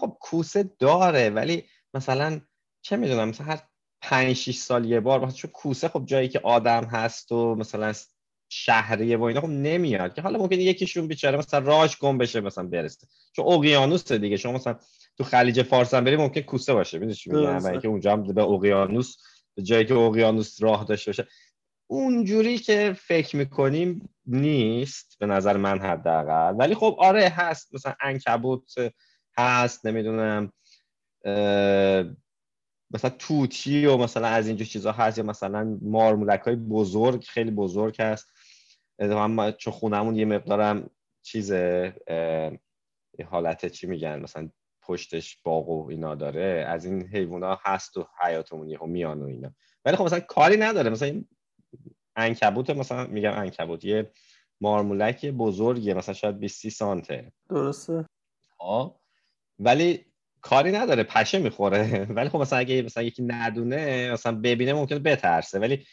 خب 0.00 0.16
کوسه 0.20 0.70
داره 0.78 1.30
ولی 1.30 1.64
مثلا 1.94 2.40
چه 2.82 2.96
می‌دونم 2.96 3.28
مثلا 3.28 3.46
هر 3.46 3.62
پنج 4.00 4.32
6 4.32 4.56
سال 4.56 4.84
یه 4.84 5.00
بار 5.00 5.18
مثلا 5.18 5.36
چون 5.36 5.50
کوسه 5.50 5.88
خب 5.88 6.02
جایی 6.06 6.28
که 6.28 6.40
آدم 6.40 6.84
هست 6.84 7.32
و 7.32 7.54
مثلا 7.54 7.92
شهریه 8.48 9.16
و 9.16 9.22
اینا 9.22 9.40
خب 9.40 9.48
نمیاد. 9.48 10.14
که 10.14 10.22
حالا 10.22 10.38
ممکنه 10.38 10.62
یکیشون 10.62 11.06
بیچاره 11.06 11.38
مثلا 11.38 11.60
راش 11.60 11.98
گم 11.98 12.18
بشه 12.18 12.40
مثلا 12.40 12.64
برسه. 12.64 13.06
چون 13.32 13.44
اقیانوس 13.52 14.12
دیگه 14.12 14.36
شما 14.36 14.52
مثلا 14.52 14.76
تو 15.22 15.28
خلیج 15.28 15.62
فارس 15.62 15.94
هم 15.94 16.04
بری 16.04 16.16
ممکن 16.16 16.40
کوسه 16.40 16.74
باشه. 16.74 16.98
می‌دونی 16.98 17.14
چی 17.14 17.30
میگم؟ 17.30 17.80
که 17.80 17.88
اونجا 17.88 18.12
هم 18.12 18.22
به 18.22 18.42
اقیانوس 18.42 19.16
به 19.54 19.62
جایی 19.62 19.84
که 19.84 19.94
اقیانوس 19.94 20.62
راه 20.62 20.84
داشته 20.84 21.08
باشه. 21.08 21.26
اونجوری 21.86 22.58
که 22.58 22.96
فکر 22.98 23.36
می‌کنیم 23.36 24.14
نیست 24.26 25.16
به 25.18 25.26
نظر 25.26 25.56
من 25.56 25.78
حداقل. 25.78 26.54
ولی 26.58 26.74
خب 26.74 26.96
آره 26.98 27.28
هست. 27.28 27.74
مثلا 27.74 27.94
انکبوت 28.00 28.74
هست 29.38 29.86
نمی‌دونم 29.86 30.52
مثلا 32.90 33.10
توتی 33.18 33.86
و 33.86 33.96
مثلا 33.96 34.26
از 34.26 34.46
اینجور 34.46 34.66
چیزا 34.66 34.92
هست 34.92 35.18
یا 35.18 35.24
مثلا 35.24 35.78
مارمولک 35.82 36.40
های 36.40 36.56
بزرگ 36.56 37.24
خیلی 37.24 37.50
بزرگ 37.50 38.02
هست. 38.02 38.26
هم 39.00 39.50
چون 39.50 39.72
خونمون 39.72 40.16
یه 40.16 40.24
مقدارم 40.24 40.90
چیز 41.22 41.52
حالت 43.30 43.66
چی 43.66 43.86
میگن؟ 43.86 44.20
مثلا 44.20 44.48
پشتش 44.92 45.36
باغ 45.44 45.68
و 45.68 45.90
اینا 45.90 46.14
داره 46.14 46.64
از 46.68 46.84
این 46.84 47.08
حیوونا 47.08 47.58
هست 47.62 47.96
و 47.96 48.06
حیاتمون 48.20 48.68
یهو 48.68 48.86
میان 48.86 49.22
و 49.22 49.26
اینا. 49.26 49.54
ولی 49.84 49.96
خب 49.96 50.04
مثلا 50.04 50.20
کاری 50.20 50.56
نداره. 50.56 50.90
مثلا 50.90 51.08
این 51.08 51.28
انکبوت 52.16 52.70
مثلا 52.70 53.06
میگم 53.06 53.32
انکبوت 53.32 53.84
یه 53.84 54.10
مارمولک 54.60 55.26
بزرگیه 55.26 55.94
مثلا 55.94 56.14
شاید 56.14 56.38
20 56.38 56.68
سانته. 56.68 57.32
درسته. 57.50 58.06
ها 58.60 59.00
ولی 59.58 60.06
کاری 60.40 60.72
نداره 60.72 61.02
پشه 61.02 61.38
می‌خوره. 61.38 62.06
ولی 62.16 62.28
خب 62.28 62.38
مثلا 62.38 62.58
اگه 62.58 62.82
مثلا 62.82 63.02
یکی 63.02 63.22
ندونه 63.22 64.12
مثلا 64.12 64.40
ببینه 64.40 64.72
ممکنه 64.72 64.98
بترسه. 64.98 65.58
ولی 65.58 65.86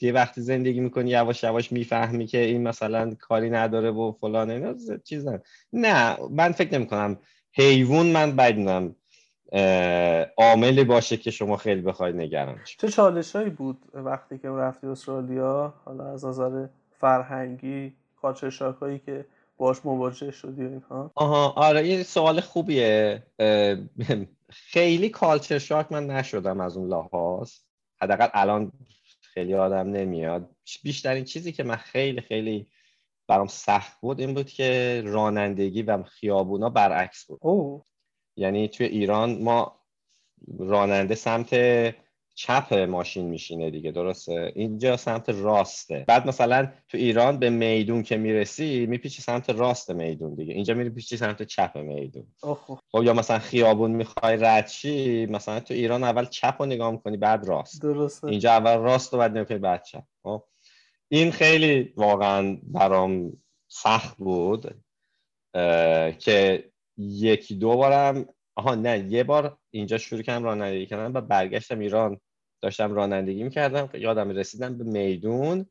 یه 0.00 0.12
وقتی 0.12 0.40
زندگی 0.40 0.80
می‌کنی 0.80 1.10
یواش 1.10 1.42
یواش 1.42 1.72
می‌فهمی 1.72 2.26
که 2.26 2.38
این 2.38 2.62
مثلا 2.62 3.14
کاری 3.14 3.50
نداره 3.50 3.90
و 3.90 4.12
فلان 4.12 4.50
اینا 4.50 4.74
چیز 5.04 5.26
نه 5.72 6.16
من 6.30 6.52
فکر 6.52 6.74
نمی 6.74 6.86
کنم 6.86 7.18
حیوان 7.52 8.06
من 8.06 8.36
بدونم 8.36 8.94
عاملی 10.36 10.84
باشه 10.84 11.16
که 11.16 11.30
شما 11.30 11.56
خیلی 11.56 11.80
بخواید 11.80 12.16
نگران 12.16 12.58
چه 12.64 12.88
چالش 12.88 13.36
هایی 13.36 13.50
بود 13.50 13.78
وقتی 13.94 14.38
که 14.38 14.48
رفتی 14.48 14.86
استرالیا؟ 14.86 15.74
حالا 15.84 16.12
از 16.12 16.24
نظر 16.24 16.66
فرهنگی 16.90 17.92
کالچر 18.22 18.74
هایی 18.80 18.98
که 18.98 19.26
باش 19.56 19.76
مواجه 19.84 20.30
شدی 20.30 20.62
اینها؟ 20.62 21.10
آها 21.14 21.50
آره 21.50 21.88
یه 21.88 22.02
سوال 22.02 22.40
خوبیه. 22.40 23.22
خیلی 24.50 25.08
کالچر 25.08 25.58
شاک 25.58 25.92
من 25.92 26.06
نشدم 26.06 26.60
از 26.60 26.76
اون 26.76 26.88
لحاظ. 26.88 27.52
حداقل 28.02 28.28
الان 28.32 28.72
خیلی 29.20 29.54
آدم 29.54 29.90
نمیاد. 29.90 30.50
بیشترین 30.82 31.24
چیزی 31.24 31.52
که 31.52 31.62
من 31.62 31.76
خیلی 31.76 32.20
خیلی 32.20 32.66
برام 33.30 33.46
سخت 33.46 34.00
بود 34.00 34.20
این 34.20 34.34
بود 34.34 34.50
که 34.50 35.02
رانندگی 35.06 35.82
و 35.82 36.02
خیابونا 36.02 36.70
برعکس 36.70 37.26
بود. 37.26 37.38
اوه. 37.42 37.84
یعنی 38.36 38.68
توی 38.68 38.86
ایران 38.86 39.42
ما 39.42 39.80
راننده 40.58 41.14
سمت 41.14 41.54
چپ 42.34 42.74
ماشین 42.74 43.26
میشینه 43.26 43.70
دیگه 43.70 43.90
درسته؟ 43.90 44.52
اینجا 44.54 44.96
سمت 44.96 45.28
راسته. 45.28 46.04
بعد 46.08 46.26
مثلا 46.26 46.72
تو 46.88 46.98
ایران 46.98 47.38
به 47.38 47.50
میدون 47.50 48.02
که 48.02 48.16
می‌رسی 48.16 48.86
میپیچی 48.86 49.22
سمت 49.22 49.50
راست 49.50 49.90
میدون 49.90 50.34
دیگه. 50.34 50.54
اینجا 50.54 50.74
میری 50.74 50.90
پیچی 50.90 51.16
سمت 51.16 51.42
چپ 51.42 51.76
میدون. 51.76 52.26
خب 52.92 53.02
یا 53.02 53.12
مثلا 53.12 53.38
خیابون 53.38 53.90
می‌خوای 53.90 54.36
ردشی 54.36 55.26
مثلا 55.26 55.60
تو 55.60 55.74
ایران 55.74 56.04
اول 56.04 56.24
چپ 56.24 56.56
رو 56.58 56.66
نگاه 56.66 56.90
می‌کنی 56.90 57.16
بعد 57.16 57.44
راست. 57.44 57.82
درسته. 57.82 58.28
اینجا 58.28 58.50
اول 58.50 58.76
راست 58.76 59.14
و 59.14 59.18
بعد 59.18 59.38
نگاه 59.38 59.58
بعد 59.58 59.82
چپ. 59.82 60.02
خب؟ 60.22 60.42
این 61.12 61.30
خیلی 61.30 61.92
واقعا 61.96 62.58
برام 62.62 63.32
سخت 63.68 64.16
بود 64.16 64.82
که 66.18 66.64
یکی 66.98 67.54
دو 67.54 67.76
بارم 67.76 68.26
آها 68.56 68.74
نه 68.74 68.98
یه 68.98 69.24
بار 69.24 69.58
اینجا 69.70 69.98
شروع 69.98 70.22
کردم 70.22 70.44
رانندگی 70.44 70.86
کردم 70.86 71.14
و 71.14 71.20
برگشتم 71.20 71.78
ایران. 71.78 72.20
داشتم 72.62 72.94
رانندگی 72.94 73.42
می‌کردم 73.42 73.88
یادم 73.94 74.30
رسیدم 74.30 74.78
به 74.78 74.84
میدون 74.84 75.66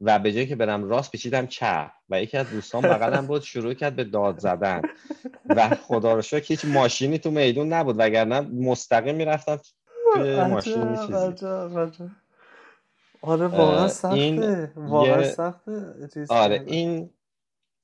و 0.00 0.18
به 0.18 0.32
جایی 0.32 0.46
که 0.46 0.56
برم 0.56 0.84
راست 0.84 1.10
پیچیدم 1.10 1.46
چپ 1.46 1.90
و 2.08 2.22
یکی 2.22 2.36
از 2.36 2.50
دوستان 2.50 2.82
بغلم 2.82 3.26
بود 3.26 3.42
شروع 3.42 3.74
کرد 3.74 3.96
به 3.96 4.04
داد 4.04 4.38
زدن. 4.38 4.82
و 5.46 5.68
خدا 5.68 6.14
رو 6.14 6.22
شکر 6.22 6.46
هیچ 6.48 6.64
ماشینی 6.64 7.18
تو 7.18 7.30
میدون 7.30 7.72
نبود 7.72 7.96
وگرنه 7.98 8.40
مستقیم 8.40 9.14
می‌رفتم 9.14 9.60
توی 10.14 10.42
ماشین 10.42 10.96
آره 13.24 13.46
واقعا 13.46 13.88
سخته. 13.88 14.72
واقعا 14.76 15.22
سخته 15.22 16.08
آره 16.28 16.64
این 16.66 17.10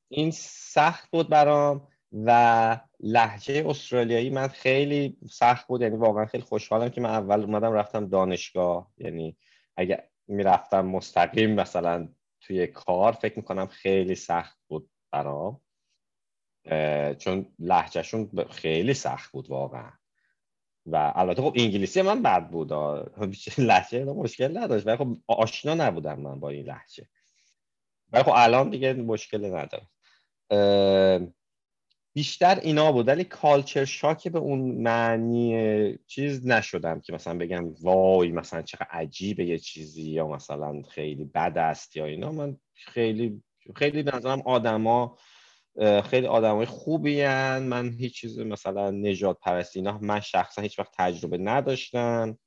این 0.08 0.30
سخت 0.30 1.10
بود 1.10 1.28
برام 1.28 1.88
و 2.12 2.80
لحجه 3.00 3.64
استرالیایی 3.68 4.30
من 4.30 4.48
خیلی 4.48 5.16
سخت 5.30 5.66
بود. 5.66 5.82
یعنی 5.82 5.96
واقعا 5.96 6.26
خیلی 6.26 6.42
خوشحالم 6.44 6.88
که 6.88 7.00
من 7.00 7.10
اول 7.10 7.40
اومدم 7.40 7.72
رفتم 7.72 8.08
دانشگاه. 8.08 8.92
یعنی 8.98 9.36
اگه 9.76 10.10
می‌رفتم 10.26 10.86
مستقیم 10.86 11.54
مثلا 11.54 12.08
توی 12.40 12.66
کار 12.66 13.12
فکر 13.12 13.36
می‌کنم 13.36 13.66
خیلی 13.66 14.14
سخت 14.14 14.58
بود 14.68 14.90
برام. 15.12 15.60
چون 17.18 17.46
لحجهشون 17.58 18.30
خیلی 18.50 18.94
سخت 18.94 19.32
بود 19.32 19.50
واقعا. 19.50 19.92
و 20.86 21.12
البته 21.16 21.43
خب 21.43 21.55
انگلیسی 21.57 22.02
من 22.02 22.23
بد 22.23 22.48
بود. 22.48 22.73
لحجه 23.59 24.05
مشکل 24.05 24.59
نداشت. 24.59 24.86
ولی 24.86 24.97
خب 24.97 25.16
آشنا 25.27 25.74
نبودم 25.74 26.20
من 26.20 26.40
با 26.40 26.48
این 26.48 26.66
لحجه. 26.66 27.07
ولی 28.12 28.23
خب 28.23 28.32
الان 28.35 28.70
دیگه 28.70 28.93
مشکل 28.93 29.55
نداره 29.55 29.86
بیشتر 32.15 32.61
اینا 32.61 32.93
بود. 32.93 33.09
ولی 33.09 33.24
کالچر 33.24 33.85
شاک 33.85 34.28
به 34.28 34.39
اون 34.39 34.61
معنی 34.61 35.98
چیز 36.07 36.47
نشدم 36.47 37.01
که 37.01 37.12
مثلا 37.12 37.39
بگم 37.39 37.74
وای 37.82 38.32
مثلا 38.32 38.62
چقدر 38.62 38.86
عجیبه 38.90 39.44
یه 39.44 39.59
چیزی 39.59 40.11
یا 40.11 40.28
مثلا 40.28 40.82
خیلی 40.82 41.24
بد 41.24 41.59
است 41.59 41.97
یا 41.97 42.05
اینا. 42.05 42.32
من 42.32 42.57
خیلی 42.74 43.43
خیلی 43.77 44.02
به 44.02 44.16
نظرم 44.16 44.40
آدما 44.40 45.19
خیلی 45.81 46.27
آدمای 46.27 46.66
خوبی 46.66 47.20
هن. 47.20 47.62
من 47.62 47.90
هیچ 47.90 48.20
چیز 48.20 48.39
مثلا 48.39 48.90
نجات 48.90 49.39
پرستی 49.40 49.78
اینا 49.78 49.98
من 49.98 50.20
شخصا 50.20 50.62
هیچ 50.62 50.78
وقت 50.78 50.93
تجربه 50.98 51.39
نداشتم. 51.39 52.39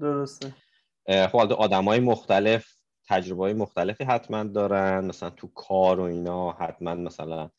درسته. 0.00 0.54
خب 1.08 1.36
آدمای 1.36 2.00
مختلف 2.00 2.74
تجربه 3.08 3.42
های 3.42 3.52
مختلفی 3.52 4.04
حتما 4.04 4.44
دارن. 4.44 5.04
مثلا 5.04 5.30
تو 5.30 5.46
کار 5.46 6.00
و 6.00 6.02
اینا 6.02 6.52
حتما 6.52 6.94
مثلا 6.94 7.50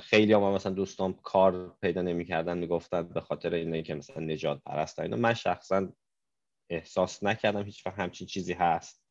خیلی 0.00 0.32
هم 0.32 0.42
مثلا 0.42 0.72
دوستان 0.72 1.12
کار 1.12 1.76
پیدا 1.80 2.02
نمی‌کردن 2.02 2.58
می‌گفتن 2.58 3.02
به 3.02 3.20
خاطر 3.20 3.54
اینه 3.54 3.82
که 3.82 3.94
مثلا 3.94 4.22
نژادپرستن 4.22 4.98
اینا. 4.98 5.16
من 5.16 5.34
شخصا 5.34 5.88
احساس 6.70 7.22
نکردم 7.22 7.64
هیچ 7.64 7.86
وقت 7.86 7.98
همچین 7.98 8.26
چیزی 8.26 8.52
هست. 8.52 9.02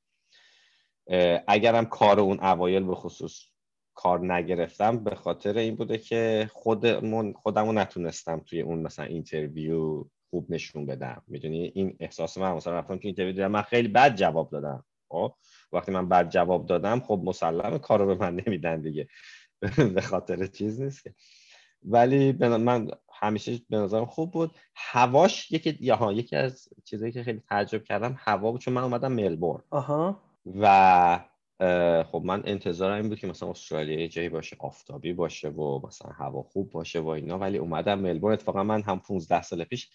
اگرم 1.47 1.85
کار 1.85 2.19
اون 2.19 2.39
اوایل 2.39 2.83
به 2.83 2.95
خصوص 2.95 3.41
کار 3.95 4.33
نگرفتم 4.33 5.03
به 5.03 5.15
خاطر 5.15 5.57
این 5.57 5.75
بوده 5.75 5.97
که 5.97 6.49
خودمون 6.53 7.33
خودمو 7.33 7.73
نتونستم 7.73 8.39
توی 8.39 8.61
اون 8.61 8.79
مثلا 8.79 9.05
interview 9.05 10.05
خوب 10.29 10.51
نشون 10.51 10.85
بدم. 10.85 11.21
می‌دونی؟ 11.27 11.71
این 11.75 11.95
احساس 11.99 12.37
من 12.37 12.53
مثلا 12.53 12.73
رفتم 12.73 12.95
توی 12.95 13.07
interview 13.07 13.49
من 13.49 13.61
خیلی 13.61 13.87
بد 13.87 14.15
جواب 14.15 14.49
دادم 14.49 14.83
خب؟ 15.09 15.33
وقتی 15.71 15.91
من 15.91 16.09
بد 16.09 16.29
جواب 16.29 16.65
دادم 16.65 16.99
خب 16.99 17.21
مسلم 17.25 17.77
کار 17.77 17.99
رو 17.99 18.05
به 18.05 18.15
من 18.15 18.35
نمیدن 18.47 18.81
دیگه. 18.81 19.07
به 19.95 20.01
خاطر 20.01 20.45
چیز 20.45 20.81
نیست 20.81 21.03
که. 21.03 21.13
ولی 21.83 22.31
من 22.31 22.87
همیشه 23.13 23.59
به 23.69 23.77
نظرم 23.77 24.05
خوب 24.05 24.31
بود. 24.31 24.51
هواش 24.75 25.51
یکی 25.51 25.77
یا 25.79 26.11
یکی 26.11 26.35
از 26.35 26.67
چیزایی 26.83 27.11
که 27.11 27.23
خیلی 27.23 27.41
تعجب 27.49 27.83
کردم 27.83 28.15
هوا 28.17 28.51
بود 28.51 28.61
چون 28.61 28.73
من 28.73 28.83
اومدم 28.83 29.11
ملبورن. 29.11 29.63
آها. 29.69 30.21
و 30.61 31.19
خب 32.03 32.21
من 32.25 32.41
انتظارم 32.45 32.95
این 32.95 33.09
بود 33.09 33.19
که 33.19 33.27
مثلا 33.27 33.49
استرالیا 33.49 33.99
یه 33.99 34.07
جایی 34.07 34.29
باشه 34.29 34.55
آفتابی 34.59 35.13
باشه 35.13 35.49
و 35.49 35.87
مثلا 35.87 36.11
هوا 36.11 36.43
خوب 36.43 36.71
باشه 36.71 36.99
و 36.99 37.07
اینا. 37.07 37.39
ولی 37.39 37.57
اومدم 37.57 37.99
ملبورن 37.99 38.33
اتفاقا 38.33 38.63
من 38.63 38.81
هم 38.81 38.99
15 38.99 39.41
سال 39.41 39.63
پیش 39.63 39.89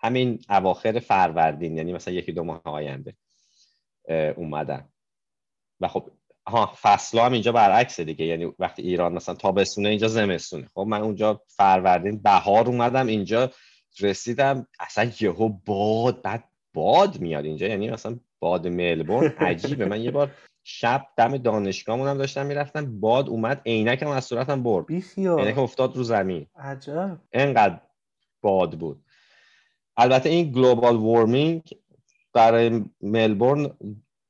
همین 0.00 0.38
اواخر 0.48 0.98
فروردین 0.98 1.76
یعنی 1.76 1.92
مثلا 1.92 2.14
یکی 2.14 2.32
دو 2.32 2.44
ماه 2.44 2.62
آینده 2.64 3.14
اومدم. 4.36 4.88
و 5.80 5.88
خب 5.88 6.10
ها 6.46 6.74
فصل 6.82 7.18
هم 7.18 7.32
اینجا 7.32 7.52
برعکسه 7.52 8.04
دیگه. 8.04 8.24
یعنی 8.24 8.52
وقتی 8.58 8.82
ایران 8.82 9.12
مثلا 9.12 9.34
تابستونه 9.34 9.88
اینجا 9.88 10.08
زمستونه. 10.08 10.68
خب 10.74 10.80
من 10.80 11.00
اونجا 11.00 11.42
فروردین 11.48 12.22
بهار 12.22 12.66
اومدم 12.66 13.06
اینجا 13.06 13.50
رسیدم 14.00 14.66
اصلا 14.80 15.10
یهو 15.20 15.48
باد 15.48 16.22
بعد 16.22 16.44
باد 16.74 17.20
میاد 17.20 17.44
اینجا. 17.44 17.66
یعنی 17.66 17.90
مثلا 17.90 18.18
باد 18.40 18.68
ملبورن 18.68 19.34
عجیبه. 19.38 19.84
من 19.84 20.02
یه 20.02 20.10
بار 20.10 20.34
شب 20.64 21.06
دم 21.16 21.36
دانشگاهمونم 21.36 22.18
داشتم 22.18 22.46
می‌رفتم 22.46 23.00
باد 23.00 23.28
اومد 23.28 23.62
عینکم 23.66 24.08
از 24.08 24.24
صورتم 24.24 24.62
برد. 24.62 24.86
عینکم 25.16 25.60
افتاد 25.60 25.96
رو 25.96 26.02
زمین. 26.02 26.46
عجب. 26.56 27.18
انقدر 27.32 27.80
باد 28.42 28.78
بود. 28.78 29.04
البته 29.96 30.28
این 30.28 30.52
گلوبال 30.52 30.96
وارمینگ 30.96 31.62
برای 32.32 32.84
ملبورن 33.00 33.70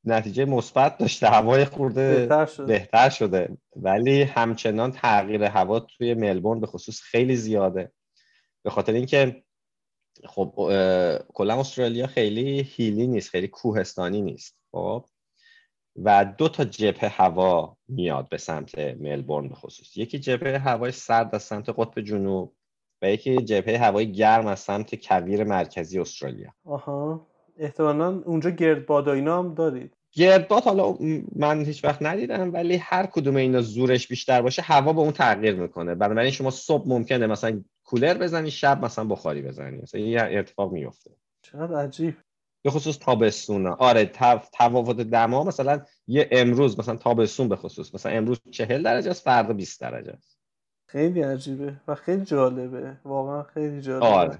نتیجه 0.05 0.45
مثبت 0.45 0.99
داشته. 0.99 1.27
هوای 1.27 1.65
خورده 1.65 2.19
بهتر 2.19 2.47
شده. 2.47 2.67
بهتر 2.67 3.09
شده. 3.09 3.57
ولی 3.77 4.23
همچنان 4.23 4.93
تغییر 4.93 5.45
هوا 5.45 5.81
توی 5.81 6.15
ملبورن 6.15 6.61
به 6.61 6.67
خصوص 6.67 7.01
خیلی 7.01 7.37
زیاده. 7.37 7.93
به 8.63 8.71
خاطر 8.71 8.93
اینکه 8.93 9.43
خب 10.25 10.55
کلا 11.35 11.61
استرالیا 11.61 12.07
خیلی 12.07 12.63
هیلی 12.63 13.07
نیست 13.07 13.31
خیلی 13.31 13.49
کوهستانی 13.49 14.21
نیست. 14.21 14.59
خب 14.73 15.05
و 15.97 16.24
دو 16.39 16.48
تا 16.48 16.64
جبهه 16.64 17.23
هوا 17.23 17.77
میاد 17.89 18.28
به 18.28 18.39
سمت 18.39 18.78
ملبورن 18.78 19.48
به 19.48 19.55
خصوص. 19.55 19.97
یکی 19.97 20.19
جبهه 20.19 20.59
هوای 20.59 20.93
سرد 20.93 21.35
از 21.35 21.43
سمت 21.43 21.69
قطب 21.69 22.01
جنوب 22.01 22.52
و 23.02 23.10
یکی 23.10 23.36
جبهه 23.36 23.78
هوای 23.78 24.12
گرم 24.12 24.47
از 24.47 24.60
سمت 24.60 25.09
کویر 25.09 25.44
مرکزی 25.44 25.98
استرالیا. 25.98 26.51
آها. 26.64 27.27
احتمالا 27.59 28.23
اونجا 28.24 28.51
گردباد 28.51 29.09
اینا 29.09 29.39
هم 29.39 29.55
دارید. 29.55 29.97
گردباد 30.12 30.62
حالا 30.62 30.97
من 31.36 31.64
هیچ 31.64 31.85
وقت 31.85 32.02
ندیدم 32.02 32.52
ولی 32.52 32.77
هر 32.77 33.06
کدوم 33.06 33.36
اینا 33.36 33.60
زورش 33.60 34.09
بیشتر 34.09 34.43
باشه 34.43 34.62
هوا 34.62 34.93
به 34.93 35.01
اون 35.01 35.12
تغییر 35.12 35.55
می‌کنه. 35.55 35.94
بنابراین 35.94 36.31
شما 36.31 36.51
صبح 36.51 36.89
ممکنه 36.89 37.27
مثلا 37.27 37.64
کولر 37.85 38.14
بزنی 38.14 38.51
شب 38.51 38.85
مثلا 38.85 39.05
بخاری 39.05 39.43
بزنی. 39.43 39.78
مثلا 39.82 40.01
یه 40.01 40.39
اتفاق 40.39 40.73
میفته 40.73 41.10
چقدر 41.43 41.77
عجیب. 41.77 42.14
به 42.63 42.71
خصوص 42.71 42.99
تابستون. 42.99 43.67
آره 43.67 44.05
تفاوت 44.53 44.97
دما 44.97 45.45
مثلا 45.45 45.81
یه 46.07 46.29
امروز 46.33 46.79
مثلا 46.79 46.97
تابستون 46.97 47.49
به 47.49 47.57
خصوص. 47.57 47.95
مثلا 47.95 48.13
امروز 48.13 48.41
چهل 48.51 48.83
درجه 48.83 49.11
است 49.11 49.25
فردا 49.25 49.55
20 49.55 49.81
درجه 49.81 50.13
است. 50.13 50.39
خیلی 50.87 51.23
عجیبه 51.23 51.75
و 51.89 51.95
خیلی 51.95 52.25
جالبه. 52.25 52.97
واقعا 53.05 53.43
خیلی 53.43 53.81
جالبه. 53.81 54.07
آره. 54.07 54.39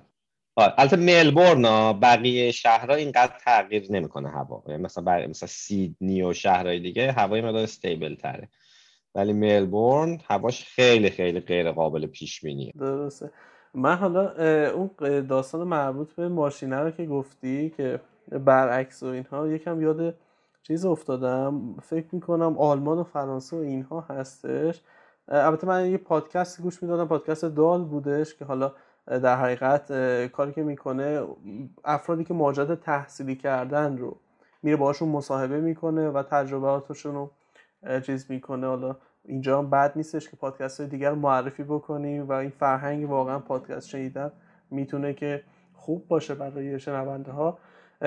آره. 0.57 0.75
البته 0.79 0.97
ملبورن 0.97 1.93
بقیه 1.93 2.51
شهرها 2.53 2.97
اینقدر 2.97 3.33
تغییر 3.45 3.93
نمی‌کنه 3.93 4.31
هوا. 4.31 4.63
یعنی 4.67 4.83
مثلا 4.83 5.05
بر... 5.05 5.27
مثلا 5.27 5.47
سیدنی 5.47 6.23
و 6.23 6.33
شهرهای 6.33 6.81
دیگه 6.81 7.13
هوای 7.13 7.41
مقدار 7.41 7.63
استیبل 7.63 8.15
تره. 8.15 8.49
ولی 9.15 9.33
ملبورن 9.33 10.21
هواش 10.29 10.65
خیلی 10.65 11.11
خیلی 11.11 11.41
غیر 11.41 11.73
قابل 11.73 12.07
پیش 12.07 12.41
بینیه 12.41 12.73
درسته. 12.79 13.31
من 13.75 13.97
حالا 13.97 14.33
اون 14.71 14.91
داستان 15.27 15.69
مربوط 15.69 16.13
به 16.13 16.29
ماشینه 16.29 16.77
رو 16.77 16.91
که 16.91 17.07
گفتی 17.07 17.71
که 17.77 18.01
برعکس 18.31 19.03
و 19.03 19.07
اینها 19.07 19.49
یکم 19.49 19.83
یاد 19.83 20.15
چیز 20.63 20.85
افتادم. 20.85 21.75
فکر 21.83 22.07
می‌کنم 22.13 22.59
آلمان 22.59 22.99
و 22.99 23.05
فرانسه 23.05 23.57
و 23.57 23.61
اینها 23.61 24.01
هستش. 24.01 24.83
البته 25.29 25.67
من 25.67 25.91
یه 25.91 25.97
پادکست 25.97 26.63
گوش 26.63 26.83
می‌دادم 26.83 27.09
پادکست 27.09 27.45
دال 27.45 27.85
بودش 27.85 28.35
که 28.35 28.45
حالا 28.45 28.73
در 29.07 29.37
حقیقت 29.37 29.93
کاری 30.27 30.53
که 30.53 30.63
می‌کنه 30.63 31.27
افرادی 31.85 32.25
که 32.25 32.35
ماجرات 32.35 32.81
تحصیلی 32.81 33.37
کردن 33.37 33.99
رو 33.99 34.17
میره 34.63 34.77
باشون 34.77 35.09
مصاحبه 35.09 35.61
می‌کنه 35.61 36.11
و 36.11 36.23
تجربهاتشون 36.23 37.15
رو 37.15 37.31
چیز 38.01 38.31
می‌کنه. 38.31 38.67
حالا 38.67 38.97
اینجا 39.25 39.59
هم 39.59 39.71
بد 39.71 39.93
نیستش 39.97 40.31
که 40.31 40.37
پادکست 40.37 40.81
های 40.81 40.89
دیگر 40.89 41.13
معرفی 41.13 41.63
بکنیم 41.63 42.29
و 42.29 42.33
این 42.33 42.51
فرهنگ 42.51 43.11
واقعا 43.11 43.39
پادکست 43.39 43.89
شنیدن 43.89 44.33
می‌تونه 44.71 45.15
که 45.15 45.43
خوب 45.75 46.09
باشه 46.09 46.35
برای 46.35 46.81
شنونده 46.81 47.33
ها. 47.33 47.59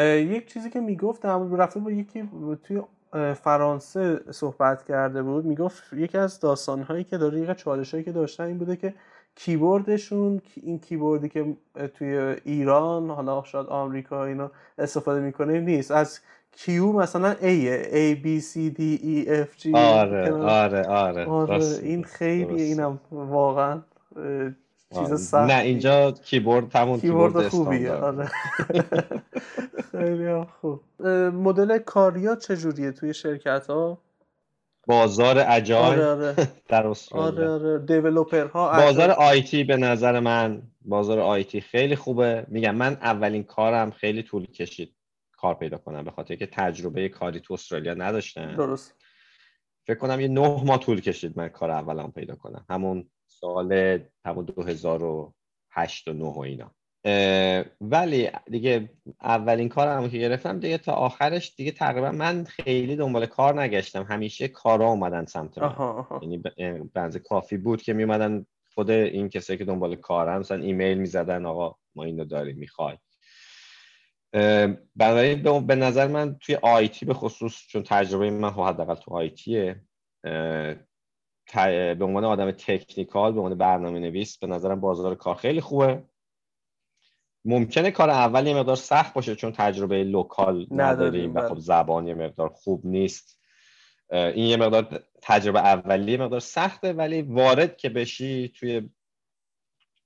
یک 0.04 0.54
چیزی 0.54 0.70
که 0.70 0.80
می‌گفت 0.80 1.26
رفته 1.26 1.80
با 1.80 1.92
یکی 1.92 2.30
توی 2.64 2.82
فرانسه 3.34 4.20
صحبت 4.32 4.84
کرده 4.84 5.24
بود. 5.24 5.46
می‌گفت 5.46 5.94
یکی 5.94 6.18
از 6.18 6.40
داستانهایی 6.40 7.04
که 7.04 7.18
داره 7.18 7.40
یک 7.40 7.52
چالشهایی 7.52 8.04
که 8.04 8.12
داشتن 8.12 8.44
این 8.44 8.58
بوده 8.58 8.76
که 8.76 8.94
کیبوردشون 9.36 10.42
این 10.56 10.80
کیبوردی 10.80 11.30
که 11.30 11.58
توی 11.94 12.36
ایران 12.44 13.10
حالا 13.10 13.44
شاید 13.44 13.68
آمریکا 13.68 14.26
اینا 14.26 14.52
استفاده 14.78 15.20
می‌کنه 15.20 15.60
نیست. 15.60 15.92
از 15.92 16.20
کیو 16.52 16.92
مثلا 16.92 17.34
A 17.34 17.84
A 17.94 18.24
B 18.24 18.42
C 18.42 18.78
D 18.78 18.82
E 19.04 19.28
F 19.28 19.64
G 19.64 19.76
آره 19.76 20.34
آره 20.34 20.84
آره, 20.88 21.26
آره 21.26 21.66
این 21.84 22.04
خیلی 22.04 22.62
اینم 22.62 23.00
واقعا 23.12 23.82
چیز 25.00 25.28
سخت. 25.30 25.52
نه 25.52 25.60
اینجا 25.60 26.12
کیبورد 26.12 26.76
همون 26.76 27.00
کیبورد, 27.00 27.48
خوبیه 27.48 27.92
آره. 27.92 28.30
خیلی 29.92 30.44
خوب. 30.62 30.82
مدل 31.34 31.78
کاریا 31.78 32.36
چجوریه 32.36 32.92
توی 32.92 33.14
شرکت 33.14 33.68
ها 33.70 33.98
بازار 34.88 35.46
اجای 35.48 35.78
آره 35.78 36.06
آره. 36.06 36.36
در 36.70 36.88
استرالیا. 36.88 37.54
آره 37.54 37.78
آره. 38.34 38.48
ها 38.54 38.86
بازار 38.86 39.12
آیتی 39.12 39.64
به 39.64 39.78
نظر 39.78 40.20
من 40.20 40.62
بازار 40.86 41.20
آیتی 41.20 41.62
خیلی 41.62 41.96
خوبه. 41.96 42.46
میگم 42.48 42.76
من 42.76 42.94
اولین 42.94 43.44
کارم 43.44 43.92
خیلی 43.92 44.24
طول 44.24 44.46
کشید 44.46 44.96
کار 45.32 45.56
پیدا 45.56 45.78
کنم 45.78 46.04
به 46.04 46.12
خاطر 46.12 46.36
که 46.36 46.46
تجربه 46.46 47.10
کاری 47.10 47.40
تو 47.40 47.54
استرالیا 47.54 47.94
نداشتم. 47.94 48.56
درست. 48.56 48.96
فکر 49.88 49.98
کنم 49.98 50.20
یه 50.20 50.28
نه 50.28 50.64
ماه 50.64 50.80
طول 50.80 51.02
کشید 51.02 51.38
من 51.38 51.50
کار 51.50 51.72
اولم 51.72 52.12
پیدا 52.12 52.36
کنم. 52.36 52.66
همون 52.70 53.10
سال 53.40 54.00
همون 54.26 54.46
2008 54.46 56.08
و 56.08 56.14
9 56.14 56.26
و 56.26 56.40
اینا. 56.40 56.72
ولی 57.82 58.30
دیگه 58.52 58.90
اولین 59.22 59.70
کارم 59.70 60.10
که 60.10 60.18
گرفتم 60.18 60.60
دیگه 60.60 60.78
تا 60.78 60.94
آخرش 60.94 61.56
دیگه 61.56 61.72
تقریبا 61.72 62.12
من 62.12 62.44
خیلی 62.44 62.96
دنبال 62.96 63.26
کار 63.26 63.62
نگشتم. 63.62 64.04
همیشه 64.04 64.48
کارا 64.48 64.88
اومدن 64.88 65.26
سمت 65.26 65.58
من. 65.58 66.06
یعنی 66.22 66.44
بنز 66.94 67.18
کافی 67.18 67.58
بود 67.58 67.82
که 67.82 67.94
میومدن 67.94 68.46
خود 68.74 68.90
این 68.90 69.30
کسایی 69.30 69.60
که 69.60 69.66
دنبال 69.66 69.96
کارن 69.96 70.38
مثلا 70.38 70.64
ایمیل 70.64 70.98
می‌زدن 70.98 71.46
آقا 71.46 71.76
ما 71.96 72.04
اینو 72.04 72.26
داریم 72.26 72.58
می‌خوای. 72.58 72.98
بنابراین 74.96 75.68
به 75.68 75.76
نظر 75.76 76.08
من 76.08 76.36
توی 76.42 76.56
IT 76.56 77.06
به 77.06 77.14
خصوص 77.14 77.68
چون 77.68 77.84
تجربه 77.84 78.30
من 78.30 78.52
خب 78.52 78.62
حداقل 78.62 78.96
تو 78.96 79.14
IT 79.14 79.59
ه 79.59 79.82
به 81.54 81.98
عنوان 82.02 82.26
آدم 82.26 82.52
technical 82.52 83.32
به 83.32 83.40
عنوان 83.40 83.58
برنامه 83.58 84.00
نویس 84.00 84.38
به 84.38 84.48
نظرم 84.48 84.80
بازار 84.80 85.16
کار 85.16 85.36
خیلی 85.36 85.62
خوبه. 85.62 86.04
ممکنه 87.46 87.92
کار 87.92 88.10
اول 88.10 88.48
یه 88.48 88.56
مقدار 88.56 88.76
سخت 88.76 89.14
باشه 89.14 89.36
چون 89.36 89.52
تجربه 89.52 90.04
local 90.04 90.68
نداریم 90.72 91.36
و 91.36 91.42
خب 91.42 91.50
بله. 91.50 91.60
زبان 91.60 92.08
یه 92.08 92.14
مقدار 92.14 92.50
خوب 92.50 92.86
نیست. 92.86 93.40
این 94.12 94.46
یه 94.46 94.58
مقدار 94.58 95.04
تجربه 95.22 95.60
اولی 95.60 96.12
یه 96.12 96.18
مقدار 96.18 96.40
سخته 96.40 96.94
ولی 96.94 97.22
وارد 97.22 97.78
که 97.78 97.90
بشی 97.90 98.54
توی 98.60 98.90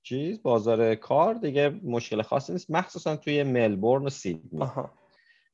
چیز 0.03 0.41
بازار 0.41 0.95
کار 0.95 1.33
دیگه 1.33 1.69
مشکل 1.69 2.21
خاصی 2.21 2.53
نیست 2.53 2.71
مخصوصا 2.71 3.15
توی 3.15 3.43
ملبورن 3.43 4.05
و 4.05 4.09
سیدنی. 4.09 4.71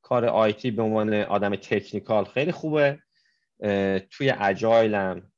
کار 0.02 0.26
IT 0.26 0.72
به 0.72 0.84
عنوان 0.84 1.14
آدم 1.14 1.56
technical 1.56 2.26
خیلی 2.26 2.52
خوبه. 2.52 3.00
توی 4.12 4.34
agile 4.40 5.16
م 5.16 5.32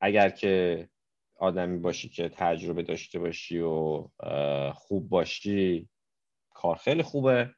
اگر 0.00 0.28
که 0.30 0.88
آدمی 1.36 1.78
باشی 1.78 2.08
که 2.08 2.28
تجربه 2.28 2.82
داشته 2.82 3.18
باشی 3.18 3.60
و 3.60 4.04
خوب 4.74 5.08
باشی 5.08 5.88
کار 6.54 6.76
خیلی 6.76 7.02
خوبه 7.02 7.50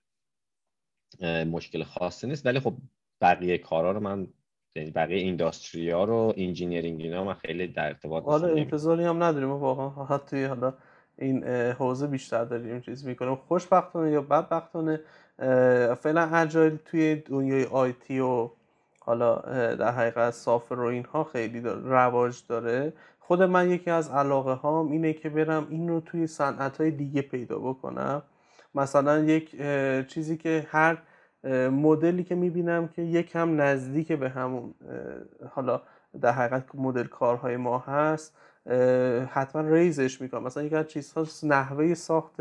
مشکل 1.47 1.85
خاصی 1.85 2.27
نیست. 2.27 2.47
ولی 2.47 2.61
خب 2.61 2.75
بقیه 3.21 3.59
کارا 3.59 3.91
رو 3.91 4.01
من 4.01 4.27
یعنی 4.77 4.91
بقیه 4.91 5.19
industry 5.19 5.91
ها 5.91 6.05
رو 6.05 6.35
engineering 6.37 7.01
اینا 7.01 7.25
من 7.25 7.35
خیلی 7.35 7.67
در 7.67 7.87
ارتباط 7.87 8.25
حالا 8.25 8.49
انتظاری 8.49 9.05
هم 9.05 9.23
نداریم. 9.23 9.51
واقعا 9.51 10.05
حتی 10.05 10.45
حالا 10.45 10.75
این 11.19 11.45
حوزه 11.45 12.07
بیشتر 12.07 12.45
داریم 12.45 12.81
چیز 12.81 13.07
می‌کنیم. 13.07 13.37
خوشبختانه 13.37 14.11
یا 14.11 14.23
بدبختانه 14.23 15.01
فعلا 15.95 16.31
اجایل 16.35 16.77
توی 16.77 17.17
دنیای 17.17 17.65
آیتی 17.65 18.21
و 18.21 18.51
حالا 19.05 19.37
در 19.75 19.91
حقیقت 19.91 20.31
سافر 20.31 20.75
و 20.75 20.87
اینها 20.87 21.25
خیلی 21.25 21.61
رواج 21.85 22.43
داره. 22.49 22.93
خود 23.21 23.43
من 23.43 23.71
یکی 23.71 23.91
از 23.91 24.11
علاقه 24.11 24.53
هام 24.53 24.93
اینه 24.93 25.13
که 25.13 25.29
برم 25.29 25.67
این 25.71 25.89
رو 25.89 26.01
توی 26.01 26.27
صنعت 26.27 26.81
های 26.81 26.91
دیگه 26.91 27.23
پیدا 27.23 27.59
بکنم. 27.59 28.23
مثلا 28.75 29.19
یک 29.19 29.57
چیزی 30.07 30.37
که 30.37 30.67
هر 30.71 30.99
مدلی 31.71 32.25
که 32.25 32.35
می‌بینم 32.35 32.89
که 32.89 33.03
یکم 33.03 33.61
نزدیک 33.61 34.13
به 34.13 34.29
همون 34.29 34.75
حالا 35.51 35.83
در 36.21 36.33
حقیقت 36.33 36.65
مدل 36.75 37.05
کارهای 37.05 37.57
ما 37.57 37.79
هست 37.79 38.37
حتما 39.31 39.69
ریزش 39.69 40.21
می‌کنم. 40.21 40.43
مثلا 40.43 40.63
یک 40.63 40.73
از 40.73 40.87
چیزها 40.87 41.27
نحوه 41.43 41.95
ساخت 41.95 42.41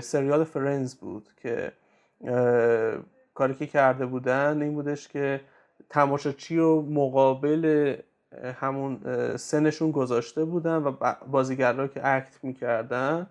سریال 0.00 0.44
فرنز 0.44 0.94
بود 0.94 1.28
که 1.36 1.72
کاری 3.34 3.54
که 3.54 3.66
کرده 3.66 4.06
بودن 4.06 4.62
این 4.62 4.74
بودش 4.74 5.08
که 5.08 5.40
تماشاچی 5.90 6.58
و 6.58 6.80
مقابل 6.82 7.96
همون 8.60 9.00
سنشون 9.36 9.90
گذاشته 9.90 10.44
بودن 10.44 10.76
و 10.76 10.92
بازیگرها 11.30 11.88
که 11.88 12.00
اکت 12.04 12.38
می‌کردن 12.42 13.26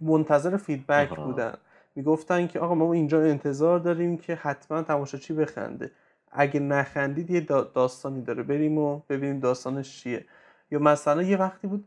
منتظر 0.00 0.56
فیدبک 0.56 1.16
بودن. 1.16 1.54
می‌گفتن 1.94 2.46
که 2.46 2.60
آقا 2.60 2.74
ما 2.74 2.92
اینجا 2.92 3.22
انتظار 3.22 3.78
داریم 3.78 4.16
که 4.16 4.34
حتما 4.34 4.82
تماشاچی 4.82 5.34
بخنده. 5.34 5.90
اگه 6.32 6.60
نخندید 6.60 7.30
یه 7.30 7.40
داستانی 7.74 8.22
داره 8.22 8.42
بریم 8.42 8.78
و 8.78 9.00
ببینیم 9.08 9.40
داستانش 9.40 10.02
چیه. 10.02 10.24
یا 10.70 10.78
مثلا 10.78 11.22
یه 11.22 11.36
وقتی 11.36 11.66
بود 11.66 11.86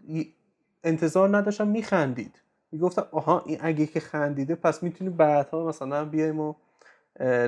انتظار 0.84 1.38
نداشتم 1.38 1.68
میخندید. 1.68 2.42
می‌گفتم 2.72 3.08
آها 3.12 3.44
این 3.46 3.58
اگه 3.62 3.86
که 3.86 4.00
خندیده 4.00 4.56
پس 4.56 4.84
می‌تونیم 4.84 5.14
بعدها 5.14 5.68
مثلا 5.68 6.06
بیایم 6.06 6.40
و 6.40 6.54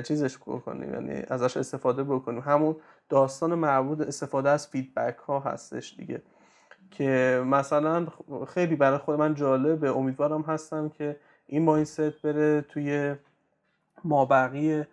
چیزش 0.04 0.38
بکنیم 0.38 0.94
یعنی 0.94 1.22
ازش 1.28 1.56
استفاده 1.56 2.04
بکنیم. 2.04 2.40
همون 2.40 2.76
داستان 3.08 3.54
مربوط 3.54 4.00
استفاده 4.00 4.50
از 4.50 4.68
فیدبک 4.68 5.16
ها 5.16 5.40
هستش 5.40 5.94
دیگه. 5.96 6.22
که 6.90 7.42
مثلا 7.46 8.06
خیلی 8.48 8.76
برای 8.76 8.98
خود 8.98 9.18
من 9.18 9.34
جالبه. 9.34 9.96
امیدوارم 9.96 10.42
هستم 10.42 10.88
که 10.88 11.16
این 11.46 11.62
مایندست 11.62 12.22
بره 12.22 12.60
توی 12.60 13.14
مابقی 14.04 14.84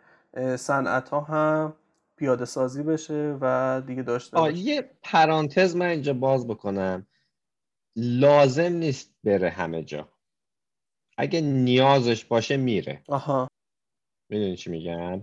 صنعت 0.58 1.10
ها 1.10 1.22
هم 1.22 1.74
پیاده 2.16 2.46
سازی 2.46 2.84
بشه 2.84 3.38
و 3.42 3.82
دیگه 3.88 4.04
داشته 4.04 4.38
باشه 4.38 4.58
یه 4.58 4.90
پرانتز 5.04 5.76
من 5.76 5.86
اینجا 5.86 6.14
باز 6.14 6.48
بکنم. 6.48 7.08
لازم 7.96 8.74
نیست 8.74 9.14
بره 9.24 9.50
همه 9.50 9.84
جا. 9.84 10.10
اگه 11.18 11.42
نیازش 11.42 12.26
باشه 12.26 12.58
میره. 12.58 13.02
آها. 13.08 13.47
می‌دونی 14.30 14.56
چی 14.56 14.70
میگم؟ 14.70 15.22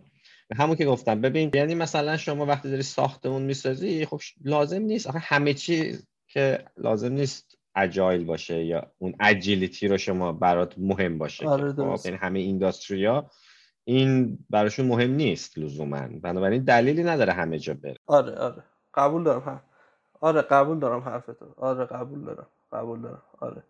همون 0.57 0.77
که 0.77 0.85
گفتم 0.85 1.21
ببین 1.21 1.51
یعنی 1.55 1.75
مثلا 1.75 2.17
شما 2.17 2.47
وقتی 2.47 2.71
داری 2.71 2.83
ساختمون 2.83 3.43
می‌سازی 3.43 4.07
خب 4.07 4.21
لازم 4.45 4.83
نیست. 4.83 5.07
آخه 5.07 5.19
همه 5.19 5.55
چی 5.55 5.99
که 6.29 6.65
لازم 6.77 7.13
نیست 7.13 7.59
اجایل 7.77 8.25
باشه 8.25 8.65
یا 8.65 8.93
اون 8.99 9.15
اجیلیتی 9.21 9.89
رو 9.89 9.99
شما 9.99 10.33
برات 10.33 10.75
مهم 10.79 11.19
باشه 11.19 11.49
آره 11.49 11.73
خب 11.73 12.01
یعنی 12.05 12.17
همه 12.17 12.39
اینداستریا 12.39 13.31
این 13.85 14.39
براشون 14.51 14.87
مهم 14.87 15.11
نیست 15.11 15.59
لزوما. 15.59 16.09
بنابراین 16.23 16.65
دلیلی 16.65 17.05
نداره 17.05 17.33
همه 17.33 17.59
جا 17.59 17.75
بره. 17.75 17.97
آره 18.07 18.35
آره. 18.35 18.63
قبول 18.95 19.25
دارم 19.25 19.63
آره 20.21 20.43
قبول 20.43 20.79
دارم 20.79 21.01
حرفتو. 21.01 21.55
آره 21.57 21.85
قبول 21.85 22.25
دارم 22.25 22.47
قبول 22.73 23.03
دارم. 23.03 23.23
آره. 23.41 23.63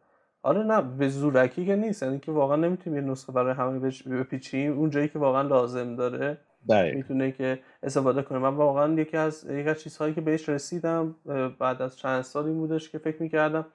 آره 0.44 0.62
نه 0.62 0.82
به 0.82 1.08
زورکی 1.08 1.66
که 1.66 1.76
نیست. 1.76 2.02
یعنی 2.02 2.18
که 2.18 2.32
واقعا 2.32 2.56
نمی‌تونیم 2.56 3.04
یه 3.04 3.10
نسخه 3.10 3.32
برای 3.32 3.54
همه 3.54 3.78
بپیچیم. 4.10 4.78
اون 4.78 4.90
جایی 4.90 5.08
که 5.08 5.18
واقعا 5.18 5.42
لازم 5.42 5.96
داره 5.96 6.38
می‌تونه 6.94 7.32
که 7.32 7.58
استفاده 7.82 8.22
کنه 8.22 8.38
من 8.38 8.54
واقعا 8.54 8.92
یکی 8.92 9.16
از 9.16 9.44
یکی 9.50 9.68
از 9.68 9.80
چیزهایی 9.80 10.14
که 10.14 10.20
بهش 10.20 10.48
رسیدم 10.48 11.14
بعد 11.58 11.82
از 11.82 11.98
چند 11.98 12.22
سالی 12.22 12.52
بودش 12.52 12.90
که 12.90 12.98
فکر 12.98 13.22
می‌کردم 13.22 13.66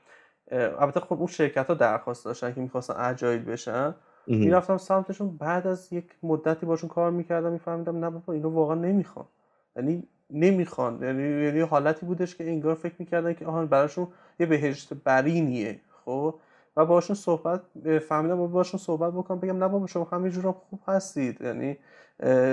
البته 0.51 0.99
خب 0.99 1.13
اون 1.13 1.27
شرکت 1.27 1.67
ها 1.67 1.73
درخواست 1.73 2.25
داشتن 2.25 2.53
که 2.53 2.61
می‌خواستن 2.61 2.93
اجایل 2.97 3.43
بشن. 3.43 3.95
می‌رفتم 4.27 4.77
سمتشون. 4.77 5.37
بعد 5.37 5.67
از 5.67 5.93
یک 5.93 6.05
مدتی 6.23 6.65
باشون 6.65 6.89
کار 6.89 7.11
می‌کردم 7.11 7.51
میفهمیدم 7.51 8.05
نه 8.05 8.09
بابا 8.09 8.33
اینو 8.33 8.49
واقعا 8.49 8.75
نمی‌خوان. 8.75 9.25
یعنی 9.75 10.03
نمی‌خوان. 10.29 11.03
یعنی 11.03 11.45
یعنی 11.45 11.59
حالتی 11.59 12.05
بودش 12.05 12.35
که 12.35 12.43
انگار 12.43 12.75
فکر 12.75 12.95
می‌کردن 12.99 13.33
که 13.33 13.45
آهان 13.45 13.67
براشون 13.67 14.07
یه 14.39 14.45
بهشت 14.45 14.93
برینیه. 14.93 15.79
خب؟ 16.05 16.35
و 16.79 16.85
باشون 16.85 17.15
صحبت 17.15 17.61
فهمیدم 17.99 18.37
با 18.37 18.47
باشون 18.47 18.79
صحبت 18.79 19.13
بکنم 19.13 19.39
بگم 19.39 19.57
نه 19.57 19.67
بابا 19.67 19.87
شما 19.87 20.03
همینجور 20.03 20.51
خوب 20.51 20.79
هستید. 20.87 21.41
یعنی 21.41 21.77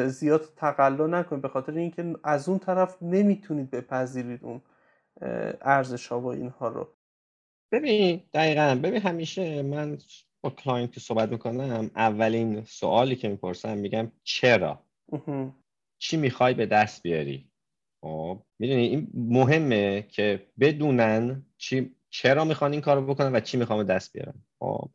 زیاد 0.07 0.49
تقلا 0.57 1.07
نکنید 1.07 1.43
به 1.43 1.49
خاطر 1.49 1.73
اینکه 1.73 2.15
از 2.25 2.49
اون 2.49 2.59
طرف 2.59 3.03
نمی‌تونید 3.03 3.71
بپذیرید 3.71 4.45
اون 4.45 4.61
ارزش 5.61 6.07
ها 6.07 6.21
و 6.21 6.27
اینها 6.27 6.69
رو. 6.69 6.89
ببین 7.73 8.23
دقیقا 8.35 8.81
ببین 8.83 9.01
همیشه 9.01 9.63
من 9.63 9.99
با 10.41 10.51
client 10.51 10.93
که 10.93 11.01
صحبت 11.01 11.29
می‌کنم 11.29 11.91
اولین 11.97 12.65
سوالی 12.65 13.17
که 13.17 13.29
می‌پرسم 13.29 13.79
میگم 13.79 14.13
چرا؟ 14.23 14.81
چی 15.99 16.17
می‌خوای 16.17 16.55
به 16.55 16.67
دست 16.67 17.03
بیاری؟ 17.03 17.51
خب 18.01 18.43
می‌دونی 18.59 18.87
این 18.87 19.09
مهمه 19.15 20.03
که 20.03 20.47
بدونن 20.61 21.43
چی 21.57 21.96
چرا 22.17 22.45
می‌خوان 22.45 22.73
این 22.73 22.81
کارو 22.81 23.07
بکنن 23.07 23.35
و 23.35 23.41
چی 23.41 23.57
می‌خوام 23.57 23.83
دست 23.83 24.13
بیارن؟ 24.13 24.35
خب 24.59 24.91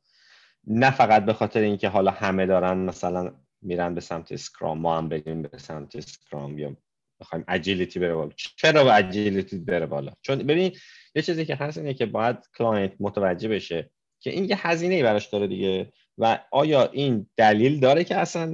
نه 0.68 0.92
فقط 0.92 1.26
به 1.26 1.34
خاطر 1.34 1.60
اینکه 1.60 1.90
حالا 1.90 2.12
همه 2.12 2.46
دارن 2.46 2.78
مثلا 2.78 3.36
میرن 3.62 3.96
به 3.96 4.02
سمت 4.02 4.32
Scrum 4.32 4.78
ما 4.78 4.98
هم 4.98 5.10
بریم 5.10 5.42
به 5.42 5.58
سمت 5.58 5.96
Scrum 5.96 6.60
یا 6.60 6.78
بخوایم 7.22 7.46
agility 7.48 8.00
بره 8.00 8.16
بالا. 8.16 8.32
چرا 8.36 8.84
به 8.84 8.96
agility 8.96 9.58
بره 9.58 9.86
بالا؟ 9.86 10.12
چون 10.22 10.38
ببین 10.38 10.76
یه 11.16 11.22
چیزی 11.22 11.46
که 11.46 11.56
هست 11.56 11.78
اینه 11.78 11.94
که 11.94 12.06
باید 12.06 12.38
client 12.58 12.94
متوجه 13.00 13.50
بشه 13.50 13.90
که 14.20 14.30
این 14.30 14.46
یه 14.46 14.68
هزینه 14.68 14.96
ای 14.96 15.04
براش 15.04 15.28
داره 15.28 15.48
دیگه 15.48 15.94
و 16.18 16.40
آیا 16.52 16.90
این 16.92 17.28
دلیل 17.38 17.80
داره 17.80 18.04
که 18.04 18.18
اصلا 18.18 18.48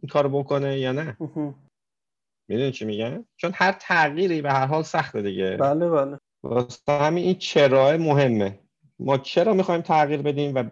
این 0.00 0.10
کارو 0.10 0.28
بکنه 0.28 0.78
یا 0.78 0.92
نه؟ 0.92 1.16
می‌دونی 2.48 2.72
چی 2.72 2.84
میگن 2.84 3.24
چون 3.36 3.52
هر 3.54 3.72
تغییری 3.72 4.42
به 4.42 4.52
هر 4.52 4.66
حال 4.66 4.82
سخته 4.82 5.22
دیگه. 5.22 5.56
بله 5.56 5.88
بله. 5.88 6.19
واسه 6.42 6.92
همین 6.92 7.24
این 7.24 7.34
چرا 7.34 7.96
مهمه. 7.96 8.58
ما 8.98 9.18
چرا 9.18 9.54
می‌خوایم 9.54 9.80
تغییر 9.80 10.22
بدیم 10.22 10.54
و 10.54 10.64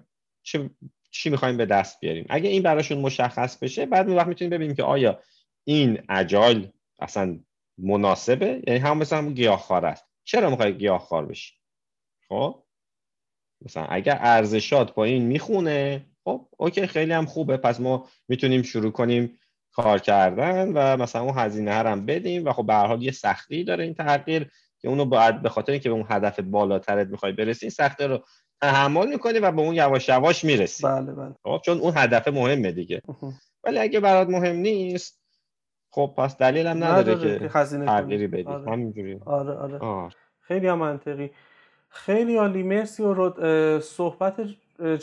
چی, 0.42 0.70
چی 1.10 1.30
می‌خوایم 1.30 1.56
به 1.56 1.66
دست 1.66 2.00
بیاریم؟ 2.00 2.26
اگه 2.28 2.48
این 2.48 2.62
براشون 2.62 2.98
مشخص 2.98 3.58
بشه 3.58 3.86
بعد 3.86 4.08
وقت 4.08 4.26
می‌تونیم 4.26 4.50
ببینیم 4.50 4.76
که 4.76 4.82
آیا 4.82 5.20
این 5.64 6.02
agile 6.08 6.68
اصلا 7.00 7.38
مناسبه؟ 7.78 8.62
یعنی 8.66 8.80
هم 8.80 8.98
مثلا 8.98 9.30
گیاهخوار 9.30 9.86
است. 9.86 10.04
چرا 10.24 10.50
می‌خوای 10.50 10.78
گیاهخوار 10.78 11.26
بشی؟ 11.26 11.54
خب؟ 12.28 12.64
مثلا 13.64 13.84
اگر 13.84 14.18
ارزشات 14.20 14.94
با 14.94 15.04
این 15.04 15.22
می‌خونه 15.22 16.06
خب 16.24 16.48
اوکی 16.56 16.86
خیلی 16.86 17.12
هم 17.12 17.26
خوبه. 17.26 17.56
پس 17.56 17.80
ما 17.80 18.08
می‌تونیم 18.28 18.62
شروع 18.62 18.90
کنیم 18.90 19.38
کار 19.72 19.98
کردن 19.98 20.72
و 20.72 20.96
مثلا 21.02 21.22
اون 21.22 21.34
هزینه 21.36 21.72
هم 21.72 22.06
بدیم 22.06 22.44
و 22.44 22.52
خب 22.52 22.66
به 22.66 22.74
هر 22.74 22.86
حال 22.86 23.02
یه 23.02 23.12
سختی 23.12 23.64
داره 23.64 23.84
این 23.84 23.94
تغییر. 23.94 24.50
که 24.80 24.88
اونو 24.88 25.04
باید 25.04 25.42
به 25.42 25.48
خاطر 25.48 25.72
اینکه 25.72 25.88
به 25.88 25.94
اون 25.94 26.06
هدف 26.10 26.40
بالاترت 26.40 27.08
می‌خوای 27.08 27.32
برسی 27.32 27.66
این 27.66 27.70
سخته 27.70 28.06
رو 28.06 28.20
تحمل 28.60 29.08
می‌کنی 29.08 29.38
و 29.38 29.52
به 29.52 29.60
اون 29.60 29.74
یواش 29.74 30.08
یواش 30.08 30.44
می‌رسی. 30.44 30.82
بله 30.84 31.12
بله. 31.12 31.34
خب 31.44 31.60
چون 31.64 31.78
اون 31.78 31.92
هدف 31.96 32.28
مهمه 32.28 32.72
دیگه. 32.72 33.02
ولی 33.64 33.78
اگه 33.78 34.00
برات 34.00 34.28
مهم 34.28 34.56
نیست 34.56 35.18
خب 35.90 36.14
پس 36.16 36.36
دلیلم 36.36 36.84
نداره, 36.84 37.14
نداره 37.14 37.38
که 37.38 37.48
تغییری 37.86 38.26
بدی. 38.26 38.42
آره. 38.42 38.70
همینجوری. 38.70 39.20
آره 39.26 39.52
آره. 39.52 39.78
آه. 39.78 40.12
خیلی 40.40 40.66
هم 40.66 40.78
منطقی. 40.78 41.30
خیلی 41.88 42.36
عالی. 42.36 42.62
مرسی 42.62 43.02
و 43.02 43.80
صحبت 43.80 44.40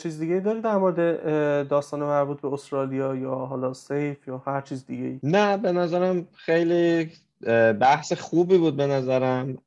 چیز 0.02 0.18
دیگه 0.18 0.40
داری 0.40 0.60
در 0.60 0.76
مورد 0.76 1.68
داستان 1.68 2.00
مربوط 2.00 2.40
به 2.40 2.52
استرالیا 2.52 3.14
یا 3.14 3.34
حالا 3.34 3.72
سیف 3.72 4.28
یا 4.28 4.42
هر 4.46 4.60
چیز 4.60 4.86
دیگه 4.86 5.20
نه 5.22 5.56
به 5.56 5.72
نظرم 5.72 6.28
خیلی 6.34 7.10
بحث 7.80 8.12
خوبی 8.12 8.58
بود 8.58 8.76
به 8.76 8.86
نظرم. 8.86 9.58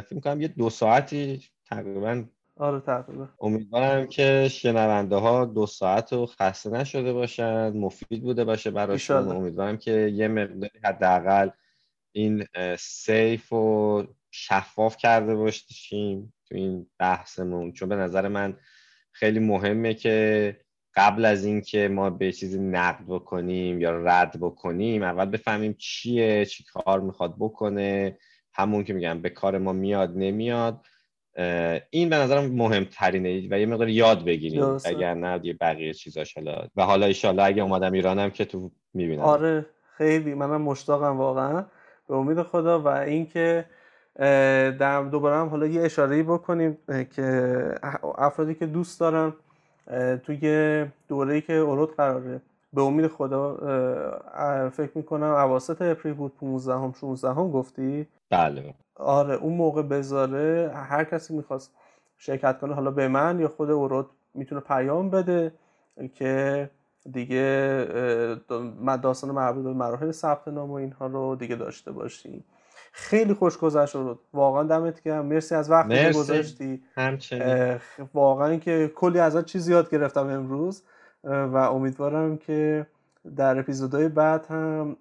فکر 0.00 0.20
کنم 0.24 0.40
یه 0.40 0.48
دو 0.48 0.70
ساعتی 0.70 1.44
تقریبا. 1.66 2.24
آره 2.56 2.80
تقریبا. 2.80 3.28
امیدوارم 3.40 4.06
که 4.06 4.48
شنونده 4.50 5.16
ها 5.16 5.44
دو 5.44 5.66
ساعت 5.66 6.12
رو 6.12 6.26
خسته 6.26 6.70
نشده 6.70 7.12
باشن 7.12 7.68
مفید 7.68 8.22
بوده 8.22 8.44
باشه 8.44 8.70
براشون. 8.70 9.28
امیدوارم 9.28 9.76
که 9.76 9.92
یه 9.92 10.28
مقداری 10.28 10.78
حداقل 10.84 11.50
این 12.12 12.46
سیف 12.78 13.52
و 13.52 14.02
شفاف 14.30 14.96
کرده 14.96 15.34
باشیم 15.34 16.34
تو 16.48 16.54
این 16.54 16.86
بحثمون. 16.98 17.72
چون 17.72 17.88
به 17.88 17.96
نظر 17.96 18.28
من 18.28 18.56
خیلی 19.12 19.38
مهمه 19.38 19.94
که 19.94 20.56
قبل 20.94 21.24
از 21.24 21.44
اینکه 21.44 21.88
ما 21.88 22.10
به 22.10 22.32
چیزی 22.32 22.58
نقد 22.58 23.04
بکنیم 23.08 23.80
یا 23.80 23.90
رد 23.90 24.40
بکنیم 24.40 25.02
اول 25.02 25.24
بفهمیم 25.24 25.74
چیه 25.78 26.44
چی 26.44 26.64
کار 26.64 27.00
می‌خواد 27.00 27.34
بکنه. 27.38 28.18
همون 28.58 28.84
که 28.84 28.92
میگم 28.92 29.22
به 29.22 29.30
کار 29.30 29.58
ما 29.58 29.72
میاد 29.72 30.12
نمیاد 30.16 30.80
این 31.90 32.08
به 32.08 32.16
نظرم 32.16 32.44
مهمترینه 32.44 33.48
و 33.50 33.60
یه 33.60 33.66
مقدار 33.66 33.88
یاد 33.88 34.24
بگیریم 34.24 34.78
اگر 34.84 35.14
نه 35.14 35.40
یه 35.42 35.52
بقیه 35.52 35.94
چیزاش 35.94 36.34
حالا. 36.34 36.66
و 36.76 36.84
حالا 36.84 37.06
ایشالله 37.06 37.42
اگه 37.42 37.62
اومدم 37.62 37.92
ایرانم 37.92 38.30
که 38.30 38.44
تو 38.44 38.70
می‌بینم. 38.94 39.22
آره 39.22 39.66
خیلی. 39.96 40.34
منم 40.34 40.62
مشتاقم 40.62 41.16
واقعا. 41.16 41.64
به 42.08 42.14
امید 42.14 42.42
خدا 42.42 42.80
و 42.80 42.88
اینکه 42.88 43.64
در 44.78 45.02
دوباره 45.02 45.36
هم 45.36 45.48
حالا 45.48 45.66
یه 45.66 45.82
اشاره 45.82 46.22
بکنیم 46.22 46.78
که 47.16 47.54
افرادی 48.18 48.54
که 48.54 48.66
دوست 48.66 49.00
دارن 49.00 49.32
توی 50.22 50.86
دوره‌ای 51.08 51.40
که 51.40 51.52
اولود 51.52 51.96
قراره. 51.96 52.40
به 52.72 52.82
امید 52.82 53.06
خدا 53.06 53.56
فکر 54.70 54.90
می‌کنم 54.94 55.30
اواسط 55.30 55.82
اپریل 55.82 56.14
بود 56.14 56.32
15 56.40 56.74
هم 56.74 56.92
16 57.00 57.28
هم 57.28 57.50
گفتی؟ 57.50 58.06
بله. 58.30 58.74
آره 58.94 59.34
اون 59.34 59.52
موقع 59.52 59.82
بذاره 59.82 60.72
هر 60.74 61.04
کسی 61.04 61.36
می‌خواست 61.36 61.74
شرکت 62.18 62.58
کنه 62.58 62.74
حالا 62.74 62.90
به 62.90 63.08
من 63.08 63.40
یا 63.40 63.48
خود 63.48 63.70
اورود 63.70 64.10
می‌تونه 64.34 64.60
پیام 64.60 65.10
بده 65.10 65.52
که 66.14 66.70
دیگه 67.12 67.86
داستان 69.02 69.30
مربوط 69.30 69.64
به 69.64 69.72
مراحل 69.72 70.10
ثبت 70.10 70.48
نام 70.48 70.70
و 70.70 70.74
اینها 70.74 71.06
رو 71.06 71.36
دیگه 71.36 71.56
داشته 71.56 71.92
باشیم 71.92 72.44
خیلی 72.92 73.34
خوش 73.34 73.58
گذشت 73.58 73.94
رو 73.94 74.18
واقعا 74.34 74.62
دمت 74.62 75.02
گرم. 75.02 75.26
مرسی 75.26 75.54
از 75.54 75.70
وقتی 75.70 75.94
که 75.94 76.18
گذاشتی. 76.18 76.82
واقعا 78.14 78.56
که 78.56 78.92
کلی 78.94 79.18
ازت 79.18 79.44
چیزی 79.44 79.72
یاد 79.72 79.90
گرفتم 79.90 80.28
امروز 80.28 80.82
و 81.24 81.56
امیدوارم 81.56 82.36
که 82.36 82.86
در 83.36 83.58
اپیزودهای 83.58 84.08
بعد 84.08 84.46
هم 84.46 84.96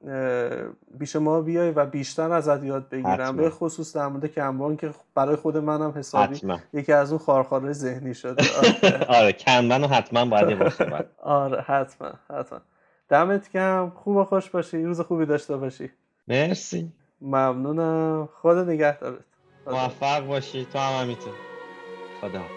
بیش 1.00 1.16
ما 1.16 1.42
بیای 1.42 1.72
و 1.72 1.86
بیشتر 1.86 2.32
ازت 2.32 2.64
یاد 2.64 2.90
بگیرم. 2.90 3.38
به 3.38 3.50
خصوص 3.50 3.96
در 3.96 4.08
مورد 4.08 4.34
کنبان 4.36 4.78
که 4.78 4.92
برای 5.16 5.36
خود 5.36 5.58
منم 5.58 5.94
حسابی 5.98 6.36
حتما. 6.36 6.60
یکی 6.74 6.94
از 6.94 7.12
اون 7.12 7.20
خارخاره 7.20 7.74
ذهنی 7.74 8.14
شده. 8.14 8.44
آره. 9.20 9.34
کنبان 9.34 9.82
رو 9.82 9.88
حتما 9.88 10.26
باید 10.26 10.50
یه 10.50 10.72
آره 11.24 11.62
حتما 11.62 12.12
حتما. 12.30 12.60
دمت 13.10 13.52
گرم. 13.52 13.90
خوب 13.90 14.16
و 14.16 14.24
خوش 14.24 14.50
باشی. 14.50 14.84
روز 14.84 15.02
خوبی 15.02 15.26
داشته 15.26 15.58
باشی. 15.58 15.90
مرسی. 16.28 16.92
ممنونم. 17.22 18.30
خدا 18.42 18.64
نگهدارت. 18.64 19.20
موفق 19.68 20.28
باشی. 20.28 20.68
تو 20.74 20.80
هم 20.80 21.02
همینطور 21.04 21.34
خدا. 22.22 22.57